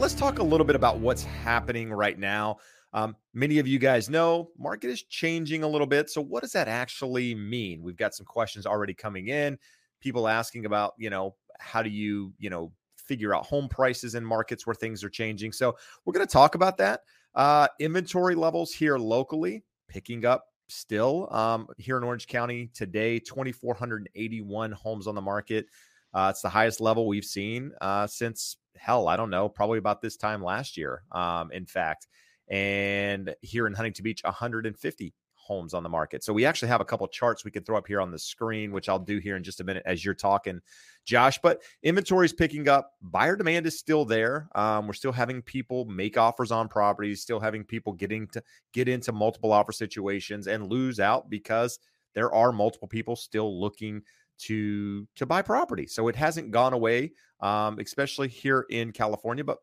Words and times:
Let's 0.00 0.14
talk 0.14 0.38
a 0.38 0.42
little 0.42 0.64
bit 0.64 0.76
about 0.76 0.98
what's 0.98 1.24
happening 1.24 1.92
right 1.92 2.18
now. 2.18 2.56
Um, 2.94 3.14
many 3.34 3.58
of 3.58 3.68
you 3.68 3.78
guys 3.78 4.08
know 4.08 4.48
market 4.58 4.88
is 4.88 5.02
changing 5.02 5.62
a 5.62 5.68
little 5.68 5.86
bit. 5.86 6.08
So 6.08 6.22
what 6.22 6.42
does 6.42 6.52
that 6.52 6.68
actually 6.68 7.34
mean? 7.34 7.82
We've 7.82 7.98
got 7.98 8.14
some 8.14 8.24
questions 8.24 8.64
already 8.64 8.94
coming 8.94 9.28
in. 9.28 9.58
People 10.00 10.26
asking 10.26 10.64
about, 10.64 10.94
you 10.96 11.10
know, 11.10 11.36
how 11.58 11.82
do 11.82 11.90
you, 11.90 12.32
you 12.38 12.48
know, 12.48 12.72
figure 12.96 13.34
out 13.34 13.44
home 13.44 13.68
prices 13.68 14.14
in 14.14 14.24
markets 14.24 14.66
where 14.66 14.72
things 14.72 15.04
are 15.04 15.10
changing. 15.10 15.52
So 15.52 15.76
we're 16.06 16.14
going 16.14 16.26
to 16.26 16.32
talk 16.32 16.54
about 16.54 16.78
that. 16.78 17.02
Uh, 17.34 17.68
inventory 17.78 18.34
levels 18.34 18.72
here 18.72 18.96
locally 18.96 19.64
picking 19.86 20.24
up 20.24 20.46
still 20.68 21.30
um, 21.30 21.68
here 21.76 21.98
in 21.98 22.04
Orange 22.04 22.26
County 22.26 22.70
today. 22.72 23.18
2,481 23.18 24.72
homes 24.72 25.06
on 25.06 25.14
the 25.14 25.20
market. 25.20 25.66
Uh, 26.14 26.28
it's 26.30 26.40
the 26.40 26.48
highest 26.48 26.80
level 26.80 27.06
we've 27.06 27.22
seen 27.22 27.72
uh, 27.82 28.06
since 28.06 28.56
hell, 28.76 29.08
I 29.08 29.16
don't 29.16 29.30
know, 29.30 29.48
probably 29.48 29.78
about 29.78 30.00
this 30.00 30.16
time 30.16 30.42
last 30.42 30.76
year. 30.76 31.02
Um, 31.12 31.50
in 31.52 31.66
fact, 31.66 32.06
and 32.48 33.34
here 33.42 33.66
in 33.66 33.74
Huntington 33.74 34.02
Beach, 34.02 34.22
150 34.24 35.14
homes 35.50 35.74
on 35.74 35.82
the 35.82 35.88
market. 35.88 36.22
So 36.22 36.32
we 36.32 36.44
actually 36.44 36.68
have 36.68 36.80
a 36.80 36.84
couple 36.84 37.08
charts 37.08 37.44
we 37.44 37.50
could 37.50 37.66
throw 37.66 37.76
up 37.76 37.86
here 37.86 38.00
on 38.00 38.12
the 38.12 38.18
screen, 38.18 38.70
which 38.70 38.88
I'll 38.88 39.00
do 39.00 39.18
here 39.18 39.36
in 39.36 39.42
just 39.42 39.60
a 39.60 39.64
minute 39.64 39.82
as 39.84 40.04
you're 40.04 40.14
talking, 40.14 40.60
Josh. 41.04 41.40
But 41.42 41.62
inventory 41.82 42.26
is 42.26 42.32
picking 42.32 42.68
up. 42.68 42.92
Buyer 43.02 43.34
demand 43.34 43.66
is 43.66 43.76
still 43.76 44.04
there. 44.04 44.48
Um, 44.54 44.86
we're 44.86 44.92
still 44.92 45.10
having 45.10 45.42
people 45.42 45.86
make 45.86 46.16
offers 46.16 46.52
on 46.52 46.68
properties, 46.68 47.20
still 47.20 47.40
having 47.40 47.64
people 47.64 47.92
getting 47.92 48.28
to 48.28 48.42
get 48.72 48.88
into 48.88 49.10
multiple 49.10 49.52
offer 49.52 49.72
situations 49.72 50.46
and 50.46 50.70
lose 50.70 51.00
out 51.00 51.28
because 51.28 51.80
there 52.14 52.32
are 52.32 52.52
multiple 52.52 52.88
people 52.88 53.16
still 53.16 53.60
looking 53.60 54.02
to 54.42 55.06
to 55.16 55.26
buy 55.26 55.42
property. 55.42 55.86
So 55.86 56.08
it 56.08 56.16
hasn't 56.16 56.50
gone 56.50 56.72
away, 56.72 57.12
um, 57.40 57.78
especially 57.78 58.28
here 58.28 58.66
in 58.70 58.92
California. 58.92 59.44
But 59.44 59.58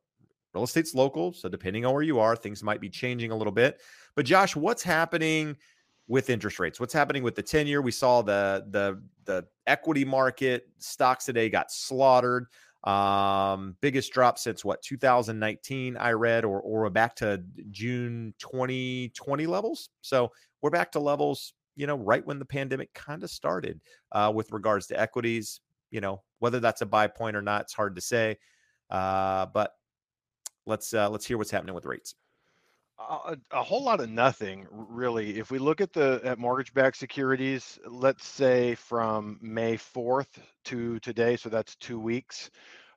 real 0.54 0.64
estate's 0.64 0.96
local, 0.96 1.34
so 1.34 1.50
depending 1.50 1.86
on 1.86 1.94
where 1.94 2.04
you 2.04 2.20
are, 2.20 2.36
things 2.36 2.64
might 2.64 2.82
be 2.82 2.90
changing 2.90 3.32
a 3.32 3.36
little 3.36 3.54
bit. 3.54 3.82
But 4.16 4.26
Josh, 4.26 4.56
what's 4.56 4.84
happening 4.84 5.58
with 6.08 6.30
interest 6.30 6.60
rates? 6.60 6.80
What's 6.80 6.94
happening 6.94 7.24
with 7.24 7.36
the 7.36 7.44
ten 7.44 7.68
year? 7.68 7.82
We 7.82 7.92
saw 7.92 8.22
the 8.22 8.66
the 8.70 9.02
the 9.26 9.46
equity 9.66 10.06
market 10.06 10.68
stocks 10.78 11.26
today 11.26 11.50
got 11.50 11.72
slaughtered. 11.72 12.48
Um, 12.84 13.76
biggest 13.82 14.14
drop 14.14 14.38
since 14.38 14.64
what 14.64 14.82
2019, 14.82 15.98
I 15.98 16.12
read, 16.12 16.46
or 16.46 16.62
or 16.62 16.90
back 16.90 17.16
to 17.18 17.44
June 17.70 18.34
2020 18.40 19.46
levels. 19.46 19.90
So 20.02 20.32
we're 20.62 20.70
back 20.70 20.92
to 20.94 21.00
levels 21.00 21.54
you 21.78 21.88
know, 21.88 21.96
right 21.96 22.26
when 22.26 22.40
the 22.40 22.46
pandemic 22.46 22.94
kind 22.94 23.24
of 23.24 23.30
started 23.30 23.80
uh, 24.12 24.32
with 24.36 24.52
regards 24.52 24.88
to 24.88 25.00
equities. 25.00 25.62
You 25.92 26.02
know, 26.02 26.24
whether 26.40 26.60
that's 26.60 26.82
a 26.82 26.86
buy 26.86 27.08
point 27.08 27.38
or 27.38 27.42
not, 27.42 27.62
it's 27.62 27.74
hard 27.74 27.96
to 27.96 28.02
say. 28.02 28.38
Uh, 28.90 29.46
but 29.46 29.72
let's 30.66 30.94
uh, 30.94 31.10
let's 31.10 31.26
hear 31.26 31.38
what's 31.38 31.52
happening 31.52 31.76
with 31.76 31.86
rates. 31.86 32.16
A, 33.00 33.38
a, 33.52 33.62
whole 33.62 33.84
lot 33.84 34.02
of 34.02 34.10
nothing 34.10 34.66
really 34.72 35.38
if 35.38 35.52
we 35.52 35.60
look 35.60 35.82
at 35.82 35.94
the 35.94 36.20
at 36.24 36.40
mortgage-backed 36.40 36.98
securities 36.98 37.78
let's 37.88 38.26
say 38.26 38.74
from 38.74 39.38
may 39.40 39.78
4th 39.78 40.40
to 40.66 40.98
today 41.02 41.38
so 41.38 41.48
that's 41.48 41.76
two 41.76 42.00
weeks 42.00 42.50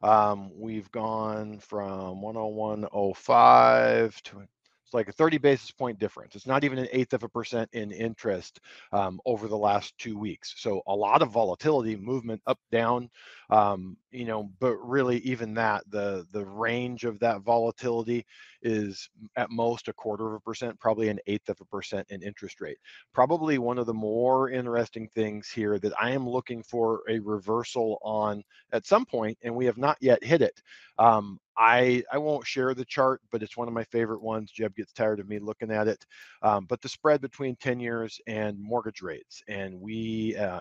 um, 0.02 0.50
we've 0.58 0.90
gone 0.90 1.58
from 1.58 2.22
101.05 2.22 4.22
to 4.22 4.42
it's 4.90 4.94
like 4.96 5.08
a 5.08 5.12
30 5.12 5.38
basis 5.38 5.70
point 5.70 6.00
difference. 6.00 6.34
It's 6.34 6.48
not 6.48 6.64
even 6.64 6.76
an 6.76 6.88
eighth 6.90 7.12
of 7.12 7.22
a 7.22 7.28
percent 7.28 7.70
in 7.72 7.92
interest 7.92 8.58
um, 8.90 9.20
over 9.24 9.46
the 9.46 9.56
last 9.56 9.96
two 9.98 10.18
weeks. 10.18 10.52
So 10.56 10.82
a 10.88 10.92
lot 10.96 11.22
of 11.22 11.30
volatility, 11.30 11.94
movement 11.94 12.42
up, 12.48 12.58
down, 12.72 13.08
um, 13.50 13.96
you 14.10 14.24
know, 14.24 14.50
but 14.58 14.76
really 14.78 15.18
even 15.18 15.54
that, 15.54 15.84
the 15.90 16.26
the 16.32 16.44
range 16.44 17.04
of 17.04 17.20
that 17.20 17.42
volatility 17.42 18.26
is 18.62 19.08
at 19.36 19.50
most 19.50 19.86
a 19.86 19.92
quarter 19.92 20.26
of 20.26 20.34
a 20.34 20.40
percent, 20.40 20.78
probably 20.80 21.08
an 21.08 21.20
eighth 21.28 21.48
of 21.48 21.60
a 21.60 21.64
percent 21.66 22.04
in 22.10 22.20
interest 22.20 22.60
rate. 22.60 22.78
Probably 23.14 23.58
one 23.58 23.78
of 23.78 23.86
the 23.86 23.94
more 23.94 24.50
interesting 24.50 25.08
things 25.14 25.48
here 25.48 25.78
that 25.78 25.92
I 26.00 26.10
am 26.10 26.28
looking 26.28 26.64
for 26.64 27.02
a 27.08 27.20
reversal 27.20 27.98
on 28.02 28.42
at 28.72 28.86
some 28.86 29.06
point, 29.06 29.38
and 29.44 29.54
we 29.54 29.66
have 29.66 29.78
not 29.78 29.98
yet 30.00 30.24
hit 30.24 30.42
it. 30.42 30.60
Um, 30.98 31.38
I 31.56 32.02
I 32.12 32.18
won't 32.18 32.46
share 32.46 32.74
the 32.74 32.84
chart, 32.84 33.20
but 33.30 33.42
it's 33.42 33.56
one 33.56 33.68
of 33.68 33.74
my 33.74 33.84
favorite 33.84 34.22
ones. 34.22 34.50
Jeb 34.50 34.74
gets 34.76 34.92
tired 34.92 35.20
of 35.20 35.28
me 35.28 35.38
looking 35.38 35.70
at 35.70 35.88
it. 35.88 36.04
Um, 36.42 36.66
but 36.66 36.80
the 36.80 36.88
spread 36.88 37.20
between 37.20 37.56
10 37.56 37.80
years 37.80 38.20
and 38.26 38.58
mortgage 38.60 39.02
rates, 39.02 39.42
and 39.48 39.80
we 39.80 40.36
uh, 40.36 40.60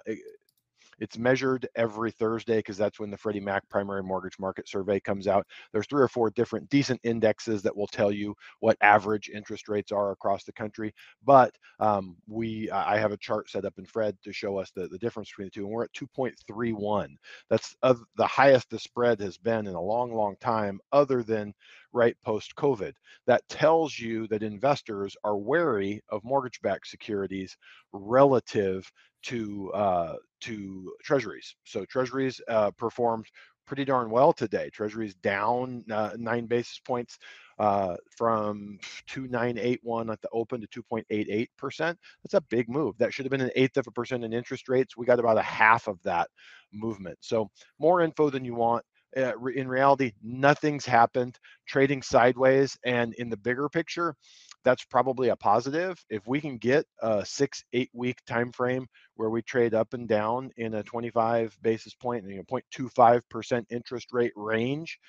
it's 0.99 1.17
measured 1.17 1.67
every 1.75 2.11
Thursday 2.11 2.57
because 2.57 2.77
that's 2.77 2.99
when 2.99 3.09
the 3.09 3.17
Freddie 3.17 3.39
Mac 3.39 3.67
primary 3.69 4.03
mortgage 4.03 4.37
market 4.39 4.67
survey 4.67 4.99
comes 4.99 5.27
out. 5.27 5.45
There's 5.71 5.87
three 5.87 6.01
or 6.01 6.07
four 6.07 6.29
different 6.31 6.69
decent 6.69 6.99
indexes 7.03 7.61
that 7.63 7.75
will 7.75 7.87
tell 7.87 8.11
you 8.11 8.35
what 8.59 8.77
average 8.81 9.29
interest 9.33 9.67
rates 9.67 9.91
are 9.91 10.11
across 10.11 10.43
the 10.43 10.53
country. 10.53 10.93
But 11.25 11.55
um, 11.79 12.17
we, 12.27 12.69
I 12.71 12.97
have 12.97 13.11
a 13.11 13.17
chart 13.17 13.49
set 13.49 13.65
up 13.65 13.73
in 13.77 13.85
Fred 13.85 14.17
to 14.23 14.33
show 14.33 14.57
us 14.57 14.71
the, 14.71 14.87
the 14.87 14.97
difference 14.97 15.29
between 15.29 15.47
the 15.47 15.51
two, 15.51 15.63
and 15.63 15.71
we're 15.71 15.83
at 15.83 15.93
2.31. 15.93 17.15
That's 17.49 17.75
uh, 17.83 17.95
the 18.15 18.27
highest 18.27 18.69
the 18.69 18.79
spread 18.79 19.19
has 19.21 19.37
been 19.37 19.67
in 19.67 19.75
a 19.75 19.81
long, 19.81 20.13
long 20.13 20.35
time, 20.39 20.79
other 20.91 21.23
than 21.23 21.53
right 21.93 22.15
post 22.23 22.55
COVID. 22.55 22.93
That 23.27 23.47
tells 23.49 23.97
you 23.97 24.27
that 24.27 24.43
investors 24.43 25.15
are 25.23 25.37
wary 25.37 26.01
of 26.09 26.23
mortgage 26.23 26.61
backed 26.61 26.87
securities 26.87 27.57
relative 27.93 28.89
to 29.23 29.71
uh, 29.73 30.15
to 30.41 30.93
treasuries. 31.03 31.55
So 31.65 31.85
treasuries 31.85 32.39
uh, 32.47 32.71
performed 32.71 33.25
pretty 33.65 33.85
darn 33.85 34.09
well 34.09 34.33
today. 34.33 34.69
Treasuries 34.71 35.13
down 35.15 35.83
uh, 35.91 36.11
nine 36.17 36.47
basis 36.47 36.79
points 36.79 37.19
uh, 37.59 37.95
from 38.17 38.79
2.981 39.07 40.11
at 40.11 40.21
the 40.21 40.29
open 40.33 40.61
to 40.61 40.67
2.88 40.67 41.47
percent. 41.57 41.97
That's 42.23 42.33
a 42.33 42.41
big 42.41 42.69
move. 42.69 42.97
That 42.97 43.13
should 43.13 43.25
have 43.25 43.31
been 43.31 43.41
an 43.41 43.51
eighth 43.55 43.77
of 43.77 43.87
a 43.87 43.91
percent 43.91 44.23
in 44.23 44.33
interest 44.33 44.69
rates. 44.69 44.97
We 44.97 45.05
got 45.05 45.19
about 45.19 45.37
a 45.37 45.43
half 45.43 45.87
of 45.87 46.01
that 46.03 46.29
movement. 46.73 47.17
So 47.21 47.49
more 47.79 48.01
info 48.01 48.29
than 48.29 48.45
you 48.45 48.55
want. 48.55 48.83
Uh, 49.17 49.33
in 49.55 49.67
reality, 49.67 50.13
nothing's 50.23 50.85
happened. 50.85 51.37
Trading 51.67 52.01
sideways, 52.01 52.77
and 52.85 53.13
in 53.15 53.29
the 53.29 53.37
bigger 53.37 53.69
picture, 53.69 54.15
that's 54.63 54.85
probably 54.85 55.29
a 55.29 55.35
positive. 55.35 56.03
If 56.09 56.27
we 56.27 56.41
can 56.41 56.57
get 56.57 56.85
a 57.01 57.25
six, 57.25 57.63
eight 57.73 57.89
week 57.93 58.17
time 58.27 58.51
frame 58.51 58.87
where 59.15 59.29
we 59.29 59.41
trade 59.41 59.73
up 59.73 59.93
and 59.93 60.07
down 60.07 60.51
in 60.57 60.75
a 60.75 60.83
25 60.83 61.57
basis 61.61 61.93
point, 61.95 62.25
you 62.27 62.37
know, 62.37 62.43
0.25% 62.43 63.65
interest 63.69 64.07
rate 64.11 64.33
range, 64.35 64.99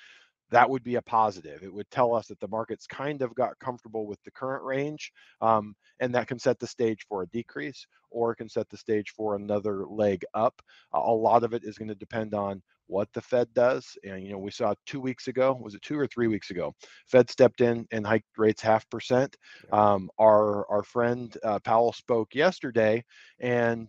that 0.51 0.69
would 0.69 0.83
be 0.83 0.95
a 0.95 1.01
positive. 1.01 1.63
It 1.63 1.73
would 1.73 1.89
tell 1.91 2.13
us 2.13 2.27
that 2.27 2.39
the 2.39 2.47
market's 2.47 2.85
kind 2.87 3.21
of 3.21 3.33
got 3.35 3.57
comfortable 3.59 4.05
with 4.05 4.21
the 4.23 4.31
current 4.31 4.63
range, 4.63 5.11
um, 5.41 5.75
and 5.99 6.13
that 6.13 6.27
can 6.27 6.39
set 6.39 6.59
the 6.59 6.67
stage 6.67 7.05
for 7.07 7.23
a 7.23 7.27
decrease 7.27 7.85
or 8.11 8.35
can 8.35 8.49
set 8.49 8.69
the 8.69 8.77
stage 8.77 9.11
for 9.15 9.35
another 9.35 9.85
leg 9.85 10.23
up. 10.33 10.61
a 10.93 10.99
lot 10.99 11.43
of 11.43 11.53
it 11.53 11.63
is 11.63 11.77
going 11.77 11.87
to 11.87 11.95
depend 11.95 12.33
on 12.33 12.61
what 12.87 13.07
the 13.13 13.21
Fed 13.21 13.47
does. 13.53 13.97
And, 14.03 14.23
you 14.23 14.31
know, 14.31 14.37
we 14.37 14.51
saw 14.51 14.73
two 14.85 14.99
weeks 14.99 15.27
ago, 15.27 15.57
was 15.61 15.75
it 15.75 15.81
two 15.81 15.97
or 15.97 16.07
three 16.07 16.27
weeks 16.27 16.51
ago? 16.51 16.73
Fed 17.07 17.29
stepped 17.29 17.61
in 17.61 17.87
and 17.91 18.05
hiked 18.05 18.37
rates 18.37 18.61
half 18.61 18.89
percent. 18.89 19.35
Um, 19.71 20.09
our, 20.19 20.69
our 20.69 20.83
friend 20.83 21.35
uh, 21.43 21.59
Powell 21.59 21.93
spoke 21.93 22.35
yesterday 22.35 23.03
and 23.39 23.87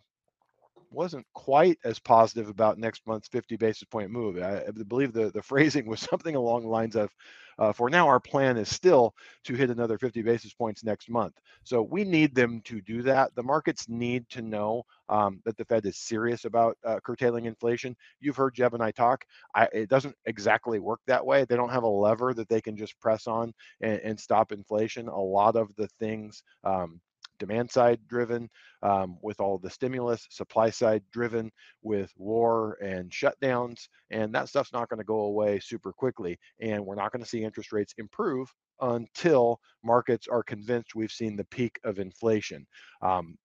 wasn't 0.90 1.26
quite 1.34 1.78
as 1.84 1.98
positive 1.98 2.48
about 2.48 2.78
next 2.78 3.02
month's 3.06 3.28
50 3.28 3.56
basis 3.56 3.84
point 3.84 4.10
move. 4.10 4.38
I, 4.42 4.64
I 4.66 4.70
believe 4.86 5.12
the, 5.12 5.30
the 5.30 5.42
phrasing 5.42 5.86
was 5.86 6.00
something 6.00 6.36
along 6.36 6.62
the 6.62 6.68
lines 6.68 6.96
of, 6.96 7.10
uh, 7.58 7.72
for 7.72 7.90
now, 7.90 8.06
our 8.06 8.20
plan 8.20 8.56
is 8.56 8.68
still 8.68 9.14
to 9.44 9.54
hit 9.54 9.70
another 9.70 9.98
50 9.98 10.22
basis 10.22 10.52
points 10.52 10.84
next 10.84 11.10
month. 11.10 11.34
So 11.64 11.82
we 11.82 12.04
need 12.04 12.34
them 12.34 12.60
to 12.64 12.80
do 12.80 13.02
that. 13.02 13.34
The 13.34 13.42
markets 13.42 13.88
need 13.88 14.28
to 14.30 14.42
know 14.42 14.84
um, 15.08 15.40
that 15.44 15.56
the 15.56 15.64
Fed 15.64 15.86
is 15.86 15.98
serious 15.98 16.44
about 16.44 16.76
uh, 16.84 17.00
curtailing 17.04 17.44
inflation. 17.44 17.96
You've 18.20 18.36
heard 18.36 18.54
Jeb 18.54 18.74
and 18.74 18.82
I 18.82 18.90
talk. 18.90 19.24
I, 19.54 19.68
it 19.72 19.88
doesn't 19.88 20.16
exactly 20.26 20.78
work 20.78 21.00
that 21.06 21.24
way. 21.24 21.44
They 21.44 21.56
don't 21.56 21.68
have 21.70 21.82
a 21.82 21.88
lever 21.88 22.34
that 22.34 22.48
they 22.48 22.60
can 22.60 22.76
just 22.76 22.98
press 23.00 23.26
on 23.26 23.52
and, 23.80 24.00
and 24.00 24.20
stop 24.20 24.52
inflation. 24.52 25.08
A 25.08 25.20
lot 25.20 25.56
of 25.56 25.74
the 25.76 25.88
things 25.98 26.42
um, 26.64 27.00
demand 27.38 27.70
side 27.70 27.98
driven 28.08 28.48
um, 28.82 29.16
with 29.22 29.40
all 29.40 29.58
the 29.58 29.70
stimulus, 29.70 30.26
supply 30.30 30.70
side 30.70 31.02
driven 31.12 31.50
with 31.82 32.12
war 32.16 32.78
and 32.82 33.10
shutdowns. 33.10 33.88
And 34.10 34.34
that 34.34 34.48
stuff's 34.48 34.72
not 34.72 34.88
going 34.88 34.98
to 34.98 35.04
go 35.04 35.20
away 35.20 35.60
super 35.60 35.92
quickly. 35.92 36.38
And 36.60 36.84
we're 36.84 36.94
not 36.94 37.12
going 37.12 37.22
to 37.22 37.28
see 37.28 37.44
interest 37.44 37.72
rates 37.72 37.94
improve 37.98 38.52
until 38.80 39.60
markets 39.84 40.26
are 40.28 40.42
convinced 40.42 40.94
we've 40.94 41.12
seen 41.12 41.36
the 41.36 41.44
peak 41.44 41.78
of 41.84 41.98
inflation. 41.98 42.66
Um, 43.00 43.36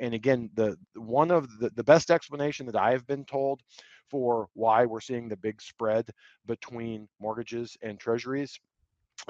and 0.00 0.14
again, 0.14 0.50
the 0.54 0.76
one 0.94 1.30
of 1.30 1.46
the, 1.58 1.70
the 1.70 1.84
best 1.84 2.10
explanation 2.10 2.66
that 2.66 2.76
I 2.76 2.92
have 2.92 3.06
been 3.06 3.24
told 3.24 3.60
for 4.10 4.48
why 4.54 4.86
we're 4.86 5.00
seeing 5.00 5.28
the 5.28 5.36
big 5.36 5.60
spread 5.60 6.08
between 6.46 7.08
mortgages 7.20 7.76
and 7.82 7.98
treasuries 7.98 8.58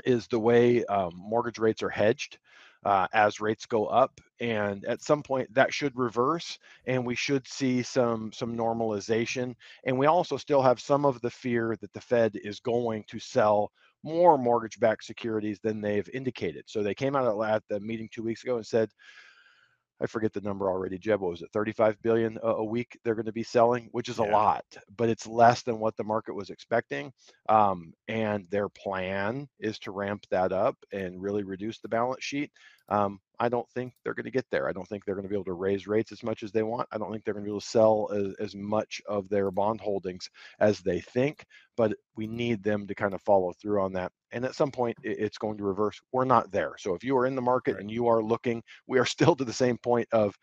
is 0.04 0.26
the 0.28 0.38
way 0.38 0.84
um, 0.86 1.12
mortgage 1.16 1.58
rates 1.58 1.82
are 1.82 1.88
hedged 1.88 2.38
uh, 2.86 3.08
as 3.12 3.40
rates 3.40 3.66
go 3.66 3.86
up 3.86 4.20
and 4.40 4.84
at 4.84 5.02
some 5.02 5.22
point 5.22 5.52
that 5.52 5.74
should 5.74 5.96
reverse 5.96 6.58
and 6.86 7.04
we 7.04 7.16
should 7.16 7.46
see 7.48 7.82
some 7.82 8.30
some 8.32 8.56
normalization 8.56 9.54
and 9.86 9.98
we 9.98 10.06
also 10.06 10.36
still 10.36 10.62
have 10.62 10.78
some 10.78 11.04
of 11.04 11.20
the 11.20 11.30
fear 11.30 11.76
that 11.80 11.92
the 11.94 12.00
fed 12.00 12.38
is 12.44 12.60
going 12.60 13.02
to 13.08 13.18
sell 13.18 13.72
more 14.04 14.38
mortgage 14.38 14.78
backed 14.78 15.04
securities 15.04 15.58
than 15.62 15.80
they've 15.80 16.08
indicated. 16.14 16.64
So 16.68 16.82
they 16.82 16.94
came 16.94 17.16
out 17.16 17.42
at 17.44 17.62
the 17.68 17.80
meeting 17.80 18.08
two 18.12 18.22
weeks 18.22 18.44
ago 18.44 18.56
and 18.56 18.64
said 18.64 18.88
I 20.00 20.06
forget 20.06 20.32
the 20.32 20.40
number 20.40 20.68
already. 20.68 20.98
Jeb, 20.98 21.20
what 21.20 21.30
was 21.30 21.42
it? 21.42 21.50
35 21.52 22.00
billion 22.02 22.38
a, 22.42 22.48
a 22.48 22.64
week 22.64 22.98
they're 23.02 23.14
going 23.14 23.26
to 23.26 23.32
be 23.32 23.42
selling, 23.42 23.88
which 23.92 24.08
is 24.08 24.18
yeah. 24.18 24.26
a 24.26 24.28
lot, 24.30 24.64
but 24.96 25.08
it's 25.08 25.26
less 25.26 25.62
than 25.62 25.78
what 25.78 25.96
the 25.96 26.04
market 26.04 26.34
was 26.34 26.50
expecting. 26.50 27.12
Um, 27.48 27.92
and 28.08 28.46
their 28.50 28.68
plan 28.68 29.48
is 29.58 29.78
to 29.80 29.90
ramp 29.90 30.24
that 30.30 30.52
up 30.52 30.76
and 30.92 31.22
really 31.22 31.44
reduce 31.44 31.78
the 31.80 31.88
balance 31.88 32.24
sheet. 32.24 32.50
Um, 32.88 33.20
I 33.38 33.48
don't 33.48 33.68
think 33.70 33.92
they're 34.02 34.14
going 34.14 34.24
to 34.24 34.30
get 34.30 34.46
there. 34.50 34.68
I 34.68 34.72
don't 34.72 34.88
think 34.88 35.04
they're 35.04 35.14
going 35.14 35.24
to 35.24 35.28
be 35.28 35.34
able 35.34 35.44
to 35.44 35.52
raise 35.52 35.86
rates 35.86 36.12
as 36.12 36.22
much 36.22 36.42
as 36.42 36.52
they 36.52 36.62
want. 36.62 36.88
I 36.92 36.98
don't 36.98 37.10
think 37.10 37.24
they're 37.24 37.34
going 37.34 37.44
to 37.44 37.48
be 37.48 37.52
able 37.52 37.60
to 37.60 37.66
sell 37.66 38.08
as, 38.14 38.34
as 38.40 38.54
much 38.54 39.00
of 39.06 39.28
their 39.28 39.50
bond 39.50 39.80
holdings 39.80 40.28
as 40.60 40.80
they 40.80 41.00
think, 41.00 41.44
but 41.76 41.92
we 42.16 42.26
need 42.26 42.62
them 42.62 42.86
to 42.86 42.94
kind 42.94 43.14
of 43.14 43.22
follow 43.22 43.52
through 43.60 43.80
on 43.80 43.92
that. 43.94 44.12
And 44.32 44.44
at 44.44 44.54
some 44.54 44.70
point, 44.70 44.96
it's 45.02 45.38
going 45.38 45.58
to 45.58 45.64
reverse. 45.64 46.00
We're 46.12 46.24
not 46.24 46.50
there. 46.50 46.74
So 46.78 46.94
if 46.94 47.04
you 47.04 47.16
are 47.16 47.26
in 47.26 47.34
the 47.34 47.42
market 47.42 47.74
right. 47.74 47.80
and 47.80 47.90
you 47.90 48.06
are 48.08 48.22
looking, 48.22 48.62
we 48.86 48.98
are 48.98 49.04
still 49.06 49.36
to 49.36 49.44
the 49.44 49.52
same 49.52 49.78
point 49.78 50.08
of 50.12 50.34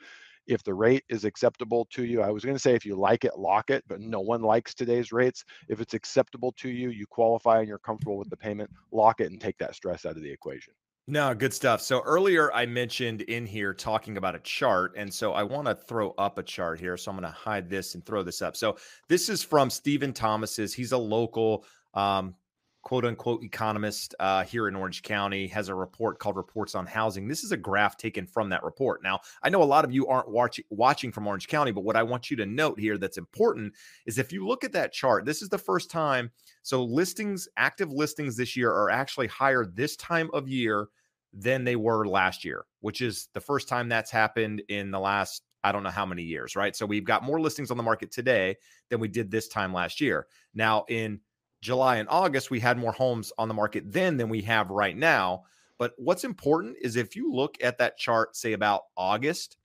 if 0.48 0.64
the 0.64 0.74
rate 0.74 1.04
is 1.10 1.24
acceptable 1.24 1.88
to 1.92 2.04
you. 2.04 2.22
I 2.22 2.30
was 2.30 2.44
going 2.44 2.56
to 2.56 2.62
say 2.62 2.76
if 2.76 2.86
you 2.86 2.96
like 2.96 3.24
it, 3.24 3.38
lock 3.38 3.70
it, 3.70 3.84
but 3.88 4.02
no 4.02 4.20
one 4.20 4.42
likes 4.42 4.74
today's 4.74 5.12
rates. 5.12 5.44
If 5.70 5.80
it's 5.80 5.94
acceptable 5.94 6.52
to 6.58 6.70
you, 6.70 6.90
you 6.90 7.06
qualify 7.08 7.60
and 7.60 7.68
you're 7.68 7.80
comfortable 7.80 8.18
with 8.18 8.30
the 8.30 8.38
payment, 8.38 8.70
lock 8.92 9.22
it 9.22 9.32
and 9.32 9.40
take 9.40 9.58
that 9.60 9.76
stress 9.76 10.06
out 10.06 10.18
of 10.18 10.24
the 10.24 10.32
equation. 10.32 10.74
No, 11.06 11.34
good 11.34 11.54
stuff. 11.54 11.82
So 11.82 12.02
earlier 12.02 12.52
I 12.54 12.66
mentioned 12.66 13.24
in 13.24 13.46
here 13.46 13.74
talking 13.74 14.16
about 14.16 14.36
a 14.36 14.40
chart. 14.40 14.94
And 14.96 15.14
so 15.14 15.34
I 15.34 15.44
want 15.44 15.68
to 15.68 15.76
throw 15.76 16.12
up 16.12 16.38
a 16.38 16.44
chart 16.44 16.80
here. 16.80 16.96
So 16.96 17.12
I'm 17.12 17.18
going 17.18 17.30
to 17.30 17.38
hide 17.38 17.70
this 17.70 17.96
and 17.96 18.06
throw 18.06 18.24
this 18.24 18.42
up. 18.42 18.56
So 18.56 18.78
this 19.10 19.28
is 19.28 19.44
from 19.44 19.70
Steven 19.70 20.14
Thomas's. 20.14 20.74
He's 20.74 20.94
a 20.94 20.98
local 20.98 21.66
um, 21.94 22.36
quote 22.84 23.06
unquote 23.06 23.44
economist 23.44 24.14
uh, 24.20 24.44
here 24.44 24.68
in 24.68 24.76
Orange 24.76 25.02
County, 25.02 25.48
has 25.48 25.70
a 25.70 25.76
report 25.76 26.20
called 26.20 26.36
Reports 26.36 26.76
on 26.76 26.86
Housing. 26.86 27.28
This 27.28 27.44
is 27.44 27.52
a 27.52 27.58
graph 27.58 27.98
taken 27.98 28.28
from 28.28 28.50
that 28.50 28.64
report. 28.64 29.02
Now, 29.02 29.22
I 29.42 29.50
know 29.50 29.64
a 29.64 29.66
lot 29.66 29.86
of 29.86 29.92
you 29.92 30.06
aren't 30.08 30.30
watching 30.30 30.66
watching 30.70 31.12
from 31.12 31.26
Orange 31.26 31.48
County, 31.48 31.72
but 31.72 31.86
what 31.86 31.96
I 31.96 32.04
want 32.04 32.30
you 32.30 32.38
to 32.38 32.46
note 32.46 32.80
here 32.80 32.98
that's 32.98 33.18
important 33.18 33.74
is 34.06 34.20
if 34.20 34.32
you 34.32 34.46
look 34.46 34.64
at 34.64 34.74
that 34.74 34.92
chart, 34.92 35.26
this 35.26 35.42
is 35.42 35.50
the 35.50 35.58
first 35.58 35.90
time. 35.90 36.30
So 36.62 36.84
listings, 36.84 37.48
active 37.58 37.92
listings 37.92 38.36
this 38.36 38.56
year 38.56 38.72
are 38.72 38.90
actually 38.90 39.28
higher 39.28 39.66
this 39.66 39.96
time 39.96 40.30
of 40.34 40.48
year 40.48 40.88
than 41.34 41.64
they 41.64 41.78
were 41.78 42.06
last 42.06 42.46
year, 42.46 42.66
which 42.82 43.02
is 43.02 43.30
the 43.34 43.42
first 43.42 43.68
time 43.68 43.90
that's 43.90 44.12
happened 44.12 44.62
in 44.68 44.92
the 44.92 45.00
last, 45.00 45.44
I 45.64 45.72
don't 45.72 45.84
know 45.84 45.90
how 45.90 46.06
many 46.06 46.22
years, 46.22 46.56
right? 46.56 46.76
So 46.76 46.86
we've 46.86 47.06
got 47.06 47.24
more 47.24 47.40
listings 47.40 47.72
on 47.72 47.78
the 47.78 47.84
market 47.84 48.12
today 48.12 48.58
than 48.90 49.00
we 49.00 49.08
did 49.08 49.32
this 49.32 49.48
time 49.48 49.74
last 49.74 50.00
year. 50.00 50.28
Now, 50.54 50.86
in 50.90 51.22
July 51.64 51.96
and 51.96 52.10
August, 52.10 52.52
we 52.52 52.60
had 52.60 52.78
more 52.78 52.92
homes 52.92 53.32
on 53.38 53.48
the 53.48 53.54
market 53.54 53.86
then 53.88 54.18
than 54.18 54.28
we 54.28 54.42
have 54.42 54.70
right 54.70 54.98
now. 54.98 55.44
But 55.80 55.94
what's 55.98 56.26
important 56.26 56.76
is 56.82 56.98
if 56.98 57.16
you 57.16 57.32
look 57.34 57.56
at 57.64 57.78
that 57.78 57.98
chart, 57.98 58.36
say 58.36 58.52
about 58.52 58.82
August, 58.98 59.56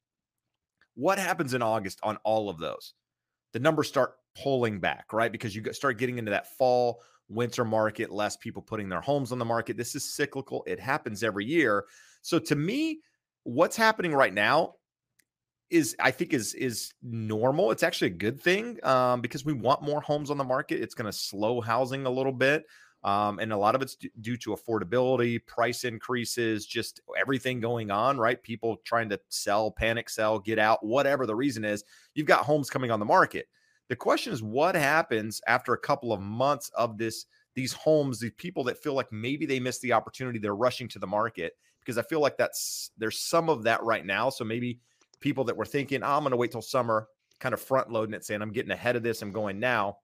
what 0.95 1.19
happens 1.19 1.55
in 1.55 1.63
August 1.63 1.99
on 2.05 2.17
all 2.23 2.49
of 2.49 2.59
those? 2.59 2.95
The 3.53 3.59
numbers 3.59 3.89
start 3.89 4.15
pulling 4.41 4.79
back, 4.79 5.13
right? 5.13 5.33
Because 5.33 5.57
you 5.57 5.73
start 5.73 5.99
getting 5.99 6.19
into 6.19 6.31
that 6.31 6.57
fall 6.57 7.03
winter 7.29 7.65
market, 7.65 8.13
less 8.13 8.37
people 8.37 8.63
putting 8.63 8.89
their 8.89 9.01
homes 9.01 9.33
on 9.33 9.41
the 9.41 9.45
market. 9.45 9.77
This 9.77 9.97
is 9.97 10.15
cyclical. 10.15 10.63
It 10.69 10.79
happens 10.79 11.25
every 11.25 11.47
year. 11.47 11.85
So 12.23 12.39
to 12.39 12.55
me, 12.55 13.01
what's 13.43 13.77
happening 13.77 14.15
right 14.15 14.33
now 14.33 14.75
is 15.71 15.95
I 16.01 16.11
think 16.11 16.33
is 16.33 16.55
is 16.55 16.95
normal. 17.03 17.71
It's 17.71 17.83
actually 17.83 18.09
a 18.09 18.15
good 18.15 18.41
thing 18.41 18.79
um, 18.85 19.21
because 19.21 19.45
we 19.45 19.53
want 19.53 19.83
more 19.83 20.01
homes 20.01 20.31
on 20.31 20.39
the 20.39 20.45
market. 20.45 20.81
It's 20.81 20.95
going 20.95 21.11
to 21.11 21.17
slow 21.17 21.61
housing 21.61 22.07
a 22.07 22.11
little 22.11 22.33
bit. 22.33 22.65
Um, 23.05 23.39
and 23.39 23.53
a 23.53 23.57
lot 23.57 23.77
of 23.77 23.83
it's 23.83 23.95
d- 23.95 24.11
due 24.21 24.37
to 24.39 24.57
affordability, 24.57 25.45
price 25.47 25.85
increases, 25.85 26.67
just 26.67 27.01
everything 27.17 27.61
going 27.61 27.93
on, 27.93 28.19
right? 28.19 28.43
People 28.43 28.79
trying 28.85 29.09
to 29.11 29.21
sell, 29.29 29.71
panic 29.71 30.11
sell, 30.11 30.41
get 30.41 30.59
out, 30.59 30.85
whatever 30.85 31.25
the 31.25 31.37
reason 31.37 31.65
is. 31.65 31.85
You've 32.15 32.27
got 32.27 32.45
homes 32.45 32.69
coming 32.69 32.91
on 32.91 32.99
the 32.99 33.07
market. 33.07 33.47
The 33.89 33.95
question 33.97 34.33
is 34.33 34.43
what 34.43 34.75
happens 34.75 35.41
after 35.47 35.75
a 35.75 35.79
couple 35.79 36.13
of 36.13 36.21
months 36.21 36.71
of 36.77 36.99
this 36.99 37.27
these 37.55 37.73
homes, 37.73 38.21
these 38.21 38.33
people 38.37 38.63
that 38.65 38.79
feel 38.79 38.95
like 38.95 39.11
maybe 39.13 39.47
they 39.47 39.59
missed 39.59 39.83
the 39.83 39.93
opportunity, 39.93 40.39
they're 40.39 40.55
rushing 40.55 40.89
to 40.89 40.99
the 40.99 41.07
market 41.07 41.55
because 41.81 41.99
I 41.99 42.03
feel 42.03 42.21
like 42.21 42.37
that's 42.37 42.91
there's 42.99 43.19
some 43.19 43.49
of 43.49 43.63
that 43.65 43.83
right 43.83 44.05
now. 44.05 44.29
So 44.29 44.45
maybe 44.45 44.81
people 45.21 45.45
that 45.45 45.57
were 45.57 45.65
thinking, 45.65 46.03
oh, 46.03 46.17
I'm 46.17 46.23
going 46.23 46.31
to 46.31 46.37
wait 46.37 46.53
till 46.53 46.63
summer, 46.63 47.09
kind 47.41 47.53
of 47.53 47.61
front 47.61 47.91
loading 47.91 48.15
it, 48.15 48.25
saying 48.25 48.43
I'm 48.43 48.53
getting 48.53 48.71
ahead 48.73 48.97
of 48.97 49.03
this, 49.03 49.23
I'm 49.23 49.33
going 49.33 49.59
now. 49.59 49.99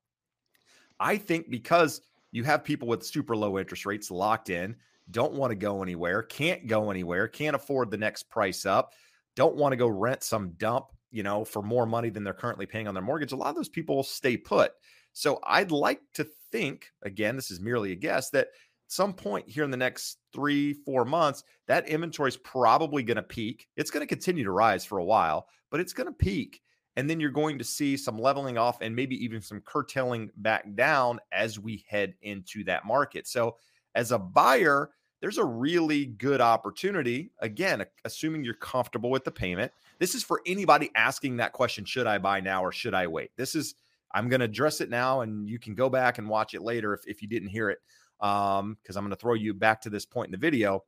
I 1.00 1.16
think 1.16 1.50
because 1.50 2.00
you 2.32 2.44
have 2.44 2.64
people 2.64 2.88
with 2.88 3.04
super 3.04 3.36
low 3.36 3.58
interest 3.58 3.86
rates 3.86 4.10
locked 4.10 4.50
in, 4.50 4.76
don't 5.10 5.34
want 5.34 5.50
to 5.50 5.56
go 5.56 5.82
anywhere, 5.82 6.22
can't 6.22 6.66
go 6.66 6.90
anywhere, 6.90 7.28
can't 7.28 7.56
afford 7.56 7.90
the 7.90 7.96
next 7.96 8.30
price 8.30 8.64
up, 8.64 8.94
don't 9.36 9.56
want 9.56 9.72
to 9.72 9.76
go 9.76 9.88
rent 9.88 10.22
some 10.22 10.50
dump 10.52 10.86
you 11.14 11.22
know, 11.22 11.44
for 11.44 11.62
more 11.62 11.86
money 11.86 12.10
than 12.10 12.24
they're 12.24 12.34
currently 12.34 12.66
paying 12.66 12.88
on 12.88 12.92
their 12.92 13.02
mortgage, 13.02 13.30
a 13.30 13.36
lot 13.36 13.50
of 13.50 13.54
those 13.54 13.68
people 13.68 14.02
stay 14.02 14.36
put. 14.36 14.72
So 15.12 15.38
I'd 15.44 15.70
like 15.70 16.00
to 16.14 16.26
think, 16.50 16.90
again, 17.02 17.36
this 17.36 17.52
is 17.52 17.60
merely 17.60 17.92
a 17.92 17.96
guess, 17.96 18.30
that 18.30 18.48
some 18.94 19.12
point 19.12 19.48
here 19.48 19.64
in 19.64 19.70
the 19.70 19.76
next 19.76 20.18
three, 20.32 20.72
four 20.72 21.04
months, 21.04 21.44
that 21.66 21.88
inventory 21.88 22.28
is 22.28 22.36
probably 22.38 23.02
going 23.02 23.16
to 23.16 23.22
peak. 23.22 23.68
It's 23.76 23.90
going 23.90 24.02
to 24.02 24.06
continue 24.06 24.44
to 24.44 24.50
rise 24.50 24.84
for 24.84 24.98
a 24.98 25.04
while, 25.04 25.48
but 25.70 25.80
it's 25.80 25.92
going 25.92 26.06
to 26.06 26.12
peak. 26.12 26.60
And 26.96 27.10
then 27.10 27.18
you're 27.18 27.30
going 27.30 27.58
to 27.58 27.64
see 27.64 27.96
some 27.96 28.18
leveling 28.18 28.56
off 28.56 28.80
and 28.80 28.94
maybe 28.94 29.22
even 29.24 29.40
some 29.40 29.60
curtailing 29.62 30.30
back 30.36 30.64
down 30.76 31.18
as 31.32 31.58
we 31.58 31.84
head 31.88 32.14
into 32.22 32.62
that 32.64 32.84
market. 32.84 33.26
So, 33.26 33.56
as 33.96 34.12
a 34.12 34.18
buyer, 34.18 34.90
there's 35.20 35.38
a 35.38 35.44
really 35.44 36.06
good 36.06 36.40
opportunity. 36.40 37.30
Again, 37.40 37.84
assuming 38.04 38.44
you're 38.44 38.54
comfortable 38.54 39.10
with 39.10 39.24
the 39.24 39.30
payment, 39.30 39.72
this 39.98 40.14
is 40.14 40.22
for 40.22 40.42
anybody 40.46 40.90
asking 40.94 41.38
that 41.38 41.52
question 41.52 41.84
should 41.84 42.06
I 42.06 42.18
buy 42.18 42.40
now 42.40 42.62
or 42.62 42.72
should 42.72 42.94
I 42.94 43.06
wait? 43.06 43.30
This 43.36 43.54
is, 43.54 43.74
I'm 44.12 44.28
going 44.28 44.40
to 44.40 44.46
address 44.46 44.80
it 44.80 44.90
now 44.90 45.22
and 45.22 45.48
you 45.48 45.58
can 45.58 45.74
go 45.74 45.88
back 45.88 46.18
and 46.18 46.28
watch 46.28 46.54
it 46.54 46.62
later 46.62 46.92
if, 46.92 47.06
if 47.06 47.22
you 47.22 47.28
didn't 47.28 47.48
hear 47.48 47.70
it. 47.70 47.78
Um, 48.24 48.78
because 48.82 48.96
I'm 48.96 49.04
going 49.04 49.10
to 49.10 49.20
throw 49.20 49.34
you 49.34 49.52
back 49.52 49.82
to 49.82 49.90
this 49.90 50.06
point 50.06 50.28
in 50.28 50.32
the 50.32 50.38
video 50.38 50.82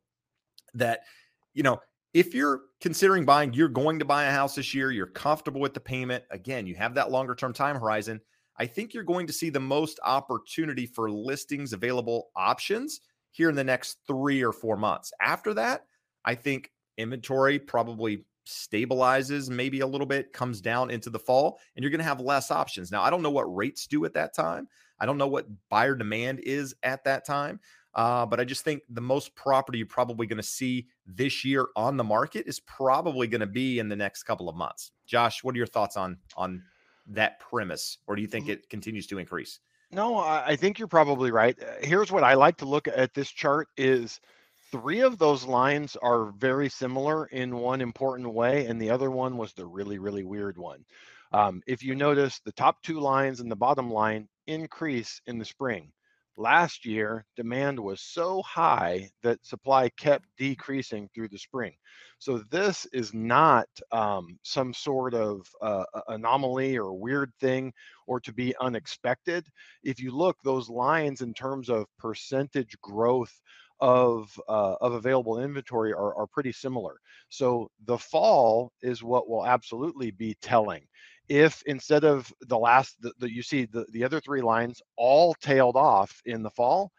that, 0.73 1.00
you 1.52 1.62
know, 1.62 1.81
if 2.14 2.35
you're 2.35 2.62
considering 2.81 3.26
buying, 3.26 3.52
you're 3.52 3.69
going 3.69 3.99
to 3.99 4.07
buy 4.07 4.25
a 4.25 4.31
house 4.31 4.55
this 4.55 4.73
year, 4.73 4.90
you're 4.90 5.07
comfortable 5.07 5.61
with 5.61 5.75
the 5.75 5.81
payment. 5.81 6.25
Again, 6.31 6.66
you 6.66 6.75
have 6.76 6.95
that 6.95 7.11
longer 7.11 7.35
term 7.35 7.52
time 7.52 7.78
horizon. 7.78 8.23
I 8.57 8.64
think 8.64 8.95
you're 8.95 9.05
going 9.05 9.26
to 9.26 9.35
see 9.35 9.50
the 9.50 9.61
most 9.61 10.00
opportunity 10.02 10.87
for 10.87 11.11
listings 11.11 11.75
available 11.75 12.31
options 12.35 13.02
here 13.33 13.50
in 13.50 13.55
the 13.55 13.64
next 13.64 13.99
three 14.07 14.43
or 14.43 14.52
four 14.52 14.78
months. 14.78 15.12
After 15.21 15.52
that, 15.55 15.85
I 16.25 16.37
think 16.37 16.71
inventory 16.97 17.59
probably 17.59 18.25
stabilizes 18.47 19.50
maybe 19.50 19.81
a 19.81 19.87
little 19.87 20.07
bit, 20.07 20.33
comes 20.33 20.61
down 20.61 20.91
into 20.91 21.11
the 21.11 21.19
fall, 21.19 21.59
and 21.75 21.83
you're 21.83 21.91
going 21.91 21.99
to 21.99 22.05
have 22.05 22.21
less 22.21 22.50
options. 22.50 22.91
Now, 22.91 23.03
I 23.03 23.11
don't 23.11 23.23
know 23.23 23.31
what 23.31 23.55
rates 23.55 23.87
do 23.87 24.05
at 24.05 24.15
that 24.15 24.35
time. 24.35 24.69
I 24.99 25.07
don't 25.07 25.19
know 25.19 25.26
what 25.26 25.47
buyer 25.69 25.95
demand 25.95 26.41
is 26.41 26.75
at 26.83 27.05
that 27.05 27.26
time. 27.26 27.61
Uh, 27.97 28.26
but 28.26 28.38
I 28.38 28.45
just 28.45 28.62
think 28.62 28.83
the 28.91 29.00
most 29.00 29.35
property 29.35 29.79
you're 29.79 29.87
probably 29.87 30.26
going 30.26 30.37
to 30.37 30.43
see 30.43 30.87
this 31.07 31.47
year 31.47 31.69
on 31.76 31.97
the 31.97 32.05
market 32.05 32.47
is 32.47 32.61
probably 32.61 33.26
going 33.26 33.41
to 33.41 33.47
be 33.47 33.79
in 33.79 33.88
the 33.88 33.97
next 33.97 34.25
couple 34.25 34.50
of 34.50 34.55
months. 34.55 34.93
Josh, 35.07 35.43
what 35.43 35.55
are 35.55 35.59
your 35.59 35.67
thoughts 35.67 35.97
on 35.97 36.19
on 36.37 36.62
that 37.07 37.41
premise, 37.41 37.99
or 38.07 38.15
do 38.15 38.21
you 38.21 38.29
think 38.29 38.50
it 38.50 38.69
continues 38.69 39.07
to 39.07 39.19
increase? 39.19 39.61
No, 39.93 40.19
I 40.19 40.57
think 40.57 40.79
you're 40.79 40.88
probably 40.88 41.31
right. 41.31 41.57
Uh, 41.59 41.67
here's 41.81 42.12
what 42.12 42.25
I 42.25 42.35
like 42.35 42.59
to 42.59 42.67
look 42.67 42.87
at 42.87 43.15
this 43.15 43.31
chart 43.31 43.69
is 43.79 44.21
three 44.80 45.00
of 45.00 45.18
those 45.18 45.45
lines 45.45 45.97
are 46.02 46.33
very 46.33 46.68
similar 46.68 47.26
in 47.26 47.56
one 47.56 47.80
important 47.80 48.33
way, 48.33 48.66
and 48.66 48.80
the 48.80 48.90
other 48.90 49.11
one 49.11 49.37
was 49.37 49.52
the 49.52 49.66
really, 49.66 49.99
really 49.99 50.25
weird 50.25 50.59
one. 50.59 50.85
Um, 51.33 51.62
if 51.66 51.83
you 51.83 51.95
notice, 51.95 52.40
the 52.45 52.52
top 52.52 52.83
two 52.83 53.00
lines 53.00 53.40
and 53.40 53.50
the 53.50 53.56
bottom 53.56 53.90
line 53.90 54.28
increase 54.47 55.21
in 55.26 55.38
the 55.38 55.45
spring. 55.45 55.90
Last 56.38 56.85
year, 56.85 57.25
demand 57.35 57.80
was 57.80 58.02
so 58.02 58.42
high 58.42 59.09
that 59.23 59.45
supply 59.45 59.88
kept 59.99 60.26
decreasing 60.37 61.09
through 61.14 61.28
the 61.28 61.38
spring. 61.38 61.73
So 62.18 62.42
this 62.50 62.87
is 62.92 63.14
not 63.14 63.68
um, 63.90 64.38
some 64.42 64.75
sort 64.75 65.14
of 65.14 65.47
uh, 65.62 65.85
anomaly 66.09 66.76
or 66.76 66.92
weird 66.92 67.33
thing 67.40 67.73
or 68.06 68.21
to 68.21 68.35
be 68.35 68.54
unexpected. 68.61 69.47
If 69.83 69.99
you 69.99 70.11
look, 70.14 70.37
those 70.45 70.68
lines 70.68 71.23
in 71.23 71.33
terms 71.33 71.71
of 71.71 71.87
percentage 71.99 72.76
growth 72.83 73.33
of 73.80 74.40
uh, 74.49 74.76
of 74.80 74.95
available 74.95 75.40
inventory 75.40 75.92
are, 75.92 76.14
are 76.14 76.26
pretty 76.26 76.52
similar. 76.52 76.97
So 77.28 77.71
the 77.85 77.99
fall 77.99 78.73
is 78.83 79.02
what 79.02 79.28
will 79.28 79.47
absolutely 79.47 80.11
be 80.11 80.37
telling 80.40 80.87
if 81.28 81.62
instead 81.66 82.04
of 82.04 82.33
the 82.42 82.59
last 82.59 82.97
the, 83.18 83.33
you 83.33 83.42
see 83.42 83.66
the, 83.66 83.85
the 83.92 84.04
other 84.04 84.21
three 84.21 84.42
lines 84.42 84.80
all 84.97 85.35
tailed 85.35 85.76
off 85.76 86.21
in 86.25 86.42
the 86.42 86.50
fall 86.50 86.92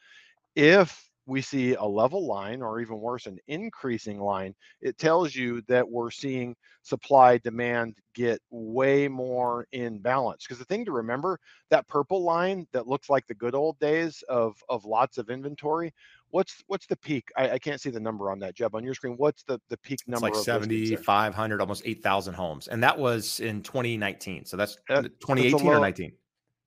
if 0.56 1.07
we 1.28 1.42
see 1.42 1.76
a 1.76 1.84
level 1.84 2.26
line 2.26 2.62
or 2.62 2.80
even 2.80 3.00
worse 3.00 3.26
an 3.26 3.38
increasing 3.48 4.20
line 4.20 4.56
it 4.82 4.98
tells 4.98 5.36
you 5.36 5.62
that 5.68 5.88
we're 5.88 6.10
seeing 6.10 6.56
supply 6.82 7.38
demand 7.40 7.96
get 8.16 8.40
way 8.50 9.08
more 9.08 9.68
in 9.74 10.00
balance 10.00 10.46
because 10.46 10.58
the 10.58 10.66
thing 10.66 10.86
to 10.86 10.92
remember 10.92 11.40
that 11.70 11.88
purple 11.88 12.24
line 12.24 12.66
that 12.72 12.88
looks 12.88 13.10
like 13.10 13.28
the 13.28 13.36
good 13.36 13.54
old 13.54 13.78
days 13.80 14.24
of 14.30 14.56
of 14.70 14.86
lots 14.86 15.18
of 15.18 15.30
inventory 15.30 15.94
what's 16.32 16.64
what's 16.68 16.86
the 16.86 16.96
peak? 16.96 17.30
I, 17.36 17.52
I, 17.52 17.60
can't 17.60 17.80
see 17.80 17.90
the 17.90 18.00
number 18.00 18.32
on 18.32 18.40
that, 18.40 18.56
Jeb, 18.56 18.76
on 18.76 18.84
your 18.84 18.94
screen. 18.94 19.16
What's 19.18 19.44
the 19.44 19.60
the 19.70 19.78
peak 19.78 20.00
number? 20.08 20.28
It's 20.28 20.38
like 20.38 20.44
seventy 20.44 20.96
five 20.96 21.34
hundred, 21.34 21.62
almost 21.62 21.84
eight 21.86 22.04
thousand 22.04 22.34
homes, 22.34 22.68
and 22.68 22.84
that 22.84 22.98
was 22.98 23.40
in 23.40 23.64
twenty 23.64 23.98
nineteen. 23.98 24.46
So 24.46 24.58
that's 24.58 24.78
twenty 25.20 25.48
eighteen 25.48 25.68
or 25.68 25.80
nineteen. 25.80 26.14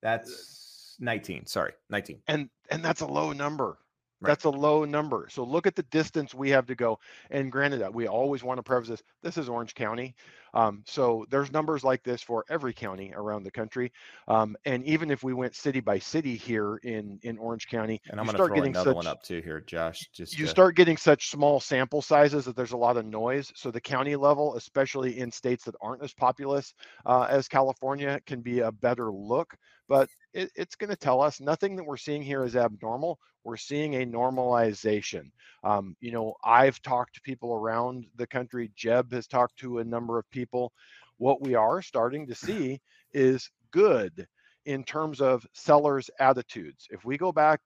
That's 0.02 0.96
nineteen. 0.98 1.46
Sorry, 1.46 1.72
nineteen. 1.88 2.20
And 2.26 2.48
and 2.70 2.84
that's 2.84 3.00
a 3.00 3.06
low 3.06 3.32
number. 3.32 3.78
Right. 4.20 4.28
That's 4.28 4.44
a 4.44 4.50
low 4.50 4.84
number. 4.84 5.28
So 5.30 5.44
look 5.44 5.66
at 5.66 5.74
the 5.74 5.82
distance 5.84 6.34
we 6.34 6.50
have 6.50 6.66
to 6.66 6.74
go. 6.74 6.98
And 7.30 7.50
granted, 7.50 7.80
that 7.80 7.94
we 7.94 8.06
always 8.06 8.42
want 8.42 8.58
to 8.58 8.62
preface 8.62 8.88
this. 8.88 9.02
This 9.22 9.38
is 9.38 9.48
Orange 9.48 9.74
County, 9.74 10.14
um, 10.54 10.82
so 10.86 11.26
there's 11.30 11.52
numbers 11.52 11.84
like 11.84 12.02
this 12.02 12.22
for 12.22 12.44
every 12.48 12.72
county 12.72 13.12
around 13.14 13.44
the 13.44 13.50
country. 13.50 13.92
Um, 14.28 14.56
and 14.64 14.84
even 14.84 15.10
if 15.10 15.22
we 15.22 15.32
went 15.32 15.54
city 15.54 15.80
by 15.80 15.98
city 15.98 16.36
here 16.36 16.76
in 16.76 17.18
in 17.22 17.38
Orange 17.38 17.68
County, 17.68 18.00
and 18.10 18.18
I'm 18.18 18.26
going 18.26 18.36
to 18.36 18.44
throw 18.44 18.54
getting 18.54 18.72
another 18.72 18.90
such, 18.90 18.96
one 18.96 19.06
up 19.06 19.22
too 19.22 19.40
here, 19.40 19.60
Josh. 19.60 20.08
Just 20.12 20.38
you 20.38 20.46
to... 20.46 20.50
start 20.50 20.76
getting 20.76 20.96
such 20.96 21.30
small 21.30 21.60
sample 21.60 22.02
sizes 22.02 22.44
that 22.44 22.56
there's 22.56 22.72
a 22.72 22.76
lot 22.76 22.96
of 22.96 23.06
noise. 23.06 23.52
So 23.54 23.70
the 23.70 23.80
county 23.80 24.16
level, 24.16 24.56
especially 24.56 25.18
in 25.18 25.30
states 25.30 25.64
that 25.64 25.74
aren't 25.80 26.02
as 26.02 26.12
populous 26.12 26.74
uh, 27.06 27.26
as 27.28 27.48
California, 27.48 28.20
can 28.26 28.40
be 28.40 28.60
a 28.60 28.72
better 28.72 29.12
look. 29.12 29.54
But 29.88 30.08
it, 30.32 30.50
it's 30.54 30.76
going 30.76 30.90
to 30.90 30.96
tell 30.96 31.20
us 31.20 31.40
nothing 31.40 31.76
that 31.76 31.84
we're 31.84 31.96
seeing 31.96 32.22
here 32.22 32.44
is 32.44 32.56
abnormal. 32.56 33.18
We're 33.44 33.56
seeing 33.56 33.94
a 33.94 34.06
normalization. 34.06 35.30
Um, 35.64 35.96
you 36.00 36.12
know, 36.12 36.34
I've 36.44 36.80
talked 36.82 37.14
to 37.14 37.20
people 37.22 37.54
around 37.54 38.06
the 38.16 38.26
country. 38.26 38.70
Jeb 38.76 39.12
has 39.12 39.26
talked 39.26 39.56
to 39.58 39.78
a 39.78 39.84
number 39.84 40.18
of 40.18 40.30
people. 40.30 40.72
What 41.18 41.42
we 41.42 41.54
are 41.54 41.82
starting 41.82 42.26
to 42.26 42.34
see 42.34 42.80
is 43.12 43.50
good 43.70 44.26
in 44.66 44.84
terms 44.84 45.20
of 45.20 45.46
sellers' 45.52 46.10
attitudes. 46.18 46.86
If 46.90 47.04
we 47.04 47.16
go 47.16 47.32
back 47.32 47.60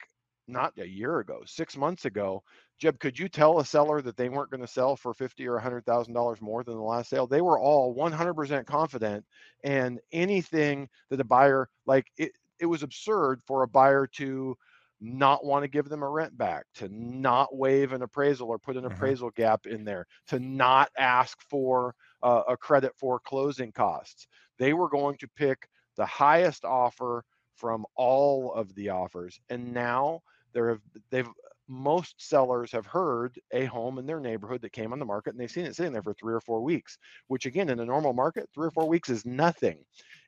not 0.46 0.72
a 0.78 0.86
year 0.86 1.20
ago, 1.20 1.40
six 1.46 1.76
months 1.76 2.04
ago, 2.04 2.42
Jeb, 2.78 2.98
could 2.98 3.18
you 3.18 3.28
tell 3.28 3.60
a 3.60 3.64
seller 3.64 4.02
that 4.02 4.16
they 4.16 4.28
weren't 4.28 4.50
going 4.50 4.60
to 4.60 4.66
sell 4.66 4.96
for 4.96 5.14
fifty 5.14 5.46
or 5.46 5.58
hundred 5.58 5.86
thousand 5.86 6.14
dollars 6.14 6.40
more 6.40 6.64
than 6.64 6.74
the 6.74 6.82
last 6.82 7.10
sale? 7.10 7.26
They 7.26 7.40
were 7.40 7.58
all 7.58 7.94
one 7.94 8.12
hundred 8.12 8.34
percent 8.34 8.66
confident, 8.66 9.24
and 9.62 10.00
anything 10.12 10.88
that 11.10 11.20
a 11.20 11.24
buyer 11.24 11.68
like 11.86 12.06
it, 12.16 12.32
it 12.60 12.66
was 12.66 12.82
absurd 12.82 13.40
for 13.46 13.62
a 13.62 13.68
buyer 13.68 14.06
to 14.06 14.56
not 15.00 15.44
want 15.44 15.62
to 15.64 15.68
give 15.68 15.88
them 15.88 16.02
a 16.02 16.08
rent 16.08 16.36
back, 16.36 16.64
to 16.76 16.88
not 16.88 17.54
waive 17.56 17.92
an 17.92 18.02
appraisal 18.02 18.48
or 18.48 18.58
put 18.58 18.76
an 18.76 18.84
mm-hmm. 18.84 18.94
appraisal 18.94 19.30
gap 19.30 19.66
in 19.66 19.84
there, 19.84 20.06
to 20.28 20.38
not 20.38 20.90
ask 20.98 21.38
for 21.50 21.94
uh, 22.22 22.42
a 22.48 22.56
credit 22.56 22.92
for 22.96 23.20
closing 23.20 23.72
costs. 23.72 24.26
They 24.58 24.72
were 24.72 24.88
going 24.88 25.16
to 25.18 25.28
pick 25.36 25.68
the 25.96 26.06
highest 26.06 26.64
offer 26.64 27.24
from 27.56 27.84
all 27.96 28.52
of 28.52 28.74
the 28.74 28.90
offers, 28.90 29.38
and 29.48 29.72
now 29.72 30.20
there 30.52 30.70
have 30.70 30.80
they've 31.10 31.28
most 31.68 32.14
sellers 32.18 32.70
have 32.72 32.86
heard 32.86 33.38
a 33.52 33.64
home 33.64 33.98
in 33.98 34.06
their 34.06 34.20
neighborhood 34.20 34.60
that 34.62 34.72
came 34.72 34.92
on 34.92 34.98
the 34.98 35.04
market 35.04 35.30
and 35.30 35.40
they've 35.40 35.50
seen 35.50 35.64
it 35.64 35.74
sitting 35.74 35.92
there 35.92 36.02
for 36.02 36.14
three 36.14 36.34
or 36.34 36.40
four 36.40 36.60
weeks, 36.60 36.98
which 37.28 37.46
again, 37.46 37.70
in 37.70 37.80
a 37.80 37.84
normal 37.84 38.12
market, 38.12 38.48
three 38.54 38.66
or 38.66 38.70
four 38.70 38.86
weeks 38.86 39.08
is 39.08 39.24
nothing. 39.24 39.78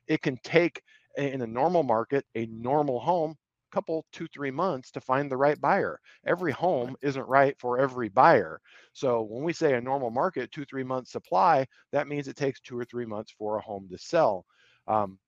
It 0.07 0.21
can 0.21 0.37
take 0.43 0.81
in 1.17 1.41
a 1.41 1.47
normal 1.47 1.83
market, 1.83 2.25
a 2.35 2.45
normal 2.47 2.99
home, 2.99 3.35
couple 3.71 4.05
two 4.11 4.27
three 4.27 4.51
months 4.51 4.91
to 4.91 5.01
find 5.01 5.29
the 5.29 5.37
right 5.37 5.59
buyer. 5.59 5.99
Every 6.25 6.51
home 6.51 6.95
isn't 7.01 7.27
right 7.27 7.55
for 7.59 7.79
every 7.79 8.09
buyer. 8.09 8.59
So 8.93 9.23
when 9.23 9.43
we 9.43 9.53
say 9.53 9.73
a 9.73 9.81
normal 9.81 10.09
market 10.09 10.51
two 10.51 10.65
three 10.65 10.83
months 10.83 11.11
supply 11.11 11.65
that 11.91 12.07
means 12.07 12.27
it 12.27 12.35
takes 12.35 12.59
two 12.61 12.77
or 12.79 12.85
three 12.85 13.05
months 13.05 13.33
for 13.37 13.57
a 13.57 13.61
home 13.61 13.87
to 13.91 13.97
sell. 13.97 14.45
Um, 14.87 15.19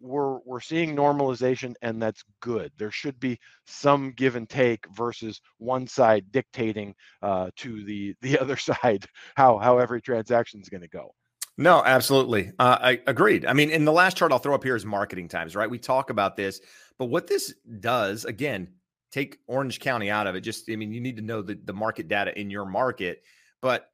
we're 0.00 0.38
we're 0.44 0.60
seeing 0.60 0.94
normalization 0.94 1.74
and 1.82 2.02
that's 2.02 2.24
good. 2.40 2.72
There 2.76 2.90
should 2.90 3.18
be 3.18 3.38
some 3.66 4.12
give 4.12 4.36
and 4.36 4.48
take 4.48 4.84
versus 4.94 5.40
one 5.58 5.86
side 5.86 6.24
dictating 6.32 6.94
uh, 7.22 7.50
to 7.56 7.84
the 7.84 8.14
the 8.20 8.38
other 8.40 8.56
side 8.56 9.06
how 9.34 9.58
how 9.58 9.78
every 9.78 10.00
transaction 10.02 10.60
is 10.60 10.68
going 10.68 10.82
to 10.82 10.88
go 10.88 11.14
no, 11.56 11.82
absolutely. 11.84 12.52
Uh, 12.58 12.78
I 12.80 13.00
agreed. 13.06 13.46
I 13.46 13.52
mean, 13.52 13.70
in 13.70 13.84
the 13.84 13.92
last 13.92 14.16
chart 14.16 14.32
I'll 14.32 14.38
throw 14.38 14.54
up 14.54 14.64
here 14.64 14.76
is 14.76 14.84
marketing 14.84 15.28
times, 15.28 15.56
right? 15.56 15.70
We 15.70 15.78
talk 15.78 16.10
about 16.10 16.36
this, 16.36 16.60
but 16.98 17.06
what 17.06 17.26
this 17.26 17.54
does, 17.80 18.24
again, 18.24 18.68
take 19.10 19.38
Orange 19.46 19.80
County 19.80 20.10
out 20.10 20.26
of 20.26 20.34
it. 20.34 20.40
Just, 20.42 20.70
I 20.70 20.76
mean, 20.76 20.92
you 20.92 21.00
need 21.00 21.16
to 21.16 21.22
know 21.22 21.42
the, 21.42 21.58
the 21.64 21.72
market 21.72 22.08
data 22.08 22.38
in 22.38 22.50
your 22.50 22.66
market. 22.66 23.22
But 23.62 23.90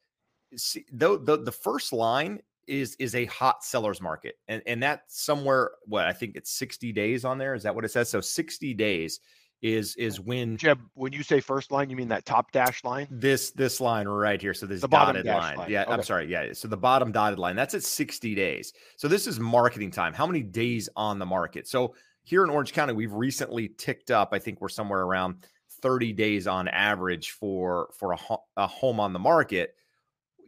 see, 0.56 0.84
though 0.92 1.16
the, 1.16 1.36
the 1.38 1.52
first 1.52 1.92
line 1.92 2.40
is 2.68 2.94
is 3.00 3.14
a 3.14 3.24
hot 3.26 3.64
sellers 3.64 4.00
market, 4.00 4.36
and 4.48 4.62
and 4.66 4.82
that's 4.82 5.20
somewhere 5.20 5.72
what 5.86 6.06
I 6.06 6.12
think 6.12 6.36
it's 6.36 6.50
sixty 6.50 6.92
days 6.92 7.24
on 7.24 7.38
there. 7.38 7.54
Is 7.54 7.64
that 7.64 7.74
what 7.74 7.84
it 7.84 7.90
says? 7.90 8.08
So 8.08 8.20
sixty 8.20 8.72
days 8.72 9.20
is 9.62 9.94
is 9.94 10.20
when 10.20 10.56
Jeb, 10.56 10.80
when 10.94 11.12
you 11.12 11.22
say 11.22 11.40
first 11.40 11.70
line, 11.70 11.88
you 11.88 11.96
mean 11.96 12.08
that 12.08 12.26
top 12.26 12.50
dash 12.50 12.82
line? 12.82 13.06
This 13.10 13.52
this 13.52 13.80
line 13.80 14.08
right 14.08 14.40
here. 14.40 14.54
So 14.54 14.66
this 14.66 14.80
the 14.80 14.88
dotted 14.88 15.24
line. 15.24 15.56
line. 15.56 15.70
Yeah, 15.70 15.82
okay. 15.84 15.92
I'm 15.92 16.02
sorry. 16.02 16.26
Yeah. 16.26 16.52
So 16.52 16.66
the 16.66 16.76
bottom 16.76 17.12
dotted 17.12 17.38
line, 17.38 17.54
that's 17.54 17.74
at 17.74 17.84
60 17.84 18.34
days. 18.34 18.72
So 18.96 19.06
this 19.06 19.28
is 19.28 19.38
marketing 19.38 19.92
time. 19.92 20.12
How 20.12 20.26
many 20.26 20.42
days 20.42 20.88
on 20.96 21.20
the 21.20 21.26
market? 21.26 21.68
So 21.68 21.94
here 22.24 22.42
in 22.42 22.50
Orange 22.50 22.72
County, 22.72 22.92
we've 22.92 23.12
recently 23.12 23.68
ticked 23.68 24.10
up. 24.10 24.30
I 24.32 24.40
think 24.40 24.60
we're 24.60 24.68
somewhere 24.68 25.02
around 25.02 25.46
30 25.80 26.12
days 26.12 26.48
on 26.48 26.66
average 26.68 27.30
for 27.30 27.90
for 27.96 28.12
a, 28.12 28.16
ho- 28.16 28.44
a 28.56 28.66
home 28.66 28.98
on 28.98 29.12
the 29.12 29.20
market. 29.20 29.76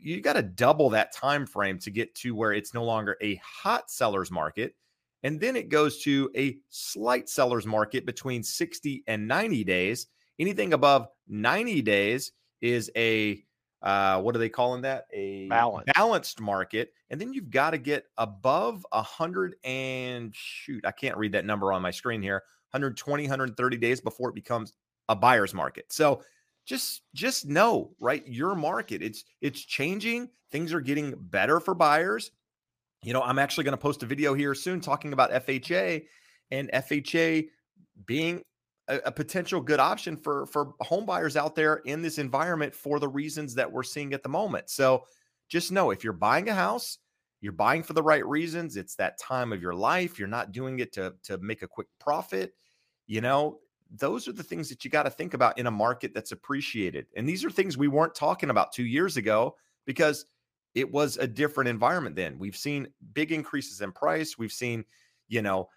You 0.01 0.21
got 0.21 0.35
to 0.35 0.43
double 0.43 0.91
that 0.91 1.13
time 1.13 1.47
frame 1.47 1.79
to 1.79 1.91
get 1.91 2.15
to 2.17 2.35
where 2.35 2.53
it's 2.53 2.75
no 2.75 2.85
longer 2.85 3.17
a 3.23 3.37
hot 3.37 3.91
seller's 3.91 4.31
market 4.31 4.75
and 5.25 5.41
then 5.41 5.57
it 5.57 5.71
goes 5.71 6.03
to 6.03 6.31
a 6.37 6.59
slight 6.69 7.29
seller's 7.31 7.67
market 7.67 8.05
between 8.05 8.43
60 8.43 9.03
and 9.07 9.27
90 9.27 9.65
days. 9.65 10.07
Anything 10.39 10.75
above 10.75 11.09
90 11.29 11.83
days 11.83 12.33
is 12.61 12.91
a 12.97 13.43
uh, 13.83 14.19
what 14.21 14.35
are 14.35 14.39
they 14.39 14.49
calling 14.49 14.81
that? 14.83 15.07
A 15.13 15.47
Balance. 15.49 15.85
balanced 15.95 16.41
market. 16.41 16.95
And 17.11 17.21
then 17.21 17.35
you've 17.35 17.51
got 17.51 17.71
to 17.73 17.79
get 17.79 18.07
above 18.17 18.87
100 18.93 19.57
and 19.63 20.35
shoot, 20.35 20.87
I 20.87 20.91
can't 20.91 21.19
read 21.19 21.33
that 21.33 21.45
number 21.45 21.71
on 21.71 21.83
my 21.83 21.91
screen 21.91 22.23
here. 22.23 22.43
120, 22.71 23.25
130 23.25 23.77
days 23.77 24.01
before 24.01 24.31
it 24.31 24.35
becomes 24.35 24.73
a 25.11 25.17
buyer's 25.17 25.53
market. 25.53 25.93
So 25.93 26.23
just 26.65 27.03
just 27.15 27.47
know, 27.47 27.91
right? 28.01 28.27
Your 28.27 28.55
market, 28.55 29.03
it's 29.03 29.25
it's 29.43 29.61
changing. 29.61 30.31
Things 30.51 30.73
are 30.73 30.81
getting 30.81 31.15
better 31.19 31.61
for 31.61 31.75
buyers 31.75 32.31
you 33.05 33.13
know, 33.13 33.23
I'm 33.23 33.39
actually 33.39 33.65
going 33.65 33.73
to 33.73 33.79
post 33.79 34.03
a 34.03 34.07
video 34.07 34.35
here 34.35 34.55
soon 34.55 34.81
talking 34.81 35.13
about 35.13 35.31
FHA 35.31 36.05
and 36.51 36.71
FHA 36.73 37.49
being 38.07 38.43
a, 38.89 39.01
a, 39.07 39.13
potential 39.13 39.61
good 39.61 39.81
option 39.81 40.17
for 40.17 40.47
for 40.47 40.75
home 40.81 41.07
buyers 41.07 41.37
out 41.37 41.55
there 41.55 41.77
in 41.85 42.03
this 42.03 42.19
environment 42.19 42.75
for 42.75 42.99
the 42.99 43.09
reasons 43.09 43.55
that 43.55 43.71
we're 43.71 43.83
seeing 43.83 44.13
at 44.15 44.23
the 44.23 44.29
moment. 44.29 44.71
So 44.71 45.05
just 45.49 45.71
know 45.71 45.91
if 45.91 46.03
you're 46.03 46.13
buying 46.13 46.49
a 46.49 46.55
house, 46.55 46.99
you're 47.41 47.53
buying 47.53 47.83
for 47.83 47.93
the 47.93 48.03
right 48.03 48.27
reasons. 48.27 48.77
It's 48.77 48.95
that 48.97 49.19
time 49.19 49.53
of 49.53 49.61
your 49.61 49.75
life. 49.75 50.19
You're 50.19 50.29
not 50.29 50.53
doing 50.53 50.79
it 50.79 50.93
to 50.95 51.15
to 51.25 51.39
make 51.39 51.63
a 51.63 51.69
quick 51.69 51.89
profit. 52.01 52.55
You 53.07 53.21
know, 53.21 53.59
those 53.91 54.27
are 54.29 54.33
the 54.33 54.43
things 54.43 54.69
that 54.71 54.85
you 54.85 54.91
got 54.91 55.03
to 55.03 55.11
think 55.11 55.35
about 55.35 55.59
in 55.59 55.67
a 55.67 55.71
market 55.71 56.13
that's 56.15 56.33
appreciated. 56.33 57.07
And 57.17 57.29
these 57.29 57.45
are 57.45 57.51
things 57.51 57.77
we 57.77 57.89
weren't 57.89 58.15
talking 58.15 58.51
about 58.51 58.73
2 58.73 58.85
years 58.85 59.19
ago 59.19 59.57
because 59.85 60.25
it 60.75 60.91
was 60.91 61.17
a 61.17 61.27
different 61.27 61.69
environment 61.69 62.17
then. 62.17 62.39
We've 62.39 62.57
seen 62.57 62.89
big 63.13 63.33
increases 63.33 63.81
in 63.81 63.93
price. 63.93 64.39
We've 64.39 64.53
seen, 64.53 64.85
you 65.29 65.43
know, 65.43 65.69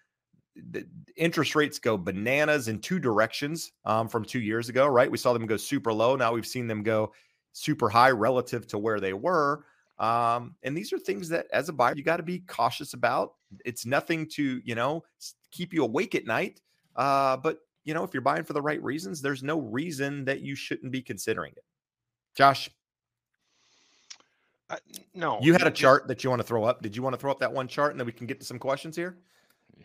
interest 1.16 1.54
rates 1.54 1.78
go 1.78 1.96
bananas 1.96 2.68
in 2.68 2.80
two 2.80 2.98
directions 2.98 3.72
um, 3.84 4.08
from 4.08 4.24
two 4.24 4.40
years 4.40 4.68
ago, 4.68 4.86
right? 4.86 5.10
We 5.10 5.18
saw 5.18 5.32
them 5.32 5.46
go 5.46 5.56
super 5.56 5.92
low. 5.92 6.16
Now 6.16 6.32
we've 6.32 6.46
seen 6.46 6.66
them 6.66 6.82
go 6.82 7.12
super 7.52 7.88
high 7.88 8.10
relative 8.10 8.66
to 8.68 8.78
where 8.78 8.98
they 9.00 9.12
were. 9.12 9.64
Um, 9.98 10.54
and 10.62 10.76
these 10.76 10.92
are 10.92 10.98
things 10.98 11.28
that, 11.28 11.46
as 11.52 11.68
a 11.68 11.72
buyer, 11.72 11.94
you 11.96 12.02
got 12.02 12.18
to 12.18 12.22
be 12.22 12.40
cautious 12.40 12.94
about. 12.94 13.34
It's 13.64 13.86
nothing 13.86 14.28
to, 14.30 14.60
you 14.64 14.74
know, 14.74 15.04
keep 15.50 15.72
you 15.72 15.84
awake 15.84 16.14
at 16.14 16.26
night. 16.26 16.60
Uh, 16.94 17.36
but 17.36 17.58
you 17.84 17.94
know, 17.94 18.04
if 18.04 18.12
you're 18.12 18.20
buying 18.20 18.44
for 18.44 18.52
the 18.52 18.60
right 18.60 18.82
reasons, 18.82 19.22
there's 19.22 19.42
no 19.42 19.60
reason 19.60 20.24
that 20.26 20.40
you 20.40 20.54
shouldn't 20.54 20.92
be 20.92 21.00
considering 21.00 21.52
it. 21.56 21.64
Josh, 22.34 22.68
uh, 24.70 24.76
no, 25.14 25.38
you 25.40 25.52
had 25.52 25.66
a 25.66 25.70
chart 25.70 26.08
that 26.08 26.22
you 26.22 26.30
want 26.30 26.40
to 26.40 26.46
throw 26.46 26.64
up. 26.64 26.82
Did 26.82 26.94
you 26.96 27.02
want 27.02 27.14
to 27.14 27.20
throw 27.20 27.30
up 27.30 27.40
that 27.40 27.52
one 27.52 27.68
chart 27.68 27.92
and 27.92 28.00
then 28.00 28.06
we 28.06 28.12
can 28.12 28.26
get 28.26 28.40
to 28.40 28.46
some 28.46 28.58
questions 28.58 28.96
here? 28.96 29.18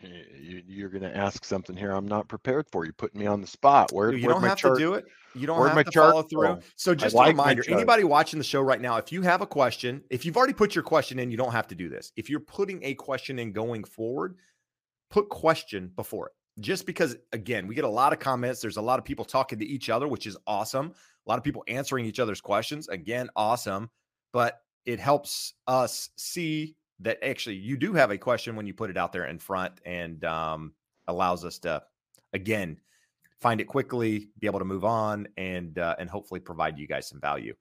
You, 0.02 0.84
are 0.84 0.88
going 0.88 1.02
to 1.02 1.16
ask 1.16 1.44
something 1.44 1.76
here 1.76 1.92
I'm 1.92 2.06
not 2.06 2.28
prepared 2.28 2.66
for. 2.70 2.84
You 2.84 2.92
putting 2.92 3.20
me 3.20 3.26
on 3.26 3.40
the 3.40 3.46
spot. 3.46 3.92
Where 3.92 4.12
you 4.12 4.28
don't 4.28 4.42
have 4.42 4.58
chart, 4.58 4.76
to 4.76 4.84
do 4.84 4.94
it. 4.94 5.06
You 5.34 5.46
don't 5.46 5.66
have 5.66 5.84
to 5.84 5.90
chart 5.90 6.10
follow 6.10 6.22
through. 6.22 6.58
So 6.76 6.94
just 6.94 7.14
like 7.14 7.28
a 7.28 7.30
reminder, 7.30 7.64
anybody 7.68 8.04
watching 8.04 8.38
the 8.38 8.44
show 8.44 8.60
right 8.60 8.80
now, 8.80 8.96
if 8.96 9.12
you 9.12 9.22
have 9.22 9.40
a 9.40 9.46
question, 9.46 10.02
if 10.10 10.26
you've 10.26 10.36
already 10.36 10.52
put 10.52 10.74
your 10.74 10.84
question 10.84 11.18
in, 11.18 11.30
you 11.30 11.36
don't 11.36 11.52
have 11.52 11.66
to 11.68 11.74
do 11.74 11.88
this. 11.88 12.12
If 12.16 12.28
you're 12.28 12.40
putting 12.40 12.82
a 12.84 12.94
question 12.94 13.38
in 13.38 13.52
going 13.52 13.84
forward, 13.84 14.36
put 15.10 15.28
question 15.28 15.90
before 15.96 16.26
it. 16.26 16.32
Just 16.60 16.86
because, 16.86 17.16
again, 17.32 17.66
we 17.66 17.74
get 17.74 17.84
a 17.84 17.88
lot 17.88 18.12
of 18.12 18.18
comments. 18.18 18.60
There's 18.60 18.76
a 18.76 18.82
lot 18.82 18.98
of 18.98 19.04
people 19.04 19.24
talking 19.24 19.58
to 19.58 19.64
each 19.64 19.90
other, 19.90 20.06
which 20.06 20.26
is 20.26 20.36
awesome. 20.46 20.92
A 21.26 21.30
lot 21.30 21.38
of 21.38 21.44
people 21.44 21.64
answering 21.66 22.04
each 22.04 22.20
other's 22.20 22.40
questions. 22.40 22.88
Again, 22.88 23.28
awesome. 23.34 23.90
But 24.32 24.60
it 24.86 25.00
helps 25.00 25.54
us 25.66 26.10
see 26.16 26.76
that 27.00 27.22
actually 27.22 27.56
you 27.56 27.76
do 27.76 27.92
have 27.92 28.10
a 28.10 28.18
question 28.18 28.56
when 28.56 28.66
you 28.66 28.74
put 28.74 28.90
it 28.90 28.96
out 28.96 29.12
there 29.12 29.26
in 29.26 29.38
front 29.38 29.80
and 29.84 30.24
um, 30.24 30.72
allows 31.08 31.44
us 31.44 31.58
to 31.58 31.82
again 32.32 32.78
find 33.40 33.60
it 33.60 33.64
quickly 33.64 34.30
be 34.38 34.46
able 34.46 34.58
to 34.58 34.64
move 34.64 34.84
on 34.84 35.26
and 35.36 35.78
uh, 35.78 35.96
and 35.98 36.08
hopefully 36.08 36.40
provide 36.40 36.78
you 36.78 36.86
guys 36.86 37.08
some 37.08 37.20
value. 37.20 37.54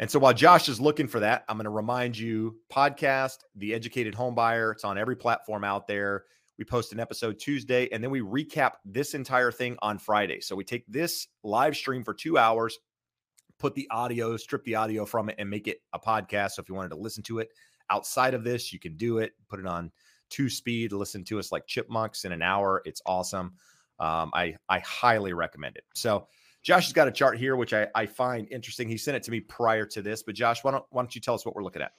And 0.00 0.10
so 0.10 0.18
while 0.18 0.32
josh 0.32 0.68
is 0.68 0.80
looking 0.80 1.08
for 1.08 1.20
that 1.20 1.44
i'm 1.48 1.56
going 1.56 1.64
to 1.64 1.70
remind 1.70 2.16
you 2.16 2.56
podcast 2.72 3.38
the 3.56 3.74
educated 3.74 4.14
home 4.14 4.34
buyer 4.34 4.72
it's 4.72 4.84
on 4.84 4.98
every 4.98 5.16
platform 5.16 5.64
out 5.64 5.86
there. 5.86 6.24
We 6.56 6.64
post 6.64 6.92
an 6.92 6.98
episode 6.98 7.38
tuesday 7.38 7.88
and 7.92 8.02
then 8.02 8.10
we 8.10 8.20
recap 8.20 8.72
this 8.84 9.14
entire 9.14 9.52
thing 9.52 9.76
on 9.80 9.98
friday. 9.98 10.40
So 10.40 10.54
we 10.54 10.64
take 10.64 10.84
this 10.86 11.26
live 11.42 11.76
stream 11.76 12.04
for 12.04 12.14
two 12.14 12.38
hours 12.38 12.78
put 13.58 13.74
the 13.74 13.88
audio 13.90 14.36
strip 14.36 14.64
the 14.64 14.74
audio 14.74 15.04
from 15.04 15.28
it 15.28 15.36
and 15.38 15.48
make 15.50 15.66
it 15.68 15.78
a 15.92 15.98
podcast 15.98 16.52
so 16.52 16.62
if 16.62 16.68
you 16.68 16.74
wanted 16.74 16.90
to 16.90 16.96
listen 16.96 17.22
to 17.22 17.38
it 17.38 17.50
outside 17.90 18.34
of 18.34 18.44
this, 18.44 18.72
you 18.72 18.78
can 18.78 18.96
do 18.96 19.18
it. 19.18 19.32
Put 19.48 19.60
it 19.60 19.66
on 19.66 19.90
two 20.30 20.48
speed. 20.48 20.92
Listen 20.92 21.24
to 21.24 21.38
us 21.38 21.52
like 21.52 21.66
chipmunks 21.66 22.24
in 22.24 22.32
an 22.32 22.42
hour. 22.42 22.82
It's 22.84 23.02
awesome. 23.06 23.54
Um, 23.98 24.30
I 24.34 24.56
I 24.68 24.78
highly 24.80 25.32
recommend 25.32 25.76
it. 25.76 25.84
So 25.94 26.28
Josh 26.62 26.86
has 26.86 26.92
got 26.92 27.08
a 27.08 27.12
chart 27.12 27.38
here, 27.38 27.56
which 27.56 27.72
I, 27.72 27.88
I 27.94 28.06
find 28.06 28.48
interesting. 28.50 28.88
He 28.88 28.98
sent 28.98 29.16
it 29.16 29.22
to 29.24 29.30
me 29.30 29.40
prior 29.40 29.86
to 29.86 30.02
this, 30.02 30.22
but 30.22 30.34
Josh, 30.34 30.62
why 30.62 30.72
don't 30.72 30.84
why 30.90 31.02
don't 31.02 31.14
you 31.14 31.20
tell 31.20 31.34
us 31.34 31.44
what 31.44 31.54
we're 31.54 31.64
looking 31.64 31.82
at? 31.82 31.92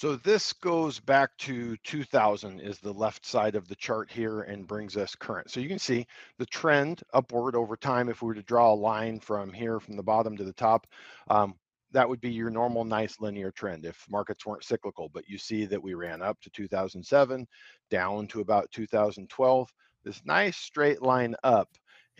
So 0.00 0.16
this 0.16 0.54
goes 0.54 0.98
back 0.98 1.36
to 1.40 1.76
2000 1.84 2.58
is 2.60 2.78
the 2.78 2.90
left 2.90 3.26
side 3.26 3.54
of 3.54 3.68
the 3.68 3.74
chart 3.74 4.10
here 4.10 4.40
and 4.40 4.66
brings 4.66 4.96
us 4.96 5.14
current. 5.14 5.50
So 5.50 5.60
you 5.60 5.68
can 5.68 5.78
see 5.78 6.06
the 6.38 6.46
trend 6.46 7.02
upward 7.12 7.54
over 7.54 7.76
time. 7.76 8.08
If 8.08 8.22
we 8.22 8.28
were 8.28 8.34
to 8.34 8.42
draw 8.42 8.72
a 8.72 8.74
line 8.74 9.20
from 9.20 9.52
here, 9.52 9.78
from 9.78 9.96
the 9.98 10.02
bottom 10.02 10.38
to 10.38 10.44
the 10.44 10.54
top, 10.54 10.86
um, 11.28 11.54
that 11.92 12.08
would 12.08 12.22
be 12.22 12.30
your 12.30 12.48
normal 12.48 12.86
nice 12.86 13.20
linear 13.20 13.50
trend 13.50 13.84
if 13.84 14.06
markets 14.08 14.46
weren't 14.46 14.64
cyclical 14.64 15.10
but 15.12 15.28
you 15.28 15.36
see 15.36 15.66
that 15.66 15.82
we 15.82 15.92
ran 15.92 16.22
up 16.22 16.40
to 16.40 16.48
2007 16.50 17.46
down 17.90 18.26
to 18.28 18.40
about 18.40 18.70
2012 18.70 19.68
this 20.04 20.22
nice 20.24 20.56
straight 20.56 21.02
line 21.02 21.34
up 21.42 21.68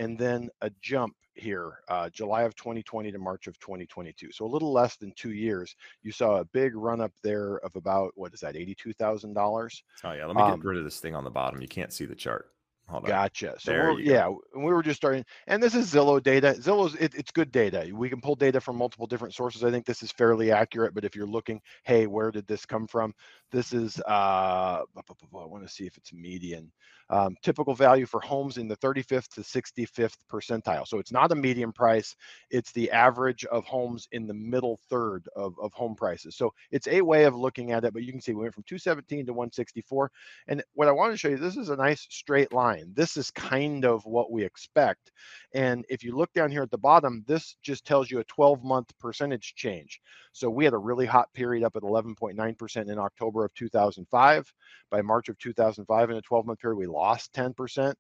and 0.00 0.19
then 0.19 0.49
a 0.62 0.71
jump 0.80 1.14
here 1.35 1.78
uh, 1.88 2.11
july 2.11 2.42
of 2.42 2.57
2020 2.57 3.12
to 3.12 3.19
march 3.19 3.47
of 3.47 3.59
2022 3.61 4.33
so 4.33 4.45
a 4.45 4.47
little 4.47 4.73
less 4.73 4.97
than 4.97 5.12
two 5.12 5.33
years 5.33 5.76
you 6.02 6.11
saw 6.11 6.37
a 6.37 6.45
big 6.47 6.75
run 6.75 7.00
up 7.00 7.12
there 7.23 7.59
of 7.59 7.76
about 7.76 8.11
what 8.16 8.35
is 8.35 8.40
that 8.40 8.57
$82000 8.57 9.83
oh 10.04 10.12
yeah 10.12 10.26
let 10.26 10.35
me 10.35 10.42
get 10.42 10.50
um, 10.50 10.61
rid 10.61 10.78
of 10.78 10.85
this 10.85 10.99
thing 10.99 11.14
on 11.14 11.25
the 11.25 11.30
bottom. 11.30 11.61
You 11.61 11.69
can't 11.69 11.92
see 11.92 12.04
the 12.04 12.14
chart 12.14 12.50
Hold 12.90 13.06
gotcha. 13.06 13.54
So 13.59 13.73
we're, 13.73 14.00
yeah, 14.00 14.28
we 14.28 14.64
were 14.64 14.82
just 14.82 14.97
starting, 14.97 15.25
and 15.47 15.62
this 15.62 15.76
is 15.76 15.92
Zillow 15.92 16.20
data. 16.20 16.56
Zillow's 16.59 16.97
it, 16.97 17.14
it's 17.14 17.30
good 17.30 17.52
data. 17.52 17.88
We 17.92 18.09
can 18.09 18.20
pull 18.20 18.35
data 18.35 18.61
from 18.61 18.76
multiple 18.76 19.06
different 19.06 19.32
sources. 19.32 19.62
I 19.62 19.70
think 19.70 19.87
this 19.87 20.02
is 20.02 20.11
fairly 20.11 20.50
accurate. 20.50 20.92
But 20.92 21.04
if 21.04 21.14
you're 21.14 21.26
looking, 21.26 21.61
hey, 21.85 22.09
where 22.09 22.32
did 22.32 22.49
this 22.49 22.66
come 22.66 22.88
from? 22.88 23.14
This 23.52 23.73
is 23.73 24.00
uh, 24.00 24.82
I 24.82 24.85
want 25.32 25.64
to 25.64 25.73
see 25.73 25.87
if 25.87 25.97
it's 25.97 26.12
median. 26.12 26.73
Um, 27.11 27.37
typical 27.42 27.75
value 27.75 28.06
for 28.06 28.20
homes 28.20 28.56
in 28.56 28.68
the 28.68 28.76
35th 28.76 29.28
to 29.35 29.40
65th 29.40 30.16
percentile. 30.30 30.87
So 30.87 31.00
it's 31.00 31.11
not 31.11 31.32
a 31.32 31.35
median 31.35 31.73
price, 31.73 32.14
it's 32.50 32.70
the 32.70 32.88
average 32.92 33.44
of 33.47 33.64
homes 33.64 34.06
in 34.12 34.28
the 34.28 34.35
middle 34.35 34.78
third 34.88 35.28
of, 35.35 35.59
of 35.61 35.73
home 35.73 35.97
prices. 35.97 36.37
So 36.37 36.54
it's 36.70 36.86
a 36.86 37.00
way 37.00 37.25
of 37.25 37.34
looking 37.34 37.73
at 37.73 37.84
it, 37.84 37.93
but 37.93 38.04
you 38.04 38.12
can 38.12 38.21
see 38.21 38.32
we 38.32 38.43
went 38.43 38.54
from 38.54 38.62
217 38.62 39.26
to 39.26 39.32
164. 39.32 40.12
And 40.47 40.62
what 40.75 40.86
I 40.86 40.93
want 40.93 41.12
to 41.12 41.19
show 41.19 41.28
you, 41.28 41.36
this 41.36 41.56
is 41.56 41.71
a 41.71 41.76
nice 41.76 42.06
straight 42.10 42.52
line. 42.52 42.79
This 42.88 43.16
is 43.16 43.30
kind 43.30 43.84
of 43.84 44.04
what 44.04 44.30
we 44.30 44.45
expect. 44.45 45.10
And 45.54 45.84
if 45.88 46.02
you 46.02 46.16
look 46.16 46.32
down 46.32 46.50
here 46.50 46.62
at 46.62 46.71
the 46.71 46.78
bottom, 46.78 47.25
this 47.26 47.56
just 47.62 47.84
tells 47.84 48.10
you 48.10 48.21
a 48.21 48.25
12 48.25 48.62
month 48.64 48.90
percentage 48.99 49.54
change. 49.54 50.00
So 50.32 50.50
we 50.50 50.64
had 50.64 50.75
a 50.75 50.78
really 50.78 51.06
hot 51.06 51.32
period 51.34 51.64
up 51.64 51.76
at 51.76 51.82
11.9% 51.82 52.90
in 52.90 52.99
October 52.99 53.45
of 53.45 53.54
2005. 53.54 54.52
By 54.90 55.02
March 55.02 55.28
of 55.28 55.38
2005, 55.38 56.10
in 56.10 56.16
a 56.16 56.23
12 56.23 56.47
month 56.47 56.60
period, 56.60 56.76
we 56.76 56.86
lost 56.86 57.32
10%. 57.34 57.95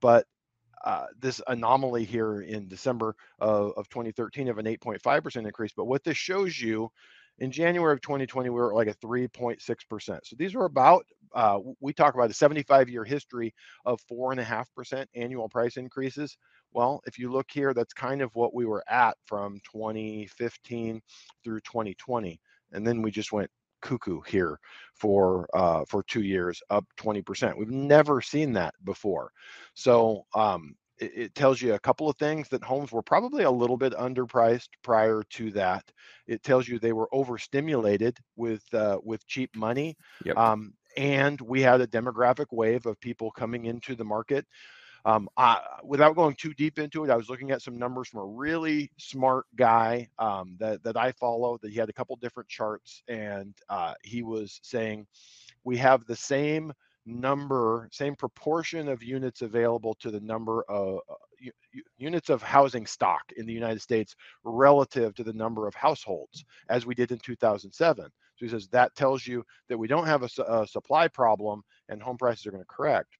But 0.00 0.26
uh, 0.84 1.06
this 1.18 1.40
anomaly 1.48 2.04
here 2.04 2.42
in 2.42 2.68
December 2.68 3.16
of, 3.38 3.72
of 3.76 3.88
2013 3.88 4.48
of 4.48 4.58
an 4.58 4.66
8.5% 4.66 5.46
increase. 5.46 5.72
But 5.74 5.86
what 5.86 6.04
this 6.04 6.18
shows 6.18 6.60
you 6.60 6.90
in 7.38 7.50
January 7.50 7.92
of 7.92 8.00
2020, 8.00 8.50
we 8.50 8.54
were 8.54 8.74
like 8.74 8.88
a 8.88 8.94
3.6%. 8.94 10.20
So 10.24 10.36
these 10.38 10.54
are 10.54 10.64
about, 10.64 11.04
uh, 11.34 11.58
we 11.80 11.92
talk 11.92 12.14
about 12.14 12.30
a 12.30 12.34
75 12.34 12.88
year 12.88 13.04
history 13.04 13.54
of 13.84 14.00
4.5% 14.10 15.06
annual 15.14 15.48
price 15.48 15.76
increases. 15.76 16.36
Well, 16.72 17.00
if 17.06 17.18
you 17.18 17.30
look 17.30 17.50
here, 17.52 17.74
that's 17.74 17.92
kind 17.92 18.22
of 18.22 18.34
what 18.34 18.54
we 18.54 18.66
were 18.66 18.84
at 18.88 19.16
from 19.26 19.60
2015 19.72 21.00
through 21.42 21.60
2020. 21.60 22.40
And 22.72 22.86
then 22.86 23.02
we 23.02 23.10
just 23.10 23.32
went 23.32 23.50
cuckoo 23.82 24.20
here 24.22 24.58
for 24.94 25.46
uh, 25.54 25.84
for 25.86 26.02
two 26.04 26.22
years, 26.22 26.62
up 26.70 26.84
20%. 26.98 27.56
We've 27.56 27.68
never 27.70 28.20
seen 28.20 28.52
that 28.54 28.74
before. 28.84 29.30
So 29.74 30.24
um, 30.34 30.74
it, 30.98 31.12
it, 31.14 31.34
tells 31.34 31.60
you 31.60 31.74
a 31.74 31.78
couple 31.78 32.08
of 32.08 32.16
things 32.16 32.48
that 32.48 32.62
homes 32.62 32.92
were 32.92 33.02
probably 33.02 33.44
a 33.44 33.50
little 33.50 33.76
bit 33.76 33.92
underpriced 33.94 34.68
prior 34.82 35.22
to 35.30 35.50
that. 35.52 35.90
It 36.26 36.42
tells 36.42 36.68
you 36.68 36.78
they 36.78 36.92
were 36.92 37.08
overstimulated 37.12 38.18
with 38.36 38.62
uh, 38.74 38.98
with 39.02 39.26
cheap 39.26 39.54
money. 39.56 39.96
Yep. 40.24 40.36
Um, 40.36 40.74
and 40.96 41.40
we 41.40 41.60
had 41.60 41.80
a 41.80 41.86
demographic 41.86 42.46
wave 42.52 42.86
of 42.86 43.00
people 43.00 43.30
coming 43.30 43.64
into 43.64 43.94
the 43.96 44.04
market 44.04 44.46
um, 45.06 45.28
I, 45.36 45.60
without 45.82 46.16
going 46.16 46.34
too 46.34 46.54
deep 46.54 46.78
into 46.78 47.04
it, 47.04 47.10
I 47.10 47.16
was 47.16 47.28
looking 47.28 47.50
at 47.50 47.60
some 47.60 47.78
numbers 47.78 48.08
from 48.08 48.20
a 48.20 48.26
really 48.26 48.90
smart 48.96 49.44
guy 49.54 50.08
um, 50.18 50.56
that 50.58 50.82
that 50.82 50.96
I 50.96 51.12
follow. 51.12 51.58
That 51.58 51.72
he 51.72 51.78
had 51.78 51.90
a 51.90 51.92
couple 51.92 52.16
different 52.16 52.48
charts, 52.48 53.02
and 53.06 53.54
uh, 53.68 53.94
he 54.02 54.22
was 54.22 54.60
saying 54.62 55.06
we 55.62 55.76
have 55.76 56.06
the 56.06 56.16
same 56.16 56.72
number, 57.06 57.88
same 57.92 58.14
proportion 58.14 58.88
of 58.88 59.02
units 59.02 59.42
available 59.42 59.94
to 60.00 60.10
the 60.10 60.20
number 60.20 60.64
of 60.68 61.00
uh, 61.10 61.14
units 61.98 62.30
of 62.30 62.42
housing 62.42 62.86
stock 62.86 63.22
in 63.36 63.46
the 63.46 63.52
United 63.52 63.80
States 63.80 64.14
relative 64.44 65.14
to 65.14 65.24
the 65.24 65.32
number 65.32 65.66
of 65.66 65.74
households 65.74 66.44
as 66.68 66.86
we 66.86 66.94
did 66.94 67.12
in 67.12 67.18
2007. 67.18 68.04
So 68.36 68.44
he 68.44 68.48
says 68.48 68.68
that 68.68 68.94
tells 68.94 69.26
you 69.26 69.44
that 69.68 69.78
we 69.78 69.86
don't 69.86 70.06
have 70.06 70.22
a, 70.22 70.42
a 70.42 70.66
supply 70.66 71.08
problem 71.08 71.62
and 71.88 72.02
home 72.02 72.16
prices 72.16 72.46
are 72.46 72.50
going 72.50 72.62
to 72.62 72.68
correct. 72.68 73.16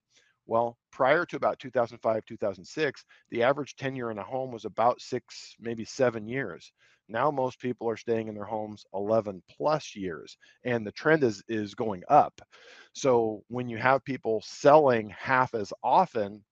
Well, 0.47 0.77
prior 0.93 1.25
to 1.27 1.37
about 1.37 1.59
2005, 1.59 2.25
2006, 2.27 3.05
the 3.31 3.43
average 3.43 3.77
tenure 3.77 4.11
in 4.11 4.19
a 4.19 4.23
home 4.23 4.53
was 4.53 4.65
about 4.65 5.01
six, 5.01 5.55
maybe 5.59 5.85
seven 5.85 6.29
years. 6.29 6.73
Now 7.09 7.31
most 7.31 7.61
people 7.61 7.89
are 7.89 7.97
staying 7.97 8.29
in 8.29 8.35
their 8.35 8.45
homes 8.45 8.85
11 8.95 9.43
plus 9.51 9.95
years, 9.97 10.37
and 10.65 10.87
the 10.87 10.93
trend 10.93 11.25
is 11.25 11.43
is 11.49 11.75
going 11.75 12.03
up. 12.09 12.41
So 12.93 13.43
when 13.49 13.69
you 13.69 13.79
have 13.79 14.05
people 14.05 14.43
selling 14.45 15.11
half 15.11 15.55
as 15.55 15.73
often, 15.83 16.45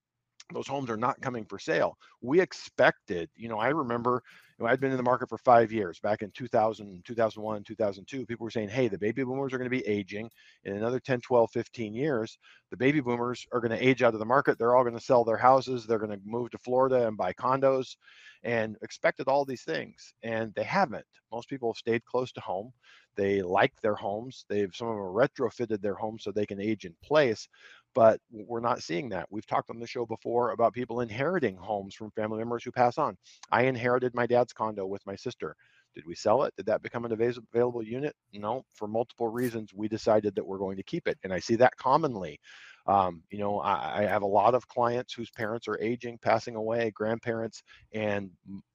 those 0.52 0.66
homes 0.66 0.90
are 0.90 0.96
not 0.96 1.20
coming 1.20 1.44
for 1.44 1.59
sale. 1.59 1.96
We 2.20 2.40
expected, 2.40 3.31
you 3.37 3.48
know, 3.48 3.59
I 3.59 3.68
remember 3.68 4.22
you 4.59 4.64
know, 4.64 4.70
I'd 4.70 4.81
been 4.81 4.90
in 4.90 4.96
the 4.96 5.02
market 5.02 5.28
for 5.28 5.38
five 5.38 5.72
years 5.72 5.98
back 5.98 6.22
in 6.22 6.31
2000, 6.33 7.02
2001, 7.05 7.64
2002. 7.64 8.26
People 8.26 8.44
were 8.44 8.50
saying, 8.50 8.68
hey, 8.68 8.88
the 8.88 8.98
baby 8.98 9.24
boomers 9.24 9.52
are 9.52 9.59
going 9.59 9.70
to 9.70 9.76
be 9.76 9.87
aging 9.87 10.31
in 10.64 10.76
another 10.76 11.00
10, 11.00 11.20
12, 11.20 11.50
15 11.50 11.94
years. 11.94 12.38
The 12.70 12.76
baby 12.76 13.00
boomers 13.00 13.46
are 13.52 13.61
going 13.61 13.76
to 13.76 13.85
age 13.85 14.02
out 14.02 14.14
of 14.14 14.20
the 14.20 14.26
market. 14.26 14.59
They're 14.59 14.76
all 14.76 14.85
going 14.85 14.96
to 14.96 15.05
sell 15.05 15.24
their 15.24 15.37
houses. 15.37 15.87
They're 15.87 15.98
going 15.98 16.12
to 16.12 16.20
move 16.24 16.50
to 16.50 16.59
Florida 16.59 17.07
and 17.09 17.16
buy 17.16 17.33
condos 17.33 17.96
and 18.44 18.76
expected 18.83 19.26
all 19.26 19.44
these 19.44 19.64
things. 19.64 20.14
And 20.22 20.52
they 20.55 20.64
haven't. 20.64 21.07
Most 21.33 21.48
people 21.48 21.72
have 21.72 21.78
stayed 21.78 22.05
close 22.05 22.33
to 22.33 22.40
home. 22.40 22.72
They 23.16 23.42
like 23.42 23.72
their 23.83 23.94
homes. 23.94 24.44
They've 24.48 24.74
some 24.74 24.88
of 24.88 24.96
them 24.96 25.05
retrofitted 25.05 25.83
their 25.83 25.94
homes 25.94 26.24
so 26.24 26.33
they 26.33 26.46
can 26.46 26.61
age 26.61 26.85
in 26.85 26.94
place 27.02 27.48
but 27.94 28.20
we're 28.31 28.61
not 28.61 28.83
seeing 28.83 29.09
that. 29.11 29.26
We've 29.31 29.46
talked 29.46 29.70
on 29.70 29.78
the 29.78 29.87
show 29.87 30.07
before 30.07 30.50
about 30.50 30.72
people 30.72 31.00
inheriting 31.00 31.57
homes 31.57 31.94
from 31.94 32.11
family 32.12 32.38
members 32.38 32.64
who 32.64 32.72
pass 32.72 32.98
on. 32.98 33.16
I 33.50 33.62
inherited 33.62 34.14
my 34.14 34.26
dad's 34.26 34.52
condo 34.52 34.87
with 34.87 35.05
my 35.07 35.16
sister. 35.16 35.57
Did 35.94 36.07
we 36.07 36.14
sell 36.14 36.44
it? 36.44 36.55
Did 36.57 36.66
that 36.66 36.83
become 36.83 37.05
an 37.05 37.12
available 37.12 37.83
unit? 37.83 38.14
No, 38.33 38.64
for 38.74 38.88
multiple 38.88 39.28
reasons, 39.28 39.74
we 39.74 39.88
decided 39.88 40.35
that 40.35 40.46
we're 40.46 40.59
going 40.59 40.76
to 40.78 40.83
keep 40.83 41.07
it. 41.07 41.18
And 41.22 41.33
I 41.33 41.38
see 41.38 41.55
that 41.57 41.76
commonly. 41.76 42.40
Um, 42.87 43.22
you 43.31 43.38
know, 43.38 43.61
I, 43.61 44.00
I, 44.00 44.02
have 44.07 44.22
a 44.22 44.26
lot 44.26 44.57
of 44.57 44.66
clients 44.66 45.12
whose 45.12 45.31
parents 45.31 45.68
are 45.68 45.78
aging, 45.81 46.18
passing 46.18 46.57
away, 46.57 46.90
grandparents, 46.90 47.62
and 47.92 48.28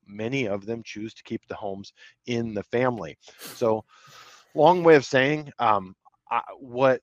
many 0.06 0.47
of 0.47 0.65
them 0.65 0.82
choose 0.86 1.13
to 1.15 1.23
keep 1.23 1.41
the 1.47 1.56
homes 1.56 1.91
in 2.25 2.53
the 2.53 2.63
family. 2.63 3.17
So, 3.56 3.84
long 4.56 4.82
way 4.82 4.95
of 4.95 5.03
saying, 5.03 5.51
um, 5.60 5.93
I, 6.32 6.41
what 6.58 7.01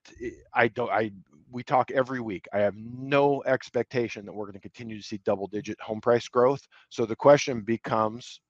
I 0.54 0.68
don't, 0.68 0.90
I 0.90 1.10
we 1.54 1.62
talk 1.62 1.92
every 1.92 2.20
week. 2.20 2.48
I 2.52 2.58
have 2.58 2.74
no 2.76 3.42
expectation 3.46 4.26
that 4.26 4.32
we're 4.34 4.46
going 4.46 4.54
to 4.54 4.60
continue 4.60 4.98
to 4.98 5.06
see 5.06 5.20
double 5.24 5.46
digit 5.46 5.80
home 5.80 6.00
price 6.00 6.26
growth. 6.26 6.66
So 6.90 7.06
the 7.06 7.14
question 7.14 7.60
becomes 7.60 8.40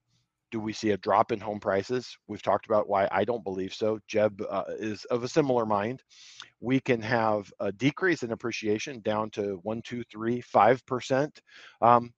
do 0.51 0.59
we 0.59 0.73
see 0.73 0.90
a 0.93 0.97
drop 0.97 1.31
in 1.33 1.40
home 1.40 1.61
prices? 1.61 2.17
We've 2.29 2.43
talked 2.43 2.67
about 2.67 2.88
why 2.88 3.09
I 3.11 3.25
don't 3.25 3.45
believe 3.45 3.75
so. 3.75 3.99
Jeb 4.07 4.40
uh, 4.49 4.64
is 4.79 5.05
of 5.07 5.23
a 5.25 5.29
similar 5.29 5.67
mind. 5.67 6.03
We 6.61 6.81
can 6.81 7.03
have 7.03 7.53
a 7.61 7.73
decrease 7.73 8.23
in 8.23 8.33
appreciation 8.33 9.01
down 9.01 9.31
to 9.31 9.59
one, 9.64 9.83
two, 9.83 10.03
three, 10.05 10.40
five 10.40 10.85
percent. 10.87 11.43
Um, 11.83 12.12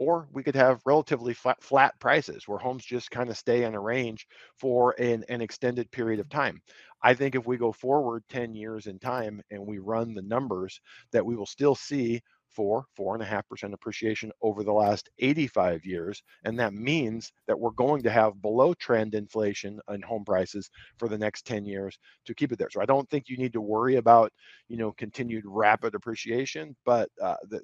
or 0.00 0.28
we 0.32 0.42
could 0.42 0.56
have 0.56 0.82
relatively 0.86 1.34
flat, 1.34 1.62
flat 1.62 1.94
prices 2.00 2.48
where 2.48 2.58
homes 2.58 2.84
just 2.84 3.12
kind 3.12 3.30
of 3.30 3.38
stay 3.38 3.64
in 3.64 3.74
a 3.76 3.80
range 3.80 4.26
for 4.58 4.96
an, 4.98 5.24
an 5.28 5.42
extended 5.42 5.90
period 5.92 6.20
of 6.20 6.28
time. 6.30 6.60
I 7.04 7.14
think 7.14 7.36
if 7.36 7.46
we 7.46 7.58
go 7.58 7.72
forward 7.72 8.24
10 8.30 8.54
years 8.54 8.88
in 8.88 8.98
time 8.98 9.42
and 9.52 9.66
we 9.66 9.78
run 9.78 10.14
the 10.14 10.22
numbers, 10.22 10.80
that 11.12 11.24
we 11.26 11.36
will 11.36 11.46
still 11.46 11.76
see 11.76 12.22
four, 12.50 12.84
four 12.96 13.14
and 13.14 13.22
a 13.22 13.26
half 13.26 13.48
percent 13.48 13.74
appreciation 13.74 14.30
over 14.42 14.62
the 14.62 14.72
last 14.72 15.08
85 15.18 15.84
years. 15.84 16.22
And 16.44 16.58
that 16.58 16.74
means 16.74 17.32
that 17.46 17.58
we're 17.58 17.70
going 17.70 18.02
to 18.02 18.10
have 18.10 18.40
below 18.42 18.74
trend 18.74 19.14
inflation 19.14 19.80
in 19.90 20.02
home 20.02 20.24
prices 20.24 20.70
for 20.98 21.08
the 21.08 21.18
next 21.18 21.46
10 21.46 21.64
years 21.64 21.98
to 22.26 22.34
keep 22.34 22.52
it 22.52 22.58
there. 22.58 22.70
So 22.70 22.80
I 22.80 22.86
don't 22.86 23.08
think 23.10 23.28
you 23.28 23.36
need 23.36 23.52
to 23.52 23.60
worry 23.60 23.96
about, 23.96 24.32
you 24.68 24.76
know, 24.76 24.92
continued 24.92 25.44
rapid 25.46 25.94
appreciation, 25.94 26.76
but 26.84 27.08
uh, 27.22 27.36
that 27.48 27.62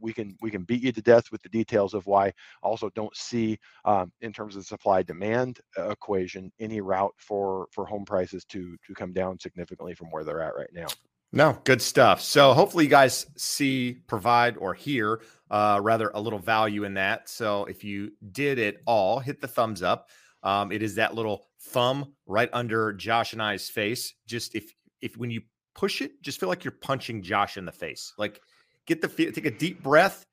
we 0.00 0.12
can 0.12 0.36
we 0.40 0.50
can 0.50 0.64
beat 0.64 0.82
you 0.82 0.92
to 0.92 1.02
death 1.02 1.30
with 1.32 1.42
the 1.42 1.48
details 1.48 1.94
of 1.94 2.06
why. 2.06 2.32
Also, 2.62 2.90
don't 2.94 3.16
see 3.16 3.58
um, 3.84 4.12
in 4.20 4.32
terms 4.32 4.56
of 4.56 4.62
the 4.62 4.66
supply 4.66 5.02
demand 5.02 5.60
uh, 5.78 5.90
equation 5.90 6.52
any 6.60 6.80
route 6.80 7.14
for 7.18 7.66
for 7.72 7.86
home 7.86 8.04
prices 8.04 8.44
to 8.46 8.76
to 8.86 8.94
come 8.94 9.12
down 9.12 9.38
significantly 9.38 9.94
from 9.94 10.10
where 10.10 10.24
they're 10.24 10.42
at 10.42 10.56
right 10.56 10.70
now. 10.72 10.86
No, 11.34 11.58
good 11.64 11.82
stuff. 11.82 12.20
So 12.20 12.52
hopefully 12.52 12.84
you 12.84 12.90
guys 12.90 13.26
see, 13.36 13.98
provide, 14.06 14.56
or 14.56 14.72
hear 14.72 15.20
uh, 15.50 15.80
rather 15.82 16.12
a 16.14 16.20
little 16.20 16.38
value 16.38 16.84
in 16.84 16.94
that. 16.94 17.28
So 17.28 17.64
if 17.64 17.82
you 17.82 18.12
did 18.30 18.60
it 18.60 18.82
all, 18.86 19.18
hit 19.18 19.40
the 19.40 19.48
thumbs 19.48 19.82
up. 19.82 20.10
Um, 20.44 20.70
it 20.70 20.80
is 20.80 20.94
that 20.94 21.16
little 21.16 21.48
thumb 21.60 22.12
right 22.26 22.48
under 22.52 22.92
Josh 22.92 23.32
and 23.32 23.42
I's 23.42 23.68
face. 23.68 24.14
Just 24.28 24.54
if 24.54 24.72
if 25.00 25.16
when 25.16 25.28
you 25.28 25.42
push 25.74 26.02
it, 26.02 26.22
just 26.22 26.38
feel 26.38 26.48
like 26.48 26.62
you're 26.62 26.70
punching 26.70 27.20
Josh 27.20 27.56
in 27.56 27.64
the 27.64 27.72
face. 27.72 28.12
Like 28.16 28.40
get 28.86 29.00
the 29.00 29.08
feel, 29.08 29.32
take 29.32 29.46
a 29.46 29.50
deep 29.50 29.82
breath, 29.82 30.24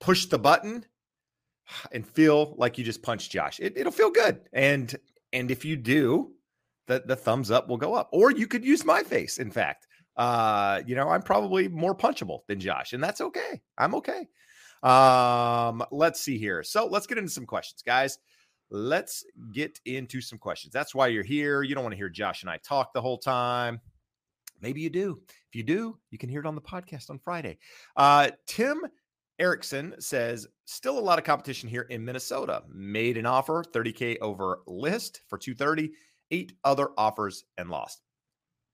push 0.00 0.24
the 0.24 0.38
button, 0.38 0.86
and 1.92 2.06
feel 2.06 2.54
like 2.56 2.78
you 2.78 2.84
just 2.84 3.02
punched 3.02 3.32
Josh. 3.32 3.60
It, 3.60 3.76
it'll 3.76 3.92
feel 3.92 4.10
good. 4.10 4.40
And 4.54 4.96
and 5.34 5.50
if 5.50 5.62
you 5.62 5.76
do, 5.76 6.32
the 6.86 7.02
the 7.04 7.16
thumbs 7.16 7.50
up 7.50 7.68
will 7.68 7.76
go 7.76 7.92
up. 7.92 8.08
Or 8.12 8.30
you 8.30 8.46
could 8.46 8.64
use 8.64 8.82
my 8.82 9.02
face. 9.02 9.36
In 9.36 9.50
fact 9.50 9.88
uh, 10.16 10.82
you 10.86 10.94
know, 10.94 11.08
I'm 11.08 11.22
probably 11.22 11.68
more 11.68 11.94
punchable 11.94 12.40
than 12.48 12.60
Josh, 12.60 12.92
and 12.92 13.02
that's 13.02 13.20
okay. 13.20 13.60
I'm 13.78 13.94
okay. 13.94 14.28
Um, 14.82 15.84
let's 15.90 16.20
see 16.20 16.38
here. 16.38 16.62
So 16.62 16.86
let's 16.86 17.06
get 17.06 17.18
into 17.18 17.30
some 17.30 17.46
questions, 17.46 17.82
guys. 17.82 18.18
Let's 18.70 19.24
get 19.52 19.78
into 19.84 20.20
some 20.20 20.38
questions. 20.38 20.72
That's 20.72 20.94
why 20.94 21.08
you're 21.08 21.22
here. 21.22 21.62
You 21.62 21.74
don't 21.74 21.84
want 21.84 21.92
to 21.92 21.98
hear 21.98 22.08
Josh 22.08 22.42
and 22.42 22.50
I 22.50 22.58
talk 22.58 22.92
the 22.92 23.02
whole 23.02 23.18
time. 23.18 23.80
Maybe 24.60 24.80
you 24.80 24.90
do. 24.90 25.20
If 25.28 25.56
you 25.56 25.62
do, 25.62 25.98
you 26.10 26.18
can 26.18 26.28
hear 26.28 26.40
it 26.40 26.46
on 26.46 26.54
the 26.54 26.60
podcast 26.60 27.10
on 27.10 27.18
Friday. 27.18 27.58
Uh, 27.96 28.30
Tim 28.46 28.80
Erickson 29.38 29.94
says, 29.98 30.46
still 30.64 30.98
a 30.98 31.00
lot 31.00 31.18
of 31.18 31.24
competition 31.24 31.68
here 31.68 31.82
in 31.82 32.04
Minnesota. 32.04 32.62
Made 32.72 33.16
an 33.16 33.26
offer, 33.26 33.64
30K 33.72 34.18
over 34.20 34.60
list 34.66 35.22
for 35.28 35.36
230, 35.36 35.92
eight 36.30 36.52
other 36.64 36.90
offers 36.96 37.44
and 37.58 37.68
lost 37.68 38.02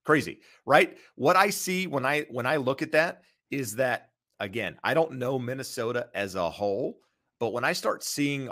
crazy 0.08 0.40
right? 0.64 0.96
What 1.16 1.36
i 1.36 1.50
see 1.50 1.86
when 1.86 2.06
i 2.06 2.22
when 2.30 2.46
i 2.46 2.56
look 2.56 2.80
at 2.80 2.92
that 2.92 3.24
is 3.50 3.76
that 3.76 4.08
again 4.40 4.78
i 4.82 4.94
don't 4.94 5.12
know 5.12 5.38
minnesota 5.38 6.08
as 6.14 6.34
a 6.34 6.48
whole 6.48 7.00
but 7.38 7.52
when 7.52 7.62
i 7.62 7.74
start 7.74 8.02
seeing 8.02 8.48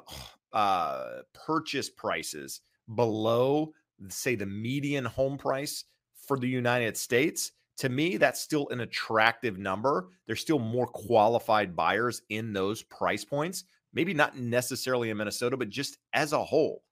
uh 0.52 1.22
purchase 1.32 1.88
prices 1.88 2.60
below 2.94 3.72
say 4.08 4.34
the 4.34 4.44
median 4.44 5.06
home 5.06 5.38
price 5.38 5.84
for 6.26 6.38
the 6.38 6.46
united 6.46 6.94
states 6.94 7.52
to 7.78 7.88
me 7.88 8.18
that's 8.18 8.40
still 8.40 8.68
an 8.68 8.80
attractive 8.80 9.58
number. 9.58 10.08
There's 10.26 10.40
still 10.40 10.58
more 10.58 10.86
qualified 10.86 11.74
buyers 11.74 12.20
in 12.28 12.52
those 12.52 12.82
price 12.82 13.24
points 13.24 13.64
maybe 13.94 14.12
not 14.12 14.36
necessarily 14.36 15.08
in 15.08 15.16
minnesota 15.16 15.56
but 15.56 15.70
just 15.70 15.96
as 16.12 16.34
a 16.34 16.44
whole 16.44 16.82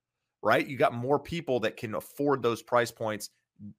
right? 0.45 0.67
You 0.67 0.77
got 0.77 0.93
more 0.95 1.19
people 1.19 1.59
that 1.61 1.79
can 1.79 1.95
afford 1.95 2.43
those 2.43 2.63
price 2.63 2.93
points 2.93 3.31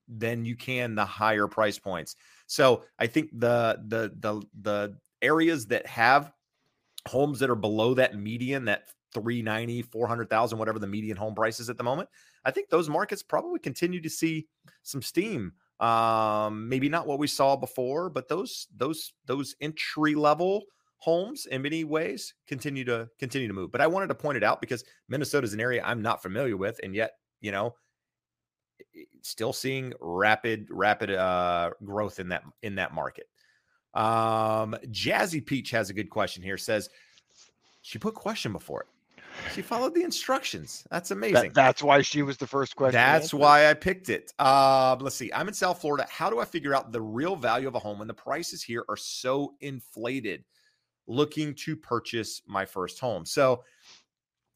than 0.08 0.46
you 0.46 0.56
can 0.56 0.96
the 0.96 1.06
higher 1.06 1.48
price 1.48 1.78
points. 1.80 2.16
So 2.48 2.84
I 3.00 3.08
think 3.08 3.30
the 3.34 3.80
the 3.88 4.14
the 4.20 4.46
the 4.62 4.98
areas 5.22 5.68
that 5.68 5.86
have 5.88 6.32
homes 7.08 7.40
that 7.40 7.50
are 7.50 7.56
below 7.56 7.94
that 7.96 8.18
median, 8.18 8.66
that 8.66 8.90
390, 9.14 9.84
400,000, 9.84 10.58
whatever 10.58 10.80
the 10.80 10.88
median 10.88 11.18
home 11.18 11.36
price 11.36 11.60
is 11.60 11.70
at 11.70 11.78
the 11.78 11.84
moment, 11.84 12.10
I 12.44 12.52
think 12.52 12.70
those 12.70 12.90
markets 12.90 13.24
probably 13.24 13.60
continue 13.60 14.02
to 14.02 14.10
see 14.10 14.48
some 14.84 15.02
steam. 15.02 15.54
Um, 15.80 16.70
maybe 16.70 16.90
not 16.90 17.08
what 17.08 17.20
we 17.20 17.28
saw 17.28 17.56
before, 17.56 18.10
but 18.10 18.30
those 18.30 18.68
those 18.78 19.14
those 19.26 19.56
entry 19.60 20.16
level 20.16 20.64
homes 20.98 21.46
in 21.48 21.62
many 21.62 21.84
ways 21.84 22.34
continue 22.48 22.86
to 22.86 23.10
continue 23.20 23.48
to 23.48 23.54
move. 23.54 23.72
But 23.72 23.82
I 23.82 23.88
wanted 23.88 24.08
to 24.08 24.16
point 24.16 24.38
it 24.38 24.44
out 24.44 24.62
because 24.62 24.86
Minnesota 25.10 25.46
is 25.46 25.54
an 25.54 25.60
area 25.60 25.82
I'm 25.84 26.02
not 26.02 26.22
familiar 26.22 26.56
with, 26.56 26.80
and 26.82 26.96
yet 26.96 27.14
you 27.42 27.52
know 27.52 27.76
still 29.22 29.54
seeing 29.54 29.94
rapid 30.00 30.68
rapid 30.70 31.12
uh, 31.12 31.72
growth 31.84 32.20
in 32.20 32.30
that 32.30 32.44
in 32.62 32.76
that 32.76 32.94
market. 32.94 33.28
Um, 33.94 34.76
Jazzy 34.88 35.46
Peach 35.46 35.72
has 35.72 35.90
a 35.90 35.94
good 35.94 36.10
question 36.10 36.44
here. 36.44 36.58
Says 36.58 36.90
she 37.82 38.00
put 38.00 38.14
question 38.14 38.52
before 38.52 38.82
it. 38.82 38.88
She 39.54 39.62
followed 39.62 39.94
the 39.94 40.04
instructions. 40.04 40.86
That's 40.90 41.12
amazing. 41.12 41.34
That, 41.34 41.54
that's 41.54 41.84
why 41.84 42.02
she 42.02 42.22
was 42.22 42.38
the 42.38 42.48
first 42.48 42.76
question. 42.76 42.94
That's 42.94 43.34
why 43.34 43.70
I 43.70 43.74
picked 43.74 44.10
it. 44.10 44.32
Uh, 44.40 44.96
let's 45.00 45.16
see. 45.16 45.32
I'm 45.34 45.48
in 45.48 45.54
South 45.54 45.82
Florida. 45.82 46.06
How 46.10 46.30
do 46.30 46.40
I 46.40 46.46
figure 46.46 46.74
out 46.74 46.92
the 46.92 47.02
real 47.02 47.36
value 47.36 47.68
of 47.68 47.76
a 47.76 47.80
home 47.80 48.00
when 48.00 48.08
the 48.08 48.14
prices 48.14 48.64
here 48.64 48.86
are 48.88 48.98
so 48.98 49.54
inflated? 49.62 50.44
Looking 51.08 51.54
to 51.56 51.76
purchase 51.76 52.42
my 52.48 52.66
first 52.66 53.00
home. 53.00 53.26
So 53.26 53.64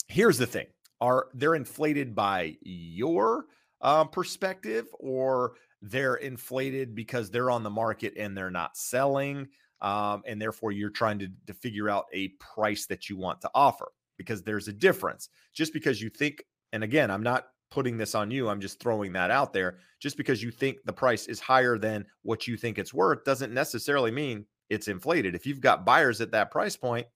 here's 0.08 0.38
the 0.38 0.48
thing: 0.48 0.66
are 1.00 1.28
they're 1.34 1.56
inflated 1.56 2.16
by 2.16 2.58
your 2.62 3.46
um, 3.82 4.10
perspective, 4.10 4.88
or 5.00 5.54
they're 5.82 6.16
inflated 6.16 6.96
because 6.96 7.30
they're 7.30 7.52
on 7.52 7.64
the 7.64 7.70
market 7.70 8.14
and 8.18 8.38
they're 8.38 8.52
not 8.52 8.76
selling. 8.76 9.48
Um, 9.82 10.24
and 10.28 10.42
therefore, 10.42 10.72
you're 10.72 10.90
trying 10.90 11.20
to, 11.20 11.30
to 11.48 11.54
figure 11.54 11.90
out 11.90 12.06
a 12.12 12.30
price 12.40 12.86
that 12.88 13.10
you 13.10 13.18
want 13.18 13.40
to 13.42 13.50
offer 13.56 13.92
because 14.18 14.44
there's 14.44 14.68
a 14.68 14.74
difference. 14.74 15.30
Just 15.54 15.72
because 15.74 16.02
you 16.02 16.10
think, 16.10 16.44
and 16.74 16.84
again, 16.84 17.10
I'm 17.10 17.24
not 17.24 17.48
putting 17.72 17.98
this 17.98 18.16
on 18.16 18.30
you, 18.30 18.50
I'm 18.50 18.60
just 18.60 18.82
throwing 18.82 19.14
that 19.14 19.32
out 19.32 19.54
there. 19.54 19.78
Just 20.00 20.18
because 20.18 20.44
you 20.44 20.52
think 20.52 20.78
the 20.84 20.94
price 20.94 21.28
is 21.28 21.40
higher 21.40 21.78
than 21.78 22.06
what 22.24 22.48
you 22.48 22.58
think 22.58 22.78
it's 22.78 22.94
worth 22.94 23.24
doesn't 23.24 23.54
necessarily 23.54 24.12
mean 24.12 24.46
it's 24.70 24.88
inflated. 24.88 25.36
If 25.36 25.46
you've 25.46 25.62
got 25.62 25.86
buyers 25.86 26.20
at 26.20 26.32
that 26.32 26.52
price 26.52 26.76
point, 26.76 27.08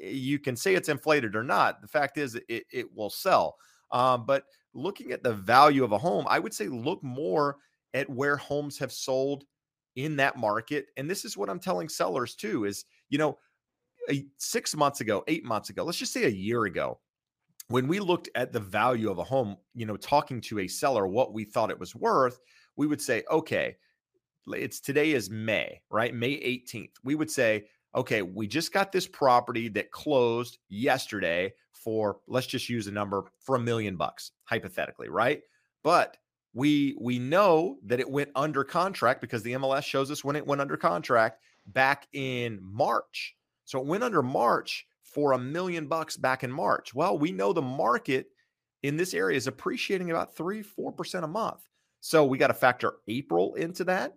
you 0.00 0.38
can 0.38 0.56
say 0.56 0.74
it's 0.74 0.88
inflated 0.88 1.34
or 1.34 1.42
not. 1.42 1.80
The 1.80 1.88
fact 1.88 2.18
is, 2.18 2.34
it, 2.48 2.64
it 2.72 2.86
will 2.94 3.10
sell. 3.10 3.56
Um, 3.90 4.24
but 4.26 4.44
looking 4.74 5.12
at 5.12 5.22
the 5.22 5.34
value 5.34 5.84
of 5.84 5.92
a 5.92 5.98
home, 5.98 6.26
I 6.28 6.38
would 6.38 6.54
say 6.54 6.68
look 6.68 7.02
more 7.02 7.58
at 7.94 8.08
where 8.08 8.36
homes 8.36 8.78
have 8.78 8.92
sold 8.92 9.44
in 9.96 10.16
that 10.16 10.36
market. 10.36 10.86
And 10.96 11.08
this 11.08 11.24
is 11.24 11.36
what 11.36 11.50
I'm 11.50 11.60
telling 11.60 11.88
sellers 11.88 12.34
too 12.34 12.64
is, 12.64 12.84
you 13.10 13.18
know, 13.18 13.38
six 14.38 14.74
months 14.74 15.00
ago, 15.00 15.22
eight 15.28 15.44
months 15.44 15.70
ago, 15.70 15.84
let's 15.84 15.98
just 15.98 16.12
say 16.12 16.24
a 16.24 16.28
year 16.28 16.64
ago, 16.64 16.98
when 17.68 17.86
we 17.86 18.00
looked 18.00 18.28
at 18.34 18.52
the 18.52 18.60
value 18.60 19.10
of 19.10 19.18
a 19.18 19.24
home, 19.24 19.56
you 19.74 19.86
know, 19.86 19.96
talking 19.96 20.40
to 20.42 20.60
a 20.60 20.68
seller, 20.68 21.06
what 21.06 21.32
we 21.32 21.44
thought 21.44 21.70
it 21.70 21.78
was 21.78 21.94
worth, 21.94 22.40
we 22.76 22.86
would 22.86 23.00
say, 23.00 23.22
okay, 23.30 23.76
it's 24.48 24.80
today 24.80 25.12
is 25.12 25.30
May, 25.30 25.80
right? 25.90 26.14
May 26.14 26.32
18th. 26.40 26.94
We 27.04 27.14
would 27.14 27.30
say, 27.30 27.66
okay, 27.94 28.22
we 28.22 28.46
just 28.46 28.72
got 28.72 28.90
this 28.90 29.06
property 29.06 29.68
that 29.68 29.92
closed 29.92 30.58
yesterday 30.68 31.52
for 31.84 32.18
let's 32.28 32.46
just 32.46 32.68
use 32.68 32.86
a 32.86 32.92
number 32.92 33.24
for 33.40 33.56
a 33.56 33.60
million 33.60 33.96
bucks 33.96 34.32
hypothetically, 34.44 35.08
right? 35.08 35.40
But 35.82 36.16
we 36.54 36.96
we 37.00 37.18
know 37.18 37.78
that 37.86 38.00
it 38.00 38.10
went 38.10 38.30
under 38.34 38.64
contract 38.64 39.20
because 39.20 39.42
the 39.42 39.52
MLS 39.54 39.84
shows 39.84 40.10
us 40.10 40.24
when 40.24 40.36
it 40.36 40.46
went 40.46 40.60
under 40.60 40.76
contract 40.76 41.40
back 41.66 42.06
in 42.12 42.58
March. 42.62 43.34
So 43.64 43.80
it 43.80 43.86
went 43.86 44.04
under 44.04 44.22
March 44.22 44.86
for 45.02 45.32
a 45.32 45.38
million 45.38 45.86
bucks 45.86 46.16
back 46.16 46.44
in 46.44 46.50
March. 46.52 46.94
Well, 46.94 47.18
we 47.18 47.32
know 47.32 47.52
the 47.52 47.62
market 47.62 48.26
in 48.82 48.96
this 48.96 49.14
area 49.14 49.36
is 49.36 49.46
appreciating 49.46 50.10
about 50.10 50.36
3 50.36 50.62
4% 50.62 51.24
a 51.24 51.26
month. 51.26 51.60
So 52.00 52.24
we 52.24 52.38
got 52.38 52.48
to 52.48 52.54
factor 52.54 52.94
April 53.08 53.54
into 53.54 53.84
that. 53.84 54.14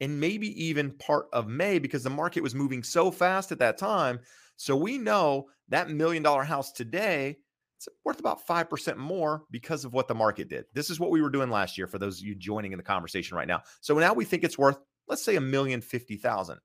and 0.00 0.20
maybe 0.20 0.48
even 0.62 0.90
part 0.92 1.26
of 1.32 1.48
May 1.48 1.78
because 1.78 2.02
the 2.02 2.10
market 2.10 2.42
was 2.42 2.54
moving 2.54 2.82
so 2.82 3.10
fast 3.10 3.52
at 3.52 3.58
that 3.60 3.78
time. 3.78 4.20
So 4.56 4.76
we 4.76 4.98
know 4.98 5.48
that 5.68 5.90
million 5.90 6.22
dollar 6.22 6.44
house 6.44 6.72
today 6.72 7.38
it's 7.86 7.88
worth 8.04 8.20
about 8.20 8.46
5% 8.46 8.96
more 8.96 9.42
because 9.50 9.84
of 9.84 9.92
what 9.92 10.08
the 10.08 10.14
market 10.14 10.48
did. 10.48 10.64
This 10.72 10.90
is 10.90 11.00
what 11.00 11.10
we 11.10 11.20
were 11.20 11.30
doing 11.30 11.50
last 11.50 11.76
year 11.76 11.86
for 11.86 11.98
those 11.98 12.20
of 12.20 12.26
you 12.26 12.34
joining 12.34 12.72
in 12.72 12.78
the 12.78 12.84
conversation 12.84 13.36
right 13.36 13.48
now. 13.48 13.62
So 13.80 13.98
now 13.98 14.14
we 14.14 14.24
think 14.24 14.44
it's 14.44 14.58
worth, 14.58 14.78
let's 15.08 15.24
say, 15.24 15.36
a 15.36 15.40
million 15.40 15.80
fifty 15.80 16.16
thousand. 16.16 16.58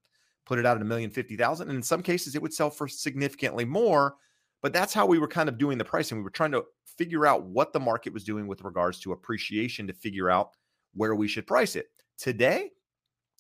Put 0.46 0.60
it 0.60 0.66
out 0.66 0.78
at 0.78 0.82
a 0.82 0.86
million 0.86 1.10
fifty 1.10 1.36
thousand. 1.36 1.70
And 1.70 1.78
in 1.78 1.84
some 1.84 2.02
cases, 2.02 2.36
it 2.36 2.42
would 2.42 2.54
sell 2.54 2.70
for 2.70 2.88
significantly 2.88 3.66
more. 3.66 4.16
But 4.62 4.74
that's 4.74 4.94
how 4.94 5.06
we 5.06 5.20
were 5.20 5.28
kind 5.28 5.48
of 5.48 5.58
doing 5.58 5.78
the 5.78 5.86
pricing. 5.86 6.18
We 6.18 6.24
were 6.24 6.30
trying 6.30 6.52
to 6.52 6.66
figure 6.98 7.26
out 7.26 7.46
what 7.46 7.72
the 7.72 7.80
market 7.80 8.14
was 8.14 8.24
doing 8.26 8.46
with 8.46 8.62
regards 8.62 9.00
to 9.00 9.14
appreciation 9.14 9.88
to 9.88 9.94
figure 9.94 10.30
out 10.30 10.52
where 10.94 11.16
we 11.16 11.28
should 11.28 11.48
price 11.48 11.76
it. 11.76 11.88
Today, 12.18 12.72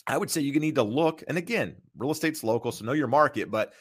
I 0.08 0.18
would 0.18 0.32
say 0.32 0.42
you 0.42 0.58
need 0.60 0.76
to 0.76 0.84
look, 0.84 1.24
and 1.28 1.38
again, 1.38 1.76
real 1.98 2.12
estate's 2.12 2.44
local, 2.44 2.72
so 2.72 2.86
know 2.86 2.94
your 2.94 3.08
market. 3.08 3.52
But 3.52 3.74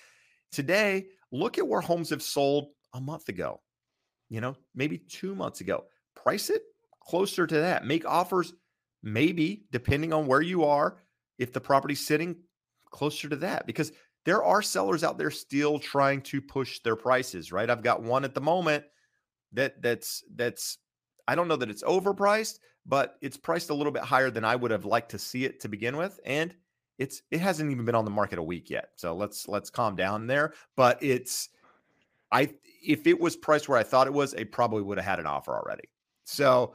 today, 0.53 1.07
look 1.33 1.59
at 1.59 1.67
where 1.67 1.81
homes 1.81 2.11
have 2.11 2.23
sold 2.23 2.69
a 2.95 3.01
month 3.01 3.29
ago 3.29 3.61
you 4.29 4.41
know, 4.41 4.57
maybe 4.75 4.99
two 4.99 5.35
months 5.35 5.61
ago. 5.61 5.85
Price 6.15 6.51
it 6.51 6.63
closer 7.03 7.47
to 7.47 7.55
that. 7.55 7.87
Make 7.87 8.07
offers, 8.07 8.53
maybe 9.03 9.65
depending 9.71 10.13
on 10.13 10.27
where 10.27 10.43
you 10.43 10.65
are, 10.65 10.99
if 11.39 11.53
the 11.53 11.61
property's 11.61 12.07
sitting 12.07 12.37
closer 12.91 13.29
to 13.29 13.37
that, 13.37 13.67
because 13.67 13.93
there 14.25 14.43
are 14.43 14.61
sellers 14.61 15.05
out 15.05 15.17
there 15.17 15.31
still 15.31 15.79
trying 15.79 16.21
to 16.23 16.41
push 16.41 16.81
their 16.81 16.97
prices, 16.97 17.53
right? 17.53 17.71
I've 17.71 17.83
got 17.83 18.03
one 18.03 18.25
at 18.25 18.35
the 18.35 18.41
moment 18.41 18.85
that 19.53 19.81
that's 19.81 20.23
that's 20.35 20.79
I 21.27 21.35
don't 21.35 21.49
know 21.49 21.57
that 21.57 21.71
it's 21.71 21.83
overpriced, 21.83 22.59
but 22.85 23.17
it's 23.23 23.37
priced 23.37 23.71
a 23.71 23.75
little 23.75 23.93
bit 23.93 24.03
higher 24.03 24.31
than 24.31 24.45
I 24.45 24.57
would 24.57 24.71
have 24.71 24.85
liked 24.85 25.11
to 25.13 25.19
see 25.19 25.45
it 25.45 25.61
to 25.61 25.69
begin 25.69 25.97
with. 25.97 26.19
And 26.25 26.55
it's 26.99 27.23
it 27.31 27.41
hasn't 27.41 27.71
even 27.71 27.85
been 27.85 27.95
on 27.95 28.05
the 28.05 28.11
market 28.11 28.39
a 28.39 28.43
week 28.43 28.71
yet. 28.71 28.91
So 28.97 29.15
let's 29.15 29.49
let's 29.49 29.71
calm 29.71 29.97
down 29.97 30.27
there. 30.27 30.53
But 30.77 31.03
it's 31.03 31.49
I 32.31 32.51
if 32.85 33.07
it 33.07 33.19
was 33.19 33.37
priced 33.37 33.69
where 33.69 33.79
I 33.79 33.83
thought 33.83 34.07
it 34.07 34.13
was, 34.13 34.35
it 34.35 34.53
probably 34.53 34.83
would 34.83 34.99
have 34.99 35.05
had 35.05 35.21
an 35.21 35.27
offer 35.27 35.57
already. 35.57 35.89
So 36.25 36.75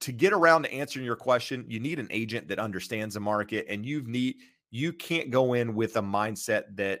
to 0.00 0.12
get 0.12 0.32
around 0.32 0.62
to 0.62 0.72
answering 0.72 1.04
your 1.04 1.16
question, 1.16 1.64
you 1.68 1.80
need 1.80 1.98
an 1.98 2.08
agent 2.10 2.48
that 2.48 2.58
understands 2.58 3.14
the 3.14 3.20
market 3.20 3.66
and 3.68 3.84
you 3.84 4.02
need 4.02 4.36
you 4.70 4.92
can't 4.92 5.30
go 5.30 5.54
in 5.54 5.74
with 5.74 5.96
a 5.96 6.02
mindset 6.02 6.64
that 6.76 7.00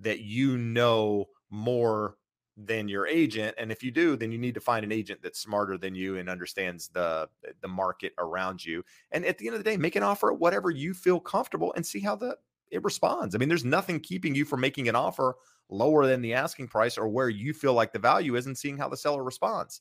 that 0.00 0.20
you 0.20 0.58
know 0.58 1.26
more 1.50 2.16
than 2.66 2.88
your 2.88 3.06
agent 3.06 3.54
and 3.58 3.72
if 3.72 3.82
you 3.82 3.90
do 3.90 4.16
then 4.16 4.30
you 4.30 4.38
need 4.38 4.54
to 4.54 4.60
find 4.60 4.84
an 4.84 4.92
agent 4.92 5.20
that's 5.22 5.40
smarter 5.40 5.78
than 5.78 5.94
you 5.94 6.16
and 6.18 6.28
understands 6.28 6.88
the 6.88 7.28
the 7.62 7.68
market 7.68 8.12
around 8.18 8.64
you 8.64 8.84
and 9.12 9.24
at 9.24 9.38
the 9.38 9.46
end 9.46 9.56
of 9.56 9.64
the 9.64 9.70
day 9.70 9.76
make 9.76 9.96
an 9.96 10.02
offer 10.02 10.32
at 10.32 10.38
whatever 10.38 10.70
you 10.70 10.92
feel 10.92 11.18
comfortable 11.18 11.72
and 11.74 11.86
see 11.86 12.00
how 12.00 12.14
the 12.14 12.36
it 12.70 12.84
responds 12.84 13.34
i 13.34 13.38
mean 13.38 13.48
there's 13.48 13.64
nothing 13.64 13.98
keeping 13.98 14.34
you 14.34 14.44
from 14.44 14.60
making 14.60 14.88
an 14.88 14.96
offer 14.96 15.36
lower 15.70 16.06
than 16.06 16.20
the 16.20 16.34
asking 16.34 16.68
price 16.68 16.98
or 16.98 17.08
where 17.08 17.28
you 17.28 17.54
feel 17.54 17.74
like 17.74 17.92
the 17.92 17.98
value 17.98 18.36
is 18.36 18.46
and 18.46 18.58
seeing 18.58 18.76
how 18.76 18.88
the 18.88 18.96
seller 18.96 19.22
responds. 19.22 19.80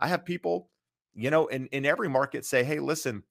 I 0.00 0.08
have 0.08 0.24
people, 0.24 0.70
you 1.14 1.30
know, 1.30 1.46
in, 1.46 1.66
in 1.66 1.84
every 1.84 2.08
market 2.08 2.44
say, 2.44 2.64
hey, 2.64 2.80
listen, 2.80 3.22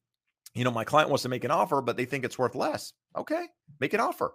you 0.54 0.64
know, 0.64 0.70
my 0.70 0.84
client 0.84 1.10
wants 1.10 1.22
to 1.24 1.28
make 1.28 1.44
an 1.44 1.50
offer, 1.50 1.80
but 1.80 1.96
they 1.96 2.04
think 2.04 2.24
it's 2.24 2.38
worth 2.38 2.54
less. 2.54 2.92
Okay, 3.16 3.46
make 3.80 3.92
an 3.92 4.00
offer. 4.00 4.32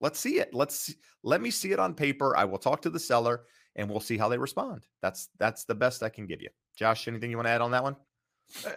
Let's 0.00 0.18
see 0.18 0.38
it. 0.38 0.52
Let's 0.52 0.94
let 1.22 1.40
me 1.40 1.50
see 1.50 1.72
it 1.72 1.78
on 1.78 1.94
paper. 1.94 2.36
I 2.36 2.44
will 2.44 2.58
talk 2.58 2.82
to 2.82 2.90
the 2.90 2.98
seller 2.98 3.42
and 3.76 3.88
we'll 3.88 4.00
see 4.00 4.18
how 4.18 4.28
they 4.28 4.38
respond. 4.38 4.86
That's 5.00 5.28
that's 5.38 5.64
the 5.64 5.74
best 5.74 6.02
I 6.02 6.08
can 6.08 6.26
give 6.26 6.42
you. 6.42 6.50
Josh, 6.76 7.08
anything 7.08 7.30
you 7.30 7.36
want 7.36 7.46
to 7.46 7.52
add 7.52 7.60
on 7.60 7.70
that 7.72 7.82
one? 7.82 7.96
Uh, 8.66 8.70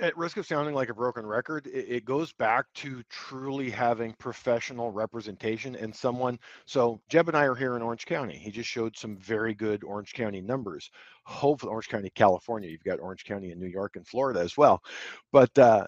At 0.00 0.16
risk 0.16 0.38
of 0.38 0.46
sounding 0.46 0.74
like 0.74 0.88
a 0.88 0.94
broken 0.94 1.26
record, 1.26 1.66
it, 1.66 1.86
it, 1.88 2.04
goes 2.04 2.32
back 2.32 2.64
to 2.76 3.02
truly 3.10 3.68
having 3.68 4.14
professional 4.14 4.90
representation 4.90 5.76
and 5.76 5.94
someone. 5.94 6.38
So 6.64 7.00
Jeb 7.10 7.28
and 7.28 7.36
I 7.36 7.44
are 7.44 7.54
here 7.54 7.76
in 7.76 7.82
Orange 7.82 8.06
County. 8.06 8.36
He 8.36 8.50
just 8.50 8.68
showed 8.68 8.96
some 8.96 9.18
very 9.18 9.54
good 9.54 9.84
Orange 9.84 10.14
County 10.14 10.40
numbers. 10.40 10.90
Hopefully, 11.24 11.70
Orange 11.70 11.88
County, 11.88 12.10
California. 12.14 12.70
You've 12.70 12.82
got 12.84 13.00
Orange 13.00 13.24
County 13.24 13.52
in 13.52 13.60
New 13.60 13.68
York 13.68 13.96
and 13.96 14.06
Florida 14.06 14.40
as 14.40 14.56
well. 14.56 14.82
But 15.30 15.56
uh, 15.58 15.86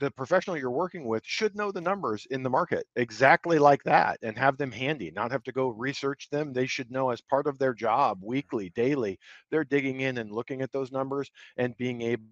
the 0.00 0.10
professional 0.10 0.56
you're 0.56 0.70
working 0.70 1.06
with 1.06 1.22
should 1.24 1.54
know 1.54 1.70
the 1.70 1.80
numbers 1.80 2.26
in 2.30 2.42
the 2.42 2.50
market 2.50 2.84
exactly 2.96 3.58
like 3.58 3.82
that 3.84 4.18
and 4.22 4.36
have 4.36 4.58
them 4.58 4.72
handy, 4.72 5.12
not 5.12 5.30
have 5.30 5.44
to 5.44 5.52
go 5.52 5.68
research 5.68 6.28
them. 6.30 6.52
They 6.52 6.66
should 6.66 6.90
know 6.90 7.10
as 7.10 7.20
part 7.20 7.46
of 7.46 7.58
their 7.58 7.74
job, 7.74 8.18
weekly, 8.22 8.70
daily, 8.70 9.18
they're 9.50 9.64
digging 9.64 10.00
in 10.00 10.18
and 10.18 10.32
looking 10.32 10.62
at 10.62 10.72
those 10.72 10.90
numbers 10.90 11.30
and 11.56 11.76
being 11.76 12.02
able 12.02 12.24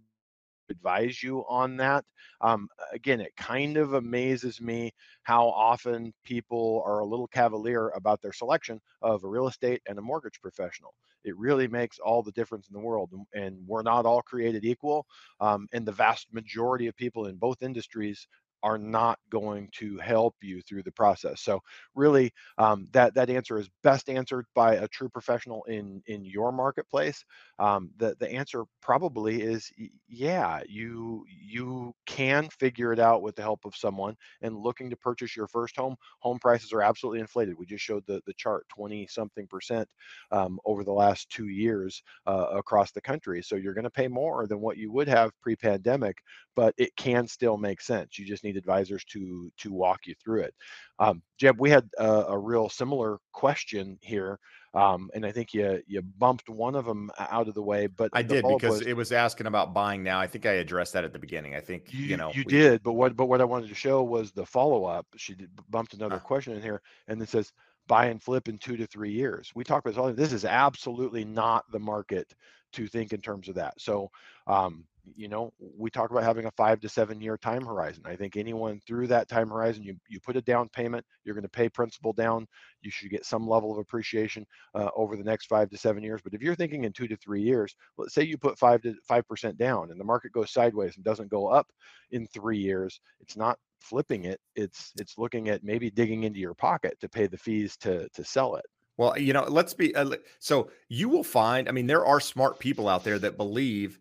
advise 0.71 1.23
you 1.23 1.45
on 1.49 1.77
that. 1.79 2.05
Um, 2.41 2.69
again, 2.93 3.21
it 3.21 3.35
kind 3.37 3.77
of 3.77 3.95
amazes 3.95 4.61
me 4.61 4.93
how 5.23 5.49
often 5.49 6.13
people 6.25 6.83
are 6.87 7.01
a 7.01 7.07
little 7.07 7.27
cavalier 7.27 7.89
about 7.91 8.21
their 8.23 8.33
selection 8.33 8.81
of 9.03 9.25
a 9.25 9.29
real 9.29 9.49
estate 9.49 9.83
and 9.87 9.99
a 9.99 10.03
mortgage 10.03 10.41
professional. 10.41 10.95
It 11.25 11.37
really 11.37 11.69
makes 11.69 11.99
all 11.99 12.23
the 12.23 12.33
difference 12.33 12.69
in 12.69 12.75
the 12.75 12.81
world. 12.81 13.11
And 13.35 13.59
we're 13.67 13.83
not 13.83 14.07
all 14.07 14.23
created 14.23 14.65
equal. 14.65 15.07
Um, 15.41 15.67
and 15.73 15.87
the 15.87 15.93
vast 15.93 16.33
majority 16.33 16.87
of 16.87 16.97
people 16.97 17.27
in 17.27 17.37
both 17.37 17.63
industries 17.63 18.27
are 18.63 18.79
not 18.79 19.19
going 19.31 19.69
to 19.73 19.99
help 19.99 20.35
you 20.43 20.61
through 20.63 20.83
the 20.83 20.93
process. 20.93 21.41
So 21.43 21.61
really, 21.95 22.33
um, 22.59 22.89
that 22.93 23.15
that 23.15 23.31
answer 23.31 23.59
is 23.59 23.69
best 23.83 24.09
answered 24.09 24.47
by 24.55 24.75
a 24.75 24.89
true 24.89 25.09
professional 25.09 25.65
in 25.65 26.03
in 26.07 26.25
your 26.25 26.53
marketplace. 26.53 27.25
Um, 27.59 27.91
the 27.97 28.17
the 28.19 28.31
answer 28.31 28.65
probably 28.83 29.43
is 29.43 29.71
yeah, 30.09 30.61
you 30.69 31.25
you 31.29 31.93
can 32.07 32.49
figure 32.49 32.93
it 32.93 32.99
out 32.99 33.23
with 33.23 33.37
the 33.37 33.43
help 33.43 33.65
of 33.65 33.77
someone. 33.77 34.17
And 34.43 34.57
looking 34.57 34.91
to 34.91 34.97
purchase 34.97 35.37
your 35.37 35.47
first 35.47 35.77
home, 35.77 35.97
home 36.21 36.39
prices 36.39 36.73
are 36.73 36.83
absolutely 36.83 37.21
inflated. 37.21 37.57
We 37.59 37.67
just 37.67 37.85
showed 37.85 38.05
the 38.07 38.21
the 38.27 38.35
chart, 38.35 38.67
twenty 38.69 39.07
something 39.07 39.47
percent 39.47 39.89
um, 40.31 40.59
over 40.65 40.85
the 40.85 40.93
last 40.93 41.31
two 41.31 41.49
years 41.49 42.03
uh, 42.27 42.47
across 42.53 42.93
the 42.93 43.01
country. 43.01 43.43
So 43.43 43.57
you're 43.57 43.75
going 43.75 43.85
to 43.85 43.91
pay 43.91 44.09
more 44.09 44.47
than 44.47 44.61
what 44.61 44.77
you 44.77 44.93
would 44.93 45.09
have 45.09 45.31
pre-pandemic, 45.41 46.19
but 46.59 46.75
it 46.77 46.91
can 46.97 47.29
still 47.29 47.57
make 47.57 47.81
sense. 47.81 48.19
You 48.19 48.27
just 48.27 48.43
need 48.43 48.57
advisors 48.57 49.05
to 49.13 49.49
to 49.59 49.73
walk 49.73 50.09
you 50.09 50.15
through 50.21 50.41
it. 50.41 50.55
Um, 50.99 51.23
Jeb, 51.39 51.61
we 51.61 51.71
had 51.71 51.89
a, 51.99 52.25
a 52.31 52.37
real 52.37 52.69
similar 52.69 53.19
question 53.31 53.97
here, 54.03 54.41
um, 54.75 55.09
and 55.15 55.25
I 55.25 55.31
think 55.31 55.55
you 55.55 55.81
you 55.87 56.03
bumped 56.03 56.49
one 56.49 56.75
of 56.75 56.85
them 56.85 57.13
out 57.17 57.47
of 57.47 57.55
the 57.55 57.63
way. 57.63 57.87
But 57.87 58.11
I 58.13 58.23
did 58.23 58.45
because 58.45 58.81
was, 58.81 58.87
it 58.89 58.95
was 58.95 59.13
asking 59.13 59.47
about 59.47 59.73
buying 59.73 60.03
now. 60.03 60.19
I 60.19 60.27
think 60.27 60.47
I 60.47 60.55
addressed 60.55 60.95
that 60.95 61.05
at 61.05 61.13
the 61.13 61.19
beginning. 61.21 61.55
I 61.55 61.61
think 61.61 61.95
you, 61.95 62.07
you 62.07 62.17
know 62.17 62.33
you 62.35 62.43
we, 62.45 62.51
did, 62.51 62.83
but 62.83 62.95
what 62.95 63.15
but 63.15 63.27
what 63.27 63.41
I 63.41 63.45
wanted 63.45 63.69
to 63.69 63.77
show 63.77 64.03
was 64.03 64.33
the 64.33 64.45
follow 64.45 64.85
up. 64.85 65.07
She 65.17 65.37
did, 65.37 65.51
bumped 65.71 65.95
another 65.95 66.17
uh, 66.17 66.19
question 66.19 66.55
in 66.55 66.61
here, 66.61 66.83
and 67.07 67.23
it 67.23 67.29
says 67.29 67.53
buy 67.87 68.07
and 68.07 68.21
flip 68.21 68.49
in 68.49 68.59
two 68.59 68.77
to 68.77 68.87
three 68.89 69.13
years. 69.13 69.53
We 69.55 69.63
talk 69.63 69.85
about 69.85 69.91
this 69.93 69.99
all. 69.99 70.13
This 70.13 70.33
is 70.33 70.45
absolutely 70.45 71.25
not 71.25 71.71
the 71.71 71.79
market 71.79 72.35
to 72.73 72.89
think 72.89 73.13
in 73.13 73.21
terms 73.21 73.49
of 73.49 73.55
that. 73.55 73.81
So 73.81 74.11
um, 74.49 74.85
you 75.17 75.29
know 75.29 75.53
we 75.77 75.91
talk 75.91 76.11
about 76.11 76.23
having 76.23 76.47
a 76.47 76.51
five 76.53 76.81
to 76.81 76.89
seven 76.89 77.21
year 77.21 77.37
time 77.37 77.65
horizon. 77.65 78.03
I 78.07 78.17
think 78.17 78.37
anyone 78.37 78.81
through 78.87 79.07
that 79.09 79.29
time 79.29 79.49
horizon 79.49 79.83
you, 79.83 79.97
you 80.09 80.21
put 80.21 80.37
a 80.37 80.43
down 80.43 80.69
payment 80.69 81.05
you're 81.25 81.35
going 81.35 81.43
to 81.43 81.49
pay 81.49 81.69
principal 81.69 82.13
down 82.13 82.47
you 82.83 82.91
should 82.91 83.11
get 83.11 83.25
some 83.25 83.47
level 83.47 83.73
of 83.73 83.79
appreciation 83.79 84.47
uh, 84.75 84.89
over 84.97 85.17
the 85.17 85.25
next 85.25 85.47
five 85.47 85.69
to 85.71 85.77
seven 85.77 86.03
years. 86.03 86.21
But 86.23 86.35
if 86.35 86.43
you're 86.43 86.55
thinking 86.55 86.85
in 86.85 86.93
two 86.93 87.09
to 87.09 87.17
three 87.17 87.43
years 87.43 87.75
let's 87.97 88.15
say 88.15 88.23
you 88.23 88.39
put 88.39 88.59
five 88.59 88.83
to 88.83 88.95
five 89.07 89.27
percent 89.27 89.59
down 89.59 89.91
and 89.91 90.01
the 90.01 90.05
market 90.05 90.33
goes 90.33 90.53
sideways 90.53 90.97
and 90.97 91.05
doesn't 91.05 91.31
go 91.31 91.49
up 91.49 91.67
in 92.11 92.27
three 92.27 92.59
years 92.59 93.01
it's 93.21 93.37
not 93.37 93.59
flipping 93.81 94.25
it 94.25 94.41
it's 94.57 94.93
it's 94.99 95.19
looking 95.19 95.49
at 95.49 95.63
maybe 95.63 95.91
digging 95.91 96.25
into 96.25 96.41
your 96.41 96.55
pocket 96.55 96.99
to 97.01 97.09
pay 97.09 97.27
the 97.27 97.39
fees 97.39 97.77
to 97.77 98.09
to 98.11 98.25
sell 98.25 98.57
it. 98.57 98.65
Well 98.97 99.17
you 99.19 99.33
know 99.33 99.45
let's 99.45 99.75
be 99.75 99.95
uh, 99.95 100.17
so 100.41 100.71
you 100.89 101.09
will 101.09 101.25
find 101.25 101.69
i 101.69 101.73
mean 101.73 101.87
there 101.87 102.05
are 102.05 102.21
smart 102.21 102.59
people 102.59 102.89
out 102.89 103.05
there 103.05 103.19
that 103.21 103.37
believe 103.37 104.01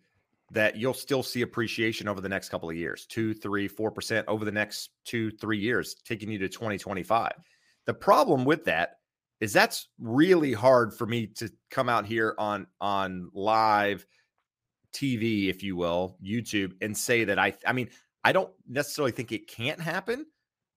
that 0.51 0.77
you'll 0.77 0.93
still 0.93 1.23
see 1.23 1.41
appreciation 1.41 2.07
over 2.07 2.21
the 2.21 2.29
next 2.29 2.49
couple 2.49 2.69
of 2.69 2.75
years 2.75 3.05
two, 3.05 3.33
three, 3.33 3.67
four 3.67 3.91
percent 3.91 4.27
over 4.27 4.45
the 4.45 4.51
next 4.51 4.91
two, 5.05 5.31
three 5.31 5.59
years, 5.59 5.95
taking 6.05 6.29
you 6.31 6.37
to 6.39 6.49
2025. 6.49 7.31
The 7.85 7.93
problem 7.93 8.45
with 8.45 8.65
that 8.65 8.97
is 9.39 9.53
that's 9.53 9.89
really 9.99 10.53
hard 10.53 10.93
for 10.93 11.05
me 11.05 11.27
to 11.27 11.51
come 11.69 11.89
out 11.89 12.05
here 12.05 12.35
on 12.37 12.67
on 12.81 13.29
live 13.33 14.05
TV, 14.93 15.49
if 15.49 15.63
you 15.63 15.75
will, 15.75 16.17
YouTube, 16.23 16.73
and 16.81 16.97
say 16.97 17.23
that 17.25 17.37
I 17.37 17.53
I 17.65 17.73
mean, 17.73 17.89
I 18.23 18.31
don't 18.31 18.51
necessarily 18.67 19.11
think 19.11 19.31
it 19.31 19.47
can't 19.47 19.79
happen, 19.79 20.25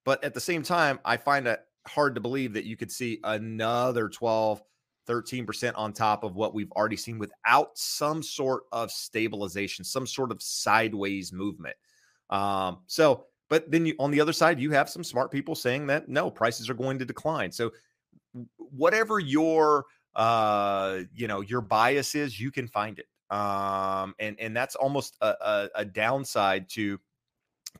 but 0.04 0.22
at 0.24 0.34
the 0.34 0.40
same 0.40 0.62
time, 0.62 0.98
I 1.04 1.16
find 1.16 1.46
it 1.46 1.60
hard 1.86 2.14
to 2.14 2.20
believe 2.20 2.52
that 2.54 2.64
you 2.64 2.76
could 2.76 2.92
see 2.92 3.20
another 3.24 4.08
12 4.08 4.62
13% 5.10 5.72
on 5.74 5.92
top 5.92 6.22
of 6.22 6.36
what 6.36 6.54
we've 6.54 6.70
already 6.72 6.96
seen 6.96 7.18
without 7.18 7.76
some 7.76 8.22
sort 8.22 8.64
of 8.72 8.90
stabilization, 8.90 9.84
some 9.84 10.06
sort 10.06 10.30
of 10.30 10.40
sideways 10.40 11.32
movement. 11.32 11.74
Um, 12.30 12.78
so, 12.86 13.24
but 13.48 13.70
then 13.70 13.86
you, 13.86 13.96
on 13.98 14.12
the 14.12 14.20
other 14.20 14.32
side, 14.32 14.60
you 14.60 14.70
have 14.70 14.88
some 14.88 15.02
smart 15.02 15.32
people 15.32 15.56
saying 15.56 15.88
that 15.88 16.08
no, 16.08 16.30
prices 16.30 16.70
are 16.70 16.74
going 16.74 16.98
to 17.00 17.04
decline. 17.04 17.50
So, 17.50 17.72
whatever 18.56 19.18
your 19.18 19.86
uh, 20.14 21.00
you 21.12 21.26
know 21.26 21.40
your 21.40 21.60
bias 21.60 22.14
is, 22.14 22.38
you 22.38 22.52
can 22.52 22.68
find 22.68 23.00
it. 23.00 23.06
Um, 23.34 24.14
and 24.20 24.38
and 24.38 24.56
that's 24.56 24.76
almost 24.76 25.16
a, 25.20 25.34
a, 25.40 25.68
a 25.76 25.84
downside 25.84 26.68
to 26.70 27.00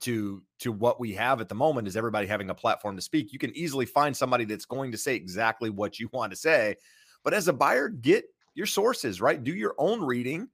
to 0.01 0.43
to 0.61 0.73
what 0.73 1.01
we 1.01 1.13
have 1.13 1.41
at 1.41 1.49
the 1.49 1.55
moment 1.55 1.89
is 1.89 1.97
everybody 1.97 2.27
having 2.27 2.51
a 2.51 2.55
platform 2.55 2.97
to 2.97 3.03
speak. 3.03 3.33
You 3.33 3.39
can 3.39 3.57
easily 3.57 3.87
find 3.87 4.17
somebody 4.17 4.45
that's 4.45 4.65
going 4.65 4.93
to 4.93 4.99
say 4.99 5.15
exactly 5.15 5.71
what 5.71 5.99
you 5.99 6.09
want 6.13 6.33
to 6.33 6.37
say. 6.37 6.77
But 7.25 7.35
as 7.35 7.49
a 7.49 7.53
buyer, 7.53 7.89
get 7.89 8.25
your 8.55 8.67
sources, 8.67 9.21
right? 9.21 9.43
Do 9.43 9.55
your 9.55 9.75
own 9.79 10.03
reading, 10.03 10.49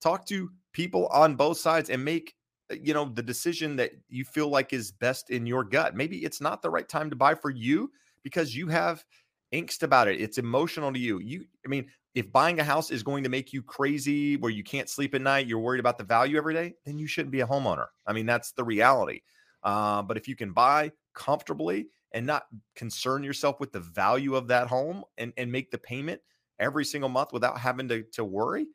talk 0.00 0.26
to 0.26 0.50
people 0.72 1.06
on 1.08 1.34
both 1.34 1.58
sides 1.58 1.90
and 1.90 2.04
make 2.04 2.34
uh, 2.70 2.76
you 2.80 2.94
know 2.94 3.06
the 3.06 3.22
decision 3.22 3.76
that 3.76 3.92
you 4.08 4.24
feel 4.24 4.48
like 4.48 4.72
is 4.72 4.92
best 4.92 5.30
in 5.30 5.46
your 5.46 5.64
gut. 5.64 5.96
Maybe 5.96 6.18
it's 6.18 6.40
not 6.40 6.62
the 6.62 6.70
right 6.70 6.88
time 6.88 7.10
to 7.10 7.16
buy 7.16 7.34
for 7.34 7.50
you 7.50 7.90
because 8.22 8.54
you 8.54 8.68
have 8.68 9.04
angst 9.52 9.82
about 9.82 10.08
it. 10.08 10.20
It's 10.20 10.38
emotional 10.38 10.92
to 10.92 10.98
you. 10.98 11.18
You 11.18 11.44
I 11.64 11.68
mean, 11.68 11.86
if 12.14 12.30
buying 12.32 12.60
a 12.60 12.64
house 12.64 12.90
is 12.90 13.02
going 13.02 13.22
to 13.24 13.28
make 13.28 13.52
you 13.52 13.62
crazy 13.62 14.36
where 14.36 14.50
you 14.50 14.64
can't 14.64 14.88
sleep 14.88 15.14
at 15.14 15.22
night, 15.22 15.46
you're 15.46 15.58
worried 15.60 15.80
about 15.80 15.98
the 15.98 16.04
value 16.04 16.36
every 16.36 16.54
day, 16.54 16.74
then 16.84 16.98
you 16.98 17.06
shouldn't 17.06 17.32
be 17.32 17.40
a 17.40 17.46
homeowner. 17.46 17.86
I 18.06 18.12
mean, 18.12 18.26
that's 18.26 18.52
the 18.52 18.64
reality. 18.64 19.20
Uh, 19.62 20.02
but 20.02 20.16
if 20.16 20.26
you 20.26 20.36
can 20.36 20.52
buy 20.52 20.90
comfortably 21.14 21.88
and 22.12 22.26
not 22.26 22.44
concern 22.74 23.22
yourself 23.22 23.60
with 23.60 23.72
the 23.72 23.80
value 23.80 24.34
of 24.34 24.48
that 24.48 24.66
home 24.66 25.04
and, 25.18 25.32
and 25.36 25.50
make 25.50 25.70
the 25.70 25.78
payment 25.78 26.20
every 26.58 26.84
single 26.84 27.08
month 27.08 27.32
without 27.32 27.58
having 27.58 27.88
to, 27.88 28.02
to 28.02 28.24
worry, 28.24 28.66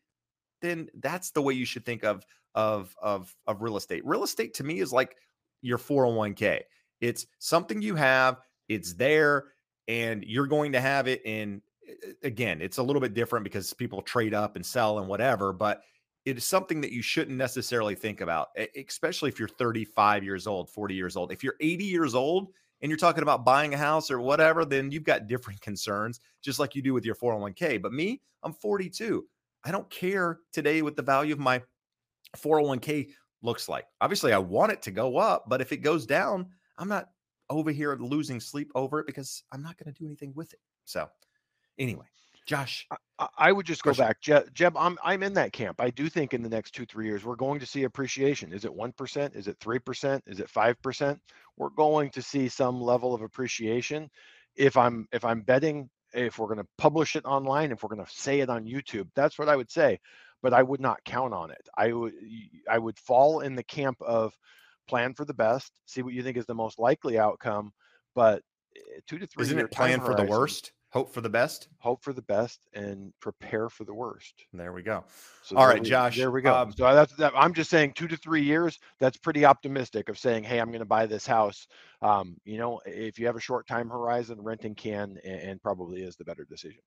then 0.62 0.88
that's 1.00 1.32
the 1.32 1.42
way 1.42 1.54
you 1.54 1.66
should 1.66 1.86
think 1.86 2.04
of 2.04 2.26
of 2.56 2.96
of 3.02 3.36
of 3.48 3.62
real 3.62 3.78
estate. 3.78 4.06
Real 4.06 4.24
estate 4.24 4.54
to 4.56 4.64
me 4.64 4.80
is 4.80 4.94
like 4.94 5.18
your 5.62 5.78
401k. 5.78 6.62
It's 7.02 7.28
something 7.40 7.82
you 7.82 7.96
have, 7.96 8.38
it's 8.70 8.94
there, 8.94 9.46
and 9.88 10.24
you're 10.24 10.48
going 10.48 10.72
to 10.72 10.82
have 10.82 11.08
it 11.08 11.22
in 11.26 11.62
again, 12.24 12.62
it's 12.62 12.78
a 12.78 12.84
little 12.84 13.02
bit 13.02 13.14
different 13.14 13.44
because 13.44 13.74
people 13.74 14.02
trade 14.02 14.34
up 14.34 14.56
and 14.56 14.66
sell 14.66 15.00
and 15.00 15.08
whatever, 15.08 15.54
but 15.54 15.82
it 16.26 16.38
is 16.38 16.44
something 16.44 16.82
that 16.82 16.92
you 16.92 17.04
shouldn't 17.04 17.38
necessarily 17.38 17.94
think 17.94 18.22
about, 18.22 18.48
especially 18.76 19.30
if 19.30 19.38
you're 19.38 19.48
35 19.48 20.24
years 20.24 20.48
old, 20.48 20.70
40 20.70 20.96
years 20.96 21.16
old. 21.16 21.32
If 21.32 21.44
you're 21.44 21.56
80 21.60 21.84
years 21.84 22.16
old 22.16 22.48
and 22.82 22.90
you're 22.90 22.98
talking 22.98 23.24
about 23.24 23.46
buying 23.46 23.74
a 23.74 23.78
house 23.78 24.12
or 24.12 24.20
whatever, 24.20 24.66
then 24.66 24.92
you've 24.92 25.04
got 25.04 25.28
different 25.28 25.62
concerns, 25.70 26.20
just 26.42 26.60
like 26.60 26.76
you 26.76 26.82
do 26.82 26.94
with 26.94 27.06
your 27.06 27.16
401k. 27.16 27.82
But 27.82 27.94
me, 27.94 28.22
I'm 28.44 28.54
42. 28.54 29.26
I 29.64 29.72
don't 29.72 29.90
care 29.90 30.40
today 30.52 30.82
what 30.82 30.96
the 30.96 31.02
value 31.02 31.34
of 31.34 31.40
my 31.40 31.62
401k 32.38 33.10
looks 33.42 33.68
like. 33.70 33.86
Obviously, 34.02 34.34
I 34.34 34.38
want 34.38 34.72
it 34.72 34.82
to 34.84 34.92
go 34.92 35.18
up, 35.18 35.46
but 35.48 35.62
if 35.62 35.72
it 35.72 35.78
goes 35.78 36.06
down, 36.06 36.48
I'm 36.78 36.90
not 36.90 37.10
over 37.50 37.72
here 37.72 37.96
losing 37.96 38.40
sleep 38.40 38.72
over 38.76 39.00
it 39.00 39.08
because 39.08 39.44
I'm 39.52 39.62
not 39.62 39.78
going 39.78 39.92
to 39.94 40.00
do 40.00 40.06
anything 40.06 40.34
with 40.36 40.54
it. 40.54 40.60
So, 40.84 41.08
anyway, 41.80 42.06
Josh, 42.46 42.88
I, 43.20 43.28
I 43.38 43.52
would 43.52 43.66
just 43.66 43.82
question. 43.82 44.04
go 44.04 44.08
back, 44.08 44.22
Jeb, 44.22 44.54
Jeb. 44.54 44.78
I'm 44.78 44.98
I'm 45.04 45.24
in 45.24 45.34
that 45.34 45.52
camp. 45.52 45.82
I 45.82 45.90
do 45.90 46.10
think 46.10 46.34
in 46.34 46.44
the 46.44 46.50
next 46.50 46.72
two 46.72 46.86
three 46.86 47.06
years 47.06 47.26
we're 47.26 47.36
going 47.36 47.60
to 47.60 47.66
see 47.66 47.84
appreciation. 47.84 48.54
Is 48.54 48.66
it 48.66 48.74
one 48.74 48.92
percent? 48.92 49.36
Is 49.36 49.48
it 49.48 49.58
three 49.60 49.80
percent? 49.80 50.24
Is 50.28 50.40
it 50.40 50.50
five 50.50 50.80
percent? 50.82 51.20
We're 51.58 51.70
going 51.70 52.12
to 52.12 52.22
see 52.22 52.48
some 52.48 52.82
level 52.82 53.14
of 53.14 53.22
appreciation. 53.22 54.10
If 54.56 54.78
I'm 54.78 55.08
if 55.12 55.26
I'm 55.26 55.42
betting, 55.42 55.90
if 56.14 56.38
we're 56.38 56.48
going 56.48 56.60
to 56.60 56.68
publish 56.78 57.16
it 57.16 57.26
online, 57.26 57.72
if 57.72 57.84
we're 57.84 57.96
going 57.96 58.06
to 58.06 58.12
say 58.12 58.42
it 58.42 58.50
on 58.50 58.66
YouTube, 58.66 59.08
that's 59.16 59.40
what 59.40 59.50
I 59.50 59.56
would 59.56 59.72
say. 59.72 60.00
But 60.44 60.54
I 60.54 60.62
would 60.62 60.82
not 60.82 61.04
count 61.04 61.34
on 61.34 61.50
it. 61.50 61.68
I 61.76 61.94
would 61.94 62.14
I 62.70 62.78
would 62.78 63.00
fall 63.00 63.40
in 63.40 63.56
the 63.56 63.64
camp 63.64 64.00
of 64.02 64.38
plan 64.88 65.16
for 65.16 65.26
the 65.26 65.34
best, 65.34 65.72
see 65.86 66.04
what 66.04 66.14
you 66.14 66.22
think 66.22 66.38
is 66.38 66.46
the 66.46 66.54
most 66.54 66.78
likely 66.78 67.18
outcome, 67.18 67.72
but 68.14 68.44
eh, 68.76 69.00
two 69.08 69.18
to 69.18 69.26
three. 69.26 69.44
Isn't 69.44 69.58
it 69.58 69.72
plan 69.72 70.00
for 70.00 70.14
the 70.14 70.26
worst? 70.26 70.72
Hope 70.96 71.14
for 71.14 71.20
the 71.20 71.28
best. 71.28 71.68
Hope 71.80 72.02
for 72.02 72.14
the 72.14 72.22
best 72.22 72.70
and 72.74 73.12
prepare 73.20 73.68
for 73.68 73.84
the 73.84 73.94
worst. 73.94 74.46
There 74.54 74.72
we 74.72 74.82
go. 74.82 75.04
So 75.44 75.58
All 75.58 75.68
right, 75.68 75.82
we, 75.82 75.90
Josh. 75.90 76.16
There 76.16 76.32
we 76.32 76.42
go. 76.42 76.56
Um, 76.56 76.72
so 76.72 76.96
that's 76.96 77.12
that, 77.18 77.34
I'm 77.36 77.54
just 77.54 77.70
saying 77.70 77.96
two 77.96 78.08
to 78.08 78.16
three 78.16 78.44
years. 78.44 78.80
That's 79.02 79.18
pretty 79.18 79.44
optimistic 79.44 80.08
of 80.08 80.18
saying, 80.18 80.46
hey, 80.46 80.58
I'm 80.58 80.70
going 80.70 80.80
to 80.80 80.86
buy 80.86 81.06
this 81.06 81.28
house. 81.28 81.68
Um, 82.02 82.38
you 82.46 82.58
know, 82.58 82.80
if 82.86 83.20
you 83.20 83.26
have 83.26 83.36
a 83.36 83.42
short 83.42 83.68
time 83.68 83.90
horizon, 83.90 84.42
renting 84.42 84.74
can 84.74 85.18
and, 85.26 85.42
and 85.42 85.62
probably 85.62 86.02
is 86.02 86.16
the 86.16 86.24
better 86.24 86.46
decision. 86.50 86.80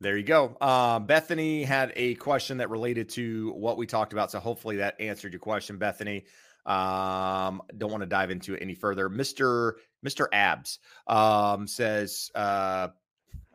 There 0.00 0.16
you 0.16 0.24
go. 0.24 0.56
Uh, 0.58 1.00
Bethany 1.00 1.62
had 1.62 1.92
a 1.94 2.14
question 2.14 2.56
that 2.56 2.70
related 2.70 3.10
to 3.10 3.52
what 3.52 3.76
we 3.76 3.84
talked 3.84 4.14
about. 4.14 4.30
So 4.30 4.40
hopefully 4.40 4.76
that 4.76 4.98
answered 4.98 5.34
your 5.34 5.40
question, 5.40 5.76
Bethany. 5.76 6.24
Um, 6.64 7.60
don't 7.76 7.90
want 7.90 8.00
to 8.00 8.06
dive 8.06 8.30
into 8.30 8.54
it 8.54 8.62
any 8.62 8.74
further. 8.74 9.10
Mr. 9.10 9.72
Mr. 10.02 10.26
Abs 10.32 10.78
um, 11.06 11.66
says, 11.66 12.30
uh, 12.34 12.88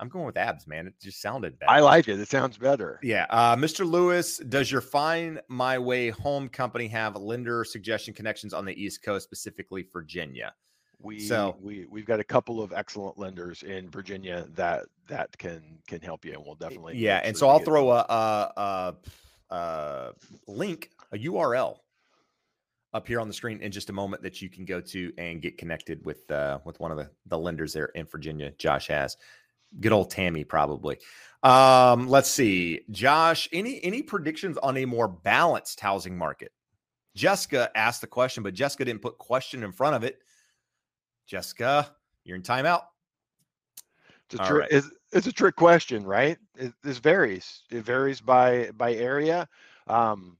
I'm 0.01 0.09
going 0.09 0.25
with 0.25 0.35
abs, 0.35 0.65
man. 0.65 0.87
It 0.87 0.95
just 0.99 1.21
sounded 1.21 1.59
better. 1.59 1.71
I 1.71 1.79
like 1.79 2.07
it. 2.07 2.19
It 2.19 2.27
sounds 2.27 2.57
better. 2.57 2.99
Yeah. 3.03 3.27
Uh, 3.29 3.55
Mr. 3.55 3.89
Lewis, 3.89 4.39
does 4.39 4.71
your 4.71 4.81
Find 4.81 5.39
My 5.47 5.77
Way 5.77 6.09
home 6.09 6.49
company 6.49 6.87
have 6.87 7.15
lender 7.15 7.63
suggestion 7.63 8.11
connections 8.15 8.51
on 8.51 8.65
the 8.65 8.73
East 8.73 9.03
Coast, 9.03 9.23
specifically 9.23 9.85
Virginia? 9.93 10.53
We 10.99 11.19
so 11.19 11.55
we 11.61 11.85
we've 11.89 12.05
got 12.05 12.19
a 12.19 12.23
couple 12.23 12.61
of 12.61 12.73
excellent 12.73 13.17
lenders 13.17 13.63
in 13.63 13.89
Virginia 13.89 14.47
that 14.53 14.85
that 15.07 15.35
can 15.37 15.79
can 15.87 15.99
help 16.01 16.25
you, 16.25 16.33
and 16.33 16.43
we'll 16.45 16.55
definitely 16.55 16.97
yeah. 16.97 17.21
And 17.23 17.35
so 17.35 17.49
I'll 17.49 17.59
throw 17.59 17.89
a, 17.89 18.05
a, 18.07 18.95
a, 19.49 19.55
a 19.55 20.13
link, 20.47 20.91
a 21.11 21.17
URL 21.17 21.77
up 22.93 23.07
here 23.07 23.19
on 23.19 23.27
the 23.27 23.33
screen 23.33 23.61
in 23.61 23.71
just 23.71 23.89
a 23.89 23.93
moment 23.93 24.21
that 24.21 24.41
you 24.41 24.49
can 24.49 24.65
go 24.65 24.79
to 24.79 25.11
and 25.17 25.41
get 25.41 25.57
connected 25.57 26.05
with 26.05 26.29
uh, 26.29 26.59
with 26.65 26.79
one 26.79 26.91
of 26.91 26.97
the, 26.97 27.09
the 27.27 27.37
lenders 27.37 27.73
there 27.73 27.87
in 27.95 28.05
Virginia. 28.05 28.51
Josh 28.57 28.87
has 28.87 29.17
good 29.79 29.91
old 29.91 30.11
Tammy 30.11 30.43
probably. 30.43 30.97
Um, 31.43 32.07
let's 32.07 32.29
see, 32.29 32.81
Josh. 32.91 33.49
Any 33.51 33.83
any 33.83 34.03
predictions 34.03 34.57
on 34.57 34.77
a 34.77 34.85
more 34.85 35.07
balanced 35.07 35.79
housing 35.79 36.17
market? 36.17 36.51
Jessica 37.15 37.71
asked 37.75 38.01
the 38.01 38.07
question, 38.07 38.43
but 38.43 38.53
Jessica 38.53 38.85
didn't 38.85 39.01
put 39.01 39.17
question 39.17 39.63
in 39.63 39.71
front 39.71 39.95
of 39.95 40.03
it. 40.03 40.19
Jessica, 41.27 41.93
you're 42.23 42.35
in 42.35 42.43
timeout. 42.43 42.83
It's 44.29 44.35
a, 44.35 44.45
tri- 44.45 44.57
right. 44.59 44.67
it's, 44.71 44.89
it's 45.11 45.27
a 45.27 45.31
trick 45.31 45.55
question, 45.57 46.05
right? 46.05 46.37
It, 46.57 46.73
this 46.83 46.99
varies. 46.99 47.63
It 47.69 47.83
varies 47.83 48.21
by 48.21 48.69
by 48.77 48.93
area. 48.93 49.47
Um, 49.87 50.37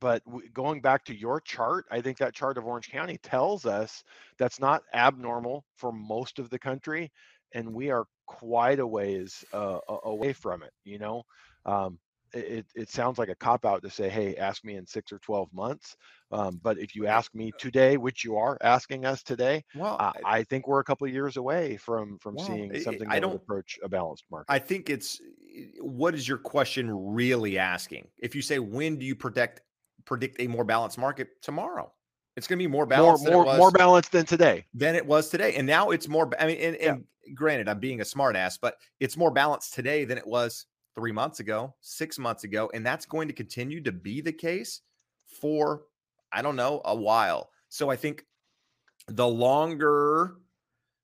but 0.00 0.22
going 0.52 0.80
back 0.80 1.04
to 1.04 1.14
your 1.14 1.40
chart, 1.40 1.86
I 1.90 2.00
think 2.00 2.18
that 2.18 2.34
chart 2.34 2.58
of 2.58 2.66
Orange 2.66 2.90
County 2.90 3.18
tells 3.18 3.64
us 3.64 4.02
that's 4.36 4.58
not 4.58 4.82
abnormal 4.92 5.64
for 5.76 5.92
most 5.92 6.40
of 6.40 6.50
the 6.50 6.58
country, 6.58 7.12
and 7.54 7.72
we 7.72 7.90
are 7.90 8.04
quite 8.26 8.80
a 8.80 8.86
ways 8.86 9.44
uh, 9.52 9.78
away 10.04 10.32
from 10.32 10.62
it. 10.62 10.72
You 10.84 10.98
know, 10.98 11.22
um, 11.66 11.98
it, 12.34 12.66
it 12.74 12.90
sounds 12.90 13.18
like 13.18 13.28
a 13.28 13.34
cop 13.34 13.66
out 13.66 13.82
to 13.82 13.90
say, 13.90 14.08
hey, 14.08 14.36
ask 14.36 14.64
me 14.64 14.76
in 14.76 14.86
six 14.86 15.12
or 15.12 15.18
12 15.18 15.52
months. 15.52 15.96
Um, 16.30 16.58
but 16.62 16.78
if 16.78 16.94
you 16.94 17.06
ask 17.06 17.34
me 17.34 17.52
today, 17.58 17.98
which 17.98 18.24
you 18.24 18.36
are 18.36 18.56
asking 18.62 19.04
us 19.04 19.22
today, 19.22 19.64
well, 19.74 19.96
I, 20.00 20.12
I 20.24 20.42
think 20.44 20.66
we're 20.66 20.80
a 20.80 20.84
couple 20.84 21.06
of 21.06 21.12
years 21.12 21.36
away 21.36 21.76
from 21.76 22.18
from 22.18 22.36
well, 22.36 22.46
seeing 22.46 22.74
something 22.80 23.08
I 23.10 23.20
don't 23.20 23.36
approach 23.36 23.78
a 23.82 23.88
balanced 23.88 24.24
market. 24.30 24.50
I 24.50 24.58
think 24.58 24.88
it's 24.88 25.20
what 25.80 26.14
is 26.14 26.26
your 26.26 26.38
question 26.38 26.90
really 26.90 27.58
asking? 27.58 28.08
If 28.18 28.34
you 28.34 28.40
say, 28.40 28.58
when 28.58 28.96
do 28.96 29.04
you 29.04 29.14
predict 29.14 29.60
predict 30.04 30.40
a 30.40 30.46
more 30.46 30.64
balanced 30.64 30.98
market 30.98 31.28
tomorrow. 31.42 31.92
It's 32.36 32.46
going 32.46 32.58
to 32.58 32.62
be 32.62 32.70
more 32.70 32.86
balanced. 32.86 33.24
More, 33.26 33.44
more, 33.44 33.56
more 33.56 33.70
balanced 33.70 34.12
than 34.12 34.24
today. 34.24 34.64
Than 34.74 34.94
it 34.94 35.04
was 35.04 35.28
today, 35.28 35.54
and 35.54 35.66
now 35.66 35.90
it's 35.90 36.08
more. 36.08 36.30
I 36.38 36.46
mean, 36.46 36.58
and, 36.58 36.76
yeah. 36.80 36.96
granted, 37.34 37.68
I'm 37.68 37.78
being 37.78 38.00
a 38.00 38.04
smartass, 38.04 38.58
but 38.60 38.76
it's 39.00 39.16
more 39.16 39.30
balanced 39.30 39.74
today 39.74 40.04
than 40.04 40.16
it 40.18 40.26
was 40.26 40.66
three 40.94 41.12
months 41.12 41.40
ago, 41.40 41.74
six 41.80 42.18
months 42.18 42.44
ago, 42.44 42.70
and 42.74 42.84
that's 42.84 43.06
going 43.06 43.28
to 43.28 43.34
continue 43.34 43.82
to 43.82 43.92
be 43.92 44.20
the 44.20 44.32
case 44.32 44.80
for 45.40 45.82
I 46.32 46.42
don't 46.42 46.56
know 46.56 46.80
a 46.84 46.94
while. 46.94 47.50
So 47.68 47.90
I 47.90 47.96
think 47.96 48.24
the 49.08 49.26
longer 49.26 50.36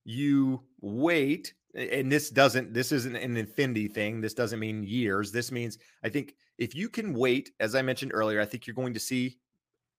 you 0.04 0.62
wait, 0.80 1.52
and 1.74 2.10
this 2.10 2.30
doesn't, 2.30 2.72
this 2.72 2.92
isn't 2.92 3.16
an 3.16 3.36
infinity 3.36 3.88
thing. 3.88 4.20
This 4.20 4.34
doesn't 4.34 4.58
mean 4.58 4.82
years. 4.82 5.32
This 5.32 5.52
means 5.52 5.78
I 6.02 6.08
think 6.08 6.34
if 6.56 6.74
you 6.74 6.88
can 6.88 7.12
wait, 7.12 7.50
as 7.60 7.74
I 7.74 7.82
mentioned 7.82 8.12
earlier, 8.14 8.40
I 8.40 8.46
think 8.46 8.66
you're 8.66 8.74
going 8.74 8.94
to 8.94 9.00
see 9.00 9.36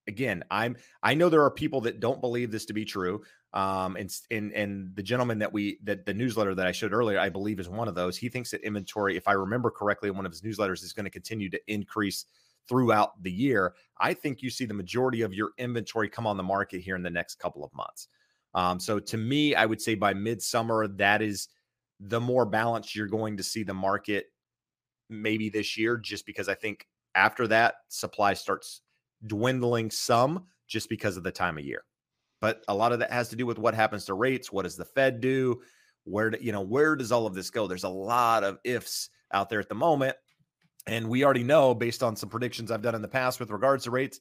again, 0.09 0.43
I'm 0.51 0.75
I 1.01 1.13
know 1.13 1.29
there 1.29 1.43
are 1.43 1.51
people 1.51 1.79
that 1.81 2.01
don't 2.01 2.19
believe 2.19 2.51
this 2.51 2.65
to 2.65 2.73
be 2.73 2.83
true. 2.83 3.21
Um, 3.53 3.95
and 3.95 4.13
and 4.29 4.51
and 4.51 4.95
the 4.95 5.03
gentleman 5.03 5.39
that 5.39 5.53
we 5.53 5.79
that 5.83 6.05
the 6.05 6.13
newsletter 6.13 6.53
that 6.55 6.67
I 6.67 6.73
showed 6.73 6.91
earlier, 6.91 7.19
I 7.19 7.29
believe 7.29 7.59
is 7.61 7.69
one 7.69 7.87
of 7.87 7.95
those. 7.95 8.17
He 8.17 8.27
thinks 8.27 8.51
that 8.51 8.61
inventory, 8.61 9.15
if 9.15 9.27
I 9.27 9.33
remember 9.33 9.71
correctly, 9.71 10.09
in 10.09 10.17
one 10.17 10.25
of 10.25 10.33
his 10.33 10.41
newsletters 10.41 10.83
is 10.83 10.91
going 10.91 11.05
to 11.05 11.09
continue 11.09 11.49
to 11.51 11.59
increase 11.67 12.25
throughout 12.67 13.21
the 13.23 13.31
year. 13.31 13.73
I 13.99 14.13
think 14.13 14.41
you 14.41 14.49
see 14.49 14.65
the 14.65 14.73
majority 14.73 15.21
of 15.21 15.33
your 15.33 15.51
inventory 15.57 16.09
come 16.09 16.27
on 16.27 16.37
the 16.37 16.43
market 16.43 16.81
here 16.81 16.95
in 16.95 17.03
the 17.03 17.09
next 17.09 17.35
couple 17.39 17.63
of 17.63 17.73
months. 17.73 18.07
Um, 18.53 18.79
so 18.79 18.99
to 18.99 19.17
me, 19.17 19.55
I 19.55 19.65
would 19.65 19.81
say 19.81 19.95
by 19.95 20.13
midsummer, 20.13 20.87
that 20.87 21.21
is 21.21 21.47
the 21.99 22.19
more 22.19 22.45
balanced 22.45 22.95
you're 22.95 23.07
going 23.07 23.37
to 23.37 23.43
see 23.43 23.63
the 23.63 23.73
market 23.73 24.27
maybe 25.09 25.49
this 25.49 25.77
year, 25.77 25.97
just 25.97 26.25
because 26.25 26.47
I 26.47 26.53
think 26.53 26.87
after 27.15 27.47
that 27.47 27.75
supply 27.89 28.33
starts 28.35 28.81
dwindling 29.25 29.91
some 29.91 30.45
just 30.67 30.89
because 30.89 31.17
of 31.17 31.23
the 31.23 31.31
time 31.31 31.57
of 31.57 31.65
year. 31.65 31.83
But 32.41 32.63
a 32.67 32.75
lot 32.75 32.93
of 32.93 32.99
that 32.99 33.11
has 33.11 33.29
to 33.29 33.35
do 33.35 33.45
with 33.45 33.57
what 33.57 33.73
happens 33.73 34.05
to 34.05 34.13
rates. 34.13 34.51
What 34.51 34.63
does 34.63 34.77
the 34.77 34.85
Fed 34.85 35.19
do? 35.19 35.61
Where 36.05 36.29
do, 36.29 36.37
you 36.41 36.51
know 36.51 36.61
where 36.61 36.95
does 36.95 37.11
all 37.11 37.25
of 37.25 37.35
this 37.35 37.49
go? 37.49 37.67
There's 37.67 37.83
a 37.83 37.89
lot 37.89 38.43
of 38.43 38.57
ifs 38.63 39.09
out 39.33 39.49
there 39.49 39.59
at 39.59 39.69
the 39.69 39.75
moment, 39.75 40.15
and 40.87 41.09
we 41.09 41.23
already 41.23 41.43
know 41.43 41.75
based 41.75 42.01
on 42.01 42.15
some 42.15 42.29
predictions 42.29 42.71
I've 42.71 42.81
done 42.81 42.95
in 42.95 43.01
the 43.01 43.07
past 43.07 43.39
with 43.39 43.51
regards 43.51 43.83
to 43.83 43.91
rates. 43.91 44.19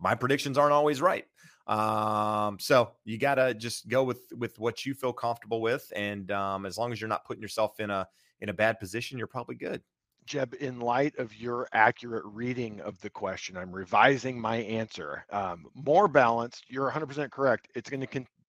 My 0.00 0.14
predictions 0.14 0.58
aren't 0.58 0.72
always 0.72 1.00
right. 1.00 1.24
Um, 1.66 2.58
so 2.58 2.92
you 3.04 3.18
gotta 3.18 3.54
just 3.54 3.88
go 3.88 4.04
with 4.04 4.20
with 4.36 4.58
what 4.58 4.84
you 4.84 4.94
feel 4.94 5.12
comfortable 5.12 5.60
with, 5.60 5.90
and 5.94 6.30
um, 6.30 6.66
as 6.66 6.76
long 6.76 6.92
as 6.92 7.00
you're 7.00 7.08
not 7.08 7.24
putting 7.24 7.42
yourself 7.42 7.78
in 7.80 7.90
a 7.90 8.08
in 8.40 8.48
a 8.48 8.54
bad 8.54 8.78
position, 8.78 9.18
you're 9.18 9.26
probably 9.26 9.54
good. 9.54 9.82
Jeb, 10.26 10.54
in 10.60 10.80
light 10.80 11.18
of 11.18 11.34
your 11.34 11.68
accurate 11.72 12.24
reading 12.24 12.80
of 12.80 13.00
the 13.00 13.10
question, 13.10 13.56
I'm 13.56 13.72
revising 13.72 14.40
my 14.40 14.56
answer. 14.56 15.24
Um, 15.30 15.66
more 15.74 16.08
balanced. 16.08 16.64
You're 16.68 16.90
100% 16.90 17.30
correct. 17.30 17.68
It's 17.74 17.90
going 17.90 18.00
to 18.00 18.06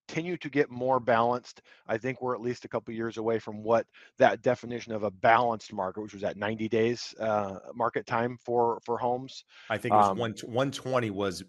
continue 0.08 0.38
to 0.38 0.50
get 0.50 0.70
more 0.70 1.00
balanced. 1.00 1.62
I 1.88 1.98
think 1.98 2.22
we're 2.22 2.36
at 2.36 2.42
least 2.42 2.66
a 2.66 2.68
couple 2.68 2.94
years 2.94 3.18
away 3.18 3.40
from 3.40 3.64
what 3.64 3.88
that 4.18 4.42
definition 4.42 4.94
of 4.94 5.04
a 5.04 5.12
balanced 5.12 5.74
market, 5.74 6.02
which 6.02 6.14
was 6.14 6.24
at 6.24 6.38
90 6.38 6.70
days 6.70 7.14
uh, 7.20 7.60
market 7.74 8.06
time 8.06 8.38
for 8.44 8.80
for 8.84 8.98
homes. 8.98 9.44
I 9.70 9.78
think 9.78 9.94
it 9.94 9.98
was 9.98 10.10
um, 10.10 10.18
one 10.18 10.32
120 10.32 11.10
was 11.10 11.44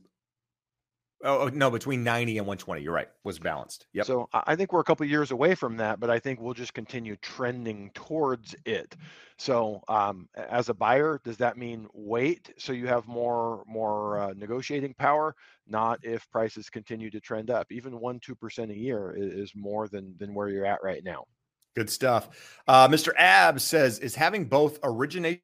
Oh, 1.24 1.42
oh 1.42 1.48
no, 1.48 1.70
between 1.70 2.04
90 2.04 2.38
and 2.38 2.46
120. 2.46 2.82
You're 2.82 2.92
right. 2.92 3.08
Was 3.24 3.38
balanced. 3.38 3.86
Yep. 3.94 4.06
So 4.06 4.28
I 4.34 4.54
think 4.54 4.72
we're 4.72 4.80
a 4.80 4.84
couple 4.84 5.06
years 5.06 5.30
away 5.30 5.54
from 5.54 5.76
that, 5.78 5.98
but 5.98 6.10
I 6.10 6.18
think 6.18 6.40
we'll 6.40 6.54
just 6.54 6.74
continue 6.74 7.16
trending 7.16 7.90
towards 7.94 8.54
it. 8.66 8.94
So 9.38 9.82
um, 9.88 10.28
as 10.36 10.68
a 10.68 10.74
buyer, 10.74 11.20
does 11.24 11.38
that 11.38 11.56
mean 11.56 11.88
wait 11.94 12.52
so 12.58 12.72
you 12.72 12.86
have 12.86 13.06
more 13.06 13.64
more 13.66 14.18
uh, 14.18 14.34
negotiating 14.36 14.94
power? 14.98 15.34
Not 15.66 16.00
if 16.02 16.28
prices 16.30 16.68
continue 16.68 17.10
to 17.10 17.20
trend 17.20 17.50
up. 17.50 17.72
Even 17.72 17.98
one 17.98 18.20
two 18.20 18.34
percent 18.34 18.70
a 18.70 18.76
year 18.76 19.14
is, 19.16 19.52
more 19.54 19.88
than 19.88 20.14
than 20.18 20.34
where 20.34 20.48
you're 20.48 20.66
at 20.66 20.82
right 20.82 21.02
now. 21.02 21.24
Good 21.74 21.88
stuff. 21.88 22.60
Uh, 22.68 22.88
Mr. 22.88 23.12
Ab 23.16 23.60
says 23.60 23.98
is 24.00 24.14
having 24.14 24.46
both 24.46 24.78
originate 24.82 25.42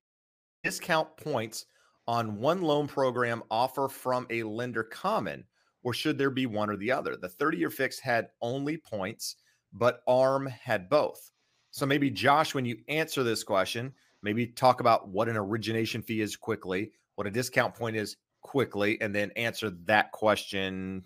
discount 0.65 1.17
points 1.17 1.67
on 2.07 2.39
one 2.39 2.63
loan 2.63 2.89
program 2.89 3.43
offer 3.51 3.89
from 3.89 4.27
a 4.29 4.43
lender 4.43 4.83
common 4.83 5.45
or 5.83 5.93
should 5.95 6.19
there 6.19 6.31
be 6.31 6.47
one 6.47 6.71
or 6.71 6.77
the 6.77 6.93
other? 6.93 7.17
The 7.17 7.29
30 7.29 7.59
year 7.59 7.71
fix 7.71 7.99
had 7.99 8.29
only 8.41 8.77
points, 8.77 9.37
but 9.73 10.03
ARM 10.07 10.47
had 10.47 10.89
both. 10.89 11.31
So 11.71 11.87
maybe, 11.87 12.11
Josh, 12.11 12.55
when 12.55 12.65
you 12.65 12.79
answer 12.89 13.23
this 13.23 13.43
question, 13.43 13.93
maybe 14.23 14.47
talk 14.47 14.81
about 14.81 15.09
what 15.09 15.29
an 15.29 15.37
origination 15.37 16.03
fee 16.03 16.21
is 16.21 16.37
quickly, 16.37 16.93
what 17.17 17.27
a 17.27 17.31
discount 17.31 17.75
point 17.75 17.97
is 17.97 18.17
quickly, 18.43 19.01
and 19.01 19.15
then 19.15 19.31
answer 19.37 19.71
that 19.85 20.13
question, 20.13 21.03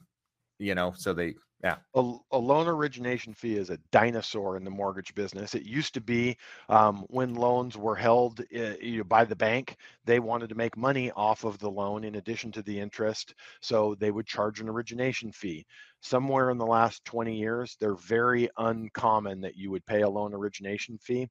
you 0.58 0.74
know, 0.74 0.92
so 0.96 1.12
they 1.12 1.34
yeah. 1.64 1.76
A, 1.94 2.16
a, 2.32 2.38
loan 2.38 2.68
origination 2.68 3.32
fee 3.32 3.56
is 3.56 3.70
a 3.70 3.78
dinosaur 3.90 4.56
in 4.56 4.64
the 4.64 4.70
mortgage 4.70 5.14
business. 5.14 5.54
It 5.54 5.62
used 5.62 5.94
to 5.94 6.02
be 6.02 6.36
um, 6.68 7.06
when 7.08 7.34
loans 7.34 7.78
were 7.78 7.94
held 7.94 8.40
uh, 8.40 8.74
you 8.80 8.98
know, 8.98 9.04
by 9.04 9.24
the 9.24 9.36
bank, 9.36 9.76
they 10.04 10.20
wanted 10.20 10.50
to 10.50 10.54
make 10.54 10.76
money 10.76 11.10
off 11.12 11.44
of 11.44 11.58
the 11.58 11.70
loan 11.70 12.04
in 12.04 12.16
addition 12.16 12.52
to 12.52 12.62
the 12.62 12.78
interest. 12.78 13.34
So 13.62 13.96
they 13.98 14.10
would 14.10 14.26
charge 14.26 14.60
an 14.60 14.68
origination 14.68 15.32
fee. 15.32 15.66
Somewhere 16.02 16.50
in 16.50 16.58
the 16.58 16.66
last 16.66 17.04
20 17.06 17.34
years, 17.34 17.76
they're 17.80 17.94
very 17.94 18.50
uncommon 18.58 19.40
that 19.40 19.56
you 19.56 19.70
would 19.70 19.86
pay 19.86 20.02
a 20.02 20.08
loan 20.08 20.34
origination 20.34 20.98
fee. 20.98 21.26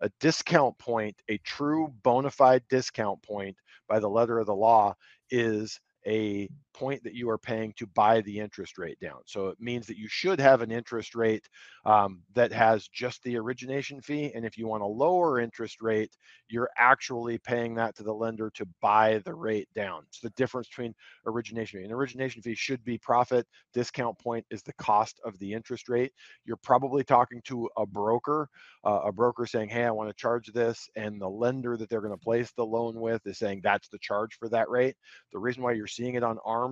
A 0.00 0.10
discount 0.18 0.76
point, 0.78 1.16
a 1.28 1.38
true 1.38 1.94
bona 2.02 2.30
fide 2.30 2.62
discount 2.68 3.22
point 3.22 3.56
by 3.88 4.00
the 4.00 4.10
letter 4.10 4.38
of 4.40 4.46
the 4.46 4.54
law, 4.54 4.94
is 5.30 5.80
a 6.06 6.48
point 6.78 7.02
that 7.02 7.14
you 7.14 7.28
are 7.28 7.38
paying 7.38 7.72
to 7.76 7.86
buy 7.88 8.20
the 8.20 8.38
interest 8.38 8.78
rate 8.78 8.98
down. 9.00 9.18
So 9.26 9.48
it 9.48 9.60
means 9.60 9.86
that 9.88 9.98
you 9.98 10.08
should 10.08 10.40
have 10.40 10.62
an 10.62 10.70
interest 10.70 11.14
rate 11.14 11.48
um, 11.84 12.22
that 12.34 12.52
has 12.52 12.86
just 12.88 13.22
the 13.24 13.36
origination 13.36 14.00
fee. 14.00 14.30
And 14.34 14.44
if 14.44 14.56
you 14.56 14.68
want 14.68 14.82
a 14.84 14.86
lower 14.86 15.40
interest 15.40 15.82
rate, 15.82 16.16
you're 16.48 16.70
actually 16.76 17.38
paying 17.38 17.74
that 17.74 17.96
to 17.96 18.02
the 18.04 18.14
lender 18.14 18.50
to 18.54 18.66
buy 18.80 19.20
the 19.24 19.34
rate 19.34 19.68
down. 19.74 20.02
So 20.10 20.28
the 20.28 20.34
difference 20.36 20.68
between 20.68 20.94
origination 21.26 21.80
fee. 21.80 21.84
An 21.84 21.92
origination 21.92 22.42
fee 22.42 22.54
should 22.54 22.84
be 22.84 22.96
profit. 22.98 23.46
Discount 23.74 24.18
point 24.18 24.46
is 24.50 24.62
the 24.62 24.72
cost 24.74 25.20
of 25.24 25.38
the 25.38 25.52
interest 25.52 25.88
rate. 25.88 26.12
You're 26.44 26.56
probably 26.56 27.02
talking 27.02 27.42
to 27.46 27.68
a 27.76 27.86
broker, 27.86 28.48
uh, 28.84 29.00
a 29.04 29.12
broker 29.12 29.46
saying, 29.46 29.68
hey, 29.68 29.84
I 29.84 29.90
want 29.90 30.10
to 30.10 30.14
charge 30.14 30.46
this. 30.52 30.88
And 30.96 31.20
the 31.20 31.28
lender 31.28 31.76
that 31.76 31.88
they're 31.88 32.00
going 32.00 32.12
to 32.12 32.24
place 32.24 32.52
the 32.52 32.66
loan 32.66 32.94
with 33.00 33.26
is 33.26 33.38
saying 33.38 33.62
that's 33.62 33.88
the 33.88 33.98
charge 33.98 34.36
for 34.38 34.48
that 34.50 34.68
rate. 34.70 34.96
The 35.32 35.38
reason 35.38 35.62
why 35.62 35.72
you're 35.72 35.86
seeing 35.86 36.14
it 36.14 36.22
on 36.22 36.38
ARM 36.44 36.67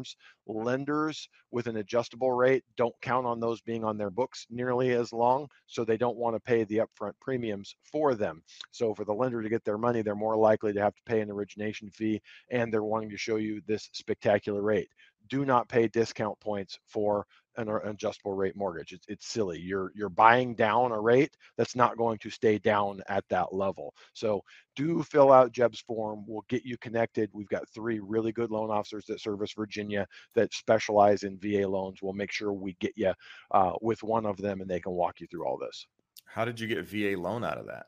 Lenders 0.47 1.29
with 1.51 1.67
an 1.67 1.77
adjustable 1.77 2.33
rate 2.33 2.65
don't 2.77 2.95
count 3.03 3.27
on 3.27 3.41
those 3.41 3.61
being 3.61 3.85
on 3.85 3.97
their 3.97 4.11
books 4.11 4.47
nearly 4.51 4.93
as 4.93 5.13
long, 5.13 5.49
so 5.67 5.85
they 5.85 5.97
don't 5.97 6.17
want 6.17 6.37
to 6.37 6.41
pay 6.41 6.65
the 6.65 6.79
upfront 6.79 7.13
premiums 7.21 7.75
for 7.91 8.15
them. 8.15 8.43
So 8.71 8.95
for 8.95 9.05
the 9.05 9.15
lender 9.15 9.43
to 9.43 9.49
get 9.49 9.65
their 9.65 9.79
money, 9.79 10.03
they're 10.03 10.15
more 10.15 10.37
likely 10.37 10.73
to 10.73 10.81
have 10.81 10.95
to 10.95 11.03
pay 11.05 11.21
an 11.21 11.31
origination 11.31 11.91
fee 11.91 12.21
and 12.51 12.73
they're 12.73 12.83
wanting 12.83 13.11
to 13.11 13.17
show 13.17 13.37
you 13.37 13.61
this 13.67 13.89
spectacular 13.93 14.63
rate. 14.63 14.89
Do 15.29 15.45
not 15.45 15.69
pay 15.69 15.89
discount 15.89 16.39
points 16.41 16.79
for 16.87 17.27
an, 17.57 17.69
adjustable 17.85 18.35
rate 18.35 18.57
mortgage. 18.57 18.93
It's, 18.93 19.07
it's 19.09 19.27
silly. 19.27 19.59
You're 19.59 19.93
you're 19.95 20.09
buying 20.09 20.55
down 20.55 20.93
a 20.93 21.01
rate 21.01 21.37
that's 21.57 21.77
not 21.77 21.97
going 21.97 22.19
to 22.19 22.31
stay 22.31 22.59
down 22.59 23.03
at 23.09 23.25
that 23.31 23.55
level. 23.55 23.95
So 24.13 24.43
do 24.75 25.03
fill 25.03 25.33
out 25.33 25.53
Jeb's 25.53 25.81
form. 25.81 26.25
We'll 26.27 26.45
get 26.49 26.65
you 26.65 26.77
connected. 26.79 27.31
We've 27.33 27.49
got 27.49 27.69
three 27.69 28.01
really 28.01 28.33
good 28.33 28.51
loan 28.51 28.71
officers 28.71 29.07
that 29.07 29.21
service 29.21 29.53
Virginia 29.53 30.07
that 30.35 30.53
specialize 30.53 31.23
in 31.23 31.39
VA 31.39 31.67
loans. 31.67 32.01
We'll 32.03 32.13
make 32.13 32.33
sure 32.33 32.53
we 32.53 32.77
get 32.81 32.93
you 32.97 33.13
uh, 33.51 33.73
with 33.81 34.03
one 34.03 34.27
of 34.27 34.37
them 34.37 34.61
and 34.61 34.71
they 34.71 34.81
can 34.81 34.93
walk 34.93 35.21
you 35.21 35.27
through 35.27 35.47
all 35.47 35.59
this. 35.59 35.87
How 36.25 36.45
did 36.45 36.61
you 36.61 36.67
get 36.67 36.87
VA 36.87 37.19
loan 37.19 37.45
out 37.45 37.59
of 37.59 37.67
that? 37.67 37.87